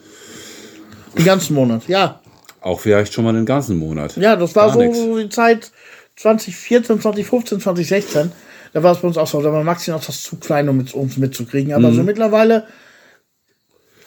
Den 1.18 1.26
ganzen 1.26 1.54
Monat, 1.54 1.88
ja. 1.88 2.22
auch 2.62 2.80
vielleicht 2.80 3.14
schon 3.14 3.26
mal 3.26 3.34
den 3.34 3.46
ganzen 3.46 3.78
Monat. 3.78 4.16
Ja, 4.16 4.36
das 4.38 4.56
war 4.56 4.72
so 4.72 4.80
nix. 4.80 4.98
die 4.98 5.30
Zeit 5.30 5.72
2014, 6.16 7.02
2015, 7.02 7.60
2016. 7.60 8.32
Da 8.74 8.84
war 8.84 8.92
es 8.94 9.00
bei 9.00 9.08
uns 9.08 9.18
auch 9.18 9.28
so, 9.28 9.42
da 9.42 9.52
war 9.52 9.64
Maxi 9.64 9.92
noch 9.92 10.04
das 10.04 10.22
zu 10.24 10.36
klein, 10.38 10.70
um 10.70 10.78
mit 10.78 10.94
uns 10.94 11.18
mitzukriegen. 11.18 11.74
Aber 11.74 11.90
Mhm. 11.90 11.96
so 11.96 12.04
mittlerweile, 12.04 12.66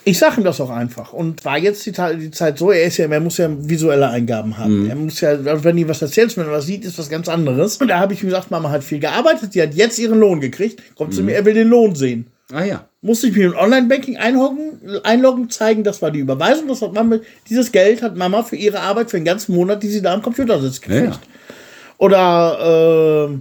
ich 0.05 0.19
sag 0.19 0.37
ihm 0.37 0.45
das 0.45 0.61
auch 0.61 0.71
einfach. 0.71 1.13
Und 1.13 1.45
war 1.45 1.59
jetzt 1.59 1.87
die, 1.87 1.93
die 2.19 2.31
Zeit 2.31 2.59
so, 2.59 2.71
er 2.73 2.85
ist 2.85 2.97
ja, 2.97 3.07
er 3.07 3.21
muss 3.21 3.39
ja 3.39 3.49
visuelle 3.51 4.09
Eingaben 4.09 4.59
haben. 4.59 4.85
Mhm. 4.85 4.91
Er 4.91 4.97
muss 4.97 5.21
ja, 5.21 5.31
also 5.31 5.65
wenn 5.65 5.77
die 5.77 5.89
was 5.89 6.03
erzählst, 6.03 6.37
wenn 6.37 6.47
er 6.47 6.53
was 6.53 6.67
sieht, 6.67 6.85
ist 6.85 6.99
was 6.99 7.09
ganz 7.09 7.29
anderes. 7.29 7.77
Und 7.77 7.89
da 7.89 7.99
habe 8.01 8.13
ich 8.15 8.23
ihm 8.23 8.29
gesagt, 8.31 8.51
Mama 8.51 8.71
hat 8.71 8.83
viel 8.83 8.99
gearbeitet, 8.99 9.55
die 9.55 9.63
hat 9.63 9.75
jetzt 9.75 9.99
ihren 9.99 10.19
Lohn 10.19 10.41
gekriegt, 10.41 10.83
kommt 10.97 11.11
Mhm. 11.11 11.15
zu 11.17 11.23
mir, 11.23 11.35
er 11.37 11.45
will 11.45 11.55
den 11.55 11.69
Lohn 11.69 11.95
sehen. 11.95 12.27
Ah 12.53 12.65
ja. 12.65 12.85
Musste 13.01 13.29
ich 13.29 13.37
mir 13.37 13.47
im 13.47 13.57
Online-Banking 13.57 14.17
einloggen, 14.17 15.01
einloggen, 15.05 15.49
zeigen, 15.51 15.85
das 15.85 16.03
war 16.03 16.11
die 16.11 16.21
Überweisung, 16.21 16.69
das 16.69 16.83
hat 16.83 16.93
Mama, 16.93 17.19
dieses 17.49 17.73
Geld 17.73 18.03
hat 18.03 18.17
Mama 18.17 18.43
für 18.43 18.57
ihre 18.57 18.81
Arbeit 18.81 19.11
für 19.11 19.17
den 19.17 19.25
ganzen 19.25 19.55
Monat, 19.55 19.83
die 19.83 19.89
sie 19.89 20.03
da 20.03 20.13
am 20.15 20.23
Computer 20.23 20.61
sitzt, 20.61 20.83
gekriegt. 20.83 21.15
ja. 21.15 21.21
Oder 21.99 23.29
äh, 23.31 23.39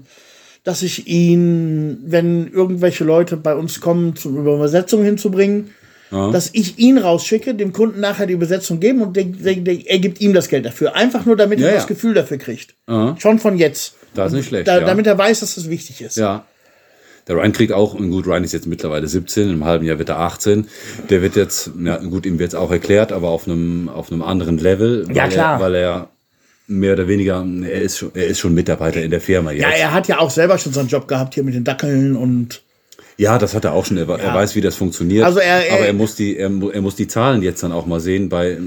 dass 0.64 0.82
ich 0.84 1.08
ihn, 1.08 1.98
wenn 2.06 2.48
irgendwelche 2.52 3.04
Leute 3.04 3.36
bei 3.38 3.56
uns 3.56 3.82
kommen, 3.82 4.16
zum 4.16 4.38
Übersetzung 4.38 5.04
hinzubringen, 5.04 5.72
dass 6.12 6.50
ich 6.54 6.78
ihn 6.78 6.98
rausschicke, 6.98 7.56
dem 7.56 7.74
Kunden 7.74 8.00
nachher 8.02 8.28
die 8.28 8.34
Übersetzung 8.34 8.80
geben 8.80 9.02
und 9.02 9.16
der, 9.16 9.24
der, 9.24 9.56
der, 9.56 9.90
er 9.90 10.00
gibt 10.00 10.20
ihm 10.22 10.34
das 10.34 10.50
Geld 10.50 10.66
dafür. 10.66 10.96
Einfach 10.96 11.26
nur, 11.26 11.36
damit 11.38 11.60
Ja, 11.60 11.68
er 11.68 11.72
ja. 11.72 11.78
das 11.78 11.88
Gefühl 11.88 12.14
dafür 12.14 12.38
kriegt. 12.38 12.76
Schon 13.18 13.40
von 13.40 13.58
jetzt. 13.58 13.96
Das 14.14 14.32
ist 14.32 14.38
nicht 14.38 14.48
schlecht. 14.48 14.68
Da, 14.68 14.80
ja. 14.80 14.86
Damit 14.86 15.08
er 15.08 15.18
weiß, 15.18 15.40
dass 15.40 15.56
das 15.56 15.70
wichtig 15.70 16.02
ist. 16.02 16.18
Ja. 16.18 16.46
Der 17.28 17.36
Ryan 17.36 17.54
kriegt 17.54 17.72
auch, 17.72 17.94
und 17.94 18.10
gut, 18.10 18.28
Ryan 18.28 18.44
ist 18.44 18.52
jetzt 18.52 18.68
mittlerweile 18.68 19.08
17, 19.08 19.50
im 19.50 19.64
halben 19.64 19.86
Jahr 19.86 20.00
wird 20.00 20.10
er 20.10 20.20
18. 20.20 20.68
Der 21.10 21.22
wird 21.22 21.36
jetzt, 21.36 21.72
ja, 21.82 21.98
gut, 21.98 22.26
ihm 22.26 22.40
wird 22.40 22.50
es 22.50 22.56
auch 22.56 22.72
erklärt, 22.72 23.12
aber 23.12 23.30
auf 23.30 23.48
einem, 23.48 23.90
auf 23.90 24.12
einem 24.12 24.22
anderen 24.22 24.58
Level. 24.58 25.08
Ja, 25.14 25.24
weil 25.24 25.30
klar. 25.30 25.56
Er, 25.56 25.60
weil 25.62 25.76
er 25.76 26.10
mehr 26.68 26.94
oder 26.94 27.08
weniger, 27.08 27.46
er 27.64 27.82
ist 27.82 28.00
schon, 28.00 28.12
er 28.16 28.28
ist 28.28 28.40
schon 28.40 28.54
Mitarbeiter 28.54 29.02
in 29.02 29.12
der 29.12 29.22
Firma 29.22 29.52
jetzt. 29.52 29.62
Ja, 29.62 29.70
er 29.70 29.94
hat 29.94 30.08
ja 30.08 30.20
auch 30.20 30.32
selber 30.32 30.58
schon 30.58 30.74
seinen 30.74 30.88
Job 30.88 31.08
gehabt 31.08 31.36
hier 31.36 31.44
mit 31.44 31.54
den 31.54 31.64
Dackeln 31.64 32.16
und 32.16 32.64
Ja, 33.18 33.38
das 33.38 33.54
hat 33.54 33.66
er 33.66 33.74
auch 33.74 33.86
schon. 33.86 33.98
Er, 33.98 34.08
er 34.10 34.34
weiß, 34.34 34.56
wie 34.56 34.62
das 34.62 34.76
funktioniert. 34.76 35.26
Also 35.26 35.40
er- 35.40 35.66
er- 35.68 35.76
aber 35.76 35.86
er 35.88 35.94
muss 35.94 36.16
die, 36.16 36.38
er, 36.38 36.50
er 36.74 36.82
muss 36.82 36.96
die 36.96 37.08
Zahlen 37.08 37.42
jetzt 37.44 37.62
dann 37.64 37.72
auch 37.72 37.86
mal 37.86 38.00
sehen 38.00 38.30
bei, 38.30 38.58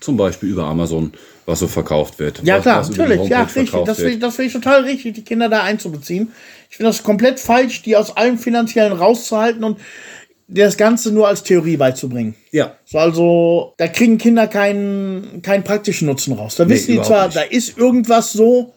zum 0.00 0.16
Beispiel 0.16 0.50
über 0.50 0.64
Amazon, 0.64 1.12
was 1.46 1.58
so 1.58 1.66
verkauft 1.68 2.18
wird. 2.18 2.40
Ja, 2.44 2.56
was, 2.56 2.62
klar, 2.62 2.78
was 2.80 2.90
natürlich. 2.90 3.28
Ja, 3.28 3.42
richtig. 3.42 3.70
Das 3.84 3.96
finde 3.98 4.28
ich, 4.40 4.46
ich 4.46 4.52
total 4.52 4.82
richtig, 4.84 5.14
die 5.14 5.22
Kinder 5.22 5.48
da 5.48 5.62
einzubeziehen. 5.62 6.32
Ich 6.70 6.76
finde 6.76 6.90
das 6.90 7.02
komplett 7.02 7.40
falsch, 7.40 7.82
die 7.82 7.96
aus 7.96 8.16
allem 8.16 8.38
Finanziellen 8.38 8.92
rauszuhalten 8.92 9.62
und 9.64 9.78
das 10.46 10.76
Ganze 10.76 11.10
nur 11.10 11.26
als 11.26 11.42
Theorie 11.42 11.76
beizubringen. 11.78 12.34
Ja. 12.52 12.74
So, 12.84 12.98
also, 12.98 13.72
da 13.78 13.88
kriegen 13.88 14.18
Kinder 14.18 14.46
keinen, 14.46 15.40
keinen 15.42 15.64
praktischen 15.64 16.06
Nutzen 16.06 16.34
raus. 16.34 16.56
Da 16.56 16.68
wissen 16.68 16.92
die 16.92 17.02
zwar, 17.02 17.26
nicht. 17.26 17.36
Mhm. 17.36 17.40
da 17.40 17.42
ist 17.56 17.78
irgendwas 17.78 18.32
so, 18.32 18.74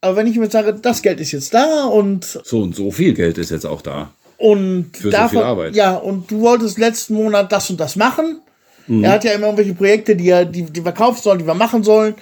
aber 0.00 0.16
wenn 0.16 0.26
ich 0.28 0.36
mir 0.36 0.48
sage, 0.50 0.72
das 0.80 1.02
Geld 1.02 1.20
ist 1.20 1.32
jetzt 1.32 1.52
da 1.52 1.84
und, 1.86 2.24
So 2.44 2.60
und 2.62 2.76
so 2.76 2.90
viel 2.92 3.12
Geld 3.14 3.38
ist 3.38 3.50
jetzt 3.50 3.66
auch 3.66 3.82
da. 3.82 4.12
Und 4.38 4.90
Für 4.96 5.02
so 5.04 5.10
davon, 5.10 5.28
viel 5.30 5.42
Arbeit. 5.42 5.74
ja, 5.76 5.94
und 5.94 6.30
du 6.30 6.40
wolltest 6.40 6.78
letzten 6.78 7.14
Monat 7.14 7.50
das 7.52 7.70
und 7.70 7.78
das 7.80 7.96
machen. 7.96 8.40
Mhm. 8.86 9.04
Er 9.04 9.12
hat 9.12 9.24
ja 9.24 9.32
immer 9.32 9.46
irgendwelche 9.46 9.74
Projekte, 9.74 10.14
die, 10.16 10.28
er, 10.28 10.44
die, 10.44 10.62
die 10.64 10.84
wir 10.84 10.92
kaufen 10.92 11.22
sollen, 11.22 11.38
die 11.38 11.46
wir 11.46 11.54
machen 11.54 11.82
sollen. 11.82 12.14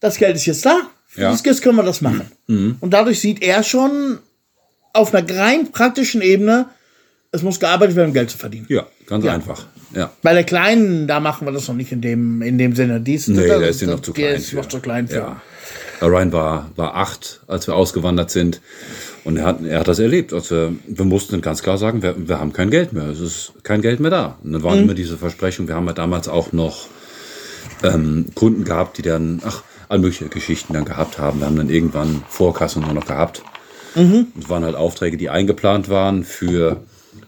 Das 0.00 0.16
Geld 0.16 0.36
ist 0.36 0.46
jetzt 0.46 0.64
da. 0.66 0.78
Für 1.06 1.22
Ja. 1.22 1.32
Mhm. 1.32 1.42
Geld 1.42 1.62
können 1.62 1.76
wir 1.76 1.82
das 1.84 2.00
machen. 2.00 2.30
Und 2.80 2.90
dadurch 2.92 3.20
sieht 3.20 3.42
er 3.42 3.62
schon 3.62 4.18
auf 4.92 5.14
einer 5.14 5.28
rein 5.36 5.70
praktischen 5.72 6.22
Ebene, 6.22 6.66
es 7.30 7.42
muss 7.42 7.60
gearbeitet 7.60 7.94
werden, 7.96 8.08
um 8.08 8.14
Geld 8.14 8.30
zu 8.30 8.38
verdienen. 8.38 8.66
Ja, 8.70 8.86
ganz 9.06 9.24
Ja. 9.24 9.32
einfach. 9.34 9.66
Ja. 9.94 10.10
Bei 10.22 10.32
der 10.34 10.44
Kleinen, 10.44 11.06
da 11.06 11.20
machen 11.20 11.46
wir 11.46 11.52
das 11.52 11.68
noch 11.68 11.74
nicht 11.74 11.92
in 11.92 12.00
dem, 12.00 12.40
in 12.42 12.56
dem 12.58 12.74
Sinne. 12.74 13.00
Die 13.00 13.14
ist, 13.14 13.28
Nee, 13.28 13.46
der 13.46 13.68
ist 13.68 13.80
ja 13.82 13.86
noch 13.88 14.00
zu 14.00 14.12
der 14.12 14.28
klein. 14.30 14.40
ist 14.40 14.52
noch 14.54 14.66
zu 14.66 14.80
klein 14.80 15.08
für. 15.08 15.16
Ja. 15.16 15.42
Ryan 16.00 16.32
war, 16.32 16.70
war 16.76 16.94
acht, 16.94 17.40
als 17.48 17.66
wir 17.66 17.74
ausgewandert 17.74 18.30
sind. 18.30 18.60
Und 19.24 19.36
er 19.36 19.44
hat, 19.46 19.64
er 19.64 19.80
hat 19.80 19.88
das 19.88 19.98
erlebt. 19.98 20.32
Also 20.32 20.54
wir, 20.54 20.72
wir 20.86 21.04
mussten 21.04 21.40
ganz 21.40 21.62
klar 21.62 21.76
sagen, 21.78 22.02
wir, 22.02 22.14
wir 22.28 22.38
haben 22.40 22.52
kein 22.52 22.70
Geld 22.70 22.92
mehr. 22.92 23.04
Es 23.08 23.20
ist 23.20 23.52
kein 23.62 23.82
Geld 23.82 24.00
mehr 24.00 24.10
da. 24.10 24.38
Und 24.42 24.52
dann 24.52 24.60
Mhm. 24.62 24.64
waren 24.64 24.78
immer 24.84 24.94
diese 24.94 25.16
Versprechungen. 25.18 25.68
Wir 25.68 25.74
haben 25.76 25.86
ja 25.86 25.92
damals 25.92 26.28
auch 26.28 26.52
noch 26.52 26.86
ähm, 27.82 28.26
Kunden 28.34 28.64
gehabt, 28.64 28.98
die 28.98 29.02
dann, 29.02 29.40
ach, 29.44 29.62
all 29.88 29.98
mögliche 29.98 30.26
Geschichten 30.28 30.72
dann 30.74 30.84
gehabt 30.84 31.18
haben. 31.18 31.40
Wir 31.40 31.46
haben 31.46 31.56
dann 31.56 31.70
irgendwann 31.70 32.22
Vorkassen 32.28 32.82
nur 32.82 32.92
noch 32.92 33.06
gehabt. 33.06 33.42
Mhm. 33.94 34.28
Es 34.40 34.48
waren 34.48 34.64
halt 34.64 34.76
Aufträge, 34.76 35.16
die 35.16 35.30
eingeplant 35.30 35.88
waren 35.88 36.24
für 36.24 36.78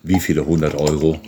wie 0.03 0.21
viele 0.21 0.47
hundert 0.47 0.75
Euro. 0.75 1.21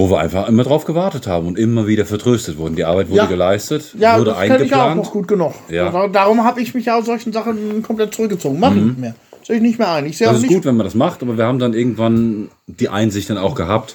Wo 0.00 0.10
wir 0.10 0.18
einfach 0.18 0.48
immer 0.48 0.62
drauf 0.64 0.84
gewartet 0.86 1.26
haben 1.26 1.46
und 1.46 1.58
immer 1.58 1.86
wieder 1.86 2.06
vertröstet 2.06 2.56
wurden. 2.56 2.74
Die 2.74 2.84
Arbeit 2.84 3.08
wurde 3.10 3.18
Ja. 3.22 3.26
geleistet, 3.26 3.94
Ja, 3.98 4.18
wurde 4.18 4.30
das 4.30 4.40
kenne 4.40 4.64
ich 4.64 4.74
auch 4.74 4.78
eingeplant. 4.78 4.96
noch 4.96 5.12
gut 5.12 5.28
genug. 5.28 5.54
Ja. 5.68 5.90
Da- 5.90 6.08
Darum 6.08 6.42
habe 6.44 6.62
ich 6.62 6.74
mich 6.74 6.86
ja 6.86 6.98
aus 6.98 7.04
solchen 7.06 7.32
Sachen 7.32 7.82
komplett 7.82 8.14
zurückgezogen. 8.14 8.58
Mach 8.58 8.74
ich 8.74 8.80
nicht 8.82 8.98
mehr. 8.98 9.14
Sehe 9.46 9.56
ich 9.56 9.62
nicht 9.62 9.78
mehr 9.78 9.92
ein. 9.92 10.06
Ich 10.06 10.16
sehe 10.16 10.26
Mhm. 10.28 10.32
Das 10.32 10.38
ist 10.42 10.48
nicht. 10.48 10.54
gut, 10.54 10.64
wenn 10.64 10.76
man 10.76 10.84
das 10.84 10.94
macht, 10.94 11.22
aber 11.22 11.36
wir 11.36 11.44
haben 11.44 11.58
dann 11.58 11.74
irgendwann 11.74 12.48
die 12.66 12.88
Einsicht 12.88 13.28
dann 13.30 13.38
auch 13.38 13.54
gehabt. 13.54 13.94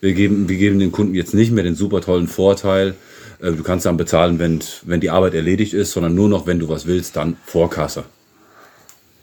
Wir 0.00 0.12
geben, 0.14 0.48
wir 0.48 0.56
geben 0.56 0.78
den 0.78 0.92
Kunden 0.92 1.14
jetzt 1.14 1.34
nicht 1.34 1.50
mehr 1.52 1.64
den 1.64 1.74
super 1.74 2.00
tollen 2.00 2.28
Vorteil. 2.28 2.94
äh, 3.42 3.52
Du 3.52 3.62
kannst 3.62 3.86
dann 3.86 3.96
bezahlen, 3.96 4.38
wenn, 4.38 4.60
wenn 4.84 5.00
die 5.00 5.10
Arbeit 5.10 5.34
erledigt 5.34 5.72
ist, 5.74 5.92
sondern 5.92 6.14
nur 6.14 6.28
noch, 6.28 6.46
wenn 6.46 6.58
du 6.60 6.68
was 6.68 6.86
willst, 6.86 7.16
dann 7.16 7.36
Vorkasse. 7.46 8.04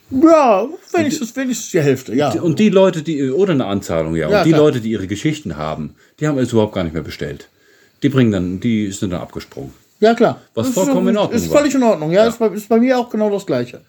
Ja, 0.09 0.65
wenigstens, 0.93 1.35
wenigstens 1.35 1.71
die 1.71 1.81
Hälfte, 1.81 2.15
ja. 2.15 2.31
Und 2.39 2.59
die 2.59 2.69
Leute, 2.69 3.01
die, 3.03 3.29
oder 3.29 3.51
eine 3.51 3.65
Anzahlung, 3.65 4.15
ja. 4.15 4.29
Ja, 4.29 4.37
und 4.39 4.45
die 4.45 4.51
klar. 4.51 4.61
Leute, 4.63 4.79
die 4.79 4.91
ihre 4.91 5.05
Geschichten 5.07 5.57
haben, 5.57 5.95
die 6.19 6.27
haben 6.27 6.37
es 6.39 6.51
überhaupt 6.51 6.73
gar 6.73 6.83
nicht 6.83 6.93
mehr 6.93 7.03
bestellt. 7.03 7.47
Die 8.03 8.09
bringen 8.09 8.31
dann, 8.31 8.59
die 8.59 8.91
sind 8.91 9.11
dann 9.11 9.21
abgesprungen. 9.21 9.73
Ja, 9.99 10.13
klar. 10.13 10.41
Was 10.53 10.67
Das 10.67 10.75
vollkommen 10.75 11.07
ist, 11.07 11.11
in 11.11 11.17
Ordnung 11.17 11.41
Ist 11.41 11.49
war. 11.49 11.57
völlig 11.59 11.75
in 11.75 11.83
Ordnung, 11.83 12.11
ja. 12.11 12.25
Ist, 12.27 12.37
bei, 12.39 12.47
ist 12.49 12.69
bei 12.69 12.77
mir 12.79 12.99
auch 12.99 13.09
genau 13.09 13.29
das 13.31 13.45
Gleiche. 13.45 13.81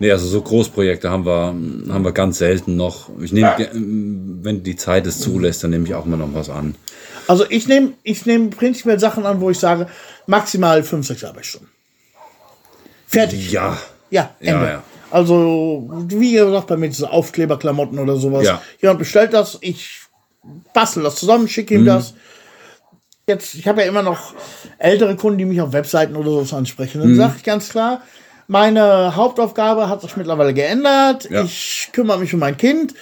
Nee, 0.00 0.10
also 0.10 0.26
so 0.26 0.42
Großprojekte 0.42 1.08
haben 1.10 1.24
wir, 1.24 1.54
haben 1.94 2.04
wir 2.04 2.12
ganz 2.12 2.38
selten 2.38 2.76
noch. 2.76 3.08
Ich 3.20 3.32
nehme, 3.32 3.54
ge- 3.56 3.68
wenn 3.72 4.62
die 4.64 4.74
Zeit 4.76 5.06
es 5.06 5.20
zulässt, 5.20 5.62
dann 5.62 5.70
nehme 5.70 5.86
ich 5.86 5.94
auch 5.94 6.04
mal 6.06 6.16
noch 6.16 6.34
was 6.34 6.50
an. 6.50 6.74
Also 7.28 7.44
ich 7.48 7.68
nehme 7.68 7.92
ich 8.02 8.26
nehm 8.26 8.50
prinzipiell 8.50 8.98
Sachen 8.98 9.24
an, 9.26 9.40
wo 9.40 9.50
ich 9.50 9.58
sage, 9.58 9.86
maximal 10.26 10.82
5, 10.82 11.06
6 11.06 11.24
Arbeitsstunden. 11.24 11.68
Fertig. 13.06 13.52
Ja. 13.52 13.78
Ja, 14.10 14.34
Ja, 14.40 14.52
Ende. 14.54 14.66
ja. 14.66 14.82
Also, 15.12 15.88
wie 16.08 16.32
gesagt, 16.32 16.66
bei 16.68 16.76
mir 16.76 16.88
diese 16.88 17.10
Aufkleberklamotten 17.10 17.98
oder 17.98 18.16
sowas. 18.16 18.44
Ja. 18.46 18.60
Jemand 18.80 18.98
bestellt 19.00 19.32
das, 19.32 19.58
ich 19.60 20.00
bastel 20.72 21.02
das 21.02 21.16
zusammen, 21.16 21.48
schicke 21.48 21.74
Mhm. 21.74 21.80
ihm 21.80 21.86
das. 21.86 22.14
Jetzt, 23.26 23.54
ich 23.54 23.68
habe 23.68 23.82
ja 23.82 23.88
immer 23.88 24.02
noch 24.02 24.34
ältere 24.78 25.14
Kunden, 25.16 25.38
die 25.38 25.44
mich 25.44 25.60
auf 25.60 25.72
Webseiten 25.72 26.16
oder 26.16 26.30
sowas 26.30 26.52
ansprechen. 26.52 26.98
Mhm. 27.00 27.02
Dann 27.04 27.16
sage 27.16 27.34
ich 27.38 27.44
ganz 27.44 27.68
klar, 27.68 28.02
Meine 28.48 29.14
Hauptaufgabe 29.14 29.88
hat 29.88 30.00
sich 30.00 30.16
mittlerweile 30.16 30.52
geändert. 30.52 31.30
Ja. 31.30 31.44
Ich 31.44 31.90
kümmere 31.92 32.18
mich 32.18 32.34
um 32.34 32.40
mein 32.40 32.56
Kind. 32.56 32.94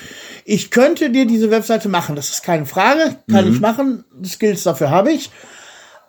Ich 0.45 0.71
könnte 0.71 1.09
dir 1.09 1.25
diese 1.25 1.51
Webseite 1.51 1.89
machen, 1.89 2.17
das 2.17 2.29
ist 2.29 2.43
keine 2.43 2.67
Frage. 2.67 3.17
Kann 3.31 3.51
ich 3.51 3.59
machen. 3.59 4.05
Skills 4.27 4.65
dafür 4.65 4.91
habe 4.91 5.11
ich. 5.11 5.31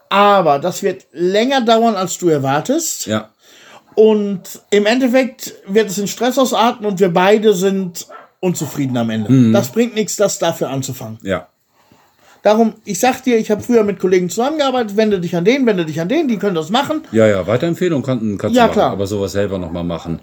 Aber 0.09 0.59
das 0.59 0.83
wird 0.83 1.05
länger 1.13 1.61
dauern, 1.61 1.95
als 1.95 2.17
du 2.17 2.27
erwartest. 2.27 3.05
Ja. 3.05 3.29
Und 3.95 4.41
im 4.71 4.85
Endeffekt 4.85 5.53
wird 5.67 5.89
es 5.89 5.97
in 5.99 6.09
Stress 6.09 6.37
ausarten 6.37 6.85
und 6.85 6.99
wir 6.99 7.13
beide 7.13 7.53
sind 7.53 8.07
unzufrieden 8.39 8.95
am 8.97 9.09
Ende. 9.09 9.51
Das 9.51 9.69
bringt 9.71 9.95
nichts, 9.95 10.15
das 10.15 10.39
dafür 10.39 10.69
anzufangen. 10.69 11.17
Ja. 11.23 11.47
Darum, 12.41 12.73
ich 12.85 12.99
sag 12.99 13.21
dir, 13.23 13.37
ich 13.37 13.51
habe 13.51 13.61
früher 13.61 13.83
mit 13.83 13.99
Kollegen 13.99 14.29
zusammengearbeitet, 14.29 14.95
wende 14.95 15.19
dich 15.19 15.35
an 15.35 15.43
den, 15.43 15.65
wende 15.65 15.85
dich 15.85 15.99
an 15.99 16.07
den, 16.07 16.29
die 16.29 16.37
können 16.37 16.55
das 16.55 16.69
machen. 16.69 17.01
Ja, 17.11 17.27
ja, 17.27 17.45
Weiterempfehlung 17.45 18.01
kann, 18.01 18.37
kannst 18.37 18.55
Ja, 18.55 18.63
du 18.63 18.67
machen, 18.69 18.73
klar. 18.73 18.91
aber 18.91 19.07
sowas 19.07 19.33
selber 19.33 19.57
nochmal 19.57 19.83
machen. 19.83 20.21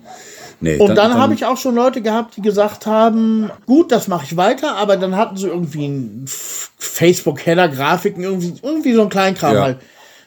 Nee, 0.61 0.79
Und 0.79 0.95
dann, 0.95 1.13
habe 1.19 1.35
ich 1.35 1.45
auch 1.45 1.59
schon 1.59 1.75
Leute 1.75 2.01
gehabt, 2.01 2.39
die 2.39 2.41
gesagt 2.41 2.87
haben, 2.87 3.51
gut, 3.67 3.93
das 3.93 4.09
mache 4.09 4.25
ich 4.25 4.39
weiter, 4.39 4.77
aber 4.77 4.97
dann 4.97 5.15
hatten 5.15 5.37
sie 5.37 5.49
irgendwie 5.49 5.87
ein 5.87 6.23
F- 6.25 6.71
Facebook-Header-Grafiken, 6.79 8.23
irgendwie, 8.25 8.55
irgendwie 8.63 8.95
so 8.95 9.03
ein 9.03 9.11
Kleinkram 9.11 9.55
Ja. 9.55 9.61
halt. 9.63 9.79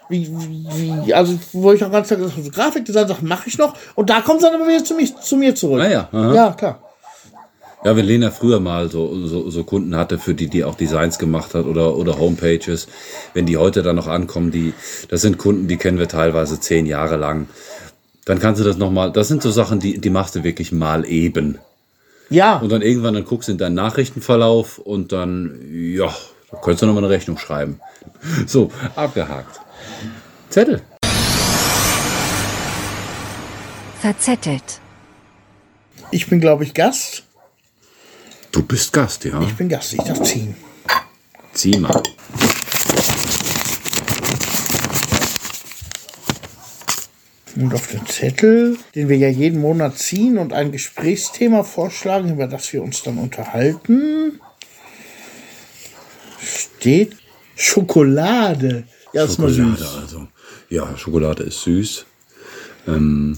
Wie, 0.07 0.27
wie, 0.31 1.13
also, 1.15 1.33
wo 1.53 1.71
ich 1.71 1.83
auch 1.83 1.91
ganz 1.91 2.07
klar 2.07 2.17
gesagt 2.19 2.37
habe, 2.37 2.45
so 2.45 2.51
Grafikdesign, 2.51 3.07
sag, 3.07 3.21
mache 3.23 3.47
ich 3.49 3.57
noch. 3.57 3.73
Und 3.95 4.11
da 4.11 4.21
kommt 4.21 4.41
es 4.41 4.45
dann 4.49 4.53
aber 4.59 4.67
wieder 4.67 4.83
zu, 4.83 4.93
mich, 4.95 5.15
zu 5.17 5.37
mir 5.37 5.55
zurück. 5.55 5.81
Ah 5.81 5.89
ja, 5.89 6.09
aha. 6.11 6.33
ja, 6.35 6.51
klar. 6.51 6.83
Ja, 7.83 7.95
wenn 7.95 8.05
Lena 8.05 8.29
früher 8.29 8.59
mal 8.59 8.89
so, 8.89 9.25
so, 9.25 9.49
so 9.49 9.63
Kunden 9.63 9.95
hatte, 9.95 10.19
für 10.19 10.33
die 10.33 10.47
die 10.47 10.65
auch 10.65 10.75
Designs 10.75 11.17
gemacht 11.17 11.53
hat 11.53 11.65
oder, 11.65 11.95
oder 11.95 12.19
Homepages, 12.19 12.89
wenn 13.33 13.45
die 13.45 13.55
heute 13.55 13.83
dann 13.83 13.95
noch 13.95 14.07
ankommen, 14.07 14.51
die, 14.51 14.73
das 15.07 15.21
sind 15.21 15.37
Kunden, 15.37 15.69
die 15.69 15.77
kennen 15.77 15.97
wir 15.97 16.09
teilweise 16.09 16.59
zehn 16.59 16.85
Jahre 16.85 17.15
lang. 17.15 17.47
Dann 18.25 18.39
kannst 18.39 18.59
du 18.59 18.65
das 18.65 18.77
nochmal, 18.77 19.13
das 19.13 19.29
sind 19.29 19.41
so 19.41 19.49
Sachen, 19.49 19.79
die, 19.79 19.97
die 19.99 20.09
machst 20.09 20.35
du 20.35 20.43
wirklich 20.43 20.73
mal 20.73 21.05
eben. 21.05 21.57
Ja, 22.29 22.57
Und 22.57 22.69
dann 22.69 22.81
irgendwann, 22.81 23.13
dann 23.13 23.23
guckst 23.23 23.47
du 23.47 23.53
in 23.53 23.57
deinen 23.57 23.75
Nachrichtenverlauf 23.75 24.77
und 24.77 25.13
dann, 25.13 25.57
ja, 25.71 26.13
da 26.51 26.57
könntest 26.57 26.81
du 26.81 26.85
nochmal 26.85 27.05
eine 27.05 27.13
Rechnung 27.13 27.37
schreiben. 27.37 27.79
So, 28.45 28.71
abgehakt. 28.95 29.61
Zettel. 30.49 30.81
Verzettelt. 34.01 34.81
ich 36.11 36.27
bin, 36.27 36.41
glaube 36.41 36.65
ich, 36.65 36.73
Gast. 36.73 37.23
Du 38.51 38.63
bist 38.63 38.91
Gast, 38.93 39.25
ja? 39.25 39.41
Ich 39.41 39.53
bin 39.55 39.69
Gast, 39.69 39.93
ich 39.93 40.01
darf 40.01 40.21
ziehen. 40.23 40.55
Zieh 41.53 41.77
mal. 41.77 42.01
Und 47.55 47.73
auf 47.73 47.87
den 47.87 48.05
Zettel, 48.05 48.77
den 48.95 49.09
wir 49.09 49.17
ja 49.17 49.27
jeden 49.27 49.59
Monat 49.59 49.97
ziehen 49.97 50.37
und 50.37 50.53
ein 50.53 50.71
Gesprächsthema 50.71 51.63
vorschlagen, 51.63 52.31
über 52.31 52.47
das 52.47 52.71
wir 52.71 52.81
uns 52.81 53.03
dann 53.03 53.17
unterhalten, 53.17 54.39
steht 56.41 57.17
Schokolade. 57.55 58.85
Ja, 59.13 59.25
ist 59.25 59.39
mal 59.39 59.49
Schokolade, 59.53 59.77
süß. 59.77 59.97
also. 59.97 60.27
Ja, 60.69 60.97
Schokolade 60.97 61.43
ist 61.43 61.61
süß. 61.63 62.05
Ähm, 62.87 63.37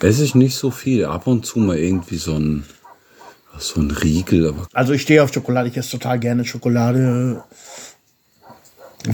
esse 0.00 0.22
ich 0.24 0.34
nicht 0.34 0.56
so 0.56 0.70
viel. 0.70 1.06
Ab 1.06 1.26
und 1.26 1.44
zu 1.44 1.58
mal 1.58 1.78
irgendwie 1.78 2.18
so 2.18 2.34
ein, 2.34 2.64
so 3.58 3.80
ein 3.80 3.90
Riegel, 3.90 4.48
aber 4.48 4.66
Also 4.72 4.92
ich 4.92 5.02
stehe 5.02 5.22
auf 5.22 5.32
Schokolade, 5.32 5.68
ich 5.68 5.76
esse 5.76 5.90
total 5.90 6.18
gerne 6.18 6.44
Schokolade. 6.44 7.42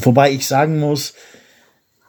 Wobei 0.03 0.32
ich 0.32 0.47
sagen 0.47 0.78
muss, 0.78 1.14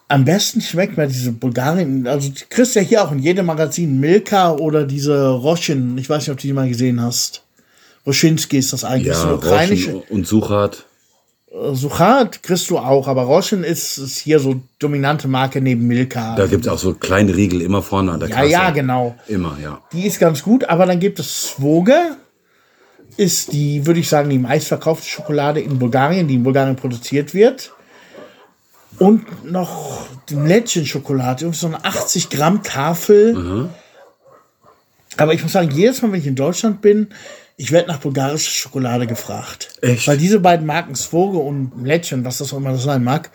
am 0.08 0.26
besten 0.26 0.62
schmeckt 0.62 0.98
mir 0.98 1.08
diese 1.08 1.32
Bulgarien, 1.32 2.08
also 2.08 2.30
du 2.30 2.36
kriegst 2.50 2.76
ja 2.76 2.82
hier 2.82 3.04
auch 3.04 3.12
in 3.12 3.20
jedem 3.20 3.46
Magazin 3.46 4.00
Milka 4.00 4.52
oder 4.52 4.86
diese 4.86 5.30
Roschin. 5.30 5.98
Ich 5.98 6.10
weiß 6.10 6.24
nicht, 6.24 6.32
ob 6.32 6.38
du 6.38 6.48
die 6.48 6.54
mal 6.54 6.70
gesehen 6.70 7.02
hast. 7.02 7.44
Roschinski 8.06 8.58
ist 8.58 8.72
das 8.72 8.84
eigentlich, 8.84 9.08
ja, 9.08 9.16
so 9.16 9.28
eine 9.28 9.36
ukrainische. 9.36 9.92
Roschen 9.92 10.10
und 10.10 10.28
Suchat. 10.28 10.86
Suchat 11.50 12.44
kriegst 12.44 12.70
du 12.70 12.78
auch, 12.78 13.08
aber 13.08 13.24
Roschen 13.24 13.64
ist, 13.64 13.98
ist 13.98 14.18
hier 14.18 14.40
so 14.40 14.60
dominante 14.80 15.28
Marke 15.28 15.62
neben 15.62 15.88
Milka. 15.88 16.36
Da 16.36 16.46
gibt 16.46 16.66
es 16.66 16.72
auch 16.72 16.78
so 16.78 16.94
kleine 16.94 17.36
Riegel 17.36 17.62
immer 17.62 17.82
vorne 17.82 18.12
an 18.12 18.20
der 18.20 18.30
ja, 18.30 18.36
Kasse. 18.36 18.50
ja, 18.50 18.70
genau. 18.72 19.16
Immer, 19.28 19.58
ja. 19.62 19.82
Die 19.94 20.06
ist 20.06 20.20
ganz 20.20 20.44
gut, 20.44 20.66
aber 20.66 20.86
dann 20.86 21.00
gibt 21.00 21.20
es 21.20 21.48
Svoge, 21.48 22.18
ist 23.16 23.54
die, 23.54 23.86
würde 23.86 24.02
ich 24.02 24.10
sagen, 24.10 24.30
die 24.30 24.40
meistverkaufte 24.40 25.08
Schokolade 25.08 25.62
in 25.62 25.80
Bulgarien, 25.80 26.28
die 26.28 26.36
in 26.36 26.44
Bulgarien 26.44 26.76
produziert 26.76 27.34
wird. 27.34 27.72
Und 29.00 29.46
noch 29.50 30.08
die 30.30 30.36
Mlättchen-Schokolade, 30.36 31.46
irgendwie 31.46 31.60
so 31.60 31.68
eine 31.68 31.86
80 31.86 32.30
Gramm 32.30 32.64
Tafel. 32.64 33.70
Aber 35.18 35.34
ich 35.34 35.44
muss 35.44 35.54
sagen, 35.54 35.72
jedes 35.72 36.02
Mal, 36.02 36.12
wenn 36.12 36.20
ich 36.20 36.28
in 36.28 36.36
Deutschland 36.36 36.82
bin, 36.82 37.08
ich 37.60 37.72
werde 37.72 37.88
nach 37.90 37.98
bulgarischer 37.98 38.52
Schokolade 38.52 39.08
gefragt. 39.08 39.70
Echt? 39.82 40.08
Weil 40.08 40.18
diese 40.18 40.40
beiden 40.40 40.66
Marken, 40.68 40.94
Svoge 40.96 41.40
und 41.40 41.76
Mlättchen, 41.82 42.24
was 42.24 42.38
das 42.38 42.54
auch 42.54 42.58
immer 42.58 42.78
sein 42.78 43.04
mag, 43.04 43.32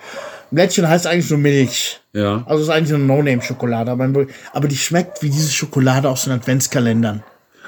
Mlättchen 0.52 0.88
heißt 0.88 1.06
eigentlich 1.06 1.28
nur 1.30 1.40
Milch. 1.40 2.00
Ja. 2.12 2.44
Also 2.46 2.62
es 2.62 2.68
ist 2.68 2.74
eigentlich 2.74 2.94
eine 2.94 3.04
No-Name-Schokolade, 3.04 3.90
aber, 3.90 4.08
aber 4.52 4.68
die 4.68 4.76
schmeckt 4.76 5.22
wie 5.22 5.30
diese 5.30 5.50
Schokolade 5.50 6.08
aus 6.08 6.24
den 6.24 6.34
Adventskalendern. 6.34 7.22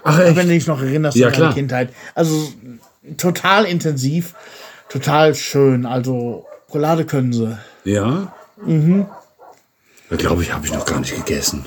Ach, 0.05 0.19
Wenn 0.19 0.35
du 0.35 0.41
echt? 0.43 0.51
dich 0.51 0.67
noch 0.67 0.81
erinnerst 0.81 1.17
Ja, 1.17 1.29
an 1.29 1.33
deine. 1.33 1.55
Kindheit. 1.55 1.95
Also 2.15 2.53
total 3.17 3.65
intensiv, 3.65 4.35
total 4.89 5.35
schön. 5.35 5.87
Also 5.87 6.47
Schokolade 6.67 7.05
können 7.05 7.33
sie. 7.33 7.59
Ja? 7.85 8.33
Mhm. 8.65 9.07
Glaube 10.11 10.43
ich, 10.43 10.53
habe 10.53 10.67
ich 10.67 10.73
noch 10.73 10.85
gar 10.85 11.01
nicht 11.01 11.17
gegessen. 11.17 11.67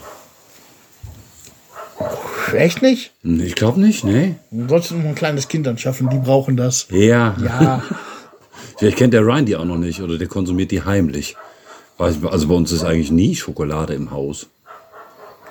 Echt 2.54 2.82
nicht? 2.82 3.12
Hm, 3.24 3.42
Ich 3.42 3.56
glaube 3.56 3.80
nicht, 3.82 4.04
nee. 4.04 4.36
Du 4.52 4.68
solltest 4.70 4.92
noch 4.94 5.04
ein 5.06 5.16
kleines 5.16 5.48
Kind 5.48 5.68
anschaffen, 5.68 6.10
die 6.10 6.18
brauchen 6.20 6.58
das. 6.58 6.88
Ja. 6.92 7.36
Ja, 7.44 7.84
Vielleicht 8.78 8.98
kennt 8.98 9.14
der 9.14 9.22
Ryan 9.26 9.46
die 9.46 9.56
auch 9.56 9.66
noch 9.66 9.78
nicht 9.78 10.02
oder 10.02 10.18
der 10.18 10.28
konsumiert 10.28 10.72
die 10.72 10.84
heimlich. 10.84 11.36
Weiß- 11.98 12.26
Also 12.28 12.48
bei 12.48 12.54
uns 12.54 12.72
ist 12.72 12.84
eigentlich 12.84 13.12
nie 13.12 13.36
Schokolade 13.36 13.94
im 13.96 14.12
Haus. 14.12 14.48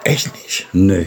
echt 0.05 0.31
nicht. 0.45 0.67
Nee. 0.73 1.07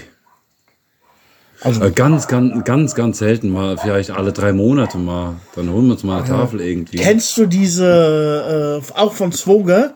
Also 1.62 1.84
Äh, 1.84 1.92
Ganz, 1.92 2.28
ganz, 2.28 2.64
ganz, 2.66 2.96
ganz 2.96 3.18
selten 3.20 3.50
mal, 3.50 3.78
vielleicht 3.78 4.12
alle 4.12 4.32
drei 4.32 4.54
Monate 4.54 4.98
mal. 4.98 5.36
Dann 5.56 5.70
holen 5.70 5.88
wir 5.88 5.94
uns 5.94 6.04
mal 6.04 6.20
eine 6.20 6.28
Tafel 6.28 6.62
irgendwie. 6.62 6.98
kennst 6.98 7.38
du 7.38 7.46
diese, 7.46 8.82
äh, 8.82 8.98
auch 9.00 9.14
von 9.14 9.32
Swoge, 9.32 9.94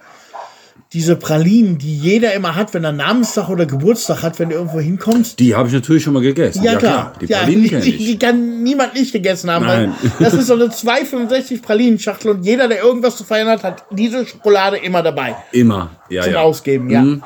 diese 0.93 1.15
Pralinen, 1.15 1.79
die 1.79 1.97
jeder 1.97 2.33
immer 2.33 2.55
hat, 2.55 2.73
wenn 2.75 2.83
er 2.83 2.91
Namenstag 2.91 3.49
oder 3.49 3.65
Geburtstag 3.65 4.21
hat, 4.21 4.37
wenn 4.37 4.49
du 4.49 4.55
irgendwo 4.55 4.79
hinkommst? 4.79 5.39
Die 5.39 5.55
habe 5.55 5.67
ich 5.67 5.73
natürlich 5.73 6.03
schon 6.03 6.13
mal 6.13 6.21
gegessen. 6.21 6.63
Ja, 6.63 6.75
klar. 6.75 7.13
Die 7.19 7.25
ja, 7.25 7.39
Pralinen 7.39 7.67
kenne 7.67 7.85
ich. 7.85 7.97
die 7.97 8.19
kann 8.19 8.61
niemand 8.61 8.93
nicht 8.93 9.11
gegessen 9.11 9.49
haben. 9.49 9.65
Nein. 9.65 9.95
das 10.19 10.35
ist 10.35 10.47
so 10.47 10.53
eine 10.53 10.69
265 10.69 11.63
Pralinenschachtel 11.63 12.29
und 12.31 12.43
jeder, 12.43 12.67
der 12.67 12.83
irgendwas 12.83 13.17
zu 13.17 13.23
feiern 13.23 13.47
hat, 13.47 13.63
hat 13.63 13.83
diese 13.89 14.25
Schokolade 14.27 14.77
immer 14.77 15.01
dabei. 15.01 15.35
Immer. 15.51 15.89
Ja, 16.09 16.23
Zum 16.23 16.33
ja. 16.33 16.41
Ausgeben, 16.41 16.89
ja. 16.91 17.01
Mhm. 17.01 17.23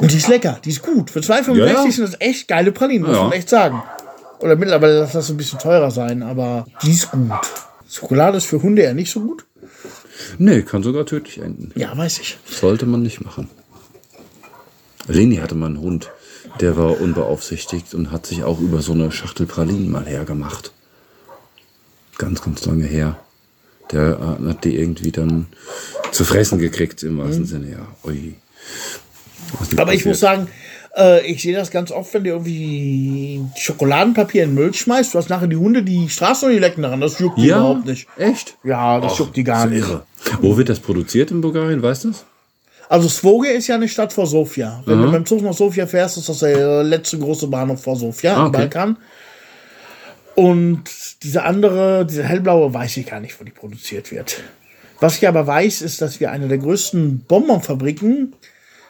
Und 0.00 0.12
die 0.12 0.16
ist 0.16 0.28
lecker, 0.28 0.58
die 0.64 0.70
ist 0.70 0.82
gut. 0.82 1.10
Für 1.10 1.20
2,65 1.20 1.56
Ja, 1.56 1.66
ja. 1.66 1.90
sind 1.90 2.08
das 2.08 2.20
echt 2.20 2.48
geile 2.48 2.72
Pralinen, 2.72 3.06
muss 3.06 3.16
Ja. 3.16 3.22
man 3.22 3.32
echt 3.32 3.48
sagen. 3.48 3.82
Oder 4.40 4.56
mittlerweile 4.56 5.00
darf 5.00 5.12
das 5.12 5.30
ein 5.30 5.36
bisschen 5.36 5.58
teurer 5.58 5.90
sein, 5.90 6.22
aber 6.22 6.66
die 6.82 6.90
ist 6.90 7.10
gut. 7.10 7.30
Schokolade 7.88 8.36
ist 8.36 8.46
für 8.46 8.60
Hunde 8.60 8.82
eher 8.82 8.94
nicht 8.94 9.10
so 9.10 9.20
gut. 9.20 9.45
Nee, 10.38 10.62
kann 10.62 10.82
sogar 10.82 11.06
tödlich 11.06 11.38
enden. 11.38 11.72
Ja, 11.74 11.96
weiß 11.96 12.18
ich. 12.20 12.38
Sollte 12.46 12.86
man 12.86 13.02
nicht 13.02 13.24
machen. 13.24 13.48
Leni 15.08 15.36
hatte 15.36 15.54
mal 15.54 15.66
einen 15.66 15.80
Hund, 15.80 16.10
der 16.60 16.76
war 16.76 17.00
unbeaufsichtigt 17.00 17.94
und 17.94 18.10
hat 18.10 18.26
sich 18.26 18.44
auch 18.44 18.60
über 18.60 18.82
so 18.82 18.92
eine 18.92 19.12
Schachtel 19.12 19.46
Pralinen 19.46 19.90
mal 19.90 20.06
hergemacht. 20.06 20.72
Ganz, 22.18 22.42
ganz 22.42 22.64
lange 22.64 22.86
her. 22.86 23.18
Der 23.92 24.38
äh, 24.40 24.48
hat 24.48 24.64
die 24.64 24.76
irgendwie 24.76 25.12
dann 25.12 25.46
zu 26.10 26.24
fressen 26.24 26.58
gekriegt, 26.58 27.02
im 27.02 27.18
wahrsten 27.18 27.46
Sinne, 27.46 27.70
ja. 27.70 27.88
Ui. 28.04 28.14
Mhm. 28.14 29.78
Aber 29.78 29.92
ich 29.92 29.98
passiert. 30.00 30.06
muss 30.06 30.20
sagen, 30.20 30.48
äh, 30.96 31.26
ich 31.26 31.42
sehe 31.42 31.54
das 31.54 31.70
ganz 31.70 31.90
oft, 31.90 32.12
wenn 32.14 32.24
du 32.24 32.30
irgendwie 32.30 33.40
Schokoladenpapier 33.56 34.44
in 34.44 34.50
den 34.50 34.54
Müll 34.54 34.74
schmeißt. 34.74 35.14
Du 35.14 35.18
hast 35.18 35.28
nachher 35.28 35.46
die 35.46 35.56
Hunde, 35.56 35.82
die 35.82 36.08
Straßen 36.08 36.48
und 36.48 36.54
die 36.54 36.60
lecken 36.60 36.82
daran. 36.82 37.00
Das 37.00 37.18
juckt 37.18 37.38
die 37.38 37.46
ja, 37.46 37.58
überhaupt 37.58 37.86
nicht. 37.86 38.06
Echt? 38.16 38.56
Ja, 38.64 39.00
das 39.00 39.12
Ach, 39.14 39.18
juckt 39.20 39.36
die 39.36 39.44
gar 39.44 39.66
nicht. 39.66 39.80
Irre. 39.80 40.02
Wo 40.40 40.56
wird 40.56 40.68
das 40.68 40.80
produziert 40.80 41.30
in 41.30 41.40
Bulgarien, 41.40 41.82
weißt 41.82 42.04
du 42.04 42.08
das? 42.08 42.24
Also 42.88 43.08
Svoge 43.08 43.48
ist 43.48 43.66
ja 43.66 43.74
eine 43.74 43.88
Stadt 43.88 44.12
vor 44.12 44.26
Sofia. 44.28 44.80
Wenn 44.86 44.98
du 45.00 45.06
mit 45.06 45.14
dem 45.16 45.26
Zug 45.26 45.42
nach 45.42 45.52
Sofia 45.54 45.86
fährst, 45.88 46.18
ist 46.18 46.28
das 46.28 46.38
der 46.38 46.84
letzte 46.84 47.18
große 47.18 47.48
Bahnhof 47.48 47.82
vor 47.82 47.96
Sofia 47.96 48.34
Ah, 48.36 48.40
im 48.42 48.46
okay. 48.46 48.58
Balkan. 48.58 48.96
Und 50.34 50.84
diese 51.22 51.42
andere, 51.44 52.06
diese 52.06 52.22
hellblaue, 52.22 52.72
weiß 52.72 52.98
ich 52.98 53.06
gar 53.06 53.20
nicht, 53.20 53.40
wo 53.40 53.44
die 53.44 53.50
produziert 53.52 54.12
wird. 54.12 54.42
Was 55.00 55.16
ich 55.16 55.26
aber 55.26 55.46
weiß, 55.46 55.82
ist, 55.82 56.00
dass 56.00 56.20
wir 56.20 56.30
eine 56.30 56.46
der 56.48 56.58
größten 56.58 57.20
Bonbonfabriken, 57.26 58.32
Zu- 58.32 58.38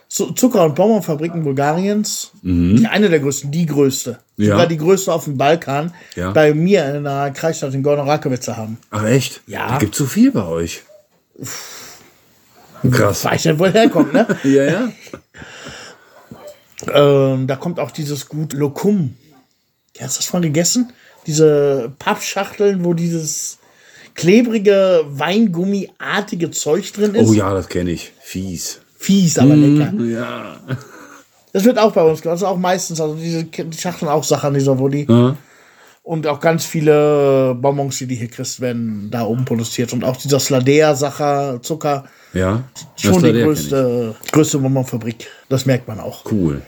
Zucker- 0.08 0.64
und 0.64 0.74
Bonbonfabriken 0.76 1.42
Bulgariens, 1.42 2.30
die 2.42 2.86
eine 2.88 3.08
der 3.08 3.18
größten, 3.20 3.50
die 3.50 3.66
größte, 3.66 4.18
Mhm. 4.36 4.44
Ja. 4.44 4.50
sogar 4.52 4.66
die 4.68 4.76
größte 4.76 5.12
auf 5.12 5.24
dem 5.24 5.36
Balkan, 5.36 5.92
Ja. 6.14 6.30
bei 6.30 6.54
mir 6.54 6.84
in 6.94 7.06
einer 7.06 7.30
Kreisstadt 7.32 7.74
in 7.74 7.82
Gorno 7.82 8.02
Rakovice 8.04 8.48
haben. 8.48 8.78
Ach 8.90 9.04
echt? 9.04 9.40
Ja. 9.46 9.68
Da 9.72 9.78
gibt 9.78 9.94
so 9.94 10.06
viel 10.06 10.30
bei 10.30 10.44
euch. 10.46 10.82
Krass. 12.90 13.24
Weiß 13.24 13.44
nicht, 13.46 13.58
wo 13.58 13.64
er 13.64 13.72
herkommt, 13.72 14.12
ne? 14.12 14.26
Ja, 14.44 14.64
ja. 14.64 14.92
ähm, 17.32 17.46
da 17.46 17.56
kommt 17.56 17.80
auch 17.80 17.90
dieses 17.90 18.28
Gut 18.28 18.52
Lokum. 18.52 19.16
Hast 20.00 20.16
du 20.18 20.22
das 20.22 20.32
mal 20.32 20.42
gegessen? 20.42 20.92
Diese 21.26 21.92
Pappschachteln, 21.98 22.84
wo 22.84 22.94
dieses 22.94 23.58
klebrige, 24.14 25.04
Weingummiartige 25.08 26.50
Zeug 26.52 26.92
drin 26.92 27.14
ist. 27.14 27.28
Oh 27.28 27.32
ja, 27.32 27.52
das 27.52 27.68
kenne 27.68 27.90
ich. 27.90 28.12
Fies. 28.20 28.80
Fies, 29.06 29.38
aber 29.38 29.54
lecker. 29.56 29.92
Ja. 30.04 30.56
Das 31.52 31.64
wird 31.64 31.78
auch 31.78 31.92
bei 31.92 32.02
uns 32.02 32.20
gemacht. 32.20 32.34
Das 32.34 32.42
ist 32.42 32.48
auch 32.48 32.58
meistens, 32.58 33.00
also 33.00 33.14
diese 33.14 33.44
die 33.44 33.78
Schachteln 33.78 34.10
auch 34.10 34.24
Sachen, 34.24 34.52
dieser, 34.54 34.78
wo 34.78 34.88
die. 34.88 35.06
Ja. 35.08 35.36
Und 36.02 36.26
auch 36.26 36.38
ganz 36.38 36.64
viele 36.64 37.56
Bonbons, 37.60 37.98
die 37.98 38.06
du 38.06 38.14
hier 38.14 38.28
kriegst, 38.28 38.60
werden 38.60 39.08
da 39.10 39.22
oben 39.24 39.44
produziert. 39.44 39.92
Und 39.92 40.04
auch 40.04 40.16
dieser 40.16 40.38
Sladea-Sacher, 40.38 41.60
Zucker, 41.62 42.04
Ja. 42.32 42.62
schon 42.96 43.22
die 43.22 43.32
größte, 43.32 44.14
größte 44.32 44.58
Bonbonfabrik. 44.58 45.26
Das 45.48 45.66
merkt 45.66 45.88
man 45.88 45.98
auch. 45.98 46.24
Cool. 46.30 46.62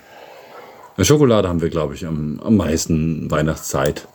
Schokolade 1.00 1.48
haben 1.48 1.60
wir, 1.60 1.70
glaube 1.70 1.94
ich, 1.94 2.06
am, 2.06 2.40
am 2.44 2.56
meisten 2.56 3.30
Weihnachtszeit. 3.30 4.08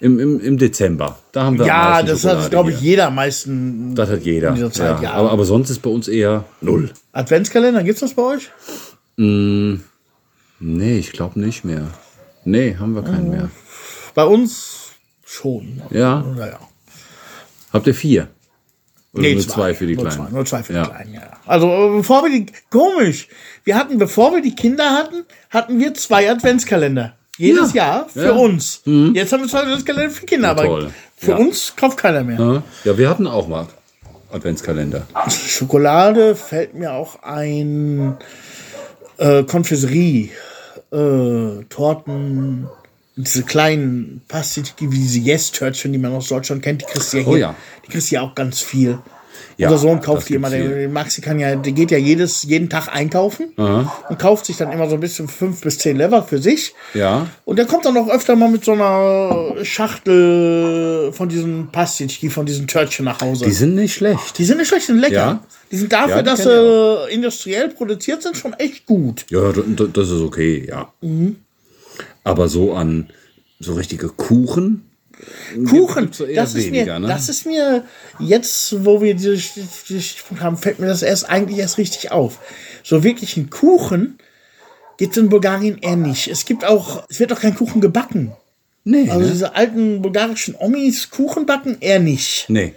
Im, 0.00 0.18
im, 0.18 0.40
Im 0.40 0.58
Dezember. 0.58 1.18
Da 1.32 1.44
haben 1.44 1.58
wir 1.58 1.66
Ja, 1.66 2.02
das 2.02 2.20
Schokolade 2.20 2.42
hat, 2.44 2.50
glaube 2.50 2.70
ich, 2.70 2.78
hier. 2.78 2.90
jeder 2.90 3.06
am 3.08 3.14
meisten. 3.14 3.94
Das 3.94 4.10
hat 4.10 4.22
jeder. 4.22 4.48
in 4.50 4.54
dieser 4.56 4.70
Zeit, 4.72 5.00
ja. 5.02 5.12
Aber, 5.12 5.30
aber 5.30 5.44
sonst 5.44 5.70
ist 5.70 5.80
bei 5.80 5.90
uns 5.90 6.06
eher 6.08 6.44
null. 6.60 6.90
Adventskalender, 7.12 7.82
gibt's 7.82 8.00
das 8.00 8.14
bei 8.14 8.22
euch? 8.22 8.50
Nee, 9.16 10.98
ich 10.98 11.12
glaube 11.12 11.40
nicht 11.40 11.64
mehr. 11.64 11.88
Nee, 12.44 12.76
haben 12.78 12.94
wir 12.94 13.02
keinen 13.02 13.30
mehr. 13.30 13.50
Bei 14.14 14.24
uns 14.24 14.90
schon. 15.24 15.82
Ja. 15.90 16.22
Naja. 16.36 16.58
Habt 17.72 17.86
ihr 17.86 17.94
vier? 17.94 18.28
Oder 19.12 19.30
nur 19.32 19.40
zwei, 19.40 19.74
für 19.74 19.86
die 19.86 19.96
nur 19.96 20.04
Kleinen? 20.04 20.26
Zwei, 20.28 20.30
nur 20.34 20.44
zwei 20.44 20.62
für 20.62 20.74
Ja. 20.74 20.84
die 20.84 20.90
Kleinen, 20.90 21.14
ja. 21.14 21.22
Also, 21.46 21.68
äh, 21.68 21.96
bevor 21.96 22.22
wir 22.24 22.30
die, 22.30 22.46
komisch. 22.70 23.28
Wir 23.64 23.76
hatten, 23.76 23.98
bevor 23.98 24.32
wir 24.34 24.42
die 24.42 24.54
Kinder 24.54 24.90
hatten, 24.90 25.24
hatten 25.50 25.80
wir 25.80 25.94
zwei 25.94 26.30
Adventskalender. 26.30 27.15
Jedes 27.38 27.72
Ja. 27.74 27.84
Jahr 27.84 28.08
für 28.08 28.24
Ja. 28.26 28.32
Mhm. 28.32 28.38
uns. 28.40 28.82
Jetzt 29.14 29.32
haben 29.32 29.42
wir 29.42 29.48
zwei 29.48 29.60
Adventskalender 29.60 30.10
für 30.10 30.26
Kinder, 30.26 30.50
aber 30.50 30.90
für 31.16 31.36
uns 31.36 31.74
kauft 31.76 31.98
keiner 31.98 32.22
mehr. 32.24 32.62
Ja. 32.84 32.98
wir 32.98 33.08
hatten 33.10 33.26
auch 33.26 33.46
mal 33.48 33.66
Adventskalender. 34.32 35.06
Schokolade 35.30 36.34
fällt 36.34 36.74
mir 36.74 36.92
auch 36.92 37.22
ein 37.22 38.16
äh, 39.18 39.42
Konfiserie, 39.44 40.30
äh, 40.92 41.64
Torten, 41.68 42.66
diese 43.16 43.44
kleinen 43.44 44.20
Pastitki, 44.28 44.90
wie 44.92 44.98
diese 44.98 45.18
Yes-Törtchen, 45.20 45.92
die 45.92 45.98
man 45.98 46.12
aus 46.12 46.28
Deutschland 46.28 46.62
kennt, 46.62 46.82
die 46.82 46.86
kriegst 46.86 47.12
du 47.12 47.18
ja 47.18 47.22
hier. 47.24 47.32
Oh 47.32 47.36
ja. 47.36 47.54
Die 47.86 47.90
kriegst 47.90 48.10
du 48.10 48.16
ja 48.16 48.20
auch 48.22 48.34
ganz 48.34 48.60
viel. 48.60 48.98
Ja, 49.58 49.68
Unser 49.68 49.78
Sohn 49.78 50.00
kauft 50.00 50.28
die 50.28 50.34
immer. 50.34 50.50
Der, 50.50 50.88
Maxi 50.88 51.22
kann 51.22 51.38
ja, 51.38 51.56
der 51.56 51.72
geht 51.72 51.90
ja 51.90 51.96
jedes, 51.96 52.42
jeden 52.42 52.68
Tag 52.68 52.88
einkaufen 52.88 53.52
und 53.56 54.18
kauft 54.18 54.46
sich 54.46 54.56
dann 54.56 54.70
immer 54.70 54.88
so 54.88 54.94
ein 54.94 55.00
bisschen 55.00 55.28
fünf 55.28 55.62
bis 55.62 55.78
zehn 55.78 55.96
Lever 55.96 56.22
für 56.22 56.38
sich. 56.38 56.74
Ja. 56.92 57.26
Und 57.44 57.56
der 57.58 57.64
kommt 57.66 57.86
dann 57.86 57.96
auch 57.96 58.08
öfter 58.08 58.36
mal 58.36 58.50
mit 58.50 58.64
so 58.64 58.72
einer 58.72 59.64
Schachtel 59.64 61.10
von 61.12 61.28
diesen 61.28 61.68
Pastitki, 61.72 62.28
von 62.28 62.44
diesen 62.44 62.66
Törtchen 62.66 63.04
nach 63.06 63.20
Hause. 63.20 63.46
Die 63.46 63.52
sind 63.52 63.74
nicht 63.74 63.94
schlecht. 63.94 64.38
Die 64.38 64.44
sind 64.44 64.58
nicht 64.58 64.68
schlecht, 64.68 64.88
die 64.88 64.92
sind 64.92 65.00
lecker. 65.00 65.14
Ja. 65.14 65.40
Die 65.70 65.76
sind 65.76 65.92
dafür, 65.92 66.16
Ja, 66.16 66.22
die 66.22 66.28
dass 66.28 66.42
sie 66.42 67.14
industriell 67.14 67.68
produziert 67.70 68.22
sind, 68.22 68.36
schon 68.36 68.52
echt 68.54 68.86
gut. 68.86 69.24
Ja, 69.30 69.52
das 69.52 70.10
ist 70.10 70.20
okay, 70.20 70.66
ja. 70.68 70.92
Mhm. 71.00 71.36
Aber 72.24 72.48
so 72.48 72.74
an 72.74 73.08
so 73.58 73.74
richtige 73.74 74.08
Kuchen. 74.08 74.82
Kuchen, 75.68 76.12
so 76.12 76.24
eher 76.24 76.42
das 76.42 76.54
ist, 76.54 76.66
weniger, 76.66 76.94
mir, 76.94 77.00
ne? 77.00 77.08
das 77.08 77.28
ist 77.28 77.46
mir 77.46 77.84
jetzt, 78.18 78.84
wo 78.84 79.00
wir 79.00 79.14
diese 79.14 79.38
Stichpunkt 79.38 80.42
haben, 80.42 80.56
fällt 80.56 80.78
mir 80.78 80.86
das 80.86 81.02
erst 81.02 81.28
eigentlich 81.28 81.58
erst 81.58 81.78
richtig 81.78 82.12
auf. 82.12 82.38
So 82.82 83.02
wirklich 83.02 83.36
ein 83.36 83.50
Kuchen 83.50 84.18
gibt 84.98 85.12
es 85.16 85.22
in 85.22 85.28
Bulgarien 85.28 85.78
eher 85.78 85.96
nicht. 85.96 86.28
Es 86.28 86.44
gibt 86.44 86.64
auch, 86.64 87.04
es 87.08 87.20
wird 87.20 87.32
auch 87.32 87.40
kein 87.40 87.54
Kuchen 87.54 87.80
gebacken. 87.80 88.32
Nee. 88.84 89.08
Also 89.10 89.20
ne? 89.26 89.32
diese 89.32 89.54
alten 89.54 90.00
bulgarischen 90.02 90.54
Omis 90.56 91.10
Kuchen 91.10 91.44
backen 91.46 91.76
eher 91.80 91.98
nicht. 91.98 92.46
Nee. 92.48 92.74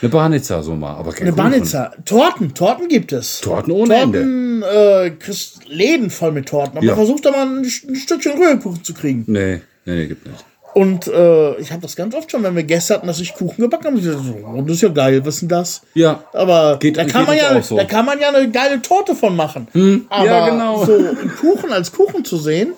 Eine 0.00 0.08
Banica 0.08 0.62
so 0.62 0.74
mal, 0.74 0.94
aber 0.96 1.12
kein 1.12 1.28
Eine 1.28 1.36
Kuchen. 1.36 1.50
Banica. 1.50 1.92
Torten, 2.04 2.54
Torten 2.54 2.88
gibt 2.88 3.12
es. 3.12 3.40
Torten 3.40 3.72
ohne 3.72 3.94
Ende. 3.94 4.18
Torten, 4.20 4.62
äh, 4.62 5.10
kriegst 5.18 5.66
Läden 5.68 6.10
voll 6.10 6.32
mit 6.32 6.48
Torten. 6.48 6.76
Aber 6.78 6.86
Ja. 6.86 6.94
versucht 6.94 7.24
da 7.24 7.30
mal 7.30 7.46
ein, 7.46 7.58
ein 7.64 7.96
Stückchen 7.96 8.32
Rührkuchen 8.32 8.82
zu 8.84 8.94
kriegen. 8.94 9.24
Nee, 9.26 9.60
nee, 9.84 9.94
nee, 9.94 10.06
gibt 10.06 10.26
nicht. 10.26 10.44
Und 10.74 11.06
äh, 11.06 11.54
ich 11.56 11.70
habe 11.70 11.82
das 11.82 11.96
ganz 11.96 12.14
oft 12.14 12.30
schon, 12.30 12.42
wenn 12.42 12.56
wir 12.56 12.62
Gäste 12.62 12.94
hatten, 12.94 13.06
dass 13.06 13.20
ich 13.20 13.34
Kuchen 13.34 13.60
gebacken 13.60 13.86
habe. 13.88 13.98
Ich 13.98 14.04
dachte 14.06 14.22
so, 14.22 14.34
oh, 14.46 14.62
das 14.62 14.76
ist 14.76 14.82
ja 14.82 14.88
geil, 14.88 15.20
was 15.24 15.34
ist 15.34 15.40
denn 15.42 15.48
das? 15.50 15.82
Ja. 15.94 16.24
Aber 16.32 16.78
Geht- 16.78 16.96
da, 16.96 17.04
kann 17.04 17.26
man 17.26 17.36
ja, 17.36 17.60
so. 17.62 17.76
da 17.76 17.84
kann 17.84 18.06
man 18.06 18.18
ja 18.18 18.28
eine 18.28 18.50
geile 18.50 18.80
Torte 18.80 19.14
von 19.14 19.36
machen. 19.36 19.68
Aber 20.08 20.24
ja, 20.24 20.48
genau. 20.48 20.84
so 20.84 20.94
einen 20.94 21.32
Kuchen 21.38 21.72
als 21.72 21.92
Kuchen 21.92 22.24
zu 22.24 22.38
sehen, 22.38 22.72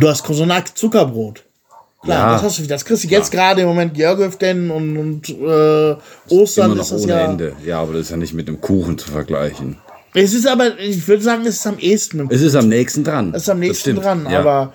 du 0.00 0.08
hast 0.08 0.26
so 0.26 0.42
eine 0.42 0.54
Art 0.54 0.68
Zuckerbrot. 0.68 1.44
Klar, 2.02 2.18
Ja. 2.28 2.32
das 2.34 2.42
hast 2.42 2.58
du, 2.58 2.66
das 2.66 2.84
kriegst 2.84 3.04
du 3.04 3.08
jetzt 3.08 3.30
gerade 3.30 3.60
im 3.60 3.68
Moment 3.68 3.96
Jörgöften 3.96 4.70
und, 4.70 4.96
und 4.96 5.28
äh, 5.28 5.96
Ostern 6.34 6.66
Immer 6.66 6.74
noch 6.76 6.82
ist 6.82 6.92
das 6.92 7.02
ohne 7.04 7.12
ja. 7.12 7.24
Ende. 7.26 7.52
Ja, 7.64 7.80
aber 7.80 7.92
das 7.92 8.02
ist 8.02 8.10
ja 8.10 8.16
nicht 8.16 8.34
mit 8.34 8.48
einem 8.48 8.60
Kuchen 8.60 8.98
zu 8.98 9.10
vergleichen. 9.10 9.76
Es 10.14 10.34
ist 10.34 10.46
aber, 10.46 10.78
ich 10.78 11.06
würde 11.08 11.22
sagen, 11.22 11.42
es 11.46 11.56
ist 11.56 11.66
am 11.66 11.78
ehesten 11.78 12.26
Es 12.30 12.42
ist 12.42 12.54
am 12.54 12.68
nächsten 12.68 13.04
dran. 13.04 13.32
Das 13.32 13.42
ist 13.42 13.48
am 13.48 13.60
nächsten 13.60 13.96
dran. 13.96 14.26
Ja. 14.30 14.40
Aber 14.40 14.72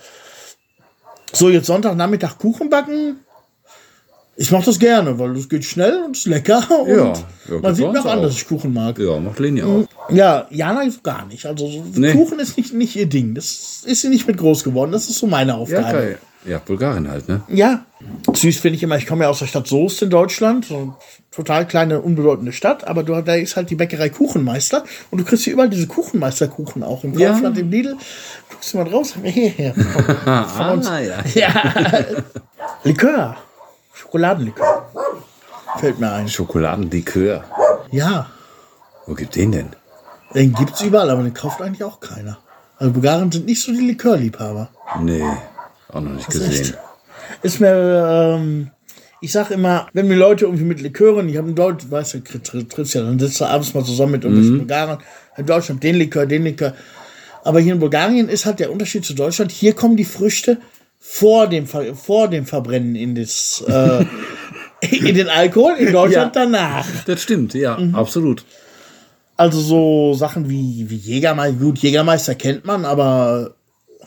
so 1.34 1.50
jetzt 1.50 1.68
Sonntagnachmittag 1.68 2.38
Kuchen 2.38 2.70
backen, 2.70 3.20
ich 4.40 4.52
mache 4.52 4.66
das 4.66 4.78
gerne, 4.80 5.18
weil 5.20 5.36
es 5.36 5.50
geht 5.50 5.66
schnell 5.66 6.04
und 6.06 6.16
ist 6.16 6.28
lecker. 6.28 6.64
Und 6.82 6.88
Ja, 6.90 7.14
ja, 7.50 7.60
man 7.62 7.76
sieht 7.76 7.92
mir 7.92 8.00
auch 8.02 8.06
an, 8.06 8.22
dass 8.22 8.34
ich 8.36 8.48
Kuchen 8.48 8.72
mag. 8.74 8.98
Ja, 9.00 9.20
macht 9.20 9.40
Leni 9.40 9.64
auch. 9.64 9.86
Ja, 10.10 10.46
Jana 10.52 10.84
gar 11.04 11.26
nicht. 11.26 11.46
Also 11.46 11.68
so 11.68 11.84
Nee. 11.96 12.14
Kuchen 12.14 12.40
ist 12.40 12.56
nicht, 12.56 12.74
nicht 12.74 12.96
ihr 12.96 13.08
Ding. 13.08 13.34
Das 13.34 13.82
ist 13.84 14.02
sie 14.02 14.10
nicht 14.10 14.28
mit 14.28 14.38
groß 14.38 14.64
geworden. 14.64 14.92
Das 14.92 15.10
ist 15.10 15.18
so 15.20 15.28
meine 15.28 15.52
Ja, 15.54 15.58
Aufgabe. 15.58 15.92
geil. 15.92 16.18
Ja, 16.46 16.60
Bulgarien 16.60 17.10
halt, 17.10 17.28
ne? 17.28 17.42
Ja, 17.50 17.86
süß 18.32 18.60
finde 18.60 18.78
ich 18.78 18.84
immer. 18.84 18.96
Ich 18.98 19.06
komme 19.08 19.24
ja 19.26 19.30
aus 19.30 19.40
der 19.40 19.48
Stadt 19.48 19.68
Soest 19.68 20.02
in 20.04 20.10
Deutschland, 20.10 20.64
so 20.66 20.96
total 21.32 21.68
kleine, 21.68 22.00
unbedeutende 22.00 22.54
Stadt, 22.54 22.88
aber 22.88 23.04
du, 23.04 23.20
da 23.22 23.34
ist 23.36 23.58
halt 23.58 23.70
die 23.70 23.76
Bäckerei 23.76 24.08
Kuchenmeister 24.10 24.86
und 25.12 25.18
du 25.20 25.26
kriegst 25.26 25.44
hier 25.44 25.54
überall 25.54 25.70
diese 25.70 25.88
Kuchenmeisterkuchen 25.88 26.84
auch 26.84 27.04
im 27.04 27.18
Ja. 27.20 27.32
Kaufland, 27.32 27.58
im 27.58 27.70
Lidl. 27.70 27.98
Guckst 28.50 28.72
du 28.74 28.78
mal 28.78 28.86
draus? 28.86 29.14
Hierher. 29.24 29.74
Ah, 30.26 30.78
ja. 31.02 31.24
Ja. 31.34 31.74
Likör. 32.84 33.36
Schokoladenlikör. 33.98 34.86
Fällt 35.80 36.00
mir 36.00 36.12
ein. 36.12 36.28
Schokoladenlikör. 36.30 37.44
Ja, 37.92 38.28
Wo 39.06 39.14
gibt 39.14 39.36
den 39.36 39.52
denn? 39.52 39.70
den 40.36 40.54
gibt's 40.54 40.82
überall, 40.82 41.10
aber 41.10 41.24
den 41.24 41.34
kauft 41.34 41.62
eigentlich 41.62 41.84
auch 41.84 42.00
keiner. 42.00 42.38
Also 42.78 42.92
Bulgaren 42.94 43.32
sind 43.32 43.46
nicht 43.46 43.62
so 43.64 43.72
die 43.72 43.80
Likörliebhaber. 43.88 44.70
Nee, 45.02 45.24
auch 45.92 46.02
noch 46.02 46.12
nicht 46.12 46.30
gesehen. 46.30 46.52
echt. 46.52 46.78
Ist 47.42 47.60
mir, 47.60 48.36
ähm, 48.38 48.70
ich 49.22 49.32
sag 49.32 49.50
immer, 49.52 49.88
wenn 49.94 50.08
mir 50.08 50.16
Leute 50.18 50.46
irgendwie 50.46 50.64
mit 50.66 50.82
Likören, 50.82 51.28
ich 51.30 51.38
habe 51.38 51.50
in 51.50 51.56
Deutschland, 51.56 51.92
weißt 51.92 52.16
du, 52.16 52.20
trittst 52.24 52.94
ja, 52.94 53.02
dann 53.02 53.18
sitzt 53.18 53.42
du 53.42 53.46
abends 53.46 53.74
mal 53.74 53.84
zusammen 53.84 54.12
mit 54.14 54.24
irgendwelchen 54.26 54.58
Bulgaren, 54.60 55.00
in 55.38 55.46
Deutschland 55.46 55.82
den 55.82 55.96
Likör, 55.96 56.26
den 56.26 56.44
Likör. 56.44 56.74
Aber 57.44 57.60
hier 57.62 57.74
in 57.74 57.80
Bulgarien 57.80 58.30
ist 58.30 58.46
halt 58.46 58.60
der 58.60 58.72
Unterschied 58.72 59.06
zu 59.06 59.14
Deutschland, 59.14 59.52
hier 59.52 59.74
kommen 59.74 59.96
die 59.98 60.06
Früchte 60.06 60.58
vor 61.10 61.48
dem, 61.48 61.66
Ver 61.68 61.96
vor 61.96 62.28
dem 62.28 62.46
Verbrennen 62.46 62.96
in 62.96 63.16
das, 63.16 63.64
äh, 63.68 64.04
in 64.96 65.16
den 65.16 65.30
Alkohol, 65.30 65.76
in 65.80 65.94
Deutschland 65.94 66.36
Ja. 66.36 66.44
danach. 66.44 66.86
Das 67.06 67.22
stimmt, 67.22 67.54
ja, 67.54 67.78
Mhm. 67.78 67.96
absolut. 67.96 68.44
Also 69.38 69.60
so 69.62 70.14
Sachen 70.16 70.50
wie, 70.50 70.86
wie 70.90 70.96
Jägermeister, 70.98 71.58
gut, 71.60 71.78
Jägermeister 71.80 72.36
kennt 72.36 72.66
man, 72.66 72.84
aber 72.86 73.54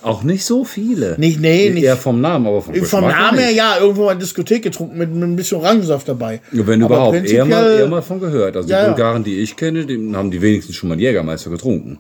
Auch 0.02 0.22
nicht 0.24 0.44
so 0.44 0.64
viele. 0.64 1.14
nicht, 1.18 1.40
nee, 1.40 1.70
nicht. 1.70 1.84
Eher 1.84 1.96
vom 1.96 2.20
Namen, 2.20 2.46
aber 2.46 2.60
vom 2.60 2.74
Vom 2.74 3.06
Namen 3.08 3.38
her, 3.38 3.50
ja, 3.50 3.78
irgendwo 3.78 4.04
mal 4.04 4.12
in 4.12 4.18
der 4.18 4.26
Diskothek 4.26 4.62
getrunken 4.62 4.98
mit, 4.98 5.10
mit 5.14 5.22
ein 5.22 5.36
bisschen 5.36 5.58
Orangensaft 5.58 6.06
dabei. 6.08 6.40
Ja, 6.52 6.66
Wenn 6.66 6.82
Aber 6.82 6.96
überhaupt, 6.96 7.30
eher 7.30 7.44
mal, 7.46 7.70
eher 7.78 7.86
mal 7.88 8.02
von 8.02 8.20
gehört. 8.20 8.56
Also 8.56 8.68
Ja, 8.68 8.80
die. 8.82 8.86
Bulgaren, 8.88 9.24
die 9.24 9.38
ich 9.40 9.56
kenne, 9.56 9.86
die 9.86 10.12
haben 10.14 10.30
die 10.30 10.42
wenigstens 10.42 10.74
schon 10.76 10.88
mal 10.88 10.94
einen 10.94 11.02
Jägermeister 11.02 11.48
getrunken. 11.50 11.98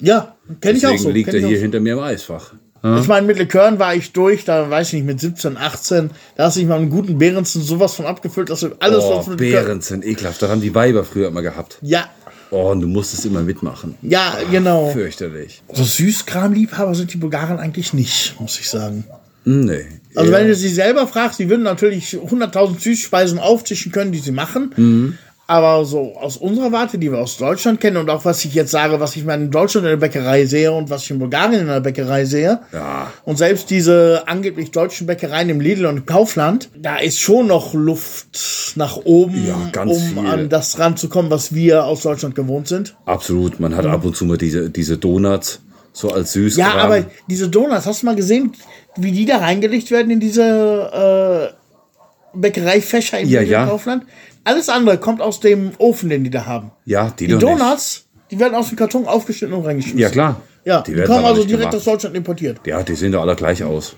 Ja, 0.00 0.34
kenne 0.60 0.78
ich 0.78 0.86
auch 0.86 0.90
Deswegen 0.90 1.02
so. 1.02 1.10
liegt 1.10 1.30
kenn 1.30 1.42
er 1.42 1.48
hier 1.48 1.56
so. 1.58 1.62
hinter 1.62 1.80
mir 1.80 1.92
im 1.94 2.00
Eisfach. 2.00 2.54
Ich 2.82 3.08
meine, 3.08 3.26
mit 3.26 3.38
Likören 3.38 3.78
war 3.78 3.94
ich 3.94 4.12
durch, 4.12 4.46
da 4.46 4.70
weiß 4.70 4.88
ich 4.88 4.92
nicht, 4.94 5.04
mit 5.06 5.20
17, 5.20 5.58
18, 5.58 6.10
da 6.36 6.44
hast 6.44 6.56
du 6.56 6.60
dich 6.60 6.68
mal 6.68 6.76
einen 6.78 6.88
guten 6.88 7.18
Behrensen 7.18 7.62
sowas 7.62 7.94
von 7.94 8.06
abgefüllt, 8.06 8.48
dass 8.48 8.60
du 8.60 8.70
alles, 8.80 9.04
Oh, 9.04 9.18
was 9.18 9.26
mit 9.26 9.38
Likör- 9.40 9.62
Behrensen, 9.64 10.02
ekelhaft. 10.02 10.40
Das 10.40 10.48
haben 10.50 10.62
die 10.62 10.74
Weiber 10.74 11.04
früher 11.04 11.28
immer 11.28 11.42
gehabt. 11.42 11.78
Ja, 11.82 12.08
Oh, 12.52 12.70
und 12.70 12.80
du 12.80 12.88
musstest 12.88 13.26
immer 13.26 13.42
mitmachen. 13.42 13.94
ja, 14.02 14.34
genau. 14.50 14.88
Fürchterlich. 14.90 15.62
So 15.72 15.84
Süßkramliebhaber 15.84 16.94
sind 16.94 17.12
die 17.12 17.18
Bulgaren 17.18 17.58
eigentlich 17.58 17.92
nicht, 17.92 18.40
muss 18.40 18.58
ich 18.58 18.68
sagen. 18.68 19.04
Hm, 19.44 19.60
Nee. 19.66 19.86
Also 20.16 20.32
Eher- 20.32 20.38
wenn 20.38 20.48
du 20.48 20.54
sie 20.54 20.68
selber 20.68 21.06
fragst, 21.06 21.36
sie 21.38 21.48
würden 21.48 21.62
natürlich 21.62 22.16
100.000 22.16 22.80
Süßspeisen 22.80 23.38
auftischen 23.38 23.92
können, 23.92 24.10
die 24.12 24.18
sie 24.18 24.32
machen. 24.32 24.72
Mhm. 24.76 25.18
Aber 25.50 25.84
so 25.84 26.14
aus 26.16 26.36
unserer 26.36 26.70
Warte, 26.70 26.96
die 26.96 27.10
wir 27.10 27.18
aus 27.18 27.36
Deutschland 27.36 27.80
kennen 27.80 27.96
und 27.96 28.08
auch 28.08 28.24
was 28.24 28.44
ich 28.44 28.54
jetzt 28.54 28.70
sage, 28.70 29.00
was 29.00 29.16
ich 29.16 29.24
mal 29.24 29.34
in 29.34 29.50
Deutschland 29.50 29.84
in 29.84 29.90
der 29.90 29.96
Bäckerei 29.96 30.46
sehe 30.46 30.70
und 30.70 30.90
was 30.90 31.02
ich 31.02 31.10
in 31.10 31.18
Bulgarien 31.18 31.62
in 31.62 31.66
der 31.66 31.80
Bäckerei 31.80 32.24
sehe. 32.24 32.60
Ja. 32.72 33.12
Und 33.24 33.36
selbst 33.36 33.68
diese 33.68 34.22
angeblich 34.26 34.70
deutschen 34.70 35.08
Bäckereien 35.08 35.48
im 35.48 35.58
Lidl 35.60 35.86
und 35.86 35.96
im 35.96 36.06
Kaufland, 36.06 36.68
da 36.76 36.98
ist 36.98 37.18
schon 37.18 37.48
noch 37.48 37.74
Luft 37.74 38.74
nach 38.76 38.96
oben, 38.98 39.44
Ja, 39.44 39.82
um 39.82 39.98
viel. 39.98 40.18
an 40.24 40.48
das 40.48 40.78
ranzukommen, 40.78 41.32
was 41.32 41.52
wir 41.52 41.84
aus 41.84 42.02
Deutschland 42.02 42.36
gewohnt 42.36 42.68
sind. 42.68 42.94
Absolut. 43.04 43.58
Man 43.58 43.74
hat 43.76 43.86
ab 43.86 44.04
und 44.04 44.14
zu 44.14 44.26
mal 44.26 44.38
diese, 44.38 44.70
diese 44.70 44.98
Donuts 44.98 45.62
so 45.92 46.12
als 46.12 46.32
süß. 46.34 46.58
Ja, 46.58 46.74
aber 46.76 47.06
diese 47.28 47.48
Donuts, 47.48 47.86
hast 47.86 48.02
du 48.02 48.06
mal 48.06 48.14
gesehen, 48.14 48.52
wie 48.96 49.10
die 49.10 49.26
da 49.26 49.38
reingelegt 49.38 49.90
werden 49.90 50.12
in 50.12 50.20
diese 50.20 51.50
äh, 51.52 52.38
Bäckereifächer 52.38 53.18
im 53.18 53.28
Ja, 53.28 53.40
Lidl 53.40 53.50
ja. 53.52 53.66
Kaufland? 53.66 54.04
Alles 54.44 54.68
andere 54.68 54.98
kommt 54.98 55.20
aus 55.20 55.40
dem 55.40 55.72
Ofen, 55.78 56.08
den 56.08 56.24
die 56.24 56.30
da 56.30 56.46
haben. 56.46 56.72
ja, 56.84 57.10
die, 57.10 57.26
Die 57.26 57.38
doch 57.38 57.50
nicht. 57.50 57.60
Donuts, 57.60 58.06
die 58.30 58.38
werden 58.38 58.54
aus 58.54 58.68
dem 58.68 58.76
Karton 58.76 59.06
aufgeschnitten 59.06 59.56
und 59.56 59.64
reingeschmissen. 59.64 60.00
Ja, 60.00 60.08
klar. 60.08 60.40
Ja, 60.64 60.82
die, 60.82 60.94
werden 60.94 61.06
kommen 61.08 61.24
also 61.24 61.44
direkt 61.44 61.70
gemacht. 61.70 61.76
aus 61.76 61.84
Deutschland 61.84 62.16
importiert. 62.16 62.60
Ja, 62.66 62.82
die 62.82 62.94
sehen 62.94 63.12
doch 63.12 63.22
alle 63.22 63.36
gleich 63.36 63.62
aus. 63.64 63.96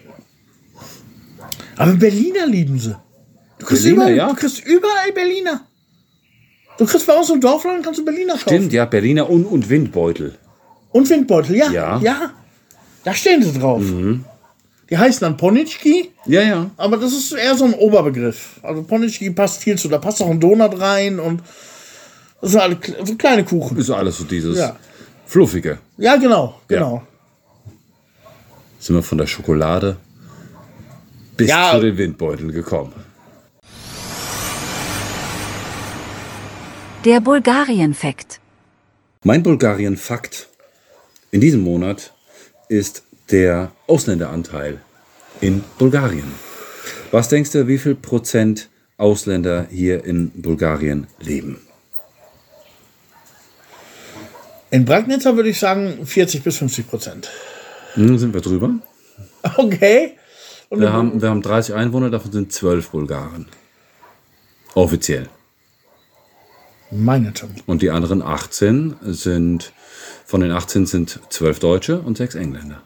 Aber 1.77 1.93
Berliner 1.93 2.47
lieben 2.47 2.79
sie. 2.79 2.97
Du 3.59 3.67
kriegst, 3.67 3.83
Berliner, 3.83 4.03
überall, 4.05 4.17
ja. 4.17 4.29
du 4.29 4.35
kriegst 4.35 4.65
überall 4.65 5.13
Berliner. 5.15 5.61
Du 6.79 6.87
kriegst 6.87 7.07
bei 7.07 7.15
uns 7.15 7.31
im 7.31 7.41
Dorfland, 7.41 7.85
kannst 7.85 8.01
du 8.01 8.05
Berliner 8.05 8.35
kaufen. 8.35 8.49
Stimmt, 8.49 8.73
ja, 8.73 8.85
Berliner 8.85 9.29
und, 9.29 9.45
und 9.45 9.69
Windbeutel. 9.69 10.37
Und 10.91 11.09
Windbeutel, 11.09 11.57
ja. 11.57 11.71
Ja. 11.71 11.99
Mhm. 11.99 12.05
Ja. 12.05 12.31
Da 13.05 13.15
stehen 13.15 13.43
sie 13.43 13.59
drauf. 13.59 13.83
Die 14.93 14.99
heißen 14.99 15.21
dann 15.21 15.39
Ponitschki, 15.39 16.11
Ja, 16.27 16.43
ja. 16.43 16.71
aber 16.77 16.99
das 16.99 17.15
ist 17.15 17.33
eher 17.33 17.55
so 17.57 17.65
ein 17.65 17.73
Oberbegriff. 17.73 18.61
Also 18.63 18.83
Ponitschki 18.83 19.31
passt 19.31 19.63
viel 19.63 19.79
zu. 19.79 19.89
Da 19.89 19.97
passt 19.97 20.21
auch 20.21 20.29
ein 20.29 20.39
Donut 20.39 20.79
rein 20.79 21.19
und 21.19 21.43
das 22.43 22.51
sind 22.51 22.61
alle 22.61 22.77
so 23.03 23.15
kleine 23.15 23.43
Kuchen. 23.43 23.79
Ist 23.79 23.89
alles 23.89 24.19
so 24.19 24.25
dieses 24.25 24.59
Ja. 24.59 24.77
Fluffige. 25.25 25.79
Ja, 25.97 26.17
genau, 26.17 26.61
genau. 26.69 27.03
Sind 28.81 28.97
wir 28.97 29.03
von 29.03 29.17
der 29.17 29.27
Schokolade 29.27 29.97
bis 31.39 31.49
Ja. 31.49 31.71
zu 31.73 31.81
den 31.81 31.97
Windbeuteln 31.97 32.53
gekommen. 32.53 32.93
Der 37.07 37.21
Bulgarien-Fakt. 37.23 38.41
Mein 39.25 39.43
Bulgarien-Fakt 39.43 40.49
in 41.31 41.41
diesem 41.41 41.63
Monat 41.63 42.13
ist 42.69 43.05
der 43.31 43.73
Ausländeranteil 43.87 44.81
in 45.41 45.65
Bulgarien. 45.79 46.33
Was 47.11 47.29
denkst 47.29 47.53
du, 47.53 47.67
wie 47.69 47.79
viel 47.79 47.95
Prozent 47.95 48.69
Ausländer 48.97 49.67
hier 49.71 50.05
in 50.05 50.31
Bulgarien 50.31 51.07
leben? 51.21 51.61
In 54.71 54.85
Bragnitzer 54.85 55.37
würde 55.37 55.51
ich 55.51 55.59
sagen 55.59 56.07
40 56.07 56.43
bis 56.43 56.57
50 56.59 56.89
Prozent. 56.89 57.31
Hm, 57.95 58.17
sind 58.19 58.33
wir 58.33 58.41
drüber? 58.41 58.71
Okay. 59.57 60.17
Und 60.71 60.81
Wir 60.81 60.93
haben, 60.93 61.21
wir 61.21 61.29
haben 61.29 61.43
30 61.43 61.75
Einwohner, 61.75 62.09
davon 62.09 62.33
sind 62.33 62.53
12 62.53 62.89
Bulgaren. 62.91 63.47
Offiziell. 64.75 65.29
meine 66.91 67.33
Tom. 67.35 67.51
Und 67.67 67.83
die 67.83 67.91
anderen 67.91 68.23
18 68.23 68.97
sind, 69.03 69.73
von 70.25 70.41
den 70.41 70.53
18 70.53 70.87
sind 70.87 71.21
12 71.29 71.59
Deutsche 71.59 71.99
und 72.01 72.17
6 72.17 72.37
Engländer. 72.37 72.81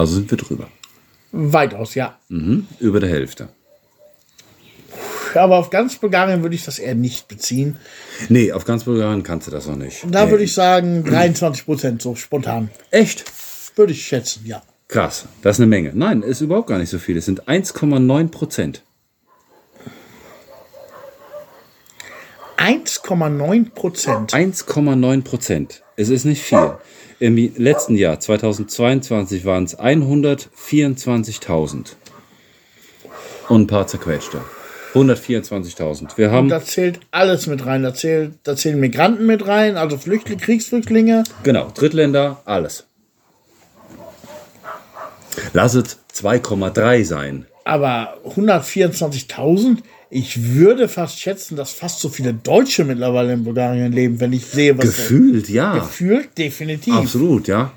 Also 0.00 0.14
sind 0.14 0.30
wir 0.30 0.38
drüber. 0.38 0.68
Weitaus, 1.30 1.94
ja. 1.94 2.18
Mhm, 2.30 2.66
über 2.78 3.00
der 3.00 3.10
Hälfte. 3.10 3.50
Aber 5.34 5.58
auf 5.58 5.68
ganz 5.68 5.96
Bulgarien 5.96 6.40
würde 6.42 6.54
ich 6.56 6.64
das 6.64 6.78
eher 6.78 6.94
nicht 6.94 7.28
beziehen. 7.28 7.76
Nee, 8.30 8.50
auf 8.50 8.64
ganz 8.64 8.84
Bulgarien 8.84 9.22
kannst 9.22 9.46
du 9.46 9.50
das 9.50 9.66
noch 9.66 9.76
nicht. 9.76 10.06
Da 10.10 10.24
nee. 10.24 10.30
würde 10.30 10.44
ich 10.44 10.54
sagen 10.54 11.04
23 11.08 11.66
Prozent, 11.66 12.02
so 12.02 12.16
spontan. 12.16 12.70
Echt? 12.90 13.24
Würde 13.76 13.92
ich 13.92 14.02
schätzen, 14.02 14.46
ja. 14.46 14.62
Krass, 14.88 15.26
das 15.42 15.56
ist 15.56 15.60
eine 15.60 15.68
Menge. 15.68 15.92
Nein, 15.94 16.22
ist 16.22 16.40
überhaupt 16.40 16.68
gar 16.68 16.78
nicht 16.78 16.90
so 16.90 16.98
viel. 16.98 17.18
Es 17.18 17.26
sind 17.26 17.46
1,9 17.46 18.28
Prozent. 18.28 18.82
1,9 22.56 23.70
Prozent. 23.74 24.32
1,9 24.32 25.22
Prozent. 25.22 25.82
Es 25.96 26.08
ist 26.08 26.24
nicht 26.24 26.42
viel. 26.42 26.78
Im 27.20 27.36
letzten 27.56 27.94
Jahr, 27.96 28.18
2022, 28.18 29.44
waren 29.44 29.64
es 29.64 29.78
124.000. 29.78 31.92
Und 33.50 33.60
ein 33.60 33.66
paar 33.66 33.86
zerquetschte. 33.86 34.40
124.000. 34.94 36.16
Wir 36.16 36.30
haben, 36.30 36.48
Da 36.48 36.64
zählt 36.64 37.00
alles 37.10 37.46
mit 37.46 37.66
rein. 37.66 37.82
Da, 37.82 37.92
zählt, 37.92 38.32
da 38.42 38.56
zählen 38.56 38.80
Migranten 38.80 39.26
mit 39.26 39.46
rein, 39.46 39.76
also 39.76 39.98
Flüchtlinge, 39.98 40.40
Kriegsflüchtlinge. 40.40 41.24
genau, 41.42 41.70
Drittländer, 41.74 42.40
alles. 42.46 42.86
Lass 45.52 45.74
es 45.74 45.98
2,3 46.14 47.04
sein. 47.04 47.44
Aber 47.64 48.16
124.000, 48.34 49.82
ich 50.10 50.54
würde 50.54 50.88
fast 50.88 51.20
schätzen, 51.20 51.56
dass 51.56 51.72
fast 51.72 52.00
so 52.00 52.08
viele 52.08 52.34
Deutsche 52.34 52.84
mittlerweile 52.84 53.32
in 53.32 53.44
Bulgarien 53.44 53.92
leben, 53.92 54.18
wenn 54.18 54.32
ich 54.32 54.44
sehe, 54.44 54.76
was 54.76 54.86
Gefühlt, 54.86 55.48
ja. 55.48 55.78
Gefühlt, 55.78 56.36
definitiv. 56.36 56.94
Absolut, 56.94 57.46
ja. 57.46 57.72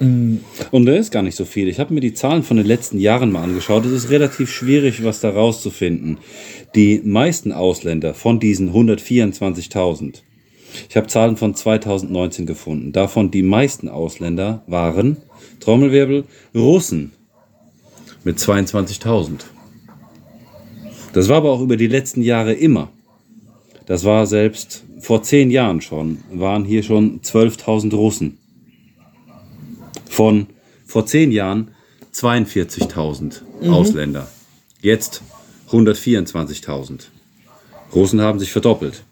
Und 0.00 0.86
da 0.86 0.92
ist 0.92 1.12
gar 1.12 1.22
nicht 1.22 1.36
so 1.36 1.44
viel. 1.44 1.68
Ich 1.68 1.78
habe 1.78 1.92
mir 1.92 2.00
die 2.00 2.14
Zahlen 2.14 2.42
von 2.42 2.56
den 2.56 2.64
letzten 2.64 2.98
Jahren 2.98 3.30
mal 3.30 3.42
angeschaut. 3.42 3.84
Es 3.84 3.92
ist 3.92 4.08
relativ 4.08 4.50
schwierig, 4.50 5.04
was 5.04 5.20
da 5.20 5.28
rauszufinden. 5.28 6.16
Die 6.74 7.02
meisten 7.04 7.52
Ausländer 7.52 8.14
von 8.14 8.40
diesen 8.40 8.72
124.000, 8.72 10.22
ich 10.88 10.96
habe 10.96 11.08
Zahlen 11.08 11.36
von 11.36 11.54
2019 11.54 12.46
gefunden. 12.46 12.92
Davon 12.92 13.30
die 13.30 13.42
meisten 13.42 13.90
Ausländer 13.90 14.62
waren, 14.66 15.18
Trommelwirbel, 15.60 16.24
Russen 16.54 17.12
mit 18.24 18.38
22.000. 18.38 19.40
Das 21.12 21.28
war 21.28 21.38
aber 21.38 21.50
auch 21.50 21.60
über 21.60 21.76
die 21.76 21.88
letzten 21.88 22.22
Jahre 22.22 22.52
immer. 22.52 22.90
Das 23.86 24.04
war 24.04 24.26
selbst 24.26 24.84
vor 25.00 25.22
zehn 25.22 25.50
Jahren 25.50 25.80
schon, 25.80 26.18
waren 26.32 26.64
hier 26.64 26.82
schon 26.82 27.20
12.000 27.22 27.94
Russen 27.94 28.38
von 30.08 30.46
vor 30.86 31.06
zehn 31.06 31.32
Jahren 31.32 31.72
42.000 32.14 33.40
Ausländer. 33.68 34.28
Jetzt 34.80 35.22
124.000. 35.70 37.06
Russen 37.94 38.20
haben 38.20 38.38
sich 38.38 38.52
verdoppelt. 38.52 39.02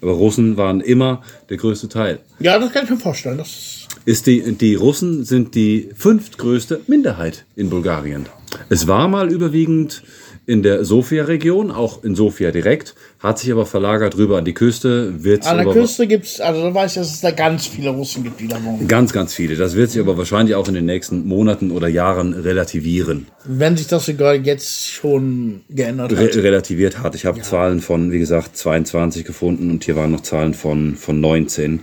Aber 0.00 0.12
Russen 0.12 0.56
waren 0.56 0.80
immer 0.80 1.22
der 1.50 1.56
größte 1.56 1.88
Teil. 1.88 2.20
Ja, 2.38 2.58
das 2.58 2.72
kann 2.72 2.84
ich 2.84 2.90
mir 2.90 2.96
vorstellen. 2.98 3.38
Das 3.38 3.88
Ist 4.04 4.26
die, 4.26 4.52
die 4.52 4.74
Russen 4.76 5.24
sind 5.24 5.54
die 5.54 5.90
fünftgrößte 5.94 6.82
Minderheit 6.86 7.44
in 7.56 7.68
Bulgarien. 7.68 8.26
Es 8.68 8.86
war 8.86 9.08
mal 9.08 9.32
überwiegend 9.32 10.02
in 10.48 10.62
der 10.62 10.82
Sofia-Region, 10.82 11.70
auch 11.70 12.02
in 12.02 12.14
Sofia 12.14 12.50
direkt, 12.50 12.94
hat 13.18 13.38
sich 13.38 13.52
aber 13.52 13.66
verlagert 13.66 14.16
rüber 14.16 14.38
an 14.38 14.46
die 14.46 14.54
Küste. 14.54 15.22
Wird's 15.22 15.46
an 15.46 15.58
der 15.58 15.66
Küste 15.66 16.06
gibt 16.06 16.24
es, 16.24 16.40
also 16.40 16.62
da 16.62 16.72
weiß 16.72 16.92
ich, 16.92 17.02
dass 17.02 17.12
es 17.12 17.20
da 17.20 17.32
ganz 17.32 17.66
viele 17.66 17.90
Russen 17.90 18.24
gibt, 18.24 18.40
die 18.40 18.48
da 18.48 18.56
wohnen. 18.64 18.88
Ganz, 18.88 19.12
ganz 19.12 19.34
viele. 19.34 19.56
Das 19.56 19.76
wird 19.76 19.90
sich 19.90 20.00
aber 20.00 20.16
wahrscheinlich 20.16 20.54
auch 20.54 20.66
in 20.66 20.72
den 20.72 20.86
nächsten 20.86 21.28
Monaten 21.28 21.70
oder 21.70 21.86
Jahren 21.86 22.32
relativieren. 22.32 23.26
Wenn 23.44 23.76
sich 23.76 23.88
das 23.88 24.06
sogar 24.06 24.36
jetzt 24.36 24.88
schon 24.88 25.60
geändert 25.68 26.12
hat. 26.12 26.18
Re 26.18 26.42
relativiert 26.42 27.02
hat. 27.02 27.14
Ich 27.14 27.26
habe 27.26 27.42
Zahlen 27.42 27.82
von, 27.82 28.10
wie 28.10 28.18
gesagt, 28.18 28.56
22 28.56 29.26
gefunden 29.26 29.70
und 29.70 29.84
hier 29.84 29.96
waren 29.96 30.12
noch 30.12 30.22
Zahlen 30.22 30.54
von, 30.54 30.96
von 30.96 31.20
19, 31.20 31.80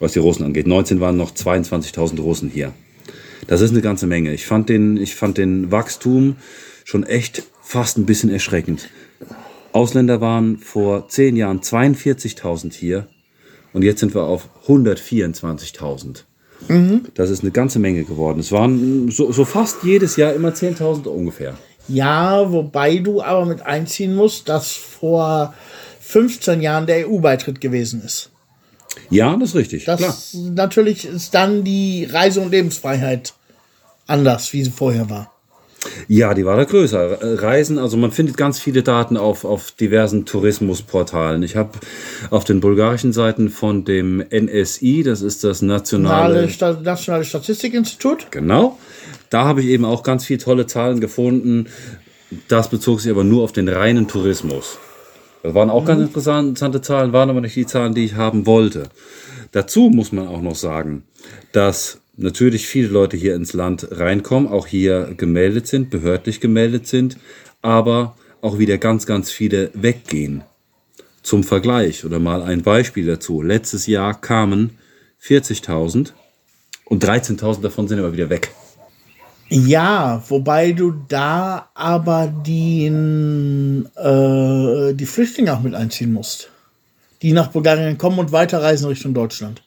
was 0.00 0.12
die 0.12 0.20
Russen 0.20 0.46
angeht. 0.46 0.66
19 0.66 1.00
waren 1.00 1.18
noch 1.18 1.32
22.000 1.32 2.18
Russen 2.22 2.48
hier. 2.48 2.72
Das 3.46 3.60
ist 3.60 3.72
eine 3.72 3.82
ganze 3.82 4.06
Menge. 4.06 4.32
Ich 4.32 4.46
fand 4.46 4.70
den, 4.70 4.96
ich 4.96 5.14
fand 5.14 5.36
den 5.36 5.70
Wachstum 5.70 6.36
schon 6.84 7.02
echt 7.02 7.42
fast 7.64 7.98
ein 7.98 8.06
bisschen 8.06 8.30
erschreckend. 8.30 8.88
Ausländer 9.72 10.20
waren 10.20 10.58
vor 10.58 11.08
10 11.08 11.34
Jahren 11.34 11.60
42.000 11.60 12.72
hier 12.72 13.08
und 13.72 13.82
jetzt 13.82 14.00
sind 14.00 14.14
wir 14.14 14.22
auf 14.22 14.48
124.000. 14.68 16.24
Das 17.14 17.30
ist 17.30 17.42
eine 17.42 17.50
ganze 17.50 17.78
Menge 17.78 18.04
geworden. 18.04 18.38
Es 18.38 18.52
waren 18.52 19.10
so, 19.10 19.32
so 19.32 19.44
fast 19.44 19.82
jedes 19.82 20.16
Jahr 20.16 20.32
immer 20.32 20.50
10.000 20.50 21.08
ungefähr. 21.08 21.58
Ja, 21.88 22.50
wobei 22.50 22.98
du 22.98 23.20
aber 23.22 23.44
mit 23.44 23.62
einziehen 23.62 24.14
musst, 24.14 24.48
dass 24.48 24.72
vor 24.72 25.52
15 26.00 26.62
Jahren 26.62 26.86
der 26.86 27.08
EU-Beitritt 27.08 27.60
gewesen 27.60 28.02
ist. 28.02 28.30
Ja, 29.10 29.36
das 29.36 29.50
ist 29.50 29.56
richtig. 29.56 29.84
Das 29.84 29.98
klar. 29.98 30.16
natürlich 30.54 31.04
ist 31.04 31.34
dann 31.34 31.64
die 31.64 32.04
Reise- 32.04 32.40
und 32.40 32.52
Lebensfreiheit 32.52 33.34
anders, 34.06 34.52
wie 34.52 34.62
sie 34.62 34.70
vorher 34.70 35.10
war. 35.10 35.33
Ja, 36.08 36.34
die 36.34 36.44
war 36.44 36.56
da 36.56 36.64
größer. 36.64 37.42
Reisen, 37.42 37.78
also 37.78 37.96
man 37.96 38.10
findet 38.10 38.36
ganz 38.36 38.58
viele 38.58 38.82
Daten 38.82 39.16
auf, 39.16 39.44
auf 39.44 39.70
diversen 39.72 40.26
Tourismusportalen. 40.26 41.42
Ich 41.42 41.56
habe 41.56 41.70
auf 42.30 42.44
den 42.44 42.60
bulgarischen 42.60 43.12
Seiten 43.12 43.50
von 43.50 43.84
dem 43.84 44.22
NSI, 44.30 45.02
das 45.02 45.22
ist 45.22 45.44
das 45.44 45.62
nationale, 45.62 46.48
Sta 46.48 46.72
Nationale 46.72 47.24
Statistikinstitut. 47.24 48.30
genau, 48.30 48.78
da 49.30 49.44
habe 49.44 49.60
ich 49.60 49.68
eben 49.68 49.84
auch 49.84 50.02
ganz 50.02 50.24
viele 50.24 50.38
tolle 50.38 50.66
Zahlen 50.66 51.00
gefunden. 51.00 51.66
Das 52.48 52.68
bezog 52.68 53.00
sich 53.00 53.10
aber 53.10 53.24
nur 53.24 53.42
auf 53.44 53.52
den 53.52 53.68
reinen 53.68 54.08
Tourismus. 54.08 54.78
Das 55.42 55.54
waren 55.54 55.70
auch 55.70 55.84
ganz 55.84 56.00
interessante 56.00 56.80
Zahlen, 56.80 57.12
waren 57.12 57.28
aber 57.28 57.42
nicht 57.42 57.54
die 57.54 57.66
Zahlen, 57.66 57.94
die 57.94 58.06
ich 58.06 58.14
haben 58.14 58.46
wollte. 58.46 58.88
Dazu 59.52 59.90
muss 59.90 60.10
man 60.10 60.26
auch 60.26 60.40
noch 60.40 60.54
sagen, 60.54 61.04
dass 61.52 62.00
natürlich 62.16 62.66
viele 62.66 62.88
Leute 62.88 63.16
hier 63.16 63.34
ins 63.34 63.52
Land 63.52 63.88
reinkommen, 63.90 64.48
auch 64.48 64.66
hier 64.66 65.14
gemeldet 65.16 65.66
sind, 65.66 65.90
behördlich 65.90 66.40
gemeldet 66.40 66.86
sind, 66.86 67.16
aber 67.62 68.16
auch 68.40 68.58
wieder 68.58 68.78
ganz, 68.78 69.06
ganz 69.06 69.30
viele 69.30 69.70
weggehen. 69.74 70.44
Zum 71.22 71.42
Vergleich 71.42 72.04
oder 72.04 72.18
mal 72.18 72.42
ein 72.42 72.62
Beispiel 72.62 73.06
dazu. 73.06 73.40
Letztes 73.40 73.86
Jahr 73.86 74.20
kamen 74.20 74.78
40.000 75.22 76.12
und 76.84 77.02
13.000 77.02 77.62
davon 77.62 77.88
sind 77.88 77.98
aber 77.98 78.12
wieder 78.12 78.28
weg. 78.28 78.50
Ja, 79.48 80.22
wobei 80.28 80.72
du 80.72 80.94
da 81.08 81.70
aber 81.74 82.26
den, 82.26 83.86
äh, 83.96 84.94
die 84.94 85.06
Flüchtlinge 85.06 85.54
auch 85.54 85.62
mit 85.62 85.74
einziehen 85.74 86.12
musst. 86.12 86.50
Die 87.22 87.32
nach 87.32 87.48
Bulgarien 87.48 87.96
kommen 87.96 88.18
und 88.18 88.32
weiterreisen 88.32 88.88
Richtung 88.88 89.14
Deutschland. 89.14 89.63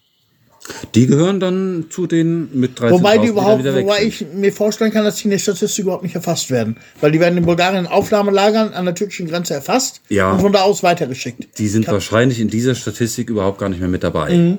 Die 0.96 1.08
gehören 1.08 1.40
dann 1.40 1.86
zu 1.90 2.08
den 2.08 2.50
mit 2.60 2.80
13.000 2.80 2.92
Wobei 2.92 3.18
die 3.18 3.28
überhaupt, 3.28 3.64
wobei 3.64 4.04
ich 4.04 4.26
mir 4.34 4.52
vorstellen 4.52 4.92
kann, 4.92 5.04
dass 5.06 5.18
die 5.18 5.26
in 5.26 5.32
der 5.32 5.40
Statistik 5.40 5.84
überhaupt 5.84 6.04
nicht 6.04 6.16
erfasst 6.16 6.52
werden. 6.52 6.78
Weil 7.02 7.12
die 7.12 7.20
werden 7.20 7.38
in 7.38 7.46
Bulgarien 7.46 7.86
in 7.86 7.88
Aufnahmelagern 7.92 8.74
an 8.74 8.86
der 8.86 8.96
türkischen 8.96 9.28
Grenze 9.28 9.54
erfasst 9.54 10.02
Ja. 10.10 10.32
und 10.32 10.42
von 10.42 10.52
da 10.52 10.62
aus 10.62 10.84
weitergeschickt. 10.84 11.58
Die 11.58 11.68
sind 11.68 11.88
wahrscheinlich 11.88 12.40
in 12.40 12.50
dieser 12.50 12.76
Statistik 12.76 13.30
überhaupt 13.30 13.60
gar 13.60 13.70
nicht 13.70 13.80
mehr 13.80 13.90
mit 13.90 14.04
dabei. 14.04 14.36
Mhm. 14.36 14.58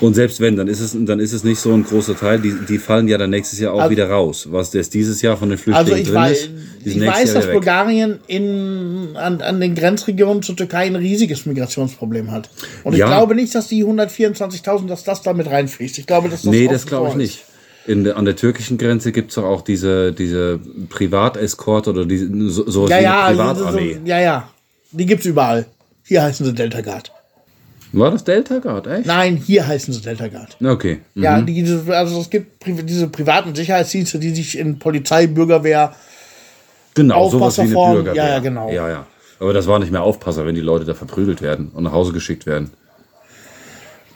Und 0.00 0.14
selbst 0.14 0.40
wenn, 0.40 0.56
dann 0.56 0.68
ist 0.68 0.80
es, 0.80 0.96
dann 0.98 1.20
ist 1.20 1.32
es 1.32 1.44
nicht 1.44 1.58
so 1.58 1.72
ein 1.72 1.84
großer 1.84 2.16
Teil. 2.16 2.38
Die, 2.40 2.54
die 2.68 2.78
fallen 2.78 3.08
ja 3.08 3.18
dann 3.18 3.30
nächstes 3.30 3.58
Jahr 3.58 3.72
auch 3.74 3.80
Also- 3.80 3.90
wieder 3.90 4.08
raus. 4.10 4.48
Was 4.50 4.72
jetzt 4.72 4.94
dieses 4.94 5.22
Jahr 5.22 5.36
von 5.36 5.48
den 5.48 5.58
Flüchtlingen 5.58 5.92
Also 5.92 5.94
ich, 6.00 6.06
drin 6.08 6.14
wei 6.14 6.32
ist, 6.32 6.50
ich 6.84 7.00
weiß, 7.00 7.32
Jahr 7.34 7.42
dass. 7.42 7.52
Bulgarien 7.52 8.18
in, 8.26 9.08
an, 9.16 9.40
an 9.42 9.60
den 9.60 9.74
Grenzregionen 9.74 10.42
zur 10.42 10.56
Türkei 10.56 10.86
ein 10.86 10.96
riesiges 10.96 11.46
Migrationsproblem 11.46 12.30
hat. 12.30 12.48
Und 12.84 12.92
ich 12.94 13.00
Ja. 13.00 13.06
glaube 13.06 13.34
nicht, 13.34 13.54
dass 13.54 13.68
die 13.68 13.84
124.000, 13.84 14.86
dass 14.88 15.04
das 15.04 15.22
da 15.22 15.32
mit 15.32 15.46
reinfließt. 15.48 15.98
Ich 15.98 16.06
glaube, 16.06 16.28
dass 16.28 16.42
das 16.42 16.50
Nee, 16.50 16.68
das 16.68 16.86
glaube 16.86 17.06
ich 17.08 17.12
ist. 17.14 17.18
nicht. 17.18 17.44
In 17.88 18.10
an 18.10 18.24
der 18.24 18.34
türkischen 18.34 18.78
Grenze 18.78 19.12
gibt 19.12 19.30
es 19.30 19.36
doch 19.36 19.44
auch 19.44 19.62
diese, 19.62 20.12
diese 20.12 20.58
Privatescort 20.88 21.86
oder 21.88 22.04
diese, 22.04 22.28
so, 22.50 22.88
Ja, 22.88 22.98
wie 22.98 23.02
ja, 23.04 23.26
eine 23.26 23.42
also, 23.42 23.60
so, 23.64 23.70
Privatarmee. 23.76 23.98
ja, 24.04 24.20
ja. 24.20 24.48
Die 24.90 25.06
gibt's 25.06 25.24
überall. 25.26 25.66
Hier 26.04 26.22
heißen 26.22 26.44
sie 26.46 26.52
Delta 26.52 26.80
Guard. 26.80 27.12
War 27.98 28.10
das 28.10 28.24
Delta 28.24 28.58
Guard, 28.58 28.86
echt? 28.86 29.06
Nein, 29.06 29.36
hier 29.36 29.66
heißen 29.66 29.92
sie 29.94 30.02
Delta 30.02 30.28
Guard. 30.28 30.56
Okay. 30.62 31.00
Mhm. 31.14 31.22
Ja, 31.22 31.40
die, 31.40 31.62
also 31.88 32.20
es 32.20 32.28
gibt 32.30 32.64
diese 32.66 33.08
privaten 33.08 33.54
Sicherheitsdienste, 33.54 34.18
die 34.18 34.34
sich 34.34 34.58
in 34.58 34.78
Polizei, 34.78 35.26
Bürgerwehr, 35.26 35.94
Genau, 36.94 37.28
sowas 37.28 37.56
wie 37.58 37.62
eine 37.62 37.68
Aufpasserform, 37.70 37.94
Bürgerwehr. 37.94 38.22
ja, 38.24 38.28
ja, 38.30 38.38
genau. 38.38 38.70
Ja, 38.70 38.88
ja. 38.88 39.06
Aber 39.38 39.52
das 39.52 39.66
war 39.66 39.78
nicht 39.78 39.92
mehr 39.92 40.02
Aufpasser, 40.02 40.46
wenn 40.46 40.54
die 40.54 40.60
Leute 40.62 40.84
da 40.86 40.94
verprügelt 40.94 41.42
werden 41.42 41.70
und 41.74 41.84
nach 41.84 41.92
Hause 41.92 42.12
geschickt 42.12 42.46
werden. 42.46 42.70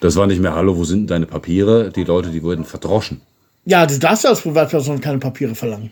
Das 0.00 0.16
war 0.16 0.26
nicht 0.26 0.40
mehr, 0.40 0.54
hallo, 0.54 0.76
wo 0.78 0.84
sind 0.84 1.10
deine 1.10 1.26
Papiere? 1.26 1.90
Die 1.90 2.04
Leute, 2.04 2.30
die 2.30 2.42
wurden 2.42 2.64
verdroschen. 2.64 3.20
ja, 3.66 3.84
du 3.86 3.98
darfst 3.98 4.24
ja 4.24 4.30
als 4.30 4.40
Privatperson 4.40 5.00
keine 5.00 5.18
Papiere 5.18 5.54
verlangen. 5.54 5.90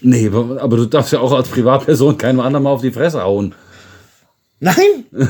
Nee, 0.00 0.26
aber 0.28 0.60
aber 0.62 0.76
du 0.76 0.86
darfst 0.86 1.12
ja 1.12 1.20
auch 1.20 1.32
als 1.32 1.48
Privatperson 1.48 2.18
keinem 2.18 2.38
anderen 2.40 2.64
mal 2.64 2.70
auf 2.70 2.82
die 2.82 2.90
Fresse 2.92 3.22
hauen. 3.22 3.54
Nein? 4.60 5.04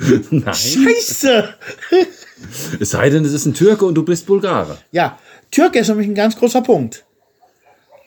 Nein. 0.30 0.54
Scheiße! 0.54 1.54
Es 2.80 2.90
sei 2.90 3.10
denn, 3.10 3.24
es 3.24 3.32
ist 3.32 3.46
ein 3.46 3.54
Türke 3.54 3.84
und 3.84 3.94
du 3.94 4.02
bist 4.02 4.26
Bulgare. 4.26 4.78
Ja, 4.92 5.18
Türke 5.50 5.78
ist 5.78 5.88
nämlich 5.88 6.08
ein 6.08 6.14
ganz 6.14 6.36
großer 6.36 6.62
Punkt. 6.62 7.04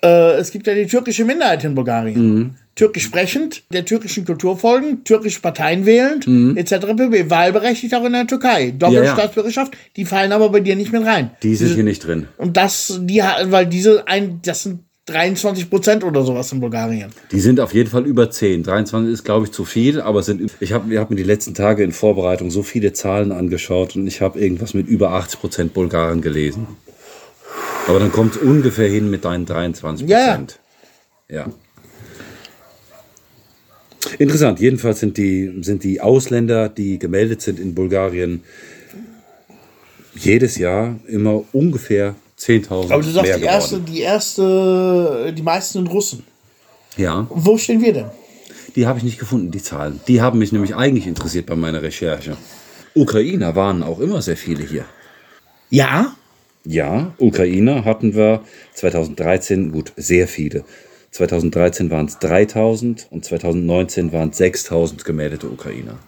Äh, 0.03 0.37
es 0.37 0.51
gibt 0.51 0.67
ja 0.67 0.73
die 0.73 0.87
türkische 0.87 1.23
Minderheit 1.23 1.63
in 1.63 1.75
Bulgarien. 1.75 2.33
Mhm. 2.33 2.55
Türkisch 2.75 3.03
sprechend, 3.03 3.61
der 3.71 3.85
türkischen 3.85 4.25
Kultur 4.25 4.57
folgend, 4.57 5.05
türkische 5.05 5.41
Parteien 5.41 5.85
wählend, 5.85 6.27
etc. 6.57 6.87
pp. 6.97 7.29
Wahlberechtigt 7.29 7.93
auch 7.93 8.03
in 8.03 8.13
der 8.13 8.25
Türkei. 8.25 8.71
Mhm. 8.71 8.79
Ja, 8.79 8.89
ja. 8.89 8.99
Doppelstaatsbürgerschaft, 9.01 9.73
die 9.95 10.05
fallen 10.05 10.31
aber 10.31 10.49
bei 10.49 10.59
dir 10.59 10.75
nicht 10.75 10.91
mit 10.91 11.05
rein. 11.05 11.29
Die 11.43 11.55
sind 11.55 11.75
hier 11.75 11.83
nicht 11.83 12.05
drin. 12.05 12.27
Und 12.37 12.57
das, 12.57 12.99
die, 13.03 13.19
weil 13.19 13.67
diese 13.67 14.07
ein, 14.07 14.39
das 14.43 14.63
sind 14.63 14.79
23 15.05 15.69
Prozent 15.69 16.03
oder 16.05 16.23
sowas 16.23 16.51
in 16.53 16.61
Bulgarien. 16.61 17.11
Die 17.31 17.41
sind 17.41 17.59
auf 17.59 17.73
jeden 17.73 17.89
Fall 17.89 18.05
über 18.05 18.31
10. 18.31 18.63
23 18.63 19.11
ist, 19.11 19.25
glaube 19.25 19.45
ich, 19.45 19.51
zu 19.51 19.65
viel, 19.65 19.99
aber 19.99 20.23
sind, 20.23 20.49
ich 20.61 20.71
habe 20.71 20.97
hab 20.97 21.09
mir 21.09 21.17
die 21.17 21.23
letzten 21.23 21.53
Tage 21.53 21.83
in 21.83 21.91
Vorbereitung 21.91 22.51
so 22.51 22.63
viele 22.63 22.93
Zahlen 22.93 23.33
angeschaut 23.33 23.97
und 23.97 24.07
ich 24.07 24.21
habe 24.21 24.39
irgendwas 24.39 24.73
mit 24.73 24.87
über 24.87 25.11
80 25.11 25.39
Prozent 25.41 25.73
Bulgaren 25.73 26.21
gelesen. 26.21 26.67
Aber 27.87 27.99
dann 27.99 28.13
kommt 28.13 28.37
es 28.37 28.41
ungefähr 28.41 28.87
hin 28.87 29.09
mit 29.09 29.25
deinen 29.25 29.45
23 29.45 30.07
Ja, 30.07 30.19
ja. 30.19 30.25
Prozent. 30.27 30.59
Ja. 31.27 31.47
Interessant. 34.19 34.61
Jedenfalls 34.61 35.01
sind 35.01 35.17
die, 35.17 35.51
sind 35.61 35.83
die 35.83 35.99
Ausländer, 35.99 36.69
die 36.69 36.97
gemeldet 36.97 37.41
sind 37.41 37.59
in 37.59 37.75
Bulgarien, 37.75 38.43
jedes 40.15 40.57
Jahr 40.57 40.97
immer 41.07 41.43
ungefähr 41.51 42.15
10.000 42.45 42.91
Aber 42.91 43.01
du 43.01 43.09
sagst, 43.09 43.23
mehr 43.23 43.37
die 43.37 43.43
erste, 43.45 43.79
die 43.79 44.01
erste, 44.01 45.33
die 45.35 45.41
meisten 45.41 45.73
sind 45.79 45.87
Russen. 45.87 46.23
Ja. 46.97 47.27
Wo 47.29 47.57
stehen 47.57 47.81
wir 47.81 47.93
denn? 47.93 48.11
Die 48.75 48.85
habe 48.87 48.97
ich 48.97 49.03
nicht 49.03 49.19
gefunden, 49.19 49.51
die 49.51 49.61
Zahlen. 49.61 49.99
Die 50.07 50.21
haben 50.21 50.39
mich 50.39 50.51
nämlich 50.51 50.75
eigentlich 50.75 51.07
interessiert 51.07 51.45
bei 51.45 51.55
meiner 51.55 51.81
Recherche. 51.81 52.37
Ukrainer 52.95 53.55
waren 53.55 53.83
auch 53.83 53.99
immer 53.99 54.21
sehr 54.21 54.37
viele 54.37 54.63
hier. 54.65 54.85
Ja, 55.69 56.15
Ja, 56.65 57.13
Ukrainer 57.17 57.83
hatten 57.83 58.15
wir 58.15 58.41
2013, 58.75 59.71
gut, 59.71 59.91
sehr 59.97 60.27
viele. 60.27 60.63
2013 61.11 61.91
waren 61.91 62.05
es 62.05 62.19
3000 62.19 63.07
und 63.11 63.25
2019 63.25 64.11
waren 64.11 64.29
es 64.29 64.37
6000 64.37 65.03
gemeldete 65.03 65.47
Ukrainer. 65.47 65.99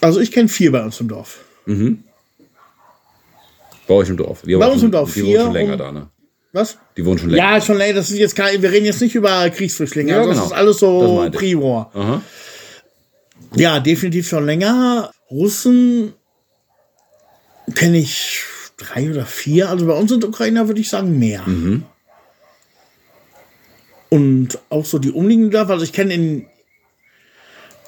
also 0.00 0.20
ich 0.20 0.32
kenne 0.32 0.48
vier 0.48 0.72
bei 0.72 0.82
uns 0.82 1.00
im 1.00 1.08
Dorf. 1.08 1.40
Bei 3.86 3.94
euch 3.94 4.08
im 4.08 4.16
Dorf. 4.16 4.42
Die 4.42 4.54
Bei 4.56 4.66
uns 4.66 4.76
schon- 4.76 4.86
im 4.86 4.92
Dorf 4.92 5.12
Die 5.14 5.24
wohnen 5.24 5.36
schon 5.40 5.52
länger 5.52 5.76
da, 5.76 5.92
ne? 5.92 6.08
Was? 6.52 6.78
Die 6.96 7.04
wohnen 7.04 7.18
schon 7.18 7.30
länger. 7.30 7.52
Ja, 7.54 7.60
schon 7.60 7.76
länger. 7.76 7.94
Das 7.94 8.10
ist 8.10 8.18
jetzt 8.18 8.34
kein, 8.34 8.62
wir 8.62 8.70
reden 8.72 8.86
jetzt 8.86 9.00
nicht 9.00 9.14
über 9.14 9.48
Kriegsflüchtlinge. 9.50 10.10
Ja, 10.10 10.18
also 10.18 10.30
genau. 10.30 10.40
Das 10.42 10.50
ist 10.52 10.56
alles 10.56 10.78
so. 10.78 11.28
Pre-War. 11.30 12.22
Ja, 13.54 13.80
definitiv 13.80 14.26
schon 14.28 14.46
länger. 14.46 15.10
Russen 15.30 16.14
kenne 17.74 17.98
ich 17.98 18.42
drei 18.76 19.10
oder 19.10 19.26
vier. 19.26 19.68
Also 19.70 19.86
bei 19.86 19.92
uns 19.94 20.10
sind 20.10 20.24
Ukrainer, 20.24 20.66
würde 20.68 20.80
ich 20.80 20.88
sagen, 20.88 21.18
mehr. 21.18 21.42
Mhm. 21.46 21.84
Und 24.08 24.58
auch 24.70 24.84
so 24.84 24.98
die 24.98 25.10
umliegenden 25.10 25.50
Dörfer. 25.50 25.72
Also 25.74 25.84
ich 25.84 25.92
kenne 25.92 26.14
in, 26.14 26.46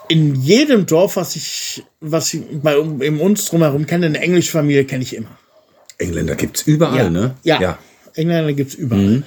in 0.08 0.34
jedem 0.34 0.86
Dorf, 0.86 1.16
was 1.16 1.36
ich, 1.36 1.84
was 2.00 2.34
ich 2.34 2.42
bei 2.62 2.76
in 2.76 3.20
uns 3.20 3.46
drumherum 3.46 3.86
kenne, 3.86 4.06
eine 4.06 4.20
englische 4.20 4.50
Familie 4.50 4.84
kenne 4.84 5.04
ich 5.04 5.14
immer. 5.14 5.38
Engländer 5.98 6.36
gibt 6.36 6.56
es 6.58 6.62
überall, 6.66 7.10
ne? 7.10 7.34
Ja. 7.42 7.78
Engländer 8.14 8.52
gibt 8.52 8.70
es 8.70 8.74
überall. 8.76 9.22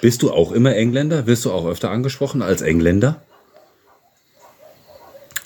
Bist 0.00 0.22
du 0.22 0.30
auch 0.30 0.52
immer 0.52 0.74
Engländer? 0.76 1.26
Wirst 1.26 1.44
du 1.44 1.52
auch 1.52 1.66
öfter 1.66 1.90
angesprochen 1.90 2.42
als 2.42 2.60
Engländer? 2.62 3.22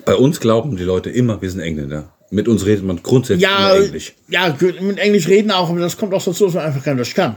Bei 0.05 0.15
uns 0.15 0.41
glauben 0.41 0.77
die 0.77 0.85
Leute 0.85 1.11
immer, 1.11 1.43
wir 1.43 1.51
sind 1.51 1.61
Engländer. 1.61 2.11
Mit 2.31 2.49
uns 2.49 2.67
redet 2.67 2.85
man 2.85 3.03
grundsätzlich 3.03 3.43
Ja, 3.43 3.77
Englisch. 3.77 4.15
ja, 4.29 4.57
mit 4.81 4.99
Englisch 4.99 5.29
reden 5.29 5.51
auch, 5.51 5.71
aber 5.71 5.81
das 5.81 5.97
kommt 5.97 6.13
auch 6.15 6.25
dazu, 6.25 6.47
dass 6.47 6.55
man 6.55 6.65
einfach 6.65 6.83
kein 6.83 6.97
Deutsch 6.97 7.15
kann. 7.15 7.37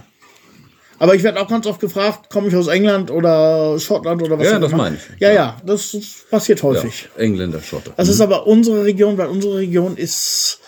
Aber 0.98 1.16
ich 1.16 1.24
werde 1.24 1.40
auch 1.40 1.48
ganz 1.48 1.66
oft 1.66 1.80
gefragt, 1.80 2.30
komme 2.30 2.50
ich 2.50 2.56
aus 2.56 2.68
England 2.68 3.10
oder 3.10 3.80
Schottland 3.80 4.22
oder 4.22 4.38
was 4.38 4.48
Ja, 4.48 4.60
das 4.60 4.72
meine 4.72 4.98
ich. 4.98 5.22
Ja, 5.22 5.32
ja, 5.32 5.58
das 5.66 5.96
passiert 6.30 6.62
häufig. 6.62 7.08
Ja, 7.16 7.22
Engländer, 7.24 7.62
Schotte. 7.62 7.92
Das 7.96 8.10
ist 8.10 8.20
aber 8.20 8.46
unsere 8.48 8.84
Region, 8.84 9.18
weil 9.18 9.28
unsere 9.28 9.58
Region 9.58 9.96
ist 9.96 10.60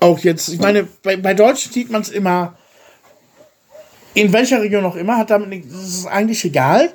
auch 0.00 0.18
jetzt, 0.20 0.48
ich 0.48 0.58
meine, 0.58 0.88
bei, 1.02 1.16
bei 1.16 1.34
Deutschen 1.34 1.72
sieht 1.72 1.90
man 1.90 2.02
es 2.02 2.08
immer, 2.08 2.56
in 4.14 4.32
welcher 4.32 4.60
Region 4.60 4.84
auch 4.84 4.96
immer, 4.96 5.16
hat 5.18 5.30
damit 5.30 5.48
nichts, 5.48 5.72
das 5.72 5.82
ist 5.88 6.06
eigentlich 6.06 6.44
egal. 6.44 6.90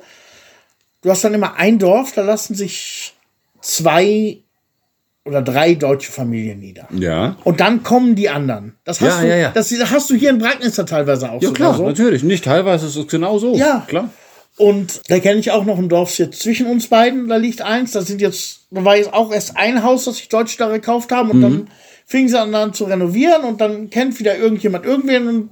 Du 1.02 1.10
hast 1.10 1.24
dann 1.24 1.34
immer 1.34 1.54
ein 1.56 1.78
Dorf, 1.78 2.12
da 2.12 2.22
lassen 2.22 2.54
sich 2.54 3.14
zwei 3.60 4.38
oder 5.24 5.40
drei 5.40 5.74
deutsche 5.74 6.12
Familien 6.12 6.60
nieder. 6.60 6.86
ja. 6.90 7.36
Und 7.44 7.60
dann 7.60 7.82
kommen 7.82 8.14
die 8.14 8.28
anderen. 8.28 8.76
Das 8.84 9.00
hast, 9.00 9.08
Ja, 9.16 9.20
du, 9.22 9.28
ja, 9.28 9.36
ja. 9.36 9.50
Das 9.54 9.72
hast 9.90 10.10
du 10.10 10.14
hier 10.14 10.28
in 10.30 10.38
Bragnitzer 10.38 10.84
teilweise 10.84 11.30
auch 11.30 11.40
Ja, 11.40 11.50
klar, 11.50 11.74
so. 11.74 11.86
natürlich. 11.86 12.22
Nicht 12.22 12.44
teilweise 12.44 12.86
ist 12.86 12.96
es 12.96 13.06
genau 13.08 13.38
so. 13.38 13.54
Ja. 13.56 13.84
klar. 13.86 14.10
Und 14.58 15.00
da 15.08 15.18
kenne 15.20 15.40
ich 15.40 15.50
auch 15.50 15.64
noch 15.64 15.78
ein 15.78 15.88
Dorf 15.88 16.16
jetzt 16.18 16.40
zwischen 16.42 16.66
uns 16.66 16.88
beiden, 16.88 17.26
da 17.28 17.36
liegt 17.36 17.60
eins, 17.62 17.92
da 17.92 18.02
sind 18.02 18.20
jetzt, 18.20 18.66
da 18.70 18.84
war 18.84 18.96
jetzt 18.96 19.12
auch 19.14 19.32
erst 19.32 19.56
ein 19.56 19.82
Haus, 19.82 20.04
das 20.04 20.16
sich 20.18 20.28
Deutsche 20.28 20.58
da 20.58 20.68
gekauft 20.68 21.10
haben 21.10 21.30
und 21.30 21.38
Mhm. 21.38 21.42
dann 21.42 21.70
fingen 22.06 22.28
sie 22.28 22.38
an, 22.40 22.72
zu 22.74 22.84
renovieren 22.84 23.42
und 23.44 23.60
dann 23.60 23.90
kennt 23.90 24.18
wieder 24.18 24.36
irgendjemand 24.36 24.84
irgendwen 24.84 25.28
und 25.28 25.50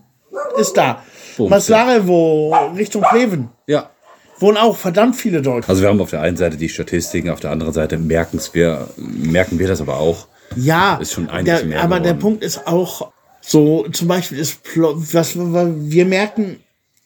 ist 0.59 0.77
da. 0.77 1.03
Maslarevo, 1.39 2.55
Richtung 2.77 3.03
Pleven, 3.03 3.49
Ja. 3.67 3.91
wohnen 4.39 4.57
auch 4.59 4.77
verdammt 4.77 5.17
viele 5.17 5.41
Deutsche. 5.43 5.69
Also 5.69 5.83
wir 5.83 5.89
haben 5.89 6.01
auf 6.01 6.11
der 6.11 6.21
einen 6.21 6.37
Seite 6.37 6.57
die 6.57 6.69
Statistiken, 6.69 7.31
auf 7.31 7.41
der 7.41 7.51
anderen 7.51 7.73
Seite 7.73 7.99
wir, 7.99 8.89
merken 8.97 9.59
wir 9.59 9.69
das 9.69 9.81
aber 9.81 9.97
auch. 9.97 10.27
Ja, 10.57 10.97
Ist 10.97 11.13
schon 11.13 11.31
einiges 11.31 11.61
der, 11.61 11.69
mehr 11.69 11.83
aber 11.83 12.01
der 12.01 12.13
geworden. 12.15 12.19
Punkt 12.21 12.45
ist 12.45 12.67
auch 12.67 13.11
so, 13.41 13.89
zum 13.91 14.09
Beispiel 14.09 14.39
ist, 14.39 14.61
was 14.77 15.35
wir 15.37 16.05
merken, 16.05 16.61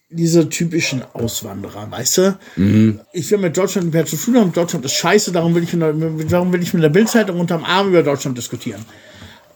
diese 0.09 0.49
typischen 0.49 1.03
Auswanderer, 1.15 1.91
weißt 1.91 2.19
du? 2.19 2.39
Ich 3.13 3.31
will 3.31 3.39
mit 3.39 3.57
Deutschland 3.57 3.93
mehr 3.93 4.07
zu 4.07 4.17
tun 4.17 4.37
haben. 4.37 4.53
Deutschland 4.53 4.85
ist 4.85 4.95
scheiße, 4.95 5.33
darum 5.33 5.55
will 5.55 5.63
ich, 5.65 5.71
der, 5.71 5.93
darum 5.93 6.53
will 6.53 6.63
ich 6.63 6.73
mit 6.75 6.83
der 6.83 6.89
Bildzeitung 6.91 7.41
unterm 7.41 7.65
Arm 7.65 7.89
über 7.89 8.03
Deutschland 8.03 8.37
diskutieren. 8.39 8.85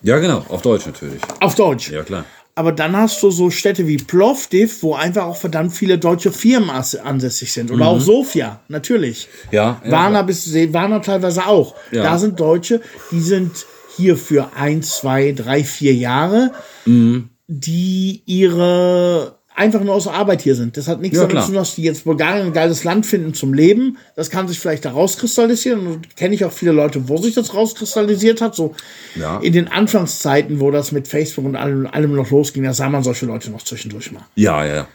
Ja, 0.02 0.18
genau, 0.18 0.44
auf 0.48 0.62
Deutsch 0.62 0.86
natürlich. 0.86 1.20
Auf 1.40 1.54
Deutsch. 1.54 1.90
Ja, 1.90 2.02
klar. 2.02 2.24
Aber 2.54 2.72
dann 2.72 2.96
hast 2.96 3.22
du 3.22 3.30
so 3.30 3.48
Städte 3.50 3.86
wie 3.86 3.96
Plovdiv, 3.96 4.82
wo 4.82 4.94
einfach 4.94 5.24
auch 5.24 5.36
verdammt 5.36 5.72
viele 5.72 5.98
deutsche 5.98 6.32
Firmen 6.32 6.68
ansässig 6.70 7.52
sind. 7.52 7.70
Oder 7.70 7.86
auch 7.86 8.00
Sofia, 8.00 8.60
natürlich. 8.68 9.28
Ja, 9.50 9.80
ja, 9.84 9.90
Warna 9.90 10.10
klar. 10.10 10.24
bis 10.24 10.52
Warna 10.72 10.98
teilweise 10.98 11.46
auch. 11.46 11.74
Ja. 11.92 12.02
Da 12.02 12.18
sind 12.18 12.38
Deutsche, 12.40 12.80
die 13.12 13.20
sind 13.20 13.66
hier 13.96 14.16
für 14.16 14.50
ein, 14.56 14.82
zwei, 14.82 15.32
drei, 15.32 15.64
vier 15.64 15.94
Jahre, 15.94 16.52
Mhm. 16.86 17.30
die 17.46 18.22
ihre 18.26 19.38
einfach 19.60 19.84
nur 19.84 19.94
aus 19.94 20.08
Arbeit 20.08 20.40
hier 20.40 20.54
sind. 20.54 20.76
Das 20.76 20.88
hat 20.88 21.00
nichts 21.02 21.18
Ja, 21.18 21.26
damit 21.26 21.42
zu 21.42 21.46
tun, 21.48 21.54
dass 21.56 21.74
die 21.74 21.82
jetzt 21.82 22.04
Bulgarien 22.04 22.46
ein 22.46 22.52
geiles 22.52 22.82
Land 22.82 23.04
finden 23.04 23.34
zum 23.34 23.52
Leben. 23.52 23.98
Das 24.16 24.30
kann 24.30 24.48
sich 24.48 24.58
vielleicht 24.58 24.84
da 24.86 24.90
rauskristallisieren. 24.92 25.86
Und 25.86 26.16
kenne 26.16 26.34
ich 26.34 26.44
auch 26.44 26.52
viele 26.52 26.72
Leute, 26.72 27.08
wo 27.08 27.18
sich 27.18 27.34
das 27.34 27.54
rauskristallisiert 27.54 28.40
hat. 28.40 28.54
So 28.54 28.74
Ja. 29.14 29.38
in 29.40 29.52
den 29.52 29.68
Anfangszeiten, 29.68 30.60
wo 30.60 30.70
das 30.70 30.92
mit 30.92 31.06
Facebook 31.06 31.44
und 31.44 31.56
allem, 31.56 31.86
allem 31.86 32.14
noch 32.14 32.30
losging, 32.30 32.64
da 32.64 32.72
sah 32.72 32.88
man 32.88 33.02
solche 33.04 33.26
Leute 33.26 33.50
noch 33.50 33.62
zwischendurch 33.62 34.10
mal. 34.12 34.22
Ja, 34.34 34.64
ja, 34.64 34.74
ja. 34.74 34.88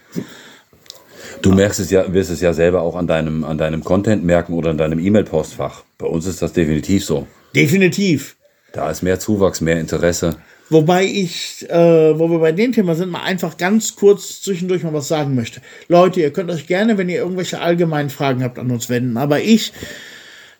Du 1.41 1.53
merkst 1.53 1.79
es 1.79 1.91
ja, 1.91 2.11
wirst 2.11 2.31
es 2.31 2.41
ja 2.41 2.53
selber 2.53 2.81
auch 2.81 2.95
an 2.95 3.05
deinem, 3.07 3.43
an 3.43 3.57
deinem 3.57 3.83
Content 3.83 4.23
merken 4.23 4.53
oder 4.53 4.71
an 4.71 4.77
deinem 4.77 4.99
E-Mail-Postfach. 4.99 5.83
Bei 5.99 6.07
uns 6.07 6.25
ist 6.25 6.41
das 6.41 6.53
definitiv 6.53 7.05
so. 7.05 7.27
Definitiv. 7.55 8.35
Da 8.73 8.89
ist 8.89 9.03
mehr 9.03 9.19
Zuwachs, 9.19 9.61
mehr 9.61 9.79
Interesse. 9.79 10.37
Wobei 10.69 11.05
ich, 11.05 11.69
äh, 11.69 12.17
wo 12.17 12.29
wir 12.29 12.39
bei 12.39 12.51
dem 12.51 12.71
Thema 12.71 12.95
sind, 12.95 13.11
mal 13.11 13.21
einfach 13.21 13.57
ganz 13.57 13.95
kurz 13.95 14.41
zwischendurch 14.41 14.83
mal 14.83 14.93
was 14.93 15.07
sagen 15.07 15.35
möchte. 15.35 15.61
Leute, 15.87 16.21
ihr 16.21 16.33
könnt 16.33 16.49
euch 16.49 16.65
gerne, 16.65 16.97
wenn 16.97 17.09
ihr 17.09 17.17
irgendwelche 17.17 17.61
allgemeinen 17.61 18.09
Fragen 18.09 18.43
habt, 18.43 18.57
an 18.57 18.71
uns 18.71 18.89
wenden. 18.89 19.17
Aber 19.17 19.41
ich, 19.41 19.73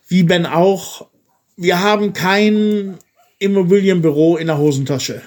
wie 0.06 0.22
Ben 0.22 0.46
auch, 0.46 1.08
wir 1.56 1.80
haben 1.80 2.12
kein 2.12 2.98
Immobilienbüro 3.38 4.36
in 4.36 4.46
der 4.46 4.58
Hosentasche. 4.58 5.22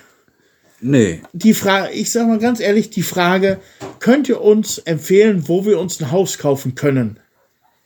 Nee, 0.81 1.21
Die 1.33 1.53
Frage, 1.53 1.91
ich 1.91 2.09
sag 2.09 2.27
mal 2.27 2.39
ganz 2.39 2.61
ehrlich, 2.61 2.89
die 2.89 3.03
Frage, 3.03 3.59
könnt 3.99 4.29
ihr 4.29 4.39
uns 4.39 4.77
empfehlen, 4.77 5.49
wo 5.49 5.65
wir 5.65 5.77
uns 5.77 5.99
ein 5.99 6.11
Haus 6.11 6.37
kaufen 6.37 6.75
können? 6.75 7.19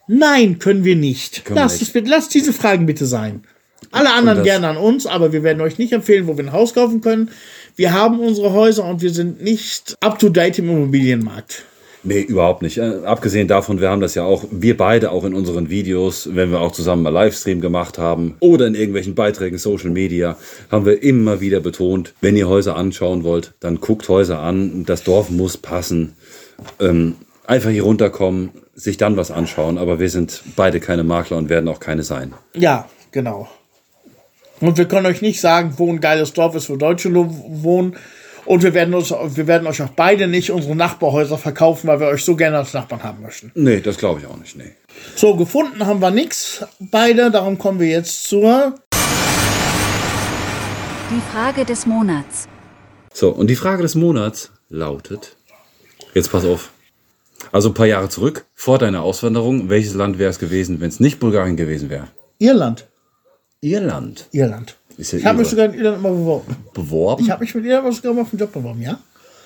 Nein, 0.08 0.60
können 0.60 0.84
wir 0.84 0.96
nicht. 0.96 1.46
Können 1.46 1.56
lasst, 1.56 1.82
nicht. 1.82 1.96
Es 1.96 2.08
lasst 2.08 2.34
diese 2.36 2.54
Fragen 2.54 2.86
bitte 2.86 3.08
sein. 3.08 3.44
Alle 3.94 4.14
anderen 4.14 4.44
gerne 4.44 4.68
an 4.68 4.78
uns, 4.78 5.06
aber 5.06 5.32
wir 5.32 5.44
werden 5.44 5.62
euch 5.62 5.78
nicht 5.78 5.94
empfehlen, 5.94 6.28
wo 6.28 6.36
wir 6.38 6.44
ein 6.44 6.52
Haus 6.52 6.74
kaufen 6.74 7.02
können. 7.02 7.30
Wir 7.76 7.94
haben 7.94 8.20
unsere 8.20 8.52
Häuser 8.54 8.86
und 8.86 9.02
wir 9.02 9.12
sind 9.12 9.42
nicht 9.42 9.96
up 10.02 10.20
to 10.20 10.30
date 10.30 10.60
im 10.60 10.70
Immobilienmarkt. 10.70 11.64
nee, 12.04 12.22
überhaupt 12.22 12.62
nicht. 12.62 12.78
Äh, 12.78 13.02
abgesehen 13.06 13.48
davon, 13.48 13.80
wir 13.80 13.90
haben 13.90 14.02
das 14.02 14.16
ja 14.16 14.24
auch, 14.24 14.46
wir 14.52 14.76
beide 14.76 15.12
auch 15.12 15.24
in 15.24 15.34
unseren 15.34 15.70
Videos, 15.70 16.30
wenn 16.34 16.52
wir 16.52 16.60
auch 16.60 16.72
zusammen 16.72 17.04
mal 17.04 17.12
Livestream 17.12 17.62
gemacht 17.62 17.98
haben 17.98 18.36
oder 18.40 18.68
in 18.68 18.76
irgendwelchen 18.76 19.16
Beiträgen 19.16 19.58
Social 19.58 19.90
Media, 19.90 20.38
haben 20.70 20.86
wir 20.86 21.02
immer 21.02 21.40
wieder 21.40 21.60
betont, 21.62 22.14
wenn 22.20 22.36
ihr 22.36 22.50
Häuser 22.50 22.76
anschauen 22.76 23.24
wollt, 23.24 23.54
dann 23.60 23.80
guckt 23.80 24.10
Häuser 24.10 24.40
an. 24.40 24.86
Das 24.86 25.04
Dorf 25.04 25.30
muss 25.30 25.56
passen. 25.58 26.14
Ähm, 26.80 27.16
einfach 27.46 27.70
hier 27.70 27.84
runterkommen, 27.84 28.50
sich 28.76 28.98
dann 28.98 29.18
was 29.18 29.32
anschauen. 29.32 29.78
Aber 29.78 30.00
wir 30.00 30.10
sind 30.10 30.44
beide 30.56 30.80
keine 30.80 31.04
Makler 31.04 31.38
und 31.38 31.50
werden 31.50 31.70
auch 31.70 31.80
keine 31.80 32.04
sein. 32.04 32.34
Ja, 32.56 32.90
genau. 33.12 33.48
Und 34.64 34.78
wir 34.78 34.86
können 34.86 35.06
euch 35.08 35.22
nicht 35.22 35.42
sagen, 35.42 35.74
wo 35.76 35.92
ein 35.92 36.00
geiles 36.00 36.32
Dorf 36.32 36.56
ist, 36.56 36.70
wo 36.70 36.78
Deutsche 36.78 37.14
wohnen. 37.14 37.98
Und 38.46 38.64
wir 38.64 38.74
werden, 38.74 38.94
uns, 38.94 39.12
wir 39.12 39.46
werden 39.46 39.68
euch 39.68 39.82
auch 39.82 39.90
beide 39.90 40.28
nicht 40.28 40.52
unsere 40.52 40.74
Nachbarhäuser 40.74 41.38
verkaufen, 41.38 41.88
weil 41.88 42.00
wir 42.00 42.08
euch 42.08 42.24
so 42.24 42.38
gerne 42.38 42.60
als 42.60 42.74
Nachbarn 42.74 43.04
haben 43.04 43.22
möchten. 43.22 43.52
Nee, 43.56 43.82
das 43.82 43.98
glaube 43.98 44.22
ich 44.22 44.26
auch 44.26 44.38
nicht. 44.38 44.56
Nee. 44.56 44.72
So, 45.16 45.36
gefunden 45.36 45.86
haben 45.86 46.02
wir 46.02 46.12
nichts, 46.12 46.66
beide. 46.80 47.30
Darum 47.30 47.58
kommen 47.58 47.82
wir 47.82 47.88
jetzt 47.88 48.24
zur. 48.24 48.76
Die 51.12 51.32
Frage 51.34 51.66
des 51.66 51.86
Monats. 51.86 52.48
So, 53.14 53.32
und 53.32 53.48
die 53.48 53.58
Frage 53.58 53.82
des 53.82 53.96
Monats 53.96 54.50
lautet, 54.70 55.36
jetzt 56.14 56.32
pass 56.32 56.46
auf, 56.46 56.72
also 57.52 57.70
ein 57.70 57.74
paar 57.74 57.86
Jahre 57.86 58.08
zurück, 58.08 58.46
vor 58.54 58.78
deiner 58.78 59.02
Auswanderung, 59.02 59.70
welches 59.70 59.94
Land 59.94 60.20
wäre 60.20 60.30
es 60.30 60.40
gewesen, 60.40 60.80
wenn 60.80 60.88
es 60.88 61.02
nicht 61.02 61.20
Bulgarien 61.20 61.58
gewesen 61.58 61.90
wäre? 61.90 62.08
Irland. 62.40 62.88
Irland. 63.64 64.28
Irland. 64.32 64.76
Ist 64.98 65.14
ja 65.14 65.20
ich 65.20 65.26
habe 65.26 65.40
mich 65.40 65.48
sogar 65.48 65.66
in 65.66 65.74
Irland 65.74 66.02
mal 66.02 66.12
beworben. 66.12 66.56
Beworben? 66.74 67.24
Ich 67.24 67.32
habe 67.32 67.44
mich 67.44 67.56
mit 67.56 67.66
Irland 67.66 67.96
sogar 67.96 68.14
mal 68.14 68.22
auf 68.22 68.30
den 68.30 68.40
Job 68.40 68.52
beworben, 68.52 68.82
ja? 68.82 69.00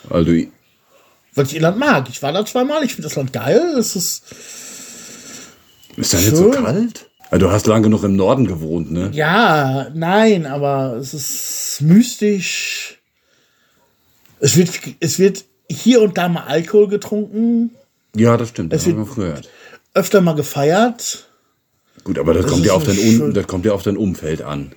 also, 0.10 0.31
Weil 0.31 1.45
ich 1.45 1.56
Irland 1.56 1.77
mag. 1.77 2.10
Ich 2.10 2.22
war 2.23 2.34
da 2.34 2.45
zweimal. 2.45 2.84
Ich 2.84 2.94
finde 2.95 3.07
das 3.07 3.15
Land 3.15 3.31
geil. 3.31 3.76
Es 3.77 3.95
ist. 3.95 4.23
ist 5.95 6.14
das 6.14 6.26
jetzt 6.26 6.38
so 6.38 6.49
kalt? 6.52 7.10
Ja, 7.31 7.38
du 7.38 7.52
hast 7.52 7.68
lang 7.68 7.84
genug 7.84 8.03
im 8.03 8.15
Norden 8.15 8.48
gewohnt, 8.48 8.91
ne? 8.91 9.10
Ja, 9.14 9.88
nein, 9.94 10.45
aber 10.45 10.95
es 10.98 11.14
ist 11.14 11.81
mystisch. 11.81 12.99
Es 14.39 14.56
wird, 14.56 14.69
es 14.99 15.19
wird 15.19 15.44
hier 15.69 16.02
und 16.02 16.18
da 16.18 16.30
mal 16.30 16.44
Alkohol 16.45 16.88
getrunken, 16.88 17.72
Ja, 18.15 18.38
das 18.38 18.49
stimmt, 18.49 18.72
das 18.72 18.81
Es 18.81 18.88
haben 18.88 18.94
wir 18.98 19.06
wird- 19.06 19.15
früher 19.15 19.41
öfter 19.94 20.22
mal 20.22 20.35
gefeiert. 20.35 21.27
Gut, 22.08 22.18
aber 22.18 22.34
das, 22.34 22.46
Das 22.46 22.54
kommt 22.54 22.66
ja 22.66 22.72
auf 22.72 22.86
dein. 22.86 22.98
Un 22.98 23.34
das 23.34 23.48
kommt 23.48 23.66
ja 23.66 23.74
auf 23.74 23.84
dein 23.84 23.98
Umfeld 23.98 24.42
an. 24.42 24.72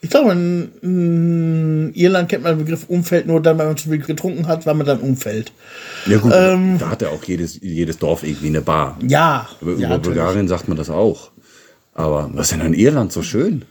Ich 0.00 0.10
glaube, 0.10 0.32
in, 0.32 0.72
in 0.82 1.94
Irland 1.94 2.28
kennt 2.28 2.42
man 2.42 2.56
den 2.58 2.64
Begriff 2.64 2.86
Umfeld 2.88 3.28
nur 3.28 3.40
dann, 3.40 3.56
wenn 3.58 3.68
man 3.68 3.76
zu 3.76 3.90
viel 3.90 3.98
getrunken 3.98 4.48
hat, 4.48 4.66
weil 4.66 4.74
man 4.74 4.84
dann 4.84 4.98
umfällt. 4.98 5.52
Ja 6.06 6.18
gut, 6.18 6.32
Ähm. 6.34 6.78
da 6.80 6.90
hat 6.90 7.00
ja 7.02 7.10
auch 7.10 7.22
jedes, 7.22 7.60
jedes 7.62 7.98
Dorf 7.98 8.24
irgendwie 8.24 8.48
eine 8.48 8.60
Bar. 8.60 8.98
Ja, 9.06 9.48
Aber 9.60 9.70
ja 9.70 9.76
über 9.76 9.88
natürlich. 9.90 10.02
Bulgarien 10.16 10.48
sagt 10.48 10.66
man 10.66 10.76
das 10.76 10.90
auch. 10.90 11.30
Aber 11.94 12.28
was 12.34 12.46
ist 12.46 12.54
denn 12.54 12.66
an 12.66 12.74
Irland 12.74 13.12
so 13.12 13.22
schön? 13.22 13.64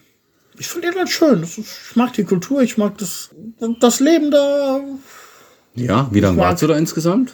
Ich 0.57 0.67
finde 0.67 0.87
Irland 0.87 1.09
schön. 1.09 1.43
Ich 1.43 1.95
mag 1.95 2.13
die 2.13 2.23
Kultur, 2.23 2.61
ich 2.61 2.77
mag 2.77 2.97
das, 2.99 3.31
das 3.81 3.99
Leben 3.99 4.31
da. 4.31 4.79
Ja, 5.75 6.07
wie 6.11 6.21
lange 6.21 6.37
warst 6.37 6.63
du 6.63 6.67
da 6.67 6.77
insgesamt? 6.77 7.33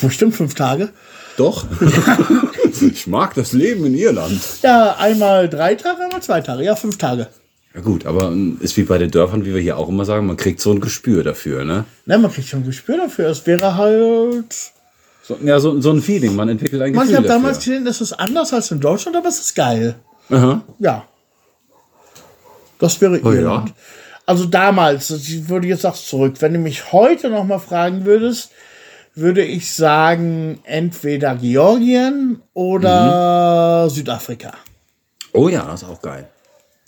Bestimmt 0.00 0.34
fünf 0.34 0.54
Tage. 0.54 0.88
Doch. 1.36 1.66
ich 2.82 3.06
mag 3.06 3.34
das 3.34 3.52
Leben 3.52 3.86
in 3.86 3.94
Irland. 3.94 4.40
Ja, 4.62 4.96
einmal 4.98 5.48
drei 5.48 5.74
Tage, 5.74 6.02
einmal 6.02 6.22
zwei 6.22 6.40
Tage. 6.40 6.62
Ja, 6.64 6.76
fünf 6.76 6.98
Tage. 6.98 7.28
Ja 7.74 7.82
gut, 7.82 8.06
aber 8.06 8.28
ähm, 8.28 8.56
ist 8.60 8.76
wie 8.78 8.84
bei 8.84 8.96
den 8.96 9.10
Dörfern, 9.10 9.44
wie 9.44 9.52
wir 9.52 9.60
hier 9.60 9.76
auch 9.76 9.88
immer 9.88 10.06
sagen, 10.06 10.26
man 10.26 10.38
kriegt 10.38 10.60
so 10.60 10.72
ein 10.72 10.80
Gespür 10.80 11.22
dafür, 11.24 11.64
ne? 11.64 11.84
Ne, 12.06 12.18
man 12.18 12.32
kriegt 12.32 12.48
schon 12.48 12.60
ein 12.60 12.66
Gespür 12.66 12.96
dafür. 12.96 13.28
Es 13.28 13.46
wäre 13.46 13.76
halt. 13.76 14.72
So, 15.22 15.36
ja, 15.44 15.60
so, 15.60 15.78
so 15.80 15.90
ein 15.90 16.00
Feeling, 16.00 16.34
man 16.36 16.48
entwickelt 16.48 16.80
ein 16.80 16.92
Man, 16.92 17.04
ich 17.04 17.10
Gefühl 17.10 17.16
habe 17.16 17.28
damals 17.28 17.58
gesehen, 17.58 17.84
das 17.84 18.00
ist 18.00 18.12
anders 18.14 18.52
als 18.54 18.70
in 18.70 18.80
Deutschland, 18.80 19.16
aber 19.16 19.28
es 19.28 19.40
ist 19.40 19.54
geil. 19.54 19.96
Aha. 20.30 20.62
Ja. 20.78 21.04
Das 22.78 23.00
wäre 23.00 23.20
Oh 23.22 23.32
ja. 23.32 23.40
Irland. 23.40 23.74
Also 24.24 24.46
damals, 24.46 25.10
ich 25.10 25.48
würde 25.48 25.68
jetzt 25.68 25.84
auch 25.84 25.96
zurück. 25.96 26.34
Wenn 26.40 26.54
du 26.54 26.58
mich 26.58 26.92
heute 26.92 27.28
noch 27.28 27.44
mal 27.44 27.58
fragen 27.58 28.04
würdest, 28.04 28.50
würde 29.16 29.42
ich 29.42 29.72
sagen, 29.72 30.60
entweder 30.64 31.34
Georgien 31.36 32.42
oder 32.52 33.84
Mhm. 33.84 33.90
Südafrika. 33.90 34.52
Oh 35.32 35.48
ja, 35.48 35.64
das 35.64 35.82
ist 35.82 35.88
auch 35.88 36.00
geil. 36.02 36.28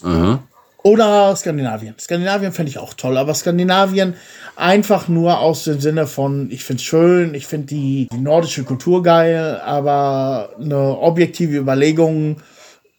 Aha. 0.02 0.40
Oder 0.84 1.34
Skandinavien. 1.34 1.94
Skandinavien 1.98 2.52
fände 2.52 2.70
ich 2.70 2.78
auch 2.78 2.94
toll, 2.94 3.16
aber 3.18 3.34
Skandinavien 3.34 4.14
einfach 4.56 5.08
nur 5.08 5.40
aus 5.40 5.64
dem 5.64 5.80
Sinne 5.80 6.06
von, 6.06 6.50
ich 6.50 6.64
finde 6.64 6.80
es 6.80 6.84
schön, 6.84 7.34
ich 7.34 7.46
finde 7.46 7.66
die, 7.66 8.08
die 8.12 8.18
nordische 8.18 8.62
Kultur 8.62 9.02
geil, 9.02 9.60
aber 9.64 10.50
eine 10.60 10.98
objektive 10.98 11.56
Überlegung 11.56 12.36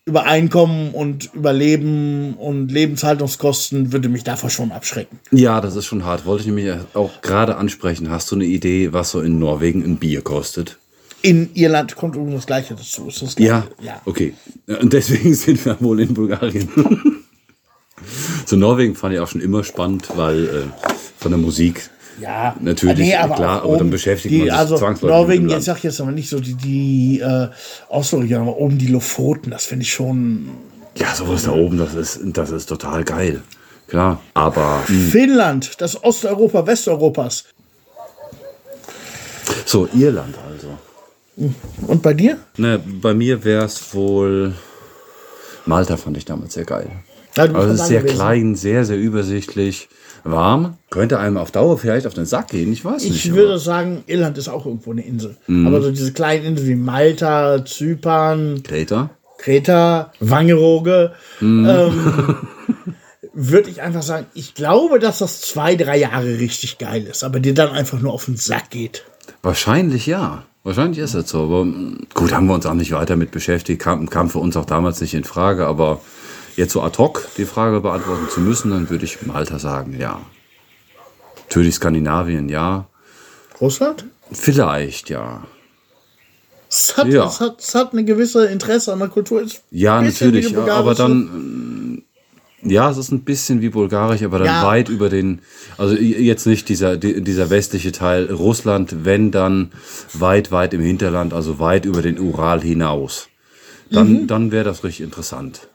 über 0.09 0.23
Einkommen 0.23 0.91
und 0.91 1.33
Überleben 1.35 2.33
und 2.33 2.69
Lebenshaltungskosten 2.69 3.93
würde 3.93 4.09
mich 4.09 4.23
davor 4.23 4.49
schon 4.49 4.71
abschrecken. 4.71 5.19
Ja, 5.31 5.61
das 5.61 5.75
ist 5.75 5.85
schon 5.85 6.03
hart. 6.03 6.25
Wollte 6.25 6.41
ich 6.41 6.47
nämlich 6.47 6.73
auch 6.95 7.21
gerade 7.21 7.57
ansprechen. 7.57 8.09
Hast 8.09 8.31
du 8.31 8.35
eine 8.35 8.45
Idee, 8.45 8.91
was 8.91 9.11
so 9.11 9.21
in 9.21 9.37
Norwegen 9.37 9.83
ein 9.83 9.97
Bier 9.97 10.21
kostet? 10.23 10.77
In 11.21 11.53
Irland 11.53 11.95
kommt 11.95 12.15
übrigens 12.15 12.35
das 12.35 12.47
Gleiche 12.47 12.73
dazu. 12.73 13.05
Das 13.05 13.35
Gleiche. 13.35 13.51
Ja, 13.51 13.67
ja. 13.81 14.01
okay. 14.05 14.33
Und 14.67 14.93
deswegen 14.93 15.33
sind 15.35 15.63
wir 15.63 15.79
wohl 15.79 15.99
in 15.99 16.13
Bulgarien. 16.13 16.67
so 18.45 18.55
Norwegen 18.55 18.95
fand 18.95 19.13
ich 19.13 19.19
auch 19.19 19.27
schon 19.27 19.41
immer 19.41 19.63
spannend, 19.63 20.09
weil 20.15 20.45
äh, 20.45 20.89
von 21.19 21.31
der 21.31 21.39
Musik. 21.39 21.91
Ja, 22.21 22.55
Natürlich, 22.59 23.09
klar, 23.09 23.63
aber 23.63 23.77
dann 23.77 23.89
beschäftigt 23.89 24.33
man 24.35 24.43
sich 24.43 24.53
also 24.53 24.77
zwangsläufig 24.77 25.01
mit 25.03 25.09
Norwegen, 25.11 25.49
jetzt 25.49 25.65
sag 25.65 25.77
ich 25.77 25.83
jetzt 25.83 26.01
aber 26.01 26.11
nicht 26.11 26.29
so 26.29 26.39
die, 26.39 26.55
die 26.55 27.19
äh, 27.19 27.47
Oslo-Region, 27.89 28.41
aber 28.41 28.57
oben 28.57 28.77
die 28.77 28.87
Lofoten, 28.87 29.51
das 29.51 29.65
finde 29.65 29.83
ich 29.83 29.91
schon. 29.93 30.49
Ja, 30.95 31.13
sowas 31.15 31.43
da 31.43 31.51
oben, 31.51 31.77
das 31.77 31.93
ist, 31.95 32.19
das 32.23 32.51
ist 32.51 32.65
total 32.67 33.03
geil. 33.03 33.41
Klar, 33.87 34.19
aber 34.33 34.83
Finnland, 34.85 35.81
das 35.81 36.03
Osteuropa 36.03 36.65
Westeuropas. 36.67 37.45
so 39.65 39.87
Irland 39.93 40.35
also. 40.51 41.47
Und 41.87 42.01
bei 42.01 42.13
dir? 42.13 42.37
Ne, 42.57 42.79
bei 43.01 43.13
mir 43.13 43.43
wäre 43.45 43.65
es 43.65 43.93
wohl 43.93 44.53
Malta 45.65 45.97
fand 45.97 46.17
ich 46.17 46.25
damals 46.25 46.53
sehr 46.55 46.65
geil. 46.65 46.87
Ja, 47.37 47.43
Also 47.43 47.73
es 47.73 47.81
ist 47.81 47.87
sehr 47.87 48.01
gewesen. 48.01 48.15
klein, 48.15 48.55
sehr, 48.55 48.85
sehr 48.85 48.97
übersichtlich. 48.97 49.87
Warm, 50.23 50.77
könnte 50.89 51.19
einem 51.19 51.37
auf 51.37 51.51
Dauer 51.51 51.77
vielleicht 51.77 52.07
auf 52.07 52.13
den 52.13 52.25
Sack 52.25 52.49
gehen. 52.49 52.71
Ich 52.73 52.83
weiß 52.85 53.03
nicht. 53.03 53.15
Ich 53.25 53.31
aber- 53.31 53.41
würde 53.41 53.59
sagen, 53.59 54.03
Irland 54.07 54.37
ist 54.37 54.47
auch 54.49 54.65
irgendwo 54.65 54.91
eine 54.91 55.01
Insel. 55.05 55.37
Mhm. 55.47 55.67
Aber 55.67 55.81
so 55.81 55.91
diese 55.91 56.11
kleinen 56.13 56.45
Inseln 56.45 56.67
wie 56.67 56.75
Malta, 56.75 57.63
Zypern, 57.65 58.61
Kreta? 58.63 59.09
Kreta, 59.37 60.11
Wangerooge, 60.19 61.13
Mhm. 61.39 61.65
ähm, 61.69 62.35
würde 63.33 63.69
ich 63.69 63.81
einfach 63.81 64.01
sagen, 64.01 64.25
ich 64.33 64.55
glaube, 64.55 64.99
dass 64.99 65.19
das 65.19 65.41
zwei, 65.41 65.75
drei 65.75 65.97
Jahre 65.97 66.39
richtig 66.39 66.77
geil 66.77 67.03
ist, 67.09 67.23
aber 67.23 67.39
dir 67.39 67.53
dann 67.53 67.69
einfach 67.69 67.99
nur 67.99 68.13
auf 68.13 68.25
den 68.25 68.35
Sack 68.37 68.69
geht. 68.71 69.05
Wahrscheinlich 69.41 70.05
ja. 70.07 70.43
Wahrscheinlich 70.63 70.99
ist 70.99 71.15
das 71.15 71.29
so. 71.29 71.43
Aber 71.43 71.65
gut, 72.13 72.33
haben 72.33 72.47
wir 72.47 72.53
uns 72.53 72.65
auch 72.65 72.73
nicht 72.73 72.91
weiter 72.91 73.15
mit 73.15 73.31
beschäftigt. 73.31 73.81
Kam, 73.81 74.09
kam 74.09 74.29
für 74.29 74.39
uns 74.39 74.57
auch 74.57 74.65
damals 74.65 74.99
nicht 74.99 75.13
in 75.13 75.23
Frage. 75.23 75.65
Aber 75.65 76.01
jetzt 76.59 76.73
so 76.73 76.81
ad 76.83 76.97
hoc 76.97 77.27
die 77.37 77.45
Frage 77.45 77.79
beantworten 77.81 78.29
zu 78.29 78.39
müssen, 78.41 78.71
dann 78.71 78.89
würde 78.89 79.05
ich 79.05 79.21
Malta 79.25 79.57
sagen, 79.59 79.95
ja. 79.99 80.21
Natürlich 81.47 81.75
Skandinavien, 81.75 82.49
ja. 82.49 82.87
Russland? 83.59 84.05
Vielleicht, 84.31 85.09
ja. 85.09 85.47
Es 86.69 86.95
hat, 86.97 87.07
Ja. 87.07 87.25
es 87.25 87.39
hat, 87.39 87.59
es 87.59 87.73
hat 87.73 87.93
eine 87.93 88.05
gewisse 88.05 88.45
Interesse 88.45 88.93
an 88.93 88.99
der 88.99 89.07
Kultur. 89.07 89.43
Ja, 89.71 90.01
natürlich. 90.01 90.51
ja, 90.51 90.65
Aber 90.75 90.93
dann, 90.93 92.03
ähm, 92.61 92.69
ja, 92.71 92.91
es 92.91 92.97
ist 92.97 93.11
ein 93.11 93.21
bisschen 93.23 93.61
wie 93.61 93.69
bulgarisch, 93.69 94.21
aber 94.21 94.37
dann 94.37 94.47
Ja. 94.47 94.65
weit 94.67 94.89
über 94.89 95.09
den, 95.09 95.41
also 95.77 95.95
jetzt 95.95 96.45
nicht 96.45 96.69
dieser, 96.69 96.97
die- 96.97 97.21
dieser 97.23 97.49
westliche 97.49 97.91
Teil 97.91 98.31
Russland, 98.31 99.03
wenn 99.03 99.31
dann 99.31 99.71
weit, 100.13 100.51
weit 100.51 100.75
im 100.75 100.81
Hinterland, 100.81 101.33
also 101.33 101.57
weit 101.57 101.85
über 101.85 102.03
den 102.03 102.19
Ural 102.19 102.61
hinaus. 102.61 103.29
Dann, 103.89 104.11
Mhm. 104.23 104.27
dann 104.27 104.51
wäre 104.51 104.65
das 104.65 104.83
richtig 104.83 105.05
interessant. 105.05 105.67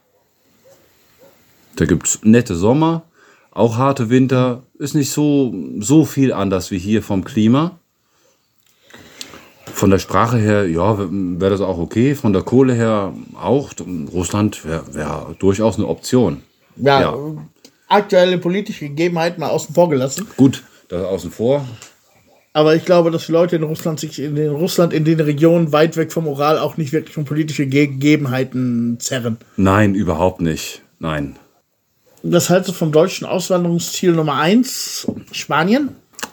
Da 1.76 1.86
gibt's 1.86 2.20
nette 2.22 2.54
Sommer, 2.54 3.02
auch 3.50 3.76
harte 3.76 4.10
Winter, 4.10 4.62
ist 4.78 4.94
nicht 4.94 5.10
so, 5.10 5.54
so 5.80 6.04
viel 6.04 6.32
anders 6.32 6.70
wie 6.70 6.78
hier 6.78 7.02
vom 7.02 7.24
Klima. 7.24 7.78
Von 9.72 9.90
der 9.90 9.98
Sprache 9.98 10.36
her, 10.38 10.68
ja, 10.68 10.98
wäre 10.98 11.50
das 11.50 11.60
auch 11.60 11.78
okay. 11.78 12.14
Von 12.14 12.32
der 12.32 12.42
Kohle 12.42 12.74
her 12.74 13.12
auch. 13.34 13.70
Russland 14.12 14.64
wäre 14.64 14.94
wär 14.94 15.34
durchaus 15.38 15.76
eine 15.76 15.88
Option. 15.88 16.42
ja, 16.76 17.00
ja. 17.00 17.16
aktuelle 17.88 18.38
politische 18.38 18.88
Gegebenheiten 18.88 19.40
mal 19.40 19.50
außen 19.50 19.74
vor 19.74 19.88
gelassen. 19.88 20.26
Gut, 20.36 20.62
das 20.88 21.04
außen 21.04 21.30
vor. 21.30 21.66
Aber 22.52 22.76
ich 22.76 22.84
glaube, 22.84 23.10
dass 23.10 23.26
die 23.26 23.32
Leute 23.32 23.56
in 23.56 23.64
Russland 23.64 23.98
sich 23.98 24.20
in 24.20 24.36
den 24.36 24.50
Russland 24.50 24.92
in 24.92 25.04
den 25.04 25.18
Regionen 25.18 25.72
weit 25.72 25.96
weg 25.96 26.12
vom 26.12 26.28
Ural 26.28 26.56
auch 26.60 26.76
nicht 26.76 26.92
wirklich 26.92 27.16
um 27.16 27.24
politische 27.24 27.66
Gegebenheiten 27.66 28.98
zerren. 29.00 29.38
Nein, 29.56 29.96
überhaupt 29.96 30.40
nicht. 30.40 30.82
Nein. 31.00 31.36
Das 32.26 32.48
heißt 32.48 32.72
vom 32.72 32.90
deutschen 32.90 33.26
Auswanderungsziel 33.26 34.12
Nummer 34.12 34.36
eins 34.36 35.06
Spanien, 35.30 35.90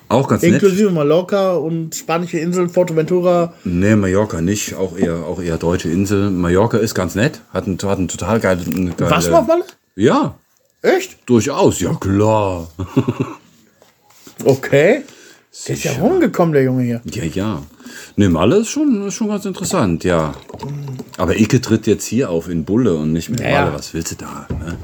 Auch 0.08 0.28
ganz 0.30 0.42
nett. 0.42 0.54
inklusive 0.54 0.90
Mallorca 0.90 1.54
und 1.56 1.94
spanische 1.96 2.38
Inseln, 2.40 2.70
Fuerteventura. 2.70 3.54
Nee, 3.66 3.98
Mallorca 3.98 4.40
nicht. 4.40 4.76
Auch 4.76 4.98
eher, 4.98 5.18
auch 5.26 5.42
eher 5.42 5.58
deutsche 5.58 5.90
Insel. 5.90 6.30
Mallorca 6.32 6.78
ist 6.78 6.96
ganz 6.96 7.16
nett. 7.16 7.42
Hat 7.54 7.68
einen, 7.68 7.78
hat 7.84 7.98
einen 7.98 8.08
total 8.08 8.40
geilen. 8.40 8.94
Geile, 8.96 9.12
Was 9.12 9.30
nochmal? 9.30 9.64
Ja, 9.98 10.36
Echt? 10.82 11.18
durchaus. 11.28 11.80
Ja, 11.82 11.94
klar. 11.96 12.68
Okay. 14.44 15.04
Der 15.68 15.76
ist 15.76 15.84
ja 15.84 15.92
rumgekommen, 15.92 16.54
der 16.54 16.64
Junge 16.64 16.84
hier. 16.84 17.02
Ja, 17.06 17.24
ja. 17.26 17.62
Ne, 18.16 18.30
Malle 18.30 18.56
ist 18.58 18.70
schon, 18.70 19.06
ist 19.08 19.14
schon 19.16 19.28
ganz 19.28 19.46
interessant, 19.46 20.04
ja. 20.04 20.34
Aber 21.18 21.38
Icke 21.40 21.62
tritt 21.62 21.86
jetzt 21.88 22.06
hier 22.06 22.30
auf 22.32 22.48
in 22.50 22.64
Bulle 22.66 22.96
und 22.96 23.12
nicht 23.14 23.30
mehr 23.30 23.40
in 23.40 23.46
Ja, 23.54 23.62
Malle. 23.66 23.74
Was 23.78 23.94
willst 23.94 24.14
du 24.14 24.16
da? 24.16 24.48
Ne? 24.50 24.78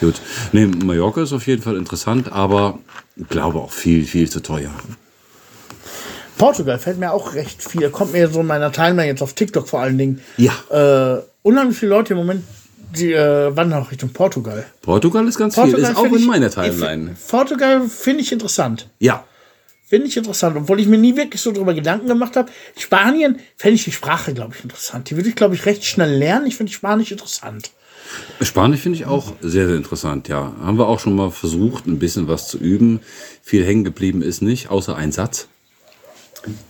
Gut. 0.00 0.20
Ne, 0.52 0.66
Mallorca 0.66 1.22
ist 1.22 1.32
auf 1.32 1.46
jeden 1.46 1.62
Fall 1.62 1.76
interessant, 1.76 2.32
aber 2.32 2.78
ich 3.16 3.28
glaube 3.28 3.58
auch 3.58 3.72
viel, 3.72 4.04
viel 4.04 4.28
zu 4.30 4.40
teuer. 4.40 4.70
Portugal 6.38 6.78
fällt 6.78 6.98
mir 6.98 7.12
auch 7.12 7.34
recht 7.34 7.62
viel. 7.62 7.90
Kommt 7.90 8.12
mir 8.12 8.28
so 8.28 8.40
in 8.40 8.46
meiner 8.46 8.72
Timeline 8.72 9.06
jetzt 9.08 9.22
auf 9.22 9.34
TikTok 9.34 9.68
vor 9.68 9.80
allen 9.80 9.98
Dingen. 9.98 10.20
Ja. 10.38 10.52
Äh, 10.70 11.22
unheimlich 11.42 11.76
viele 11.76 11.90
Leute 11.90 12.14
im 12.14 12.18
Moment, 12.18 12.44
die 12.96 13.12
äh, 13.12 13.54
wandern 13.54 13.82
auch 13.82 13.90
Richtung 13.90 14.10
Portugal. 14.10 14.64
Portugal 14.80 15.26
ist 15.28 15.36
ganz 15.38 15.54
viel. 15.54 15.74
Ist 15.74 15.96
auch 15.96 16.04
in 16.04 16.14
ich- 16.16 16.26
meiner 16.26 16.50
Timeline. 16.50 17.14
Portugal 17.28 17.82
finde 17.88 18.22
ich 18.22 18.32
interessant. 18.32 18.88
Ja. 18.98 19.24
Finde 19.86 20.06
ich 20.06 20.16
interessant, 20.16 20.56
obwohl 20.56 20.78
ich 20.80 20.86
mir 20.86 20.98
nie 20.98 21.16
wirklich 21.16 21.42
so 21.42 21.50
drüber 21.52 21.74
Gedanken 21.74 22.06
gemacht 22.06 22.36
habe. 22.36 22.50
Spanien 22.78 23.40
fände 23.56 23.74
ich 23.74 23.84
die 23.84 23.92
Sprache, 23.92 24.32
glaube 24.32 24.54
ich, 24.56 24.62
interessant. 24.62 25.10
Die 25.10 25.16
würde 25.16 25.28
ich, 25.28 25.34
glaube 25.34 25.56
ich, 25.56 25.66
recht 25.66 25.84
schnell 25.84 26.16
lernen. 26.16 26.46
Ich 26.46 26.56
finde 26.56 26.72
Spanisch 26.72 27.10
interessant. 27.10 27.72
Spanisch 28.40 28.80
finde 28.80 28.98
ich 28.98 29.06
auch 29.06 29.32
sehr, 29.40 29.66
sehr 29.66 29.76
interessant, 29.76 30.28
ja. 30.28 30.52
Haben 30.62 30.78
wir 30.78 30.88
auch 30.88 30.98
schon 31.00 31.14
mal 31.14 31.30
versucht, 31.30 31.86
ein 31.86 31.98
bisschen 31.98 32.26
was 32.28 32.48
zu 32.48 32.58
üben. 32.58 33.00
Viel 33.42 33.64
hängen 33.64 33.84
geblieben 33.84 34.22
ist 34.22 34.40
nicht, 34.42 34.70
außer 34.70 34.96
ein 34.96 35.12
Satz. 35.12 35.48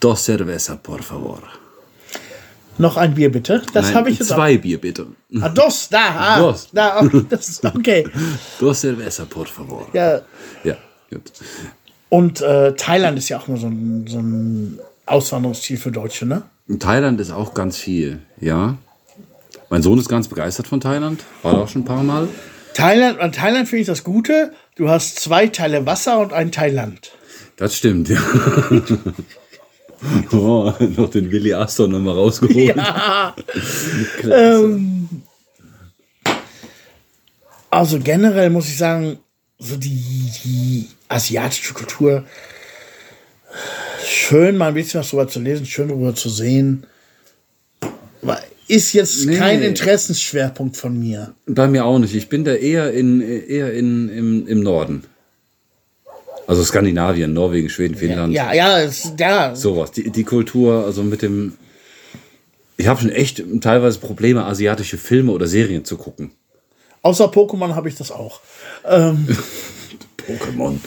Dos 0.01 0.25
cerveza, 0.25 0.77
por 0.77 1.03
favor. 1.03 1.43
Noch 2.79 2.97
ein 2.97 3.15
Bier, 3.15 3.31
bitte. 3.31 3.63
Das 3.75 3.95
habe 3.95 4.11
ich 4.11 4.19
jetzt 4.19 4.29
zwei 4.29 4.57
Bier, 4.57 4.79
bitte. 4.81 5.07
auch. 5.37 5.43
Ah, 5.43 5.49
dos, 5.51 5.89
da, 5.91 5.99
ah, 6.17 6.39
Dos. 6.41 6.69
da, 6.73 7.01
okay, 7.03 7.27
das 7.29 7.49
ist 7.49 7.65
okay. 7.65 8.09
Dos 8.59 8.81
cerveza, 8.81 9.25
por 9.27 9.47
favor. 9.47 9.87
Ja, 9.93 10.23
Ja, 10.65 10.77
gut. 11.11 11.31
und 12.09 12.41
äh, 12.41 12.75
Thailand 12.75 13.19
ist 13.19 13.29
ja 13.29 13.39
auch 13.39 13.49
nur 13.49 13.59
so 13.59 13.67
ein, 13.67 14.07
so 14.09 14.19
ein 14.19 14.79
Auswanderungsziel 15.07 15.77
für 15.77 15.93
Deutsche, 15.93 16.25
ne? 16.27 16.43
Thailand 16.79 17.21
ist 17.21 17.33
auch 17.33 17.53
ganz 17.55 17.77
viel, 17.77 18.21
ja. 18.41 18.77
Mein 19.71 19.83
Sohn 19.83 19.99
ist 20.01 20.09
ganz 20.09 20.27
begeistert 20.27 20.67
von 20.67 20.81
Thailand. 20.81 21.25
War 21.43 21.53
da 21.53 21.59
auch 21.61 21.69
schon 21.69 21.83
ein 21.83 21.85
paar 21.85 22.03
Mal. 22.03 22.29
Thailand, 22.75 23.21
an 23.21 23.31
Thailand 23.31 23.69
finde 23.69 23.83
ich 23.83 23.87
das 23.87 24.03
Gute. 24.03 24.53
Du 24.75 24.89
hast 24.89 25.21
zwei 25.21 25.47
Teile 25.47 25.87
Wasser 25.87 26.19
und 26.19 26.33
ein 26.33 26.51
Teil 26.51 26.75
Land. 26.75 27.13
Das 27.57 27.77
stimmt, 27.77 28.09
ja. 28.09 28.21
oh, 30.33 30.73
noch 30.97 31.11
den 31.11 31.31
Willi 31.31 31.55
Astor 31.55 31.87
nochmal 31.87 32.15
rausgeholt. 32.15 32.77
Ja. 32.77 33.37
Klasse. 34.19 34.81
Also 37.71 38.01
generell 38.01 38.51
muss 38.51 38.67
ich 38.67 38.77
sagen, 38.77 39.21
so 39.59 39.77
die, 39.77 40.33
die 40.43 40.89
asiatische 41.09 41.75
Kultur, 41.75 42.25
schön 44.05 44.57
mal 44.57 44.69
ein 44.69 44.75
bisschen 44.75 44.99
was 44.99 45.11
drüber 45.11 45.29
zu 45.29 45.39
lesen, 45.39 45.65
schön 45.65 45.89
drüber 45.89 46.17
zu 46.17 46.29
sehen, 46.29 46.87
ist 48.71 48.93
jetzt 48.93 49.27
Nee. 49.27 49.37
kein 49.37 49.63
Interessensschwerpunkt 49.63 50.77
von 50.77 50.99
mir. 50.99 51.35
Bei 51.47 51.67
mir 51.67 51.85
auch 51.85 51.99
nicht. 51.99 52.15
Ich 52.15 52.29
bin 52.29 52.45
da 52.45 52.55
eher 52.55 52.93
in 52.93 53.21
eher 53.21 53.73
in, 53.73 54.09
im, 54.09 54.47
im 54.47 54.61
Norden. 54.63 55.05
Also 56.47 56.65
Skandinavien, 56.65 57.33
Norwegen, 57.33 57.69
Schweden, 57.69 57.97
Finnland. 57.97 58.33
Ja, 58.33 58.53
ja, 58.53 58.81
es, 58.81 59.13
ja. 59.19 59.55
Sowas. 59.55 59.93
Die, 59.93 60.11
die 60.11 60.25
Kultur, 60.25 60.85
also 60.85 61.03
mit 61.03 61.23
dem. 61.23 61.55
Ich 62.77 62.87
habe 62.87 63.01
schon 63.01 63.11
echt 63.11 63.43
teilweise 63.61 63.99
Probleme, 63.99 64.45
asiatische 64.45 64.99
Filme 64.99 65.33
oder 65.33 65.47
Serien 65.47 65.85
zu 65.85 65.97
gucken. 65.97 66.31
Außer 67.03 67.27
Pokémon 67.27 67.75
habe 67.75 67.89
ich 67.89 67.95
das 67.97 68.11
auch. 68.11 68.41
Pokémon. 68.85 70.79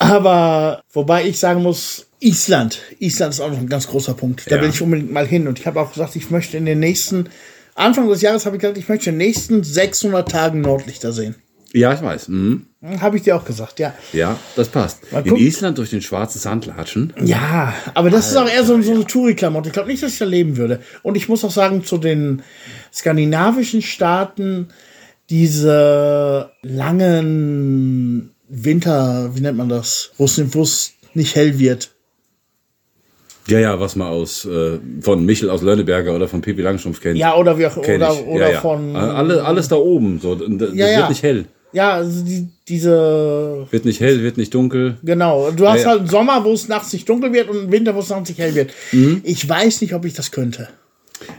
Aber 0.00 0.82
wobei 0.92 1.26
ich 1.26 1.38
sagen 1.38 1.62
muss, 1.62 2.06
Island. 2.20 2.80
Island 3.00 3.34
ist 3.34 3.40
auch 3.40 3.50
noch 3.50 3.58
ein 3.58 3.68
ganz 3.68 3.86
großer 3.86 4.14
Punkt. 4.14 4.50
Da 4.50 4.56
Ja. 4.56 4.62
will 4.62 4.70
ich 4.70 4.80
unbedingt 4.80 5.12
mal 5.12 5.26
hin. 5.26 5.46
Und 5.46 5.58
ich 5.58 5.66
habe 5.66 5.78
auch 5.78 5.92
gesagt, 5.92 6.16
ich 6.16 6.30
möchte 6.30 6.56
in 6.56 6.64
den 6.64 6.80
nächsten, 6.80 7.28
Anfang 7.74 8.08
des 8.08 8.22
Jahres 8.22 8.46
habe 8.46 8.56
ich 8.56 8.62
gesagt, 8.62 8.78
ich 8.78 8.88
möchte 8.88 9.10
in 9.10 9.18
den 9.18 9.26
nächsten 9.26 9.62
600 9.62 10.28
Tagen 10.30 10.62
Nordlichter 10.62 11.12
sehen. 11.12 11.34
Ja, 11.72 11.92
ich 11.92 12.00
weiß. 12.02 12.28
Mhm. 12.28 12.66
Habe 13.00 13.18
ich 13.18 13.24
dir 13.24 13.36
auch 13.36 13.44
gesagt, 13.44 13.78
ja. 13.78 13.94
Ja, 14.14 14.38
das 14.56 14.68
passt. 14.68 15.00
In. 15.24 15.36
Island 15.36 15.76
durch 15.76 15.90
den 15.90 16.00
schwarzen 16.00 16.38
Sand 16.40 16.64
latschen. 16.64 17.12
Ja, 17.22 17.74
aber 17.92 18.08
das 18.08 18.30
ist 18.30 18.36
auch 18.36 18.48
eher 18.48 18.64
so, 18.64 18.80
so 18.80 18.92
eine 18.94 19.04
Touri-Klamotte. 19.04 19.68
Ich 19.68 19.74
glaube 19.74 19.90
nicht, 19.90 20.02
dass 20.02 20.14
ich 20.14 20.18
da 20.18 20.24
leben 20.24 20.56
würde. 20.56 20.80
Und 21.02 21.16
ich 21.16 21.28
muss 21.28 21.44
auch 21.44 21.50
sagen, 21.50 21.84
zu 21.84 21.98
den 21.98 22.42
skandinavischen 22.92 23.82
Staaten, 23.82 24.68
diese 25.28 26.50
langen 26.62 28.30
Winter, 28.50 29.30
wie 29.34 29.40
nennt 29.40 29.56
man 29.56 29.68
das, 29.68 30.10
wo 30.18 30.24
es 30.24 30.40
wo 30.54 30.62
es 30.62 30.92
nicht 31.14 31.34
hell 31.36 31.58
wird. 31.58 31.90
Ja, 33.46 33.58
ja, 33.58 33.80
was 33.80 33.96
man 33.96 34.08
aus 34.08 34.44
äh, 34.44 34.78
von 35.00 35.24
Michel 35.24 35.50
aus 35.50 35.62
Lönneberger 35.62 36.14
oder 36.14 36.28
von 36.28 36.40
Pippi 36.40 36.62
Langstrumpf 36.62 37.00
kennt. 37.00 37.16
Ja, 37.18 37.36
oder 37.36 37.58
wie 37.58 37.66
auch 37.66 37.76
oder, 37.76 38.26
oder 38.26 38.46
ja, 38.46 38.52
ja. 38.52 38.60
von. 38.60 38.94
Alle, 38.94 39.44
alles 39.44 39.68
da 39.68 39.76
oben. 39.76 40.20
So. 40.20 40.34
Das 40.34 40.74
Ja, 40.74 40.98
wird 40.98 41.08
nicht 41.08 41.22
hell. 41.22 41.46
Ja, 41.72 41.92
also 41.94 42.24
die, 42.24 42.48
diese. 42.68 43.66
Wird 43.70 43.84
nicht 43.84 44.00
hell, 44.00 44.22
wird 44.22 44.36
nicht 44.36 44.52
dunkel. 44.52 44.98
Genau. 45.02 45.50
Du 45.52 45.68
hast 45.68 45.86
halt 45.86 46.00
einen 46.00 46.08
Sommer, 46.08 46.44
wo 46.44 46.52
es 46.52 46.68
nachts 46.68 46.92
nicht 46.92 47.08
dunkel 47.08 47.32
wird 47.32 47.48
und 47.48 47.58
einen 47.58 47.72
Winter, 47.72 47.94
wo 47.94 48.00
es 48.00 48.08
nachts 48.08 48.28
nicht 48.28 48.38
hell 48.40 48.54
wird. 48.54 48.72
Mhm. 48.92 49.20
Ich 49.24 49.48
weiß 49.48 49.80
nicht, 49.80 49.94
ob 49.94 50.04
ich 50.04 50.14
das 50.14 50.32
könnte. 50.32 50.68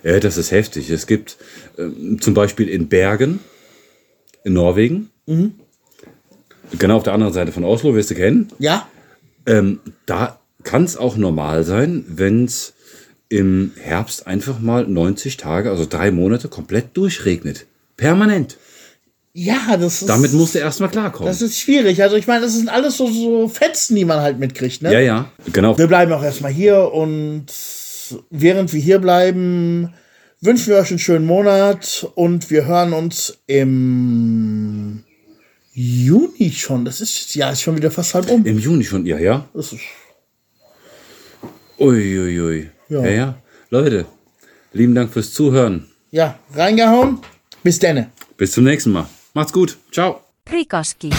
Ja, 0.03 0.19
das 0.19 0.37
ist 0.37 0.51
heftig. 0.51 0.89
Es 0.89 1.07
gibt 1.07 1.37
ähm, 1.77 2.19
zum 2.21 2.33
Beispiel 2.33 2.69
in 2.69 2.87
Bergen, 2.87 3.39
in 4.43 4.53
Norwegen, 4.53 5.09
Mhm. 5.27 5.53
Genau 6.77 6.97
auf 6.97 7.03
der 7.03 7.13
anderen 7.13 7.33
Seite 7.33 7.51
von 7.51 7.63
Oslo, 7.63 7.93
wirst 7.95 8.11
du 8.11 8.15
kennen, 8.15 8.49
Ja? 8.59 8.87
ähm, 9.45 9.79
da 10.05 10.39
kann 10.63 10.83
es 10.83 10.97
auch 10.97 11.17
normal 11.17 11.63
sein, 11.63 12.05
wenn 12.07 12.45
es 12.45 12.73
im 13.29 13.71
Herbst 13.79 14.27
einfach 14.27 14.59
mal 14.59 14.85
90 14.85 15.37
Tage, 15.37 15.69
also 15.69 15.85
drei 15.89 16.11
Monate, 16.11 16.49
komplett 16.49 16.95
durchregnet. 16.97 17.65
Permanent. 17.97 18.57
Ja, 19.33 19.77
das 19.77 20.01
ist. 20.01 20.09
Damit 20.09 20.33
musst 20.33 20.55
du 20.55 20.59
erstmal 20.59 20.89
klarkommen. 20.89 21.27
Das 21.31 21.41
ist 21.41 21.57
schwierig. 21.57 22.03
Also 22.03 22.17
ich 22.17 22.27
meine, 22.27 22.41
das 22.41 22.53
sind 22.53 22.67
alles 22.67 22.97
so, 22.97 23.07
so 23.07 23.47
Fetzen, 23.47 23.95
die 23.95 24.03
man 24.03 24.19
halt 24.19 24.39
mitkriegt, 24.39 24.81
ne? 24.81 24.91
ja, 24.91 24.99
ja, 24.99 25.31
genau. 25.53 25.77
Wir 25.77 25.87
bleiben 25.87 26.11
auch 26.11 26.23
erstmal 26.23 26.51
hier 26.51 26.91
und 26.91 27.45
während 28.29 28.73
wir 28.73 28.81
hier 28.81 28.99
bleiben, 28.99 29.93
wünschen 30.41 30.67
wir 30.67 30.77
euch 30.77 30.89
einen 30.89 30.99
schönen 30.99 31.25
Monat 31.25 32.05
und 32.15 32.49
wir 32.49 32.65
hören 32.65 32.91
uns 32.91 33.37
im 33.47 35.03
Juni 35.73 36.51
schon. 36.51 36.85
Das 36.85 36.99
ist 37.01 37.27
das 37.27 37.33
Jahr 37.35 37.51
ist 37.51 37.61
schon 37.61 37.77
wieder 37.77 37.91
fast 37.91 38.13
halb 38.13 38.29
um. 38.29 38.45
Im 38.45 38.59
Juni 38.59 38.83
schon, 38.83 39.05
ja, 39.05 39.17
ja. 39.17 39.47
Das 39.53 39.71
ist, 39.73 39.81
Uiuiui. 41.79 42.39
Ui, 42.39 42.41
ui. 42.41 42.69
Ja. 42.89 43.05
ja, 43.05 43.11
ja. 43.11 43.35
Leute, 43.69 44.05
lieben 44.73 44.93
Dank 44.93 45.11
fürs 45.11 45.33
Zuhören. 45.33 45.87
ja, 46.11 46.37
reingehauen. 46.53 47.19
Bis 47.63 47.79
denne. 47.79 48.11
Bis 48.37 48.51
zum 48.51 48.63
nächsten 48.65 48.91
Mal. 48.91 49.07
Macht's 49.33 49.53
gut. 49.53 49.77
Ciao. 49.91 50.21
Prikoski. 50.45 51.11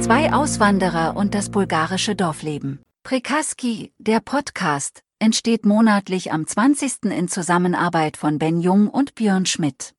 Zwei 0.00 0.32
Auswanderer 0.32 1.16
und 1.16 1.34
das 1.34 1.48
bulgarische 1.48 2.14
Dorfleben. 2.14 2.80
Prikaski, 3.04 3.92
der 3.98 4.20
Podcast, 4.20 5.00
entsteht 5.18 5.64
monatlich 5.64 6.32
am 6.32 6.46
20. 6.46 7.04
in 7.04 7.28
Zusammenarbeit 7.28 8.16
von 8.18 8.38
Ben 8.38 8.60
Jung 8.60 8.88
und 8.88 9.14
Björn 9.14 9.46
Schmidt. 9.46 9.93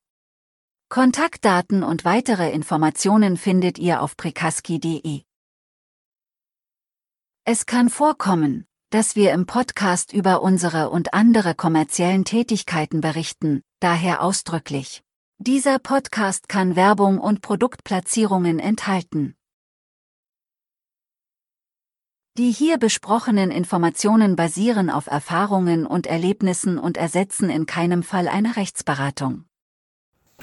Kontaktdaten 0.88 1.82
und 1.82 2.04
weitere 2.04 2.52
Informationen 2.52 3.36
findet 3.36 3.76
ihr 3.78 4.02
auf 4.02 4.16
prikaski.de. 4.16 5.22
Es 7.44 7.66
kann 7.66 7.90
vorkommen, 7.90 8.66
dass 8.90 9.16
wir 9.16 9.32
im 9.32 9.46
Podcast 9.46 10.12
über 10.12 10.42
unsere 10.42 10.90
und 10.90 11.12
andere 11.12 11.56
kommerziellen 11.56 12.24
Tätigkeiten 12.24 13.00
berichten, 13.00 13.62
daher 13.80 14.22
ausdrücklich. 14.22 15.02
Dieser 15.38 15.80
Podcast 15.80 16.48
kann 16.48 16.76
Werbung 16.76 17.18
und 17.18 17.42
Produktplatzierungen 17.42 18.60
enthalten. 18.60 19.34
Die 22.38 22.52
hier 22.52 22.78
besprochenen 22.78 23.50
Informationen 23.50 24.36
basieren 24.36 24.88
auf 24.90 25.08
Erfahrungen 25.08 25.84
und 25.84 26.06
Erlebnissen 26.06 26.78
und 26.78 26.96
ersetzen 26.96 27.50
in 27.50 27.66
keinem 27.66 28.04
Fall 28.04 28.28
eine 28.28 28.56
Rechtsberatung. 28.56 29.46